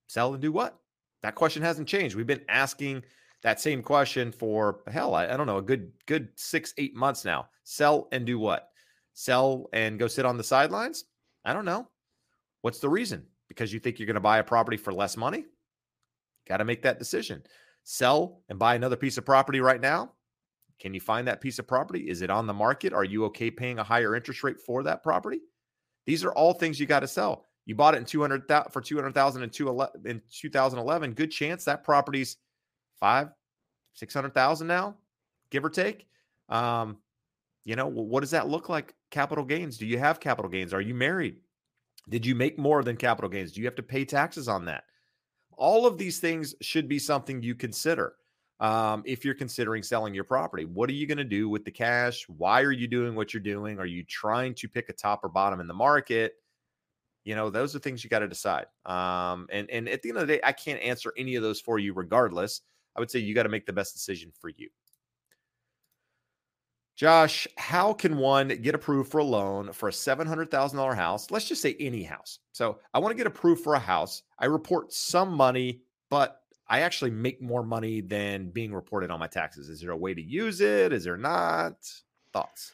Sell 0.07 0.33
and 0.33 0.41
do 0.41 0.51
what? 0.51 0.77
That 1.23 1.35
question 1.35 1.61
hasn't 1.61 1.87
changed. 1.87 2.15
We've 2.15 2.27
been 2.27 2.45
asking 2.49 3.03
that 3.43 3.59
same 3.59 3.81
question 3.81 4.31
for 4.31 4.81
hell, 4.87 5.15
I, 5.15 5.27
I, 5.27 5.37
don't 5.37 5.47
know, 5.47 5.57
a 5.57 5.63
good 5.63 5.91
good 6.05 6.29
six, 6.35 6.73
eight 6.77 6.95
months 6.95 7.25
now. 7.25 7.49
Sell 7.63 8.07
and 8.11 8.25
do 8.25 8.37
what? 8.37 8.69
Sell 9.13 9.67
and 9.73 9.99
go 9.99 10.07
sit 10.07 10.25
on 10.25 10.37
the 10.37 10.43
sidelines? 10.43 11.05
I 11.43 11.53
don't 11.53 11.65
know. 11.65 11.87
What's 12.61 12.79
the 12.79 12.89
reason? 12.89 13.25
Because 13.47 13.73
you 13.73 13.79
think 13.79 13.99
you're 13.99 14.05
going 14.05 14.13
to 14.15 14.19
buy 14.19 14.37
a 14.37 14.43
property 14.43 14.77
for 14.77 14.93
less 14.93 15.17
money? 15.17 15.45
Got 16.47 16.57
to 16.57 16.65
make 16.65 16.83
that 16.83 16.99
decision. 16.99 17.43
Sell 17.83 18.43
and 18.49 18.59
buy 18.59 18.75
another 18.75 18.95
piece 18.95 19.17
of 19.17 19.25
property 19.25 19.59
right 19.59 19.81
now? 19.81 20.11
Can 20.79 20.93
you 20.93 20.99
find 20.99 21.27
that 21.27 21.41
piece 21.41 21.59
of 21.59 21.67
property? 21.67 22.09
Is 22.09 22.21
it 22.21 22.29
on 22.29 22.47
the 22.47 22.53
market? 22.53 22.93
Are 22.93 23.03
you 23.03 23.25
okay 23.25 23.51
paying 23.51 23.79
a 23.79 23.83
higher 23.83 24.15
interest 24.15 24.43
rate 24.43 24.59
for 24.59 24.83
that 24.83 25.03
property? 25.03 25.39
These 26.05 26.23
are 26.23 26.31
all 26.31 26.53
things 26.53 26.79
you 26.79 26.85
got 26.85 27.01
to 27.01 27.07
sell. 27.07 27.45
You 27.65 27.75
bought 27.75 27.93
it 27.93 27.99
in 27.99 28.05
200 28.05 28.43
for 28.71 28.81
200,000 28.81 29.43
in 29.43 29.49
2011. 29.49 31.13
Good 31.13 31.31
chance 31.31 31.63
that 31.65 31.83
property's 31.83 32.37
five, 33.01 33.31
six 33.93 34.13
hundred 34.13 34.33
thousand 34.33 34.67
now, 34.67 34.95
give 35.49 35.65
or 35.65 35.69
take. 35.69 36.07
Um, 36.47 36.97
you 37.65 37.75
know, 37.75 37.87
what 37.87 38.21
does 38.21 38.31
that 38.31 38.47
look 38.47 38.69
like? 38.69 38.93
Capital 39.09 39.43
gains. 39.43 39.77
Do 39.77 39.85
you 39.85 39.99
have 39.99 40.21
capital 40.21 40.49
gains? 40.49 40.73
Are 40.73 40.81
you 40.81 40.95
married? 40.95 41.35
Did 42.09 42.25
you 42.25 42.33
make 42.33 42.57
more 42.57 42.83
than 42.83 42.95
capital 42.95 43.29
gains? 43.29 43.51
Do 43.51 43.59
you 43.59 43.67
have 43.67 43.75
to 43.75 43.83
pay 43.83 44.05
taxes 44.05 44.47
on 44.47 44.65
that? 44.65 44.85
All 45.57 45.85
of 45.85 45.97
these 45.97 46.19
things 46.19 46.55
should 46.61 46.87
be 46.87 46.97
something 46.97 47.43
you 47.43 47.53
consider 47.53 48.13
um, 48.59 49.03
if 49.05 49.23
you're 49.23 49.35
considering 49.35 49.83
selling 49.83 50.13
your 50.13 50.23
property. 50.23 50.65
What 50.65 50.89
are 50.89 50.93
you 50.93 51.05
going 51.05 51.17
to 51.17 51.23
do 51.23 51.49
with 51.49 51.65
the 51.65 51.71
cash? 51.71 52.25
Why 52.29 52.61
are 52.61 52.71
you 52.71 52.87
doing 52.87 53.15
what 53.15 53.33
you're 53.33 53.41
doing? 53.41 53.79
Are 53.79 53.85
you 53.85 54.03
trying 54.03 54.55
to 54.55 54.67
pick 54.67 54.89
a 54.89 54.93
top 54.93 55.23
or 55.23 55.29
bottom 55.29 55.59
in 55.59 55.67
the 55.67 55.73
market? 55.73 56.33
You 57.23 57.35
know, 57.35 57.51
those 57.51 57.75
are 57.75 57.79
things 57.79 58.03
you 58.03 58.09
got 58.09 58.19
to 58.19 58.27
decide. 58.27 58.65
Um, 58.85 59.47
and 59.51 59.69
and 59.69 59.87
at 59.87 60.01
the 60.01 60.09
end 60.09 60.17
of 60.17 60.27
the 60.27 60.33
day, 60.33 60.41
I 60.43 60.53
can't 60.53 60.81
answer 60.81 61.13
any 61.17 61.35
of 61.35 61.43
those 61.43 61.61
for 61.61 61.77
you, 61.77 61.93
regardless. 61.93 62.61
I 62.95 62.99
would 62.99 63.11
say 63.11 63.19
you 63.19 63.33
got 63.33 63.43
to 63.43 63.49
make 63.49 63.65
the 63.65 63.73
best 63.73 63.93
decision 63.93 64.31
for 64.39 64.49
you. 64.49 64.69
Josh, 66.95 67.47
how 67.57 67.93
can 67.93 68.17
one 68.17 68.49
get 68.49 68.75
approved 68.75 69.09
for 69.09 69.19
a 69.19 69.23
loan 69.23 69.73
for 69.73 69.89
a 69.89 69.91
$700,000 69.91 70.95
house? 70.95 71.31
Let's 71.31 71.47
just 71.47 71.61
say 71.61 71.75
any 71.79 72.03
house. 72.03 72.39
So 72.51 72.79
I 72.93 72.99
want 72.99 73.11
to 73.11 73.17
get 73.17 73.25
approved 73.25 73.63
for 73.63 73.73
a 73.73 73.79
house. 73.79 74.21
I 74.37 74.45
report 74.45 74.93
some 74.93 75.33
money, 75.33 75.81
but 76.11 76.41
I 76.67 76.81
actually 76.81 77.11
make 77.11 77.41
more 77.41 77.63
money 77.63 78.01
than 78.01 78.49
being 78.49 78.73
reported 78.73 79.09
on 79.09 79.19
my 79.19 79.27
taxes. 79.27 79.67
Is 79.67 79.81
there 79.81 79.91
a 79.91 79.97
way 79.97 80.13
to 80.13 80.21
use 80.21 80.61
it? 80.61 80.93
Is 80.93 81.03
there 81.03 81.17
not? 81.17 81.73
Thoughts? 82.33 82.73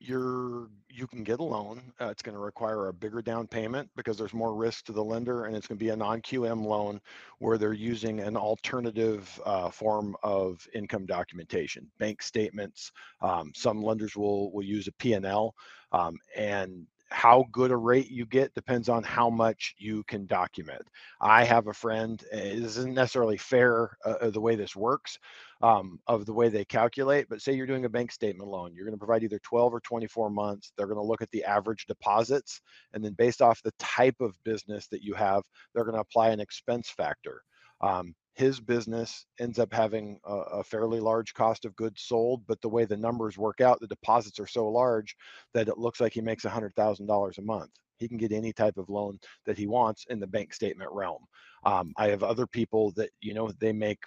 You're 0.00 0.68
you 0.90 1.06
can 1.06 1.22
get 1.22 1.40
a 1.40 1.44
loan. 1.44 1.80
Uh, 2.00 2.06
it's 2.06 2.22
going 2.22 2.34
to 2.34 2.40
require 2.40 2.88
a 2.88 2.92
bigger 2.92 3.22
down 3.22 3.46
payment 3.46 3.88
because 3.96 4.16
there's 4.16 4.34
more 4.34 4.54
risk 4.54 4.84
to 4.86 4.92
the 4.92 5.02
lender, 5.02 5.44
and 5.44 5.56
it's 5.56 5.66
going 5.66 5.78
to 5.78 5.84
be 5.84 5.90
a 5.90 5.96
non-QM 5.96 6.64
loan 6.64 7.00
where 7.38 7.58
they're 7.58 7.72
using 7.72 8.20
an 8.20 8.36
alternative 8.36 9.40
uh, 9.44 9.70
form 9.70 10.16
of 10.22 10.66
income 10.74 11.06
documentation, 11.06 11.88
bank 11.98 12.22
statements. 12.22 12.92
Um, 13.20 13.52
some 13.54 13.82
lenders 13.82 14.16
will 14.16 14.50
will 14.52 14.64
use 14.64 14.88
a 14.88 14.92
P&L, 14.92 15.54
um, 15.92 16.16
and 16.36 16.86
how 17.10 17.44
good 17.52 17.70
a 17.70 17.76
rate 17.76 18.10
you 18.10 18.26
get 18.26 18.54
depends 18.54 18.88
on 18.88 19.02
how 19.02 19.30
much 19.30 19.74
you 19.78 20.02
can 20.04 20.26
document. 20.26 20.82
I 21.20 21.44
have 21.44 21.66
a 21.66 21.72
friend, 21.72 22.22
it 22.32 22.62
isn't 22.62 22.94
necessarily 22.94 23.36
fair 23.38 23.96
uh, 24.04 24.14
uh, 24.20 24.30
the 24.30 24.40
way 24.40 24.56
this 24.56 24.76
works 24.76 25.18
um, 25.60 25.98
of 26.06 26.24
the 26.24 26.32
way 26.32 26.48
they 26.48 26.64
calculate, 26.64 27.26
but 27.28 27.42
say 27.42 27.52
you're 27.52 27.66
doing 27.66 27.84
a 27.84 27.88
bank 27.88 28.12
statement 28.12 28.48
loan, 28.48 28.72
you're 28.74 28.84
going 28.84 28.94
to 28.94 29.04
provide 29.04 29.24
either 29.24 29.40
12 29.40 29.74
or 29.74 29.80
24 29.80 30.30
months. 30.30 30.72
They're 30.76 30.86
going 30.86 30.98
to 30.98 31.02
look 31.02 31.22
at 31.22 31.30
the 31.30 31.44
average 31.44 31.86
deposits, 31.86 32.60
and 32.92 33.04
then 33.04 33.14
based 33.14 33.42
off 33.42 33.62
the 33.62 33.74
type 33.78 34.20
of 34.20 34.42
business 34.44 34.86
that 34.88 35.02
you 35.02 35.14
have, 35.14 35.42
they're 35.74 35.84
going 35.84 35.96
to 35.96 36.00
apply 36.00 36.30
an 36.30 36.40
expense 36.40 36.90
factor. 36.90 37.42
Um, 37.80 38.14
his 38.34 38.60
business 38.60 39.26
ends 39.40 39.58
up 39.58 39.72
having 39.72 40.20
a, 40.24 40.32
a, 40.32 40.64
fairly 40.64 41.00
large 41.00 41.34
cost 41.34 41.64
of 41.64 41.74
goods 41.74 42.02
sold, 42.02 42.44
but 42.46 42.60
the 42.60 42.68
way 42.68 42.84
the 42.84 42.96
numbers 42.96 43.36
work 43.36 43.60
out, 43.60 43.80
the 43.80 43.88
deposits 43.88 44.38
are 44.38 44.46
so 44.46 44.68
large 44.68 45.16
that 45.54 45.68
it 45.68 45.76
looks 45.76 46.00
like 46.00 46.12
he 46.12 46.20
makes 46.20 46.44
$100,000 46.44 47.38
a 47.38 47.42
month. 47.42 47.70
He 47.98 48.06
can 48.06 48.16
get 48.16 48.30
any 48.30 48.52
type 48.52 48.78
of 48.78 48.88
loan 48.88 49.18
that 49.44 49.58
he 49.58 49.66
wants 49.66 50.06
in 50.08 50.20
the 50.20 50.26
bank 50.26 50.54
statement 50.54 50.90
realm. 50.92 51.24
Um, 51.64 51.92
I 51.96 52.08
have 52.08 52.22
other 52.22 52.46
people 52.46 52.92
that, 52.92 53.10
you 53.20 53.34
know, 53.34 53.50
they 53.58 53.72
make 53.72 53.98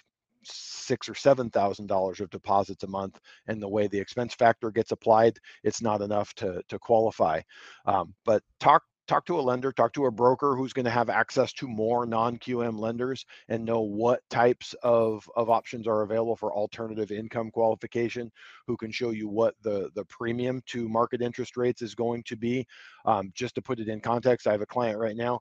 six 0.44 1.08
or 1.08 1.14
seven 1.14 1.50
thousand 1.50 1.86
dollars 1.86 2.20
of 2.20 2.30
deposits 2.30 2.84
a 2.84 2.86
month 2.86 3.18
and 3.46 3.62
the 3.62 3.68
way 3.68 3.86
the 3.86 3.98
expense 3.98 4.34
factor 4.34 4.70
gets 4.70 4.92
applied 4.92 5.38
it's 5.62 5.82
not 5.82 6.02
enough 6.02 6.34
to 6.34 6.62
to 6.68 6.78
qualify 6.78 7.40
um, 7.86 8.14
but 8.24 8.42
talk 8.60 8.82
talk 9.08 9.26
to 9.26 9.38
a 9.38 9.42
lender, 9.42 9.72
talk 9.72 9.92
to 9.92 10.06
a 10.06 10.10
broker 10.10 10.56
who's 10.56 10.72
going 10.72 10.84
to 10.84 10.90
have 10.90 11.10
access 11.10 11.52
to 11.52 11.66
more 11.66 12.06
non-QM 12.06 12.78
lenders 12.78 13.24
and 13.48 13.64
know 13.64 13.80
what 13.80 14.20
types 14.30 14.74
of, 14.82 15.28
of 15.36 15.50
options 15.50 15.86
are 15.86 16.02
available 16.02 16.36
for 16.36 16.54
alternative 16.54 17.10
income 17.10 17.50
qualification, 17.50 18.30
who 18.66 18.76
can 18.76 18.90
show 18.90 19.10
you 19.10 19.28
what 19.28 19.54
the, 19.62 19.90
the 19.94 20.04
premium 20.06 20.62
to 20.66 20.88
market 20.88 21.20
interest 21.20 21.56
rates 21.56 21.82
is 21.82 21.94
going 21.94 22.22
to 22.24 22.36
be. 22.36 22.66
Um, 23.04 23.32
just 23.34 23.54
to 23.56 23.62
put 23.62 23.80
it 23.80 23.88
in 23.88 24.00
context, 24.00 24.46
I 24.46 24.52
have 24.52 24.62
a 24.62 24.66
client 24.66 24.98
right 24.98 25.16
now 25.16 25.40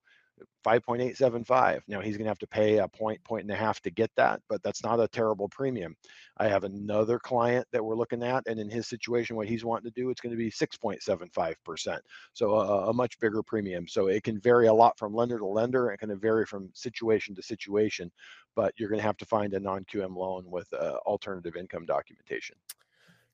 5.875. 0.65 1.81
Now 1.87 2.01
he's 2.01 2.17
going 2.17 2.25
to 2.25 2.29
have 2.29 2.39
to 2.39 2.47
pay 2.47 2.77
a 2.77 2.87
point, 2.87 3.23
point 3.23 3.43
and 3.43 3.51
a 3.51 3.55
half 3.55 3.79
to 3.81 3.91
get 3.91 4.11
that, 4.15 4.41
but 4.49 4.61
that's 4.63 4.83
not 4.83 4.99
a 4.99 5.07
terrible 5.07 5.49
premium. 5.49 5.95
I 6.37 6.47
have 6.47 6.63
another 6.63 7.19
client 7.19 7.67
that 7.71 7.83
we're 7.83 7.95
looking 7.95 8.23
at, 8.23 8.43
and 8.47 8.59
in 8.59 8.69
his 8.69 8.87
situation, 8.87 9.35
what 9.35 9.47
he's 9.47 9.65
wanting 9.65 9.91
to 9.91 10.01
do, 10.01 10.09
it's 10.09 10.21
going 10.21 10.31
to 10.31 10.37
be 10.37 10.51
6.75%. 10.51 11.99
So 12.33 12.55
a, 12.55 12.89
a 12.89 12.93
much 12.93 13.19
bigger 13.19 13.43
premium. 13.43 13.87
So 13.87 14.07
it 14.07 14.23
can 14.23 14.39
vary 14.39 14.67
a 14.67 14.73
lot 14.73 14.97
from 14.97 15.13
lender 15.13 15.37
to 15.37 15.45
lender 15.45 15.89
and 15.89 15.99
kind 15.99 16.11
of 16.11 16.21
vary 16.21 16.45
from 16.45 16.69
situation 16.73 17.35
to 17.35 17.41
situation, 17.41 18.11
but 18.55 18.73
you're 18.77 18.89
going 18.89 18.99
to 18.99 19.05
have 19.05 19.17
to 19.17 19.25
find 19.25 19.53
a 19.53 19.59
non 19.59 19.85
QM 19.85 20.15
loan 20.15 20.43
with 20.47 20.71
uh, 20.73 20.97
alternative 21.05 21.55
income 21.55 21.85
documentation. 21.85 22.55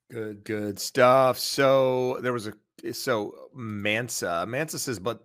Good, 0.10 0.44
good 0.46 0.80
stuff. 0.80 1.38
So 1.38 2.20
there 2.22 2.32
was 2.32 2.48
a 2.48 2.54
so 2.94 3.50
Mansa 3.54 4.46
Mansa 4.48 4.80
says, 4.80 5.00
but 5.00 5.22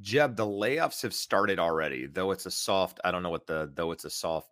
Jeb, 0.00 0.36
the 0.36 0.46
layoffs 0.46 1.02
have 1.02 1.14
started 1.14 1.58
already, 1.58 2.06
though 2.06 2.30
it's 2.30 2.46
a 2.46 2.50
soft. 2.50 3.00
I 3.04 3.10
don't 3.10 3.22
know 3.22 3.30
what 3.30 3.46
the 3.46 3.70
though 3.74 3.92
it's 3.92 4.04
a 4.04 4.10
soft 4.10 4.50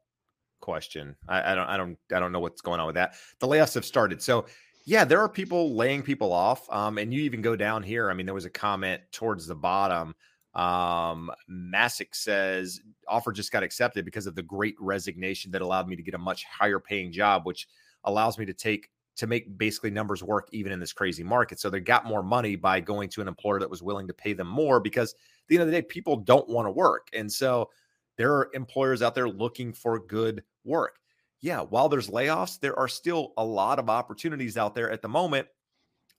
question. 0.60 1.16
I, 1.28 1.52
I 1.52 1.55
don't 1.55 1.68
I 1.68 1.76
don't 1.76 1.98
I 2.14 2.20
don't 2.20 2.32
know 2.32 2.40
what's 2.40 2.60
going 2.60 2.80
on 2.80 2.86
with 2.86 2.97
that. 2.97 3.14
The 3.40 3.48
layoffs 3.48 3.74
have 3.74 3.85
started. 3.85 4.22
So 4.22 4.47
yeah, 4.85 5.05
there 5.05 5.20
are 5.20 5.28
people 5.28 5.74
laying 5.74 6.02
people 6.02 6.32
off. 6.32 6.66
Um, 6.70 6.98
and 6.98 7.12
you 7.12 7.20
even 7.22 7.43
go 7.43 7.56
down 7.56 7.82
here. 7.82 8.10
I 8.10 8.14
mean, 8.14 8.26
there 8.26 8.35
was 8.35 8.47
a 8.47 8.51
comment 8.51 9.02
towards 9.12 9.47
the 9.47 9.55
bottom. 9.55 10.14
Um, 10.55 11.30
Masick 11.48 12.14
says 12.14 12.80
offer 13.06 13.32
just 13.32 13.52
got 13.52 13.62
accepted 13.62 14.05
because 14.05 14.26
of 14.26 14.35
the 14.35 14.43
great 14.43 14.76
resignation 14.80 15.51
that 15.52 15.62
allowed 15.62 15.89
me 15.89 15.97
to 15.97 16.02
get 16.02 16.14
a 16.14 16.18
much 16.18 16.44
higher 16.44 16.80
paying 16.80 17.12
job, 17.12 17.44
which 17.44 17.68
allows 18.05 18.39
me 18.39 18.47
to 18.47 18.55
take 18.55 18.89
to 19.19 19.27
make 19.27 19.59
basically 19.59 19.90
numbers 19.90 20.23
work 20.23 20.49
even 20.53 20.70
in 20.70 20.78
this 20.78 20.93
crazy 20.93 21.24
market. 21.24 21.59
So 21.59 21.69
they 21.69 21.81
got 21.81 22.07
more 22.07 22.23
money 22.23 22.55
by 22.55 22.81
going 22.81 23.09
to 23.11 23.20
an 23.20 23.28
employer 23.28 23.59
that 23.59 23.69
was 23.69 23.82
willing 23.82 24.07
to 24.07 24.15
pay 24.15 24.32
them 24.32 24.47
more 24.47 24.78
because 24.78 25.12
at 25.12 25.49
the 25.49 25.57
end 25.57 25.62
of 25.62 25.66
the 25.69 25.73
day, 25.73 25.82
people 25.82 26.16
don't 26.16 26.49
want 26.49 26.66
to 26.66 26.70
work. 26.70 27.09
And 27.12 27.31
so 27.31 27.69
there 28.16 28.32
are 28.32 28.51
employers 28.55 29.03
out 29.03 29.16
there 29.16 29.28
looking 29.28 29.73
for 29.73 29.99
good 29.99 30.45
work. 30.65 31.01
Yeah, 31.40 31.61
while 31.61 31.89
there's 31.89 32.09
layoffs, 32.09 32.61
there 32.61 32.78
are 32.78 32.89
still 32.89 33.32
a 33.36 33.45
lot 33.45 33.81
of 33.81 33.90
opportunities 33.90 34.57
out 34.57 34.74
there 34.74 34.90
at 34.90 35.03
the 35.03 35.09
moment 35.09 35.49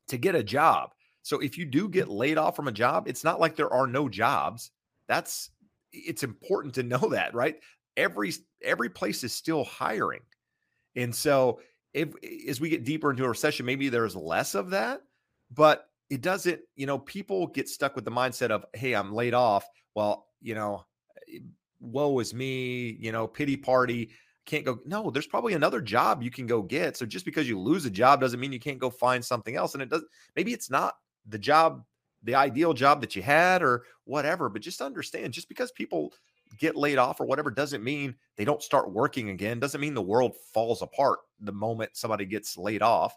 to 0.10 0.18
get 0.18 0.36
a 0.36 0.44
job. 0.44 0.92
So 1.22 1.40
if 1.40 1.58
you 1.58 1.66
do 1.66 1.88
get 1.88 2.10
laid 2.10 2.38
off 2.38 2.56
from 2.56 2.68
a 2.68 2.74
job, 2.74 3.08
it's 3.08 3.24
not 3.24 3.40
like 3.40 3.56
there 3.56 3.74
are 3.74 3.88
no 3.88 4.10
jobs. 4.10 4.72
That's 5.08 5.52
it's 5.94 6.24
important 6.24 6.74
to 6.76 6.84
know 6.84 7.10
that, 7.10 7.34
right? 7.34 7.58
Every 7.96 8.34
every 8.62 8.90
place 8.90 9.24
is 9.24 9.34
still 9.34 9.64
hiring. 9.64 10.22
And 10.96 11.16
so 11.16 11.60
if 11.94 12.10
as 12.48 12.61
we 12.61 12.70
get 12.70 12.84
deeper 12.84 13.11
into 13.11 13.26
a 13.26 13.30
recession, 13.30 13.66
maybe 13.66 13.90
there's 13.90 14.16
less 14.16 14.56
of 14.56 14.70
that, 14.72 15.02
but 15.52 15.90
it 16.10 16.22
doesn't, 16.22 16.61
you 16.76 16.86
know, 16.86 16.99
people 16.99 17.48
get 17.48 17.70
stuck 17.70 17.95
with 17.95 18.06
the 18.06 18.11
mindset 18.11 18.52
of, 18.52 18.66
hey, 18.74 18.94
I'm 18.94 19.14
laid 19.14 19.34
off. 19.34 19.66
Well, 19.95 20.28
you 20.41 20.56
know, 20.56 20.86
eh, 21.34 21.40
woe 21.80 22.20
is 22.20 22.34
me, 22.34 22.98
you 22.99 23.11
know, 23.11 23.28
pity 23.28 23.56
party. 23.56 24.10
Can't 24.45 24.66
go. 24.66 24.80
No, 24.86 25.11
there's 25.11 25.28
probably 25.28 25.53
another 25.53 25.82
job 25.82 26.24
you 26.24 26.32
can 26.32 26.48
go 26.48 26.61
get. 26.61 26.98
So 26.98 27.06
just 27.06 27.26
because 27.26 27.48
you 27.48 27.60
lose 27.60 27.86
a 27.86 27.91
job 27.91 28.20
doesn't 28.20 28.40
mean 28.40 28.52
you 28.52 28.60
can't 28.60 28.80
go 28.80 28.90
find 28.90 29.24
something 29.24 29.56
else. 29.56 29.74
And 29.74 29.84
it 29.84 29.90
does 29.90 30.03
maybe 30.36 30.53
it's 30.53 30.72
not 30.72 30.95
the 31.28 31.38
job, 31.38 31.84
the 32.24 32.36
ideal 32.36 32.74
job 32.74 33.02
that 33.02 33.16
you 33.16 33.22
had 33.22 33.61
or 33.61 33.84
whatever, 34.06 34.49
but 34.49 34.64
just 34.64 34.82
understand 34.82 35.34
just 35.34 35.49
because 35.49 35.72
people 35.72 36.14
get 36.58 36.76
laid 36.76 36.98
off 36.98 37.20
or 37.20 37.26
whatever 37.26 37.52
doesn't 37.52 37.84
mean 37.84 38.16
they 38.36 38.46
don't 38.46 38.64
start 38.64 38.92
working 38.92 39.30
again. 39.30 39.60
Doesn't 39.60 39.82
mean 39.82 39.94
the 39.94 40.02
world 40.02 40.36
falls 40.54 40.82
apart 40.82 41.20
the 41.40 41.52
moment 41.52 41.96
somebody 41.96 42.26
gets 42.26 42.58
laid 42.58 42.82
off. 42.82 43.16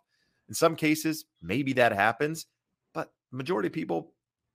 In 0.49 0.55
some 0.55 0.77
cases, 0.77 1.25
maybe 1.41 1.73
that 1.75 1.93
happens, 1.93 2.47
but 2.93 3.13
majority 3.31 3.69
of 3.69 3.73
people 3.73 4.13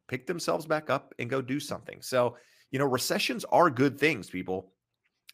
pick 0.07 0.27
themselves 0.27 0.65
back 0.65 0.89
up 0.89 1.13
and 1.19 1.29
go 1.29 1.41
do 1.41 1.59
something. 1.59 2.01
So, 2.01 2.37
you 2.71 2.79
know, 2.79 2.85
recessions 2.85 3.45
are 3.45 3.69
good 3.69 3.99
things, 3.99 4.29
people. 4.29 4.73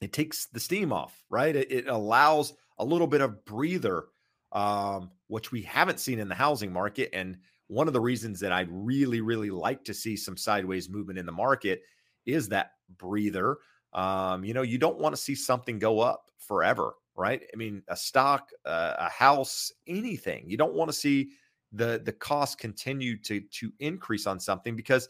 It 0.01 0.13
takes 0.13 0.47
the 0.47 0.59
steam 0.59 0.91
off, 0.91 1.23
right? 1.29 1.55
It, 1.55 1.71
it 1.71 1.87
allows 1.87 2.53
a 2.77 2.85
little 2.85 3.07
bit 3.07 3.21
of 3.21 3.45
breather, 3.45 4.05
um, 4.51 5.11
which 5.27 5.51
we 5.51 5.61
haven't 5.61 5.99
seen 5.99 6.19
in 6.19 6.27
the 6.27 6.35
housing 6.35 6.71
market. 6.71 7.09
And 7.13 7.37
one 7.67 7.87
of 7.87 7.93
the 7.93 8.01
reasons 8.01 8.39
that 8.39 8.51
I'd 8.51 8.69
really, 8.71 9.21
really 9.21 9.49
like 9.49 9.83
to 9.85 9.93
see 9.93 10.15
some 10.15 10.37
sideways 10.37 10.89
movement 10.89 11.19
in 11.19 11.25
the 11.25 11.31
market 11.31 11.81
is 12.25 12.49
that 12.49 12.71
breather. 12.97 13.57
Um, 13.93 14.43
you 14.43 14.53
know, 14.53 14.61
you 14.61 14.77
don't 14.77 14.99
want 14.99 15.15
to 15.15 15.21
see 15.21 15.35
something 15.35 15.79
go 15.79 15.99
up 15.99 16.31
forever, 16.37 16.93
right? 17.15 17.43
I 17.53 17.57
mean, 17.57 17.83
a 17.87 17.95
stock, 17.95 18.49
uh, 18.65 18.95
a 18.97 19.09
house, 19.09 19.71
anything. 19.87 20.49
You 20.49 20.57
don't 20.57 20.73
want 20.73 20.89
to 20.89 20.97
see 20.97 21.31
the 21.71 22.01
the 22.03 22.13
cost 22.13 22.59
continue 22.59 23.17
to 23.23 23.41
to 23.41 23.71
increase 23.79 24.27
on 24.27 24.39
something 24.39 24.75
because 24.75 25.09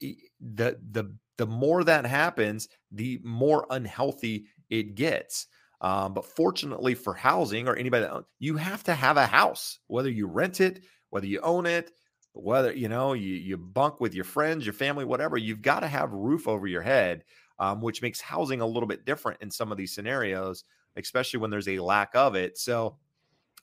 the 0.00 0.78
the 0.92 1.14
the 1.36 1.46
more 1.46 1.82
that 1.84 2.06
happens, 2.06 2.68
the 2.92 3.20
more 3.24 3.66
unhealthy 3.70 4.46
it 4.70 4.94
gets. 4.94 5.46
Um, 5.80 6.14
but 6.14 6.24
fortunately 6.24 6.94
for 6.94 7.12
housing 7.12 7.68
or 7.68 7.76
anybody 7.76 8.04
that 8.06 8.24
you 8.38 8.56
have 8.56 8.84
to 8.84 8.94
have 8.94 9.16
a 9.16 9.26
house, 9.26 9.80
whether 9.88 10.08
you 10.08 10.26
rent 10.26 10.60
it, 10.60 10.84
whether 11.10 11.26
you 11.26 11.40
own 11.40 11.66
it, 11.66 11.90
whether 12.34 12.72
you 12.72 12.88
know 12.88 13.12
you 13.12 13.34
you 13.34 13.56
bunk 13.56 14.00
with 14.00 14.14
your 14.14 14.24
friends, 14.24 14.66
your 14.66 14.72
family, 14.72 15.04
whatever, 15.04 15.36
you've 15.36 15.62
got 15.62 15.80
to 15.80 15.88
have 15.88 16.12
roof 16.12 16.46
over 16.48 16.66
your 16.66 16.82
head, 16.82 17.24
um, 17.58 17.80
which 17.80 18.02
makes 18.02 18.20
housing 18.20 18.60
a 18.60 18.66
little 18.66 18.88
bit 18.88 19.06
different 19.06 19.40
in 19.40 19.50
some 19.50 19.70
of 19.70 19.78
these 19.78 19.94
scenarios, 19.94 20.64
especially 20.96 21.40
when 21.40 21.50
there's 21.50 21.68
a 21.68 21.78
lack 21.78 22.14
of 22.14 22.34
it. 22.34 22.58
So 22.58 22.98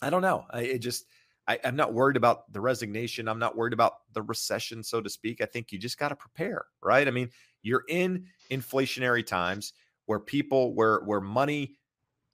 I 0.01 0.09
don't 0.09 0.21
know. 0.21 0.45
I 0.49 0.61
it 0.61 0.79
just 0.79 1.05
I, 1.47 1.59
I'm 1.63 1.75
not 1.75 1.93
worried 1.93 2.17
about 2.17 2.51
the 2.53 2.61
resignation. 2.61 3.27
I'm 3.27 3.39
not 3.39 3.57
worried 3.57 3.73
about 3.73 3.93
the 4.13 4.21
recession, 4.21 4.83
so 4.83 5.01
to 5.01 5.09
speak. 5.09 5.41
I 5.41 5.45
think 5.45 5.71
you 5.71 5.77
just 5.77 5.99
got 5.99 6.09
to 6.09 6.15
prepare, 6.15 6.65
right? 6.81 7.07
I 7.07 7.11
mean, 7.11 7.29
you're 7.61 7.83
in 7.89 8.27
inflationary 8.49 9.25
times 9.25 9.73
where 10.05 10.19
people 10.19 10.73
where 10.75 10.99
where 11.01 11.21
money 11.21 11.77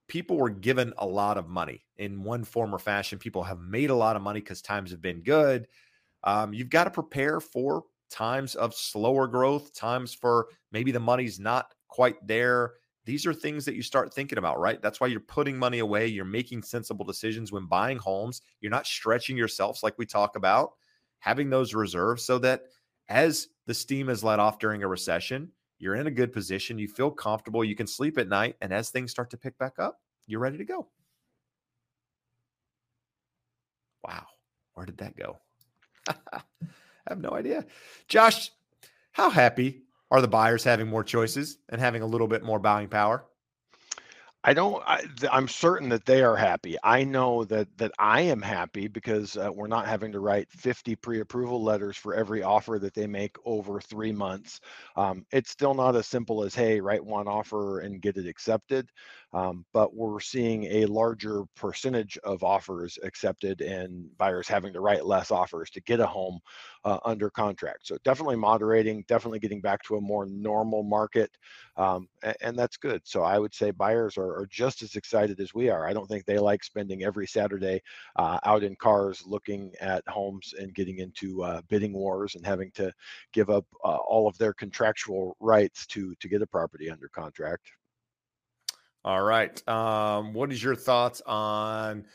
people 0.08 0.38
were 0.38 0.50
given 0.50 0.94
a 0.98 1.06
lot 1.06 1.38
of 1.38 1.50
money 1.50 1.84
in 1.98 2.24
one 2.24 2.44
form 2.44 2.74
or 2.74 2.80
fashion. 2.80 3.18
People 3.20 3.44
have 3.44 3.60
made 3.60 3.90
a 3.90 3.96
lot 3.96 4.16
of 4.16 4.22
money 4.22 4.40
because 4.40 4.62
times 4.62 4.92
have 4.92 5.02
been 5.02 5.22
good 5.22 5.68
um, 6.28 6.54
you've 6.54 6.70
got 6.70 6.84
to 6.84 6.92
prepare 6.92 7.40
for 7.40 7.86
times 8.12 8.56
of 8.56 8.76
slower 8.76 9.28
growth, 9.28 9.74
times 9.74 10.14
for 10.14 10.48
maybe 10.72 10.92
the 10.92 11.00
money's 11.00 11.40
not 11.40 11.74
quite 11.88 12.16
there. 12.28 12.74
These 13.06 13.26
are 13.26 13.34
things 13.34 13.64
that 13.66 13.76
you 13.76 13.82
start 13.82 14.14
thinking 14.14 14.38
about, 14.38 14.60
right? 14.60 14.82
That's 14.82 15.00
why 15.00 15.08
you're 15.08 15.22
putting 15.22 15.58
money 15.58 15.80
away. 15.80 16.08
You're 16.08 16.26
making 16.26 16.64
sensible 16.64 17.06
decisions 17.06 17.54
when 17.54 17.66
buying 17.66 17.98
homes. 17.98 18.42
You're 18.60 18.72
not 18.72 18.86
stretching 18.86 19.38
yourselves 19.38 19.84
like 19.84 19.98
we 19.98 20.06
talk 20.06 20.36
about, 20.36 20.74
having 21.20 21.50
those 21.50 21.74
reserves 21.74 22.26
so 22.26 22.38
that 22.40 22.64
as 23.08 23.48
the 23.66 23.74
steam 23.74 24.10
is 24.10 24.24
let 24.26 24.40
off 24.40 24.60
during 24.60 24.84
a 24.84 24.88
recession, 24.88 25.50
you're 25.80 25.96
in 25.96 26.08
a 26.08 26.12
good 26.12 26.34
position. 26.34 26.78
You 26.78 26.90
feel 26.90 27.12
comfortable. 27.12 27.64
You 27.64 27.76
can 27.76 27.88
sleep 27.88 28.18
at 28.18 28.28
night. 28.28 28.58
And 28.62 28.74
as 28.74 28.90
things 28.90 29.12
start 29.12 29.30
to 29.32 29.38
pick 29.38 29.58
back 29.58 29.80
up, 29.80 30.02
you're 30.28 30.42
ready 30.42 30.58
to 30.58 30.66
go. 30.66 30.90
Wow. 34.04 34.26
Where 34.74 34.86
did 34.88 34.98
that 35.00 35.16
go? 35.16 35.40
I 36.34 36.42
have 37.08 37.20
no 37.20 37.32
idea. 37.32 37.66
Josh, 38.08 38.52
how 39.12 39.30
happy 39.30 39.84
are 40.12 40.22
the 40.22 40.28
buyers 40.28 40.64
having 40.64 40.88
more 40.88 41.04
choices 41.04 41.58
and 41.70 41.82
having 41.82 42.02
a 42.02 42.08
little 42.08 42.28
bit 42.28 42.44
more 42.44 42.60
buying 42.60 42.88
power? 42.88 43.26
I 44.44 44.54
don't. 44.54 44.82
I, 44.88 45.04
am 45.34 45.50
certain 45.50 45.90
that 45.90 46.06
they 46.06 46.24
are 46.24 46.38
happy. 46.38 46.78
I 46.82 47.04
know 47.04 47.44
that 47.46 47.68
that 47.78 47.92
I 48.00 48.22
am 48.22 48.42
happy 48.42 48.88
because 48.88 49.36
uh, 49.36 49.50
we're 49.54 49.68
not 49.68 49.88
having 49.88 50.12
to 50.14 50.22
write 50.22 50.50
50 50.52 50.96
pre-approval 50.96 51.62
letters 51.62 51.98
for 51.98 52.14
every 52.14 52.44
offer 52.44 52.80
that 52.80 52.94
they 52.94 53.08
make 53.08 53.36
over 53.44 53.82
three 53.82 54.14
months. 54.14 54.62
Um, 54.96 55.26
it's 55.32 55.52
still 55.52 55.74
not 55.74 55.98
as 55.98 56.08
simple 56.08 56.44
as 56.46 56.56
hey, 56.56 56.80
write 56.80 57.04
one 57.04 57.28
offer 57.28 57.80
and 57.80 58.02
get 58.02 58.16
it 58.16 58.26
accepted. 58.26 58.90
Um, 59.34 59.66
but 59.74 59.94
we're 59.94 60.22
seeing 60.22 60.64
a 60.66 60.86
larger 60.86 61.44
percentage 61.56 62.18
of 62.24 62.44
offers 62.44 62.98
accepted 63.04 63.62
and 63.62 64.06
buyers 64.18 64.48
having 64.48 64.72
to 64.74 64.80
write 64.80 65.06
less 65.06 65.32
offers 65.32 65.70
to 65.72 65.82
get 65.82 66.00
a 66.00 66.06
home 66.06 66.40
uh, 66.86 67.00
under 67.04 67.30
contract. 67.30 67.86
So 67.88 67.98
definitely 68.06 68.38
moderating, 68.38 69.04
definitely 69.08 69.40
getting 69.40 69.60
back 69.60 69.84
to 69.84 69.98
a 69.98 70.02
more 70.02 70.26
normal 70.26 70.84
market, 70.84 71.30
um, 71.76 72.08
and, 72.24 72.36
and, 72.42 72.58
that's 72.58 72.78
good. 72.78 73.02
So 73.04 73.22
I 73.22 73.38
would 73.38 73.54
say 73.54 73.72
buyers 73.72 74.18
are, 74.18 74.40
are, 74.40 74.48
just 74.50 74.82
as 74.82 74.96
excited 74.96 75.40
as 75.40 75.54
we 75.54 75.70
are. 75.70 75.86
I 75.86 75.94
don't 75.94 76.08
think 76.08 76.26
they 76.26 76.40
like 76.40 76.64
spending 76.64 77.04
every 77.04 77.28
Saturday 77.28 77.82
uh, 78.16 78.40
out 78.46 78.64
in 78.64 78.76
cars 78.78 79.22
looking 79.28 79.74
at 79.82 80.08
homes 80.08 80.54
and 80.58 80.74
getting 80.74 81.00
into 81.00 81.44
uh, 81.44 81.62
bidding 81.68 81.94
wars 81.94 82.36
and 82.36 82.46
having 82.46 82.72
to 82.72 82.92
give 83.34 83.50
up 83.50 83.66
uh, 83.84 83.98
all 83.98 84.28
of 84.28 84.38
their 84.38 84.54
contractual 84.54 85.36
rights 85.40 85.86
to 85.88 86.16
to 86.20 86.30
get 86.30 86.42
a 86.42 86.48
property 86.48 86.90
under 86.90 87.10
contract. 87.10 87.70
All 89.08 89.24
right. 89.24 89.66
Um, 89.70 90.34
what 90.34 90.52
is 90.52 90.62
your 90.62 90.76
thoughts 90.76 91.22
on 91.26 92.08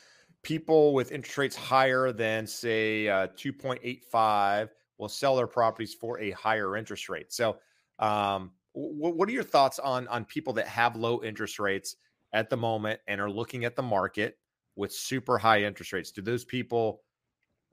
people 0.42 0.92
with 0.92 1.10
interest 1.10 1.38
rates 1.38 1.56
higher 1.56 2.12
than 2.12 2.46
say 2.46 3.08
uh, 3.08 3.28
2.85? 3.34 4.74
will 4.98 5.08
sell 5.08 5.34
their 5.34 5.46
properties 5.46 5.94
for 5.94 6.20
a 6.20 6.30
higher 6.32 6.76
interest 6.76 7.08
rate. 7.08 7.32
So, 7.32 7.58
um, 7.98 8.52
w- 8.74 9.14
what 9.14 9.26
are 9.28 9.32
your 9.32 9.42
thoughts 9.42 9.78
on 9.78 10.06
on 10.08 10.26
people 10.26 10.52
that 10.52 10.68
have 10.68 10.94
low 10.96 11.22
interest 11.24 11.58
rates 11.58 11.96
at 12.34 12.50
the 12.50 12.58
moment 12.58 13.00
and 13.08 13.20
are 13.20 13.30
looking 13.30 13.64
at 13.64 13.74
the 13.74 13.82
market 13.82 14.38
with 14.76 14.92
super 14.92 15.38
high 15.38 15.62
interest 15.64 15.94
rates? 15.94 16.12
Do 16.12 16.20
those 16.20 16.44
people 16.44 17.04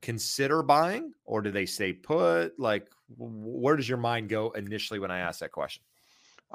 consider 0.01 0.63
buying 0.63 1.13
or 1.25 1.41
do 1.41 1.51
they 1.51 1.67
stay 1.67 1.93
put? 1.93 2.59
Like, 2.59 2.89
where 3.17 3.75
does 3.77 3.89
your 3.89 3.99
mind 3.99 4.29
go 4.29 4.51
initially 4.51 4.99
when 4.99 5.11
I 5.11 5.19
ask 5.19 5.41
that 5.41 5.53
question? 5.53 5.83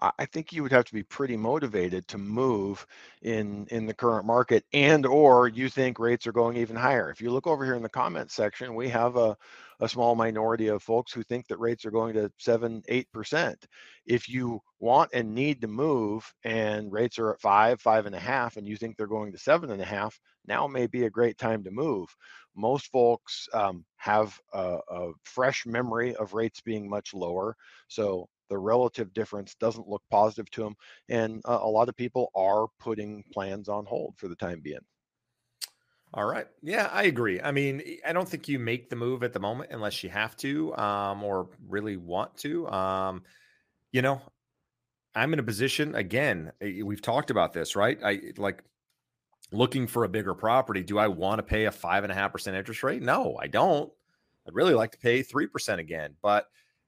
I 0.00 0.26
think 0.26 0.52
you 0.52 0.62
would 0.64 0.72
have 0.72 0.86
to 0.86 0.92
be 0.92 1.04
pretty 1.04 1.36
motivated 1.36 2.08
to 2.08 2.18
move 2.18 2.84
in 3.22 3.66
in 3.70 3.86
the 3.86 3.94
current 3.94 4.26
market 4.26 4.64
and 4.72 5.06
or 5.06 5.46
you 5.46 5.68
think 5.68 6.00
rates 6.00 6.26
are 6.26 6.32
going 6.32 6.56
even 6.56 6.74
higher. 6.74 7.10
If 7.10 7.20
you 7.20 7.30
look 7.30 7.46
over 7.46 7.64
here 7.64 7.76
in 7.76 7.82
the 7.82 7.88
comments 7.88 8.34
section, 8.34 8.74
we 8.74 8.88
have 8.88 9.16
a, 9.16 9.36
a 9.78 9.88
small 9.88 10.16
minority 10.16 10.66
of 10.66 10.82
folks 10.82 11.12
who 11.12 11.22
think 11.22 11.46
that 11.46 11.60
rates 11.60 11.84
are 11.84 11.92
going 11.92 12.14
to 12.14 12.32
seven, 12.38 12.82
eight 12.88 13.10
percent. 13.12 13.66
If 14.04 14.28
you 14.28 14.60
want 14.80 15.10
and 15.14 15.32
need 15.32 15.60
to 15.60 15.68
move 15.68 16.32
and 16.42 16.92
rates 16.92 17.18
are 17.20 17.32
at 17.32 17.40
five, 17.40 17.80
five 17.80 18.06
and 18.06 18.16
a 18.16 18.20
half, 18.20 18.56
and 18.56 18.66
you 18.66 18.76
think 18.76 18.96
they're 18.96 19.06
going 19.06 19.30
to 19.30 19.38
seven 19.38 19.70
and 19.70 19.80
a 19.80 19.86
half, 19.86 20.18
now 20.46 20.66
may 20.66 20.88
be 20.88 21.04
a 21.04 21.10
great 21.10 21.38
time 21.38 21.62
to 21.64 21.70
move. 21.70 22.08
Most 22.56 22.90
folks 22.90 23.48
um, 23.52 23.84
have 23.96 24.38
a, 24.52 24.78
a 24.90 25.12
fresh 25.22 25.66
memory 25.66 26.16
of 26.16 26.34
rates 26.34 26.60
being 26.60 26.88
much 26.88 27.14
lower. 27.14 27.56
So 27.88 28.28
the 28.48 28.58
relative 28.58 29.12
difference 29.14 29.54
doesn't 29.54 29.88
look 29.88 30.02
positive 30.10 30.50
to 30.52 30.62
them. 30.62 30.76
And 31.08 31.40
uh, 31.44 31.60
a 31.62 31.68
lot 31.68 31.88
of 31.88 31.96
people 31.96 32.30
are 32.34 32.66
putting 32.78 33.24
plans 33.32 33.68
on 33.68 33.86
hold 33.86 34.14
for 34.16 34.28
the 34.28 34.36
time 34.36 34.60
being. 34.60 34.78
All 36.12 36.26
right. 36.26 36.46
Yeah, 36.62 36.88
I 36.92 37.04
agree. 37.04 37.40
I 37.40 37.50
mean, 37.50 37.82
I 38.06 38.12
don't 38.12 38.28
think 38.28 38.48
you 38.48 38.60
make 38.60 38.88
the 38.88 38.94
move 38.94 39.24
at 39.24 39.32
the 39.32 39.40
moment 39.40 39.70
unless 39.72 40.04
you 40.04 40.10
have 40.10 40.36
to 40.38 40.76
um, 40.76 41.24
or 41.24 41.48
really 41.66 41.96
want 41.96 42.36
to. 42.38 42.68
Um, 42.68 43.24
you 43.90 44.00
know, 44.00 44.22
I'm 45.16 45.32
in 45.32 45.40
a 45.40 45.42
position 45.42 45.96
again. 45.96 46.52
We've 46.60 47.02
talked 47.02 47.30
about 47.30 47.52
this, 47.52 47.74
right? 47.74 47.98
I 48.04 48.20
like 48.36 48.62
looking 49.50 49.88
for 49.88 50.04
a 50.04 50.08
bigger 50.08 50.34
property. 50.34 50.84
Do 50.84 50.98
I 50.98 51.08
want 51.08 51.40
to 51.40 51.42
pay 51.42 51.64
a 51.64 51.72
five 51.72 52.04
and 52.04 52.12
a 52.12 52.14
half 52.14 52.32
percent 52.32 52.56
interest 52.56 52.84
rate? 52.84 53.02
No, 53.02 53.36
I 53.40 53.48
don't. 53.48 53.92
I'd 54.46 54.54
really 54.54 54.74
like 54.74 54.92
to 54.92 54.98
pay 54.98 55.22
three 55.22 55.48
percent 55.48 55.80
again. 55.80 56.14
But 56.22 56.46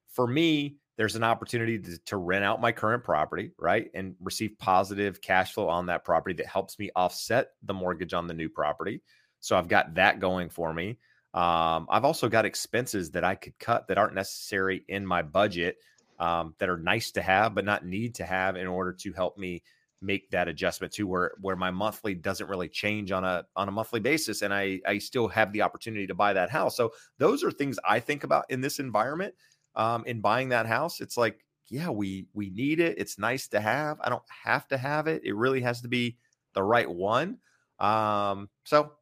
for 0.09 0.27
me, 0.27 0.77
there's 0.97 1.17
an 1.17 1.25
opportunity 1.25 1.79
to, 1.79 1.99
to, 2.07 2.17
rent 2.17 2.45
out 2.45 2.61
my 2.61 2.73
current 2.73 3.05
property, 3.05 3.53
right? 3.59 3.91
And 3.95 4.15
receive 4.21 4.59
positive 4.59 5.21
cash 5.21 5.53
flow 5.53 5.69
on 5.69 5.87
that 5.87 6.05
property 6.05 6.35
that 6.37 6.47
helps 6.47 6.79
me 6.79 6.91
offset 6.97 7.49
the 7.63 7.75
mortgage 7.75 8.15
on 8.15 8.27
the 8.27 8.35
new 8.35 8.49
property. 8.49 9.03
So 9.41 9.57
I've 9.57 9.69
got 9.69 9.95
that 9.95 10.21
going 10.21 10.49
for 10.49 10.73
me. 10.73 10.99
Um, 11.35 11.87
I've 11.91 12.07
also 12.07 12.29
got 12.29 12.47
expenses 12.47 13.11
that 13.11 13.25
I 13.25 13.35
could 13.35 13.59
cut 13.59 13.89
that 13.89 13.99
aren't 13.99 14.15
necessary 14.15 14.85
in 14.89 15.07
my 15.07 15.21
budget 15.21 15.77
um, 16.19 16.55
that 16.59 16.71
are 16.71 16.79
nice 16.79 17.11
to 17.13 17.23
have, 17.23 17.55
but 17.55 17.67
not 17.67 17.85
need 17.85 18.15
to 18.17 18.25
have 18.25 18.57
in 18.57 18.67
order 18.67 18.95
to 18.95 19.13
help 19.13 19.37
me 19.37 19.63
make 20.03 20.31
that 20.31 20.49
adjustment 20.49 20.93
to 20.93 21.07
where 21.07 21.33
where 21.41 21.57
my 21.57 21.71
monthly 21.71 22.15
doesn't 22.15 22.49
really 22.49 22.69
change 22.69 23.11
on 23.13 23.25
a 23.25 23.45
on 23.57 23.69
a 23.69 23.73
monthly 23.73 23.99
basis 23.99 24.43
and 24.43 24.53
I 24.53 24.79
I 24.87 24.99
still 24.99 25.27
have 25.29 25.53
the 25.53 25.63
opportunity 25.63 26.07
to 26.07 26.15
buy 26.15 26.33
that 26.35 26.51
house. 26.51 26.77
So 26.77 26.93
those 27.19 27.43
are 27.43 27.51
things 27.51 27.79
I 27.85 28.01
think 28.01 28.23
about 28.23 28.45
in 28.51 28.61
this 28.61 28.79
environment 28.79 29.35
um, 29.77 30.05
in 30.07 30.21
buying 30.21 30.49
that 30.49 30.67
house. 30.67 31.01
It's 31.01 31.17
like, 31.17 31.45
yeah, 31.69 31.91
we 31.91 32.27
we 32.35 32.51
need 32.51 32.81
it. 32.81 32.99
It's 32.99 33.19
nice 33.19 33.49
to 33.49 33.61
have. 33.61 33.99
I 34.01 34.09
don't 34.09 34.23
have 34.45 34.67
to 34.69 34.77
have 34.77 35.07
it. 35.07 35.23
It 35.25 35.35
really 35.35 35.61
has 35.61 35.81
to 35.83 35.89
be 35.89 36.17
the 36.55 36.63
right 36.63 36.91
one. 36.91 37.39
Um, 37.79 38.49
so 38.65 38.93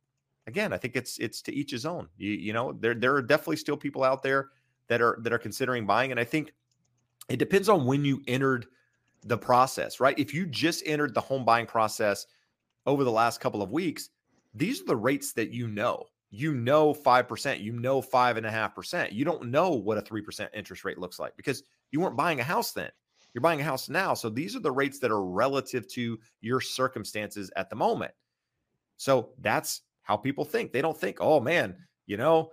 again, 0.46 0.72
I 0.72 0.78
think 0.78 0.96
it's 0.96 1.18
it's 1.18 1.42
to 1.42 1.54
each 1.54 1.70
his 1.70 1.86
own. 1.86 2.08
You, 2.16 2.32
you 2.32 2.52
know, 2.52 2.72
there 2.72 2.94
there 2.94 3.14
are 3.14 3.22
definitely 3.22 3.56
still 3.56 3.76
people 3.76 4.02
out 4.02 4.22
there 4.22 4.48
that 4.88 5.00
are 5.00 5.18
that 5.22 5.32
are 5.32 5.38
considering 5.38 5.86
buying, 5.86 6.10
and 6.10 6.20
I 6.20 6.24
think 6.24 6.52
it 7.28 7.38
depends 7.38 7.68
on 7.68 7.86
when 7.86 8.04
you 8.04 8.22
entered 8.26 8.66
the 9.24 9.38
process, 9.38 10.00
right? 10.00 10.18
If 10.18 10.34
you 10.34 10.46
just 10.46 10.82
entered 10.86 11.14
the 11.14 11.20
home 11.20 11.44
buying 11.44 11.66
process 11.66 12.26
over 12.86 13.04
the 13.04 13.10
last 13.10 13.40
couple 13.40 13.62
of 13.62 13.70
weeks, 13.70 14.10
these 14.54 14.82
are 14.82 14.86
the 14.86 14.96
rates 14.96 15.32
that 15.32 15.50
you 15.50 15.68
know 15.68 16.04
you 16.34 16.54
know 16.54 16.92
5%, 16.92 17.60
you 17.60 17.72
know 17.72 18.02
5.5%. 18.02 19.12
You 19.12 19.24
don't 19.24 19.50
know 19.50 19.70
what 19.70 19.98
a 19.98 20.02
3% 20.02 20.48
interest 20.52 20.84
rate 20.84 20.98
looks 20.98 21.18
like 21.18 21.36
because 21.36 21.62
you 21.90 22.00
weren't 22.00 22.16
buying 22.16 22.40
a 22.40 22.44
house 22.44 22.72
then. 22.72 22.90
You're 23.32 23.42
buying 23.42 23.60
a 23.60 23.64
house 23.64 23.88
now. 23.88 24.14
So 24.14 24.28
these 24.28 24.54
are 24.54 24.60
the 24.60 24.70
rates 24.70 24.98
that 25.00 25.10
are 25.10 25.24
relative 25.24 25.88
to 25.88 26.18
your 26.40 26.60
circumstances 26.60 27.50
at 27.56 27.70
the 27.70 27.76
moment. 27.76 28.12
So 28.96 29.30
that's 29.40 29.82
how 30.02 30.16
people 30.16 30.44
think. 30.44 30.72
They 30.72 30.82
don't 30.82 30.98
think, 30.98 31.18
oh 31.20 31.40
man, 31.40 31.76
you 32.06 32.16
know, 32.16 32.50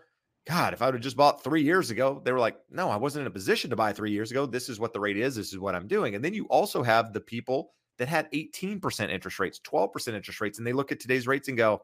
God, 0.47 0.73
if 0.73 0.81
I 0.81 0.85
would 0.85 0.95
have 0.95 1.03
just 1.03 1.17
bought 1.17 1.43
three 1.43 1.61
years 1.61 1.91
ago, 1.91 2.21
they 2.23 2.31
were 2.31 2.39
like, 2.39 2.57
no, 2.71 2.89
I 2.89 2.95
wasn't 2.95 3.21
in 3.21 3.27
a 3.27 3.31
position 3.31 3.69
to 3.69 3.75
buy 3.75 3.93
three 3.93 4.11
years 4.11 4.31
ago. 4.31 4.45
This 4.45 4.69
is 4.69 4.79
what 4.79 4.93
the 4.93 4.99
rate 4.99 5.17
is. 5.17 5.35
This 5.35 5.53
is 5.53 5.59
what 5.59 5.75
I'm 5.75 5.87
doing. 5.87 6.15
And 6.15 6.25
then 6.25 6.33
you 6.33 6.45
also 6.45 6.81
have 6.81 7.13
the 7.13 7.21
people 7.21 7.73
that 7.99 8.07
had 8.07 8.31
18% 8.31 9.09
interest 9.09 9.39
rates, 9.39 9.59
12% 9.63 10.13
interest 10.13 10.41
rates, 10.41 10.57
and 10.57 10.65
they 10.65 10.73
look 10.73 10.91
at 10.91 10.99
today's 10.99 11.27
rates 11.27 11.47
and 11.47 11.57
go, 11.57 11.83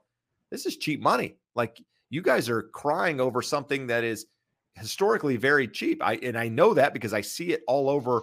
this 0.51 0.65
is 0.65 0.77
cheap 0.77 1.01
money. 1.01 1.37
Like 1.55 1.81
you 2.09 2.21
guys 2.21 2.49
are 2.49 2.63
crying 2.63 3.19
over 3.19 3.41
something 3.41 3.87
that 3.87 4.03
is 4.03 4.25
historically 4.75 5.37
very 5.37 5.67
cheap. 5.67 6.01
I 6.03 6.15
and 6.15 6.37
I 6.37 6.47
know 6.47 6.73
that 6.73 6.93
because 6.93 7.13
I 7.13 7.21
see 7.21 7.51
it 7.51 7.63
all 7.67 7.89
over 7.89 8.21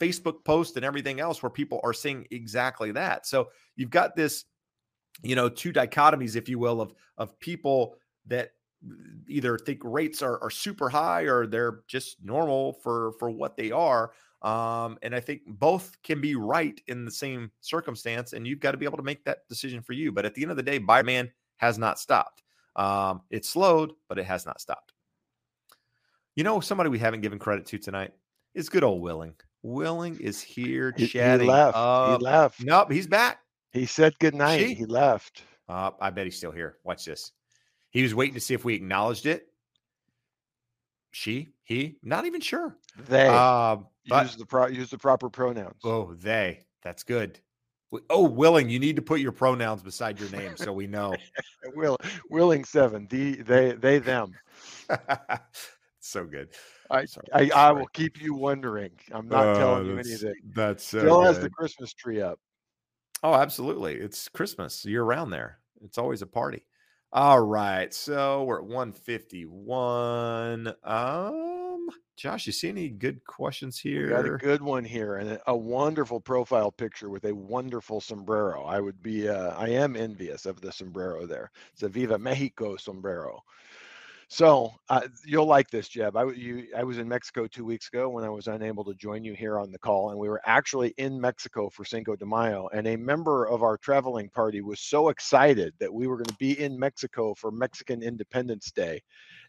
Facebook 0.00 0.44
posts 0.44 0.76
and 0.76 0.84
everything 0.84 1.20
else 1.20 1.42
where 1.42 1.50
people 1.50 1.80
are 1.84 1.92
saying 1.92 2.26
exactly 2.30 2.92
that. 2.92 3.26
So 3.26 3.50
you've 3.76 3.90
got 3.90 4.16
this, 4.16 4.44
you 5.22 5.36
know, 5.36 5.48
two 5.48 5.72
dichotomies, 5.72 6.36
if 6.36 6.48
you 6.48 6.58
will, 6.58 6.80
of 6.80 6.94
of 7.16 7.38
people 7.40 7.96
that 8.26 8.52
either 9.28 9.58
think 9.58 9.80
rates 9.84 10.22
are, 10.22 10.42
are 10.42 10.50
super 10.50 10.88
high 10.88 11.22
or 11.22 11.46
they're 11.46 11.80
just 11.86 12.16
normal 12.22 12.74
for 12.74 13.12
for 13.18 13.30
what 13.30 13.56
they 13.56 13.70
are. 13.70 14.12
Um, 14.42 14.98
and 15.02 15.14
I 15.14 15.20
think 15.20 15.42
both 15.46 15.94
can 16.02 16.20
be 16.20 16.34
right 16.34 16.80
in 16.88 17.04
the 17.04 17.10
same 17.10 17.50
circumstance, 17.60 18.32
and 18.32 18.46
you've 18.46 18.60
got 18.60 18.72
to 18.72 18.78
be 18.78 18.86
able 18.86 18.96
to 18.96 19.02
make 19.02 19.22
that 19.24 19.46
decision 19.48 19.82
for 19.82 19.92
you. 19.92 20.12
But 20.12 20.24
at 20.24 20.34
the 20.34 20.42
end 20.42 20.50
of 20.50 20.56
the 20.56 20.62
day, 20.62 20.78
buyer 20.78 21.02
man 21.02 21.30
has 21.60 21.78
not 21.78 21.98
stopped. 21.98 22.42
Um, 22.74 23.20
it 23.30 23.44
slowed, 23.44 23.92
but 24.08 24.18
it 24.18 24.24
has 24.24 24.46
not 24.46 24.60
stopped. 24.60 24.94
You 26.34 26.42
know, 26.42 26.60
somebody 26.60 26.88
we 26.88 26.98
haven't 26.98 27.20
given 27.20 27.38
credit 27.38 27.66
to 27.66 27.78
tonight 27.78 28.12
is 28.54 28.70
good 28.70 28.82
old 28.82 29.02
Willing. 29.02 29.34
Willing 29.62 30.18
is 30.18 30.40
here 30.40 30.94
he, 30.96 31.06
chatting. 31.06 31.46
He 31.46 31.52
left. 31.52 31.76
Up. 31.76 32.18
He 32.18 32.24
left. 32.24 32.62
Nope, 32.62 32.90
he's 32.90 33.06
back. 33.06 33.40
He 33.72 33.84
said 33.84 34.18
good 34.20 34.34
night. 34.34 34.58
She? 34.58 34.74
He 34.74 34.86
left. 34.86 35.42
Uh, 35.68 35.90
I 36.00 36.08
bet 36.08 36.24
he's 36.24 36.38
still 36.38 36.50
here. 36.50 36.78
Watch 36.82 37.04
this. 37.04 37.32
He 37.90 38.02
was 38.02 38.14
waiting 38.14 38.34
to 38.34 38.40
see 38.40 38.54
if 38.54 38.64
we 38.64 38.74
acknowledged 38.74 39.26
it. 39.26 39.48
She, 41.10 41.50
he, 41.62 41.96
not 42.02 42.24
even 42.24 42.40
sure. 42.40 42.78
They 43.06 43.26
uh, 43.28 43.76
but, 44.08 44.26
use 44.26 44.36
the 44.36 44.46
pro- 44.46 44.68
use 44.68 44.90
the 44.90 44.98
proper 44.98 45.28
pronouns. 45.28 45.80
Oh, 45.84 46.14
they. 46.14 46.60
That's 46.82 47.02
good. 47.02 47.38
Oh, 48.08 48.28
willing. 48.28 48.68
You 48.68 48.78
need 48.78 48.96
to 48.96 49.02
put 49.02 49.20
your 49.20 49.32
pronouns 49.32 49.82
beside 49.82 50.20
your 50.20 50.30
name 50.30 50.56
so 50.56 50.72
we 50.72 50.86
know. 50.86 51.14
Will 51.74 51.96
willing 52.28 52.64
seven. 52.64 53.06
The 53.10 53.42
they 53.42 53.72
they 53.72 53.98
them. 53.98 54.32
so 56.00 56.24
good. 56.24 56.50
I, 56.90 57.04
sorry, 57.04 57.26
I, 57.32 57.48
sorry. 57.48 57.52
I 57.52 57.72
will 57.72 57.88
keep 57.88 58.20
you 58.20 58.34
wondering. 58.34 58.92
I'm 59.12 59.28
not 59.28 59.46
uh, 59.46 59.58
telling 59.58 59.86
you 59.86 59.98
anything. 59.98 60.34
That's 60.54 60.84
so 60.84 61.00
Still 61.00 61.22
has 61.22 61.40
the 61.40 61.50
Christmas 61.50 61.92
tree 61.92 62.20
up. 62.20 62.38
Oh, 63.22 63.34
absolutely. 63.34 63.96
It's 63.96 64.28
Christmas. 64.28 64.84
You're 64.84 65.04
around 65.04 65.30
there. 65.30 65.58
It's 65.82 65.98
always 65.98 66.22
a 66.22 66.26
party. 66.26 66.64
All 67.12 67.40
right. 67.40 67.92
So 67.92 68.44
we're 68.44 68.58
at 68.58 68.64
151. 68.64 70.74
Um, 70.84 71.59
Josh, 72.20 72.46
you 72.46 72.52
see 72.52 72.68
any 72.68 72.90
good 72.90 73.24
questions 73.24 73.78
here? 73.78 74.02
We 74.02 74.08
got 74.10 74.26
a 74.26 74.36
good 74.36 74.60
one 74.60 74.84
here 74.84 75.16
and 75.16 75.40
a 75.46 75.56
wonderful 75.56 76.20
profile 76.20 76.70
picture 76.70 77.08
with 77.08 77.24
a 77.24 77.34
wonderful 77.34 77.98
sombrero. 78.02 78.62
I 78.64 78.78
would 78.78 79.02
be, 79.02 79.26
uh, 79.26 79.54
I 79.56 79.70
am 79.70 79.96
envious 79.96 80.44
of 80.44 80.60
the 80.60 80.70
sombrero 80.70 81.24
there. 81.24 81.50
It's 81.72 81.82
a 81.82 81.88
Viva 81.88 82.18
Mexico 82.18 82.76
sombrero. 82.76 83.42
So 84.28 84.74
uh, 84.90 85.08
you'll 85.24 85.46
like 85.46 85.70
this, 85.70 85.88
Jeb. 85.88 86.14
I, 86.14 86.24
you, 86.32 86.66
I 86.76 86.84
was 86.84 86.98
in 86.98 87.08
Mexico 87.08 87.46
two 87.46 87.64
weeks 87.64 87.88
ago 87.88 88.10
when 88.10 88.22
I 88.22 88.28
was 88.28 88.48
unable 88.48 88.84
to 88.84 88.94
join 88.94 89.24
you 89.24 89.32
here 89.32 89.58
on 89.58 89.72
the 89.72 89.78
call, 89.78 90.10
and 90.10 90.18
we 90.18 90.28
were 90.28 90.42
actually 90.44 90.92
in 90.98 91.18
Mexico 91.18 91.70
for 91.70 91.86
Cinco 91.86 92.16
de 92.16 92.26
Mayo. 92.26 92.68
And 92.74 92.86
a 92.86 92.96
member 92.96 93.48
of 93.48 93.62
our 93.62 93.78
traveling 93.78 94.28
party 94.28 94.60
was 94.60 94.80
so 94.80 95.08
excited 95.08 95.72
that 95.80 95.92
we 95.92 96.06
were 96.06 96.16
going 96.16 96.26
to 96.26 96.34
be 96.34 96.60
in 96.60 96.78
Mexico 96.78 97.32
for 97.32 97.50
Mexican 97.50 98.02
Independence 98.02 98.70
Day 98.70 99.00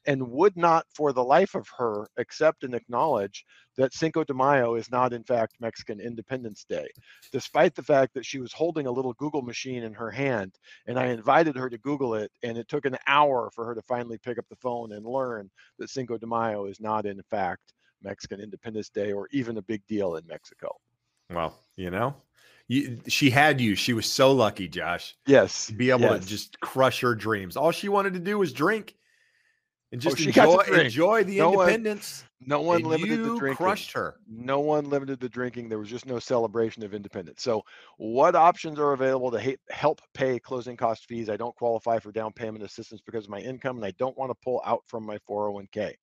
and 0.06 0.30
would 0.30 0.57
not 0.57 0.86
for 0.94 1.14
the 1.14 1.23
life 1.23 1.56
of 1.56 1.68
her 1.78 2.07
accept 2.18 2.64
and 2.64 2.73
acknowledge 2.73 3.45
that 3.78 3.94
Cinco 3.94 4.23
de 4.23 4.34
Mayo 4.34 4.76
is 4.76 4.91
not 4.91 5.14
in 5.14 5.23
fact 5.23 5.56
Mexican 5.60 5.99
Independence 5.99 6.65
Day, 6.68 6.88
despite 7.32 7.76
the 7.76 7.84
fact 7.84 8.14
that 8.14 8.26
she 8.26 8.40
was 8.40 8.52
holding 8.52 8.88
a 8.88 8.91
little 8.91 9.14
Google 9.14 9.41
machine 9.41 9.84
in 9.84 9.94
her 9.94 10.11
hand. 10.11 10.56
And 10.88 10.99
I 10.99 11.07
invited 11.07 11.56
her 11.56 11.69
to 11.69 11.78
Google 11.78 12.15
it, 12.15 12.32
and 12.44 12.57
it 12.57 12.68
took 12.68 12.86
an 12.86 12.98
hour 13.07 13.49
for 13.53 13.65
her 13.65 13.76
to 13.76 13.82
finally 13.84 14.18
pick 14.18 14.38
up 14.38 14.45
the 14.49 14.56
phone 14.57 14.94
and 14.94 15.06
learn 15.06 15.49
that 15.80 15.90
Cinco 15.90 16.18
de 16.18 16.28
Mayo 16.28 16.65
is 16.65 16.80
not 16.80 17.06
in 17.06 17.22
fact 17.30 17.73
Mexican 18.03 18.40
Independence 18.40 18.90
Day 18.90 19.11
or 19.11 19.28
even 19.32 19.57
a 19.57 19.61
big 19.61 19.86
deal 19.88 20.15
in 20.15 20.26
Mexico. 20.28 20.76
Well, 21.30 21.56
you 21.76 21.91
know, 21.91 22.15
you, 22.68 22.99
she 23.07 23.30
had 23.30 23.61
you. 23.61 23.76
She 23.76 23.94
was 23.94 24.06
so 24.06 24.32
lucky, 24.32 24.68
Josh. 24.68 25.15
Yes. 25.26 25.68
To 25.68 25.73
be 25.73 25.91
able 25.91 26.02
yes. 26.02 26.23
to 26.23 26.28
just 26.28 26.60
crush 26.60 27.02
her 27.02 27.15
dreams. 27.15 27.56
All 27.56 27.72
she 27.72 27.90
wanted 27.90 28.14
to 28.14 28.19
do 28.19 28.38
was 28.38 28.53
drink 28.53 28.95
and 29.91 29.99
just 29.99 30.22
oh, 30.22 30.23
enjoy, 30.23 30.61
enjoy 30.80 31.23
the 31.26 31.38
no 31.39 31.61
independence. 31.61 32.23
One, 32.39 32.47
no 32.47 32.61
one 32.61 32.81
limited 32.84 33.23
the 33.23 33.38
drinking. 33.38 33.55
Crushed 33.57 33.91
her. 33.91 34.15
No 34.27 34.61
one 34.61 34.89
limited 34.89 35.19
the 35.19 35.27
drinking. 35.27 35.68
There 35.68 35.80
was 35.80 35.89
just 35.89 36.05
no 36.05 36.18
celebration 36.18 36.81
of 36.84 36.93
independence. 36.93 37.43
So, 37.43 37.63
what 37.97 38.35
options 38.35 38.80
are 38.80 38.93
available 38.93 39.31
to 39.31 39.57
help 39.69 40.01
pay 40.13 40.39
closing 40.39 40.77
cost 40.77 41.07
fees? 41.07 41.30
I 41.30 41.35
don't 41.35 41.55
qualify 41.55 41.99
for 41.99 42.11
down 42.13 42.31
payment 42.31 42.63
assistance 42.63 43.01
because 43.05 43.26
of 43.26 43.31
my 43.31 43.39
income, 43.39 43.76
and 43.76 43.85
I 43.85 43.91
don't 43.99 44.18
want 44.18 44.31
to 44.31 44.43
pull 44.43 44.61
out 44.65 44.84
from 44.88 45.05
my 45.05 45.18
401k. 45.30 45.93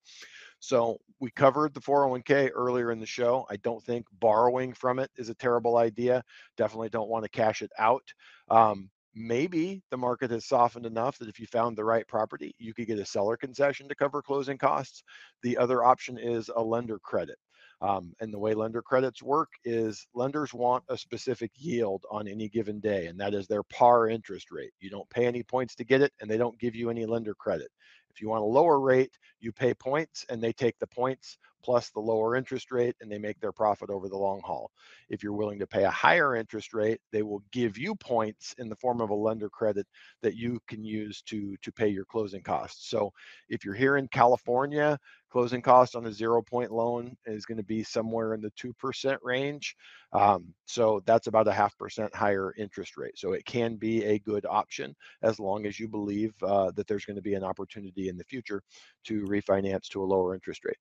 So 0.60 0.98
we 1.18 1.30
covered 1.30 1.72
the 1.72 1.80
401k 1.80 2.50
earlier 2.54 2.90
in 2.90 3.00
the 3.00 3.06
show. 3.06 3.46
I 3.48 3.56
don't 3.56 3.82
think 3.82 4.06
borrowing 4.20 4.74
from 4.74 4.98
it 4.98 5.10
is 5.16 5.30
a 5.30 5.34
terrible 5.34 5.78
idea. 5.78 6.22
Definitely 6.56 6.90
don't 6.90 7.08
want 7.08 7.24
to 7.24 7.30
cash 7.30 7.62
it 7.62 7.70
out. 7.78 8.02
Um, 8.50 8.90
maybe 9.18 9.82
the 9.90 9.96
market 9.96 10.30
has 10.30 10.46
softened 10.46 10.86
enough 10.86 11.18
that 11.18 11.28
if 11.28 11.40
you 11.40 11.46
found 11.46 11.76
the 11.76 11.84
right 11.84 12.06
property, 12.06 12.54
you 12.58 12.72
could 12.72 12.86
get 12.86 12.98
a 12.98 13.04
seller 13.04 13.36
concession 13.36 13.88
to 13.88 13.94
cover 13.94 14.22
closing 14.22 14.58
costs. 14.58 15.02
The 15.42 15.58
other 15.58 15.84
option 15.84 16.18
is 16.18 16.50
a 16.54 16.62
lender 16.62 16.98
credit. 16.98 17.38
Um, 17.80 18.12
and 18.20 18.32
the 18.32 18.38
way 18.38 18.54
lender 18.54 18.82
credits 18.82 19.22
work 19.22 19.50
is 19.64 20.06
lenders 20.12 20.52
want 20.52 20.82
a 20.88 20.96
specific 20.98 21.52
yield 21.56 22.04
on 22.10 22.26
any 22.26 22.48
given 22.48 22.80
day, 22.80 23.06
and 23.06 23.20
that 23.20 23.34
is 23.34 23.46
their 23.46 23.62
par 23.62 24.08
interest 24.08 24.50
rate. 24.50 24.72
You 24.80 24.90
don't 24.90 25.08
pay 25.10 25.26
any 25.26 25.44
points 25.44 25.76
to 25.76 25.84
get 25.84 26.02
it, 26.02 26.12
and 26.20 26.28
they 26.28 26.38
don't 26.38 26.58
give 26.58 26.74
you 26.74 26.90
any 26.90 27.06
lender 27.06 27.34
credit. 27.34 27.70
If 28.10 28.20
you 28.20 28.28
want 28.28 28.42
a 28.42 28.46
lower 28.46 28.80
rate, 28.80 29.16
you 29.38 29.52
pay 29.52 29.74
points 29.74 30.26
and 30.28 30.42
they 30.42 30.52
take 30.52 30.76
the 30.80 30.88
points 30.88 31.38
plus 31.62 31.90
the 31.90 32.00
lower 32.00 32.36
interest 32.36 32.70
rate 32.70 32.96
and 33.00 33.10
they 33.10 33.18
make 33.18 33.40
their 33.40 33.52
profit 33.52 33.90
over 33.90 34.08
the 34.08 34.16
long 34.16 34.40
haul. 34.44 34.70
If 35.08 35.22
you're 35.22 35.32
willing 35.32 35.58
to 35.58 35.66
pay 35.66 35.84
a 35.84 35.90
higher 35.90 36.36
interest 36.36 36.74
rate, 36.74 37.00
they 37.12 37.22
will 37.22 37.42
give 37.52 37.78
you 37.78 37.94
points 37.94 38.54
in 38.58 38.68
the 38.68 38.76
form 38.76 39.00
of 39.00 39.10
a 39.10 39.14
lender 39.14 39.48
credit 39.48 39.86
that 40.22 40.36
you 40.36 40.60
can 40.68 40.84
use 40.84 41.22
to 41.22 41.56
to 41.62 41.72
pay 41.72 41.88
your 41.88 42.04
closing 42.04 42.42
costs. 42.42 42.88
So 42.90 43.12
if 43.48 43.64
you're 43.64 43.74
here 43.74 43.96
in 43.96 44.08
California, 44.08 44.98
closing 45.30 45.62
cost 45.62 45.94
on 45.94 46.06
a 46.06 46.12
zero 46.12 46.42
point 46.42 46.72
loan 46.72 47.16
is 47.26 47.44
going 47.44 47.58
to 47.58 47.64
be 47.64 47.82
somewhere 47.82 48.34
in 48.34 48.40
the 48.40 48.50
2% 48.52 49.18
range. 49.22 49.76
Um, 50.12 50.54
so 50.66 51.02
that's 51.06 51.26
about 51.26 51.48
a 51.48 51.52
half 51.52 51.76
percent 51.76 52.14
higher 52.14 52.54
interest 52.56 52.96
rate. 52.96 53.18
So 53.18 53.32
it 53.32 53.44
can 53.44 53.76
be 53.76 54.04
a 54.04 54.18
good 54.20 54.46
option 54.46 54.94
as 55.22 55.38
long 55.38 55.66
as 55.66 55.78
you 55.78 55.88
believe 55.88 56.32
uh, 56.42 56.70
that 56.72 56.86
there's 56.86 57.04
going 57.04 57.16
to 57.16 57.22
be 57.22 57.34
an 57.34 57.44
opportunity 57.44 58.08
in 58.08 58.16
the 58.16 58.24
future 58.24 58.62
to 59.04 59.22
refinance 59.24 59.88
to 59.88 60.02
a 60.02 60.06
lower 60.06 60.34
interest 60.34 60.64
rate. 60.64 60.76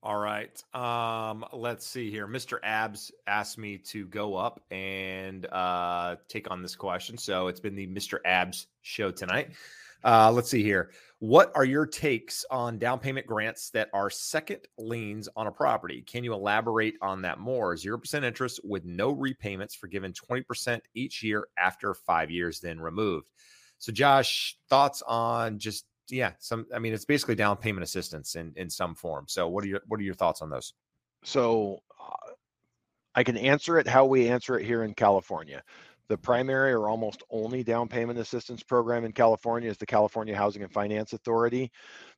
All 0.00 0.18
right. 0.18 0.62
Um, 0.74 1.44
let's 1.52 1.84
see 1.84 2.08
here. 2.10 2.28
Mr. 2.28 2.58
Abs 2.62 3.10
asked 3.26 3.58
me 3.58 3.78
to 3.78 4.06
go 4.06 4.36
up 4.36 4.60
and 4.70 5.44
uh, 5.46 6.16
take 6.28 6.50
on 6.50 6.62
this 6.62 6.76
question. 6.76 7.18
So 7.18 7.48
it's 7.48 7.58
been 7.58 7.74
the 7.74 7.88
Mr. 7.88 8.18
Abs 8.24 8.68
show 8.82 9.10
tonight. 9.10 9.50
Uh, 10.04 10.30
let's 10.30 10.48
see 10.48 10.62
here. 10.62 10.92
What 11.18 11.50
are 11.56 11.64
your 11.64 11.84
takes 11.84 12.44
on 12.48 12.78
down 12.78 13.00
payment 13.00 13.26
grants 13.26 13.70
that 13.70 13.90
are 13.92 14.08
second 14.08 14.60
liens 14.78 15.28
on 15.34 15.48
a 15.48 15.52
property? 15.52 16.02
Can 16.02 16.22
you 16.22 16.32
elaborate 16.32 16.94
on 17.02 17.20
that 17.22 17.40
more? 17.40 17.74
0% 17.74 18.22
interest 18.22 18.60
with 18.62 18.84
no 18.84 19.10
repayments 19.10 19.74
forgiven 19.74 20.12
20% 20.12 20.80
each 20.94 21.24
year 21.24 21.48
after 21.58 21.92
five 21.92 22.30
years, 22.30 22.60
then 22.60 22.78
removed. 22.78 23.26
So, 23.78 23.90
Josh, 23.90 24.56
thoughts 24.68 25.02
on 25.08 25.58
just 25.58 25.86
yeah, 26.10 26.32
some. 26.38 26.66
I 26.74 26.78
mean, 26.78 26.92
it's 26.92 27.04
basically 27.04 27.34
down 27.34 27.56
payment 27.56 27.84
assistance 27.84 28.34
in 28.34 28.52
in 28.56 28.70
some 28.70 28.94
form. 28.94 29.26
So, 29.28 29.48
what 29.48 29.64
are 29.64 29.68
your 29.68 29.80
what 29.86 30.00
are 30.00 30.04
your 30.04 30.14
thoughts 30.14 30.42
on 30.42 30.50
those? 30.50 30.74
So, 31.24 31.80
uh, 32.00 32.32
I 33.14 33.24
can 33.24 33.36
answer 33.36 33.78
it 33.78 33.86
how 33.86 34.06
we 34.06 34.28
answer 34.28 34.58
it 34.58 34.64
here 34.64 34.84
in 34.84 34.94
California. 34.94 35.62
The 36.08 36.16
primary 36.16 36.72
or 36.72 36.88
almost 36.88 37.22
only 37.30 37.62
down 37.62 37.86
payment 37.86 38.18
assistance 38.18 38.62
program 38.62 39.04
in 39.04 39.12
California 39.12 39.68
is 39.68 39.76
the 39.76 39.84
California 39.84 40.34
Housing 40.34 40.62
and 40.62 40.72
Finance 40.72 41.12
Authority. 41.12 41.70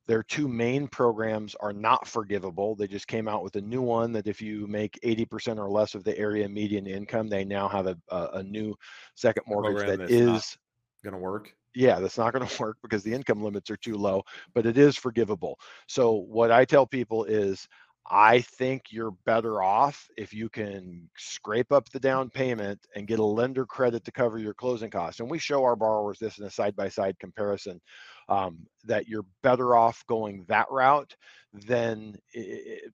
Their 0.06 0.22
two 0.22 0.46
main 0.46 0.86
programs 0.86 1.56
are 1.56 1.72
not 1.72 2.06
forgivable. 2.06 2.76
They 2.76 2.86
just 2.86 3.08
came 3.08 3.26
out 3.26 3.42
with 3.42 3.56
a 3.56 3.60
new 3.60 3.82
one 3.82 4.12
that 4.12 4.28
if 4.28 4.40
you 4.40 4.68
make 4.68 4.98
80% 5.04 5.58
or 5.58 5.68
less 5.68 5.96
of 5.96 6.04
the 6.04 6.16
area 6.16 6.48
median 6.48 6.86
income, 6.86 7.28
they 7.28 7.44
now 7.44 7.68
have 7.68 7.88
a, 7.88 7.96
a, 8.10 8.28
a 8.34 8.42
new 8.44 8.76
second 9.16 9.42
mortgage 9.48 9.86
that 9.86 10.08
is 10.08 10.56
going 11.02 11.14
to 11.14 11.18
work 11.18 11.52
yeah, 11.74 12.00
that's 12.00 12.18
not 12.18 12.32
going 12.32 12.46
to 12.46 12.60
work 12.62 12.76
because 12.82 13.02
the 13.02 13.14
income 13.14 13.42
limits 13.42 13.70
are 13.70 13.76
too 13.76 13.96
low, 13.96 14.22
but 14.54 14.66
it 14.66 14.78
is 14.78 14.96
forgivable. 14.96 15.58
So, 15.88 16.12
what 16.12 16.50
I 16.50 16.64
tell 16.64 16.86
people 16.86 17.24
is, 17.24 17.66
I 18.12 18.40
think 18.40 18.84
you're 18.90 19.12
better 19.24 19.62
off 19.62 20.08
if 20.16 20.32
you 20.32 20.48
can 20.48 21.08
scrape 21.16 21.70
up 21.70 21.88
the 21.90 22.00
down 22.00 22.28
payment 22.28 22.80
and 22.96 23.06
get 23.06 23.20
a 23.20 23.24
lender 23.24 23.64
credit 23.64 24.04
to 24.04 24.10
cover 24.12 24.38
your 24.38 24.54
closing 24.54 24.90
costs. 24.90 25.20
And 25.20 25.30
we 25.30 25.38
show 25.38 25.62
our 25.62 25.76
borrowers 25.76 26.18
this 26.18 26.38
in 26.38 26.44
a 26.44 26.50
side 26.50 26.74
by 26.74 26.88
side 26.88 27.16
comparison 27.20 27.80
um, 28.28 28.66
that 28.84 29.06
you're 29.06 29.26
better 29.42 29.76
off 29.76 30.02
going 30.08 30.44
that 30.48 30.66
route 30.70 31.14
than 31.52 32.16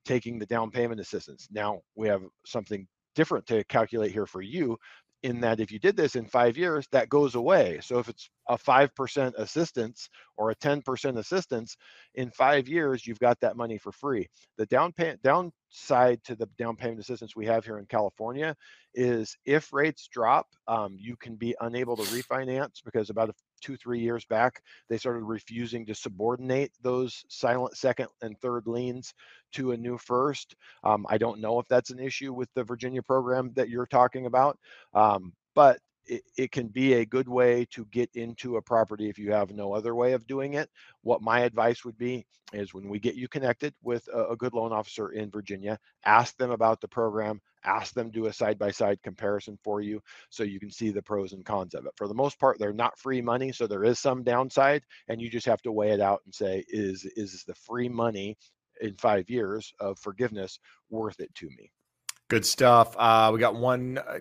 taking 0.05 0.37
the 0.37 0.45
down 0.45 0.69
payment 0.69 0.99
assistance. 0.99 1.47
Now, 1.51 1.79
we 1.95 2.07
have 2.09 2.21
something 2.45 2.85
different 3.15 3.47
to 3.47 3.63
calculate 3.63 4.11
here 4.11 4.27
for 4.27 4.41
you 4.41 4.77
in 5.23 5.41
that 5.41 5.59
if 5.59 5.71
you 5.71 5.79
did 5.79 5.97
this 5.97 6.15
in 6.15 6.25
five 6.25 6.57
years, 6.57 6.87
that 6.91 7.09
goes 7.09 7.35
away. 7.35 7.79
So 7.81 7.99
if 7.99 8.07
it's 8.07 8.29
a 8.47 8.57
5% 8.57 9.33
assistance 9.37 10.09
or 10.37 10.51
a 10.51 10.55
10% 10.55 11.17
assistance, 11.17 11.75
in 12.15 12.29
five 12.31 12.67
years, 12.67 13.05
you've 13.05 13.19
got 13.19 13.39
that 13.39 13.57
money 13.57 13.77
for 13.77 13.91
free. 13.91 14.27
The 14.57 14.65
down 14.67 14.93
pay- 14.93 15.17
downside 15.23 16.23
to 16.25 16.35
the 16.35 16.47
down 16.57 16.75
payment 16.75 16.99
assistance 16.99 17.35
we 17.35 17.45
have 17.47 17.65
here 17.65 17.79
in 17.79 17.85
California 17.85 18.55
is 18.93 19.35
if 19.45 19.73
rates 19.73 20.07
drop, 20.11 20.47
um, 20.67 20.95
you 20.97 21.15
can 21.17 21.35
be 21.35 21.55
unable 21.61 21.95
to 21.95 22.03
refinance 22.03 22.83
because 22.85 23.09
about 23.09 23.29
a 23.29 23.33
two, 23.61 23.77
three 23.77 23.99
years 23.99 24.25
back, 24.25 24.61
they 24.89 24.97
started 24.97 25.23
refusing 25.23 25.85
to 25.85 25.95
subordinate 25.95 26.71
those 26.81 27.23
silent 27.27 27.77
second 27.77 28.07
and 28.21 28.39
third 28.39 28.67
liens 28.67 29.13
to 29.53 29.71
a 29.71 29.77
new 29.77 29.97
first. 29.97 30.55
Um, 30.83 31.05
I 31.09 31.17
don't 31.17 31.39
know 31.39 31.59
if 31.59 31.67
that's 31.67 31.89
an 31.89 31.99
issue 31.99 32.33
with 32.33 32.49
the 32.53 32.63
Virginia 32.63 33.01
program 33.01 33.51
that 33.55 33.69
you're 33.69 33.85
talking 33.85 34.25
about, 34.25 34.57
um, 34.93 35.33
but 35.55 35.79
it, 36.05 36.23
it, 36.37 36.51
can 36.51 36.67
be 36.67 36.93
a 36.93 37.05
good 37.05 37.27
way 37.27 37.65
to 37.71 37.85
get 37.85 38.09
into 38.13 38.57
a 38.57 38.61
property 38.61 39.09
if 39.09 39.19
you 39.19 39.31
have 39.31 39.51
no 39.51 39.73
other 39.73 39.93
way 39.93 40.13
of 40.13 40.25
doing 40.27 40.53
it. 40.53 40.69
What 41.01 41.21
my 41.21 41.41
advice 41.41 41.83
would 41.83 41.97
be 41.97 42.25
is 42.53 42.73
when 42.73 42.87
we 42.87 42.99
get 42.99 43.15
you 43.15 43.27
connected 43.27 43.73
with 43.83 44.07
a, 44.13 44.27
a 44.29 44.35
good 44.35 44.53
loan 44.53 44.71
officer 44.71 45.09
in 45.09 45.29
Virginia, 45.29 45.77
ask 46.05 46.37
them 46.37 46.51
about 46.51 46.79
the 46.79 46.87
program, 46.87 47.41
ask 47.67 47.93
them 47.93 48.09
do 48.09 48.27
a 48.27 48.33
side 48.33 48.57
by 48.57 48.71
side 48.71 49.01
comparison 49.03 49.57
for 49.63 49.81
you 49.81 50.01
so 50.29 50.43
you 50.43 50.59
can 50.59 50.71
see 50.71 50.89
the 50.89 51.01
pros 51.01 51.33
and 51.33 51.45
cons 51.45 51.75
of 51.75 51.85
it. 51.85 51.91
For 51.97 52.07
the 52.07 52.13
most 52.13 52.39
part, 52.39 52.57
they're 52.57 52.73
not 52.73 52.97
free 52.97 53.21
money, 53.21 53.51
so 53.51 53.67
there 53.67 53.83
is 53.83 53.99
some 53.99 54.23
downside, 54.23 54.83
and 55.07 55.21
you 55.21 55.29
just 55.29 55.45
have 55.45 55.61
to 55.63 55.71
weigh 55.71 55.91
it 55.91 56.01
out 56.01 56.21
and 56.25 56.33
say, 56.33 56.63
is 56.69 57.05
is 57.15 57.43
the 57.45 57.55
free 57.55 57.89
money 57.89 58.37
in 58.81 58.95
five 58.95 59.29
years 59.29 59.73
of 59.79 59.99
forgiveness 59.99 60.59
worth 60.89 61.19
it 61.19 61.33
to 61.35 61.47
me? 61.47 61.71
Good 62.29 62.45
stuff. 62.45 62.93
Uh, 62.97 63.31
we 63.33 63.39
got 63.39 63.55
one, 63.55 63.99
uh, 63.99 64.19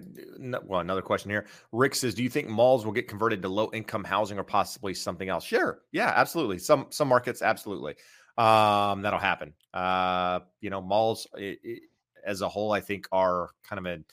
well, 0.64 0.78
another 0.78 1.02
question 1.02 1.28
here. 1.28 1.47
Rick 1.73 1.97
says, 1.97 2.14
"Do 2.14 2.23
you 2.23 2.31
think 2.31 2.48
malls 2.48 2.85
will 2.85 2.93
get 2.93 3.09
converted 3.09 3.43
to 3.43 3.48
low 3.48 3.68
income 3.73 4.05
housing 4.05 4.39
or 4.39 4.44
possibly 4.44 4.94
something 4.94 5.28
else?" 5.28 5.44
Sure, 5.44 5.82
yeah, 5.90 6.12
absolutely. 6.14 6.59
Some 6.59 6.86
some 6.90 7.09
markets, 7.09 7.43
absolutely, 7.43 7.97
um, 8.39 9.02
that'll 9.02 9.18
happen. 9.18 9.55
Uh, 9.74 10.40
you 10.60 10.70
know, 10.70 10.81
malls 10.81 11.27
it, 11.35 11.59
it, 11.64 11.82
as 12.27 12.43
a 12.43 12.48
whole, 12.48 12.73
I 12.73 12.81
think, 12.81 13.07
are 13.12 13.51
kind 13.66 13.86
of 13.86 14.05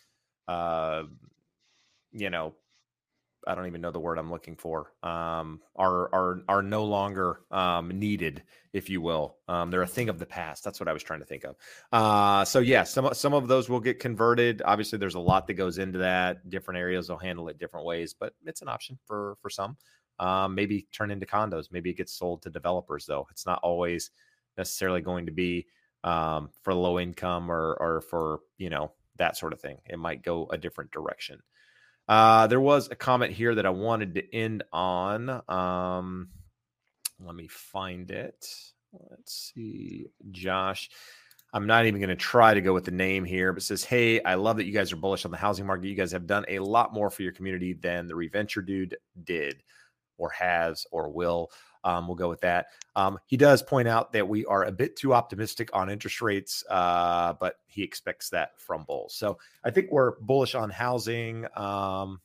a, 0.48 0.52
uh, 0.52 1.04
you 2.12 2.30
know, 2.30 2.54
I 3.46 3.56
don't 3.56 3.68
even 3.68 3.82
know 3.82 3.92
the 3.92 4.00
word 4.00 4.18
I'm 4.18 4.32
looking 4.32 4.56
for. 4.56 4.94
Um, 5.04 5.60
are 5.76 6.14
are 6.14 6.44
are 6.48 6.62
no 6.62 6.86
longer 6.86 7.42
um, 7.52 7.90
needed, 8.00 8.44
if 8.72 8.90
you 8.90 9.02
will. 9.02 9.38
Um, 9.48 9.70
they're 9.70 9.82
a 9.82 9.88
thing 9.88 10.10
of 10.10 10.20
the 10.20 10.26
past. 10.26 10.64
That's 10.64 10.80
what 10.80 10.88
I 10.88 10.94
was 10.94 11.04
trying 11.04 11.20
to 11.20 11.26
think 11.26 11.44
of. 11.44 11.56
Uh, 11.92 12.46
so 12.46 12.60
yeah, 12.60 12.84
some 12.84 13.14
some 13.14 13.34
of 13.34 13.48
those 13.48 13.70
will 13.70 13.80
get 13.80 14.00
converted. 14.00 14.62
Obviously, 14.64 14.98
there's 14.98 15.16
a 15.16 15.20
lot 15.20 15.48
that 15.48 15.56
goes 15.56 15.78
into 15.78 16.00
that. 16.00 16.50
Different 16.50 16.80
areas 16.80 17.10
will 17.10 17.18
handle 17.18 17.50
it 17.50 17.60
different 17.60 17.86
ways, 17.86 18.16
but 18.18 18.34
it's 18.46 18.62
an 18.62 18.70
option 18.70 18.98
for 19.06 19.36
for 19.42 19.50
some. 19.50 19.78
Um, 20.20 20.56
maybe 20.56 20.88
turn 20.94 21.12
into 21.12 21.26
condos. 21.26 21.72
Maybe 21.72 21.90
it 21.90 21.98
gets 21.98 22.14
sold 22.14 22.44
to 22.44 22.50
developers, 22.50 23.06
though. 23.06 23.28
It's 23.32 23.46
not 23.46 23.60
always 23.64 24.12
necessarily 24.58 25.02
going 25.02 25.26
to 25.26 25.32
be 25.32 25.66
um, 26.04 26.50
for 26.64 26.74
low 26.74 27.00
income 27.00 27.52
or 27.52 27.76
or 27.80 28.02
for 28.02 28.40
you 28.58 28.70
know 28.70 28.92
that 29.18 29.38
sort 29.38 29.54
of 29.54 29.62
thing. 29.62 29.78
It 29.86 30.00
might 30.00 30.24
go 30.24 30.48
a 30.52 30.58
different 30.58 30.92
direction. 30.92 31.40
Uh, 32.08 32.48
there 32.48 32.60
was 32.60 32.90
a 32.92 32.96
comment 32.96 33.32
here 33.32 33.56
that 33.56 33.66
I 33.66 33.70
wanted 33.70 34.16
to 34.16 34.36
end 34.36 34.64
on. 34.74 35.42
Um, 35.48 36.30
let 37.20 37.36
me 37.36 37.48
find 37.48 38.12
it. 38.12 38.46
Let's 39.10 39.54
see, 39.54 40.08
Josh. 40.32 40.90
I'm 41.54 41.68
not 41.68 41.86
even 41.86 42.02
going 42.02 42.10
to 42.10 42.16
try 42.16 42.54
to 42.56 42.62
go 42.62 42.74
with 42.74 42.86
the 42.86 42.92
name 42.92 43.24
here, 43.24 43.54
but 43.54 43.62
says, 43.62 43.84
Hey, 43.84 44.22
I 44.24 44.34
love 44.36 44.58
that 44.58 44.66
you 44.66 44.74
guys 44.74 44.92
are 44.92 44.98
bullish 44.98 45.24
on 45.24 45.32
the 45.32 45.38
housing 45.38 45.68
market. 45.68 45.88
You 45.88 45.96
guys 45.96 46.12
have 46.12 46.26
done 46.26 46.46
a 46.48 46.60
lot 46.60 46.94
more 46.94 47.12
for 47.12 47.22
your 47.22 47.32
community 47.32 47.74
than 47.74 48.08
the 48.08 48.16
Reventure 48.16 48.64
dude 48.64 48.98
did, 49.24 49.62
or 50.18 50.32
has, 50.32 50.86
or 50.92 51.10
will. 51.10 51.52
Um, 51.84 52.08
we'll 52.08 52.16
go 52.16 52.30
with 52.30 52.42
that. 52.42 52.68
Um, 52.96 53.20
he 53.26 53.38
does 53.38 53.62
point 53.62 53.88
out 53.88 54.12
that 54.14 54.28
we 54.28 54.46
are 54.46 54.64
a 54.64 54.72
bit 54.72 54.96
too 54.96 55.14
optimistic 55.14 55.70
on 55.74 55.90
interest 55.90 56.22
rates, 56.22 56.64
uh, 56.70 57.34
but 57.40 57.56
he 57.66 57.84
expects 57.84 58.30
that 58.30 58.60
from 58.60 58.84
Bulls. 58.86 59.16
So 59.16 59.38
I 59.64 59.72
think 59.72 59.92
we're 59.92 60.20
bullish 60.20 60.56
on 60.56 60.70
housing, 60.70 61.46
um, 61.56 62.22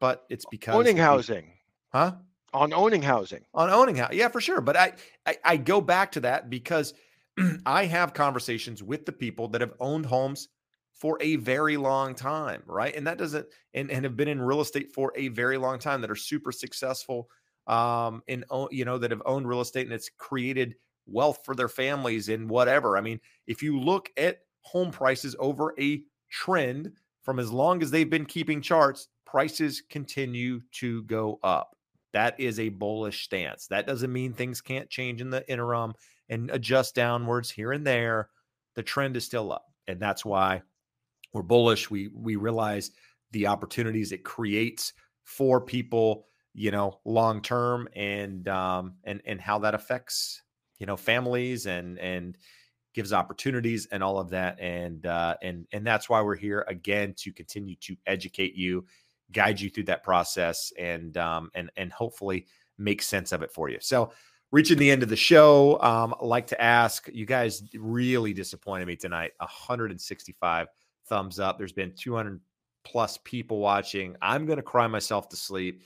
but 0.00 0.24
it's 0.30 0.44
because 0.50 0.74
owning 0.74 0.96
housing, 0.96 1.52
huh? 1.92 2.12
on 2.54 2.72
owning 2.72 3.02
housing. 3.02 3.44
On 3.52 3.68
owning 3.68 3.96
housing, 3.96 4.18
yeah, 4.18 4.28
for 4.28 4.40
sure. 4.40 4.60
But 4.60 4.76
I, 4.76 4.92
I, 5.26 5.36
I 5.44 5.56
go 5.56 5.80
back 5.80 6.12
to 6.12 6.20
that 6.20 6.48
because 6.48 6.94
I 7.66 7.84
have 7.84 8.14
conversations 8.14 8.82
with 8.82 9.04
the 9.04 9.12
people 9.12 9.48
that 9.48 9.60
have 9.60 9.74
owned 9.80 10.06
homes 10.06 10.48
for 10.92 11.18
a 11.20 11.36
very 11.36 11.76
long 11.76 12.14
time, 12.14 12.62
right? 12.66 12.94
And 12.94 13.08
that 13.08 13.18
doesn't 13.18 13.46
and, 13.74 13.90
and 13.90 14.04
have 14.04 14.16
been 14.16 14.28
in 14.28 14.40
real 14.40 14.60
estate 14.60 14.92
for 14.94 15.12
a 15.16 15.28
very 15.28 15.58
long 15.58 15.80
time 15.80 16.00
that 16.00 16.10
are 16.10 16.16
super 16.16 16.52
successful 16.52 17.28
um 17.66 18.22
in 18.26 18.44
you 18.70 18.84
know 18.84 18.98
that 18.98 19.10
have 19.10 19.22
owned 19.24 19.48
real 19.48 19.60
estate 19.60 19.86
and 19.86 19.94
it's 19.94 20.10
created 20.18 20.74
wealth 21.06 21.40
for 21.44 21.54
their 21.54 21.68
families 21.68 22.28
and 22.28 22.48
whatever. 22.48 22.96
I 22.96 23.00
mean, 23.00 23.20
if 23.46 23.62
you 23.62 23.78
look 23.78 24.10
at 24.16 24.40
home 24.60 24.90
prices 24.90 25.36
over 25.38 25.74
a 25.78 26.02
trend 26.30 26.92
from 27.22 27.38
as 27.38 27.52
long 27.52 27.82
as 27.82 27.90
they've 27.90 28.08
been 28.08 28.26
keeping 28.26 28.60
charts, 28.62 29.08
prices 29.24 29.82
continue 29.88 30.60
to 30.72 31.02
go 31.04 31.38
up. 31.42 31.76
That 32.12 32.38
is 32.38 32.60
a 32.60 32.68
bullish 32.68 33.24
stance. 33.24 33.66
That 33.66 33.86
doesn't 33.86 34.12
mean 34.12 34.32
things 34.32 34.60
can't 34.60 34.88
change 34.88 35.20
in 35.20 35.30
the 35.30 35.48
interim 35.50 35.94
and 36.28 36.50
adjust 36.50 36.94
downwards 36.94 37.50
here 37.50 37.72
and 37.72 37.86
there. 37.86 38.28
The 38.74 38.82
trend 38.82 39.16
is 39.16 39.24
still 39.24 39.52
up. 39.52 39.66
And 39.88 40.00
that's 40.00 40.24
why 40.24 40.62
we're 41.32 41.42
bullish. 41.42 41.90
We 41.90 42.08
we 42.08 42.36
realize 42.36 42.92
the 43.32 43.48
opportunities 43.48 44.12
it 44.12 44.24
creates 44.24 44.92
for 45.24 45.60
people, 45.60 46.28
you 46.54 46.70
know, 46.70 47.00
long 47.04 47.42
term 47.42 47.88
and 47.94 48.46
um 48.48 48.94
and 49.04 49.20
and 49.26 49.40
how 49.40 49.58
that 49.58 49.74
affects, 49.74 50.42
you 50.78 50.86
know, 50.86 50.96
families 50.96 51.66
and 51.66 51.98
and 51.98 52.38
gives 52.94 53.12
opportunities 53.12 53.86
and 53.90 54.04
all 54.04 54.18
of 54.18 54.30
that 54.30 54.58
and 54.60 55.04
uh 55.04 55.34
and 55.42 55.66
and 55.72 55.84
that's 55.84 56.08
why 56.08 56.22
we're 56.22 56.36
here 56.36 56.64
again 56.68 57.12
to 57.18 57.32
continue 57.32 57.74
to 57.74 57.96
educate 58.06 58.54
you 58.54 58.86
guide 59.32 59.60
you 59.60 59.68
through 59.68 59.82
that 59.82 60.04
process 60.04 60.72
and 60.78 61.16
um 61.18 61.50
and 61.54 61.70
and 61.76 61.92
hopefully 61.92 62.46
make 62.78 63.02
sense 63.02 63.32
of 63.32 63.42
it 63.42 63.50
for 63.50 63.68
you. 63.68 63.78
So 63.80 64.12
reaching 64.52 64.78
the 64.78 64.90
end 64.92 65.02
of 65.02 65.08
the 65.08 65.16
show 65.16 65.80
um 65.82 66.14
like 66.20 66.46
to 66.46 66.62
ask 66.62 67.08
you 67.12 67.26
guys 67.26 67.64
really 67.74 68.32
disappointed 68.32 68.86
me 68.86 68.94
tonight 68.94 69.32
165 69.38 70.68
thumbs 71.08 71.40
up. 71.40 71.58
There's 71.58 71.72
been 71.72 71.92
200 71.96 72.40
plus 72.84 73.18
people 73.24 73.58
watching. 73.58 74.14
I'm 74.22 74.46
gonna 74.46 74.62
cry 74.62 74.86
myself 74.86 75.28
to 75.30 75.36
sleep 75.36 75.82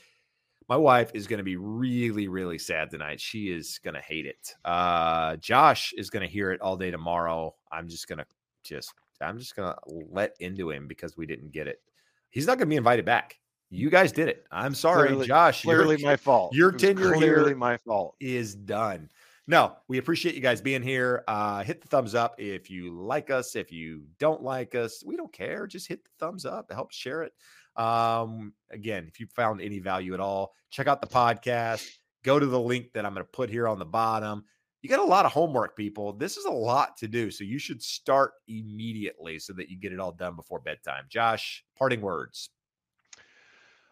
my 0.69 0.77
wife 0.77 1.09
is 1.15 1.25
going 1.27 1.39
to 1.39 1.43
be 1.43 1.55
really 1.57 2.27
really 2.27 2.59
sad 2.59 2.89
tonight 2.91 3.19
she 3.19 3.51
is 3.51 3.79
going 3.83 3.95
to 3.95 4.01
hate 4.01 4.25
it 4.27 4.53
uh 4.65 5.35
josh 5.37 5.91
is 5.97 6.09
going 6.09 6.21
to 6.25 6.31
hear 6.31 6.51
it 6.51 6.61
all 6.61 6.77
day 6.77 6.91
tomorrow 6.91 7.53
i'm 7.71 7.89
just 7.89 8.07
going 8.07 8.19
to 8.19 8.25
just 8.63 8.93
i'm 9.21 9.37
just 9.39 9.55
going 9.55 9.73
to 9.73 9.79
let 10.11 10.35
into 10.39 10.69
him 10.69 10.87
because 10.87 11.17
we 11.17 11.25
didn't 11.25 11.51
get 11.51 11.67
it 11.67 11.81
he's 12.29 12.45
not 12.45 12.57
going 12.57 12.67
to 12.67 12.71
be 12.71 12.75
invited 12.77 13.03
back 13.03 13.37
you 13.71 13.89
guys 13.89 14.11
did 14.11 14.29
it 14.29 14.45
i'm 14.51 14.75
sorry 14.75 15.07
Clearly- 15.09 15.27
josh 15.27 15.63
Clearly 15.63 15.97
your, 15.97 16.09
my 16.11 16.15
fault. 16.15 16.53
your 16.55 16.71
tenure 16.71 17.13
clearly 17.13 17.49
here 17.49 17.55
my 17.55 17.77
fault. 17.77 18.15
is 18.19 18.53
done 18.55 19.09
no 19.47 19.73
we 19.87 19.97
appreciate 19.97 20.35
you 20.35 20.41
guys 20.41 20.61
being 20.61 20.83
here 20.83 21.23
uh 21.27 21.63
hit 21.63 21.81
the 21.81 21.87
thumbs 21.87 22.13
up 22.13 22.35
if 22.37 22.69
you 22.69 22.91
like 22.93 23.31
us 23.31 23.55
if 23.55 23.71
you 23.71 24.03
don't 24.19 24.43
like 24.43 24.75
us 24.75 25.03
we 25.03 25.15
don't 25.17 25.33
care 25.33 25.65
just 25.65 25.87
hit 25.87 26.03
the 26.03 26.09
thumbs 26.19 26.45
up 26.45 26.71
help 26.71 26.91
share 26.91 27.23
it 27.23 27.33
um, 27.79 28.53
again, 28.71 29.05
if 29.07 29.19
you 29.19 29.27
found 29.27 29.61
any 29.61 29.79
value 29.79 30.13
at 30.13 30.19
all, 30.19 30.53
check 30.69 30.87
out 30.87 31.01
the 31.01 31.07
podcast. 31.07 31.87
Go 32.23 32.37
to 32.37 32.45
the 32.45 32.59
link 32.59 32.91
that 32.93 33.05
I'm 33.05 33.13
going 33.13 33.25
to 33.25 33.31
put 33.31 33.49
here 33.49 33.67
on 33.67 33.79
the 33.79 33.85
bottom. 33.85 34.43
You 34.81 34.89
got 34.89 34.99
a 34.99 35.03
lot 35.05 35.25
of 35.25 35.31
homework, 35.31 35.77
people. 35.77 36.13
This 36.13 36.37
is 36.37 36.45
a 36.45 36.51
lot 36.51 36.97
to 36.97 37.07
do. 37.07 37.31
So 37.31 37.45
you 37.45 37.57
should 37.57 37.81
start 37.81 38.31
immediately 38.47 39.39
so 39.39 39.53
that 39.53 39.69
you 39.69 39.79
get 39.79 39.93
it 39.93 39.99
all 39.99 40.11
done 40.11 40.35
before 40.35 40.59
bedtime. 40.59 41.05
Josh, 41.09 41.63
parting 41.77 42.01
words. 42.01 42.49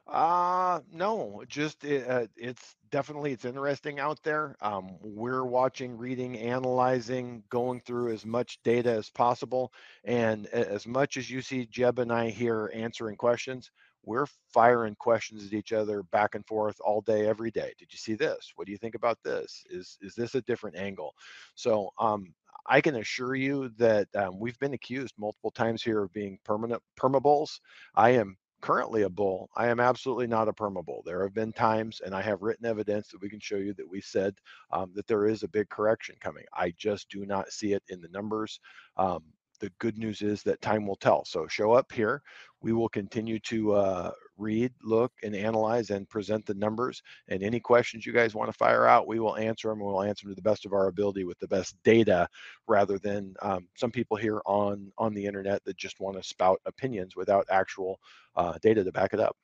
Uh 0.07 0.79
no, 0.89 1.43
just 1.49 1.84
it, 1.84 2.07
uh, 2.09 2.27
it's 2.38 2.75
definitely 2.91 3.34
it's 3.34 3.43
interesting 3.43 3.99
out 3.99 4.21
there. 4.23 4.55
Um, 4.61 4.95
we're 5.01 5.43
watching, 5.43 5.97
reading, 5.97 6.38
analyzing, 6.38 7.43
going 7.49 7.81
through 7.81 8.13
as 8.13 8.25
much 8.25 8.59
data 8.63 8.89
as 8.91 9.09
possible, 9.09 9.73
and 10.05 10.47
as 10.47 10.88
much 10.88 11.17
as 11.17 11.29
you 11.29 11.41
see 11.41 11.65
Jeb 11.65 11.99
and 11.99 12.11
I 12.13 12.29
here 12.29 12.71
answering 12.73 13.17
questions, 13.17 13.69
we're 14.05 14.27
firing 14.53 14.95
questions 14.95 15.45
at 15.45 15.53
each 15.53 15.73
other 15.73 16.03
back 16.03 16.35
and 16.35 16.45
forth 16.47 16.77
all 16.79 17.01
day, 17.01 17.27
every 17.27 17.51
day. 17.51 17.73
Did 17.77 17.91
you 17.91 17.97
see 17.97 18.13
this? 18.13 18.53
What 18.55 18.65
do 18.65 18.71
you 18.71 18.77
think 18.77 18.95
about 18.95 19.17
this? 19.25 19.65
Is 19.69 19.97
is 20.01 20.15
this 20.15 20.35
a 20.35 20.41
different 20.43 20.77
angle? 20.77 21.13
So 21.55 21.89
um, 21.99 22.34
I 22.65 22.79
can 22.79 22.95
assure 22.95 23.35
you 23.35 23.69
that 23.77 24.07
um, 24.15 24.39
we've 24.39 24.59
been 24.59 24.73
accused 24.73 25.15
multiple 25.17 25.51
times 25.51 25.84
here 25.84 26.01
of 26.01 26.13
being 26.13 26.39
permanent 26.45 26.81
permabulls. 26.97 27.59
I 27.93 28.11
am 28.11 28.38
currently 28.61 29.03
a 29.03 29.09
bull. 29.09 29.49
I 29.55 29.67
am 29.67 29.79
absolutely 29.79 30.27
not 30.27 30.47
a 30.47 30.53
permabull. 30.53 31.03
There 31.05 31.21
have 31.23 31.34
been 31.34 31.53
times, 31.53 32.01
and 32.05 32.13
I 32.15 32.21
have 32.21 32.41
written 32.41 32.65
evidence 32.65 33.09
that 33.09 33.21
we 33.21 33.29
can 33.29 33.39
show 33.39 33.57
you 33.57 33.73
that 33.75 33.89
we 33.89 34.01
said 34.01 34.35
um, 34.71 34.91
that 34.95 35.07
there 35.07 35.27
is 35.27 35.43
a 35.43 35.47
big 35.47 35.69
correction 35.69 36.15
coming. 36.19 36.43
I 36.53 36.73
just 36.77 37.09
do 37.09 37.25
not 37.25 37.51
see 37.51 37.73
it 37.73 37.84
in 37.89 38.01
the 38.01 38.09
numbers. 38.09 38.59
Um, 38.97 39.23
the 39.59 39.71
good 39.79 39.97
news 39.97 40.21
is 40.21 40.43
that 40.43 40.61
time 40.61 40.85
will 40.85 40.95
tell. 40.95 41.25
So 41.25 41.47
show 41.47 41.71
up 41.71 41.91
here. 41.91 42.21
We 42.61 42.73
will 42.73 42.89
continue 42.89 43.39
to 43.39 43.73
uh, 43.73 44.11
read, 44.38 44.72
look, 44.84 45.11
and 45.23 45.35
analyze 45.35 45.89
and 45.89 46.07
present 46.07 46.45
the 46.45 46.53
numbers. 46.53 47.01
And 47.27 47.43
any 47.43 47.59
questions 47.59 48.05
you 48.05 48.14
guys 48.14 48.35
want 48.35 48.49
to 48.49 48.57
fire 48.57 48.88
out, 48.88 49.07
we 49.07 49.19
will 49.19 49.38
answer 49.38 49.69
them. 49.69 49.80
We'll 49.80 50.03
answer 50.03 50.26
them 50.26 50.35
to 50.35 50.41
the 50.41 50.49
best 50.49 50.65
of 50.65 50.73
our 50.73 50.88
ability 50.88 51.23
with 51.23 51.39
the 51.39 51.47
best 51.47 51.76
data, 51.84 52.27
rather 52.68 52.99
than 52.99 53.35
um, 53.41 53.68
some 53.76 53.91
people 53.91 54.18
here 54.18 54.41
on 54.45 54.91
on 54.97 55.14
the 55.14 55.26
internet 55.26 55.64
that 55.65 55.77
just 55.77 55.99
want 55.99 56.18
to 56.18 56.23
spout 56.23 56.61
opinions 56.65 57.15
without 57.15 57.45
actual 57.49 57.99
uh, 58.35 58.53
data 58.61 58.84
to 58.84 58.91
back 58.91 59.14
it 59.14 59.19
up. 59.19 59.35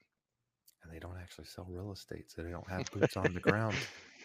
And 0.84 0.92
they 0.92 1.00
don't 1.00 1.18
actually 1.22 1.46
sell 1.46 1.66
real 1.70 1.92
estate, 1.92 2.30
so 2.30 2.42
they 2.42 2.52
don't 2.52 2.70
have 2.70 2.90
boots 2.92 3.18
on 3.18 3.34
the 3.34 3.40
ground. 3.40 3.76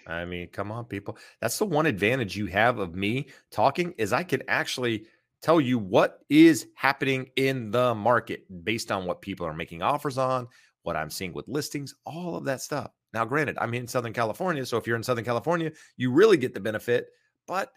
I 0.07 0.25
mean, 0.25 0.49
come 0.49 0.73
on, 0.73 0.87
people. 0.87 1.19
That's 1.41 1.59
the 1.59 1.67
one 1.67 1.85
advantage 1.87 2.35
you 2.37 2.47
have 2.47 2.79
of 2.79 2.95
me 2.95 3.27
talking 3.51 3.95
is 3.99 4.13
I 4.13 4.23
can 4.23 4.43
actually 4.49 5.07
tell 5.43 5.61
you 5.61 5.79
what 5.79 6.21
is 6.29 6.67
happening 6.75 7.29
in 7.37 7.71
the 7.71 7.95
market 7.95 8.45
based 8.65 8.91
on 8.91 9.05
what 9.05 9.23
people 9.23 9.47
are 9.47 9.55
making 9.55 9.83
offers 9.83 10.19
on, 10.19 10.49
what 10.83 10.97
I'm 10.97 11.11
seeing 11.11 11.33
with 11.33 11.49
listings, 11.49 11.95
all 12.05 12.37
of 12.37 12.45
that 12.45 12.61
stuff. 12.61 12.91
Now, 13.15 13.25
granted, 13.25 13.57
I'm 13.61 13.75
in 13.75 13.87
Southern 13.87 14.13
California. 14.13 14.67
So 14.67 14.77
if 14.77 14.87
you're 14.87 14.97
in 14.97 15.03
Southern 15.03 15.25
California, 15.25 15.73
you 15.97 16.13
really 16.13 16.37
get 16.37 16.55
the 16.55 16.61
benefit. 16.61 17.09
But 17.47 17.71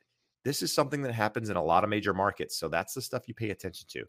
this 0.44 0.62
is 0.62 0.74
something 0.74 1.02
that 1.04 1.14
happens 1.14 1.50
in 1.50 1.56
a 1.56 1.64
lot 1.64 1.84
of 1.84 1.90
major 1.90 2.14
markets. 2.14 2.58
So 2.58 2.68
that's 2.68 2.94
the 2.94 3.02
stuff 3.02 3.28
you 3.28 3.34
pay 3.34 3.52
attention 3.52 3.88
to. 3.92 4.06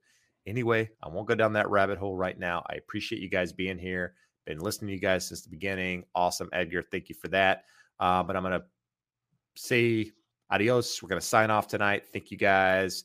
Anyway, 0.46 0.90
I 1.02 1.08
won't 1.08 1.28
go 1.28 1.34
down 1.34 1.52
that 1.52 1.70
rabbit 1.70 1.98
hole 1.98 2.16
right 2.16 2.38
now. 2.38 2.64
I 2.68 2.74
appreciate 2.74 3.22
you 3.22 3.28
guys 3.28 3.52
being 3.52 3.78
here. 3.78 4.14
Been 4.46 4.58
listening 4.58 4.88
to 4.88 4.94
you 4.94 5.00
guys 5.00 5.28
since 5.28 5.42
the 5.42 5.50
beginning. 5.50 6.04
Awesome, 6.14 6.48
Edgar. 6.52 6.82
Thank 6.82 7.08
you 7.08 7.14
for 7.14 7.28
that. 7.28 7.64
Uh, 8.00 8.24
but 8.24 8.34
I'm 8.34 8.42
going 8.42 8.58
to 8.58 8.64
say 9.54 10.10
adios. 10.50 11.00
We're 11.00 11.08
going 11.08 11.20
to 11.20 11.26
sign 11.26 11.50
off 11.50 11.68
tonight. 11.68 12.06
Thank 12.12 12.32
you 12.32 12.36
guys. 12.36 13.04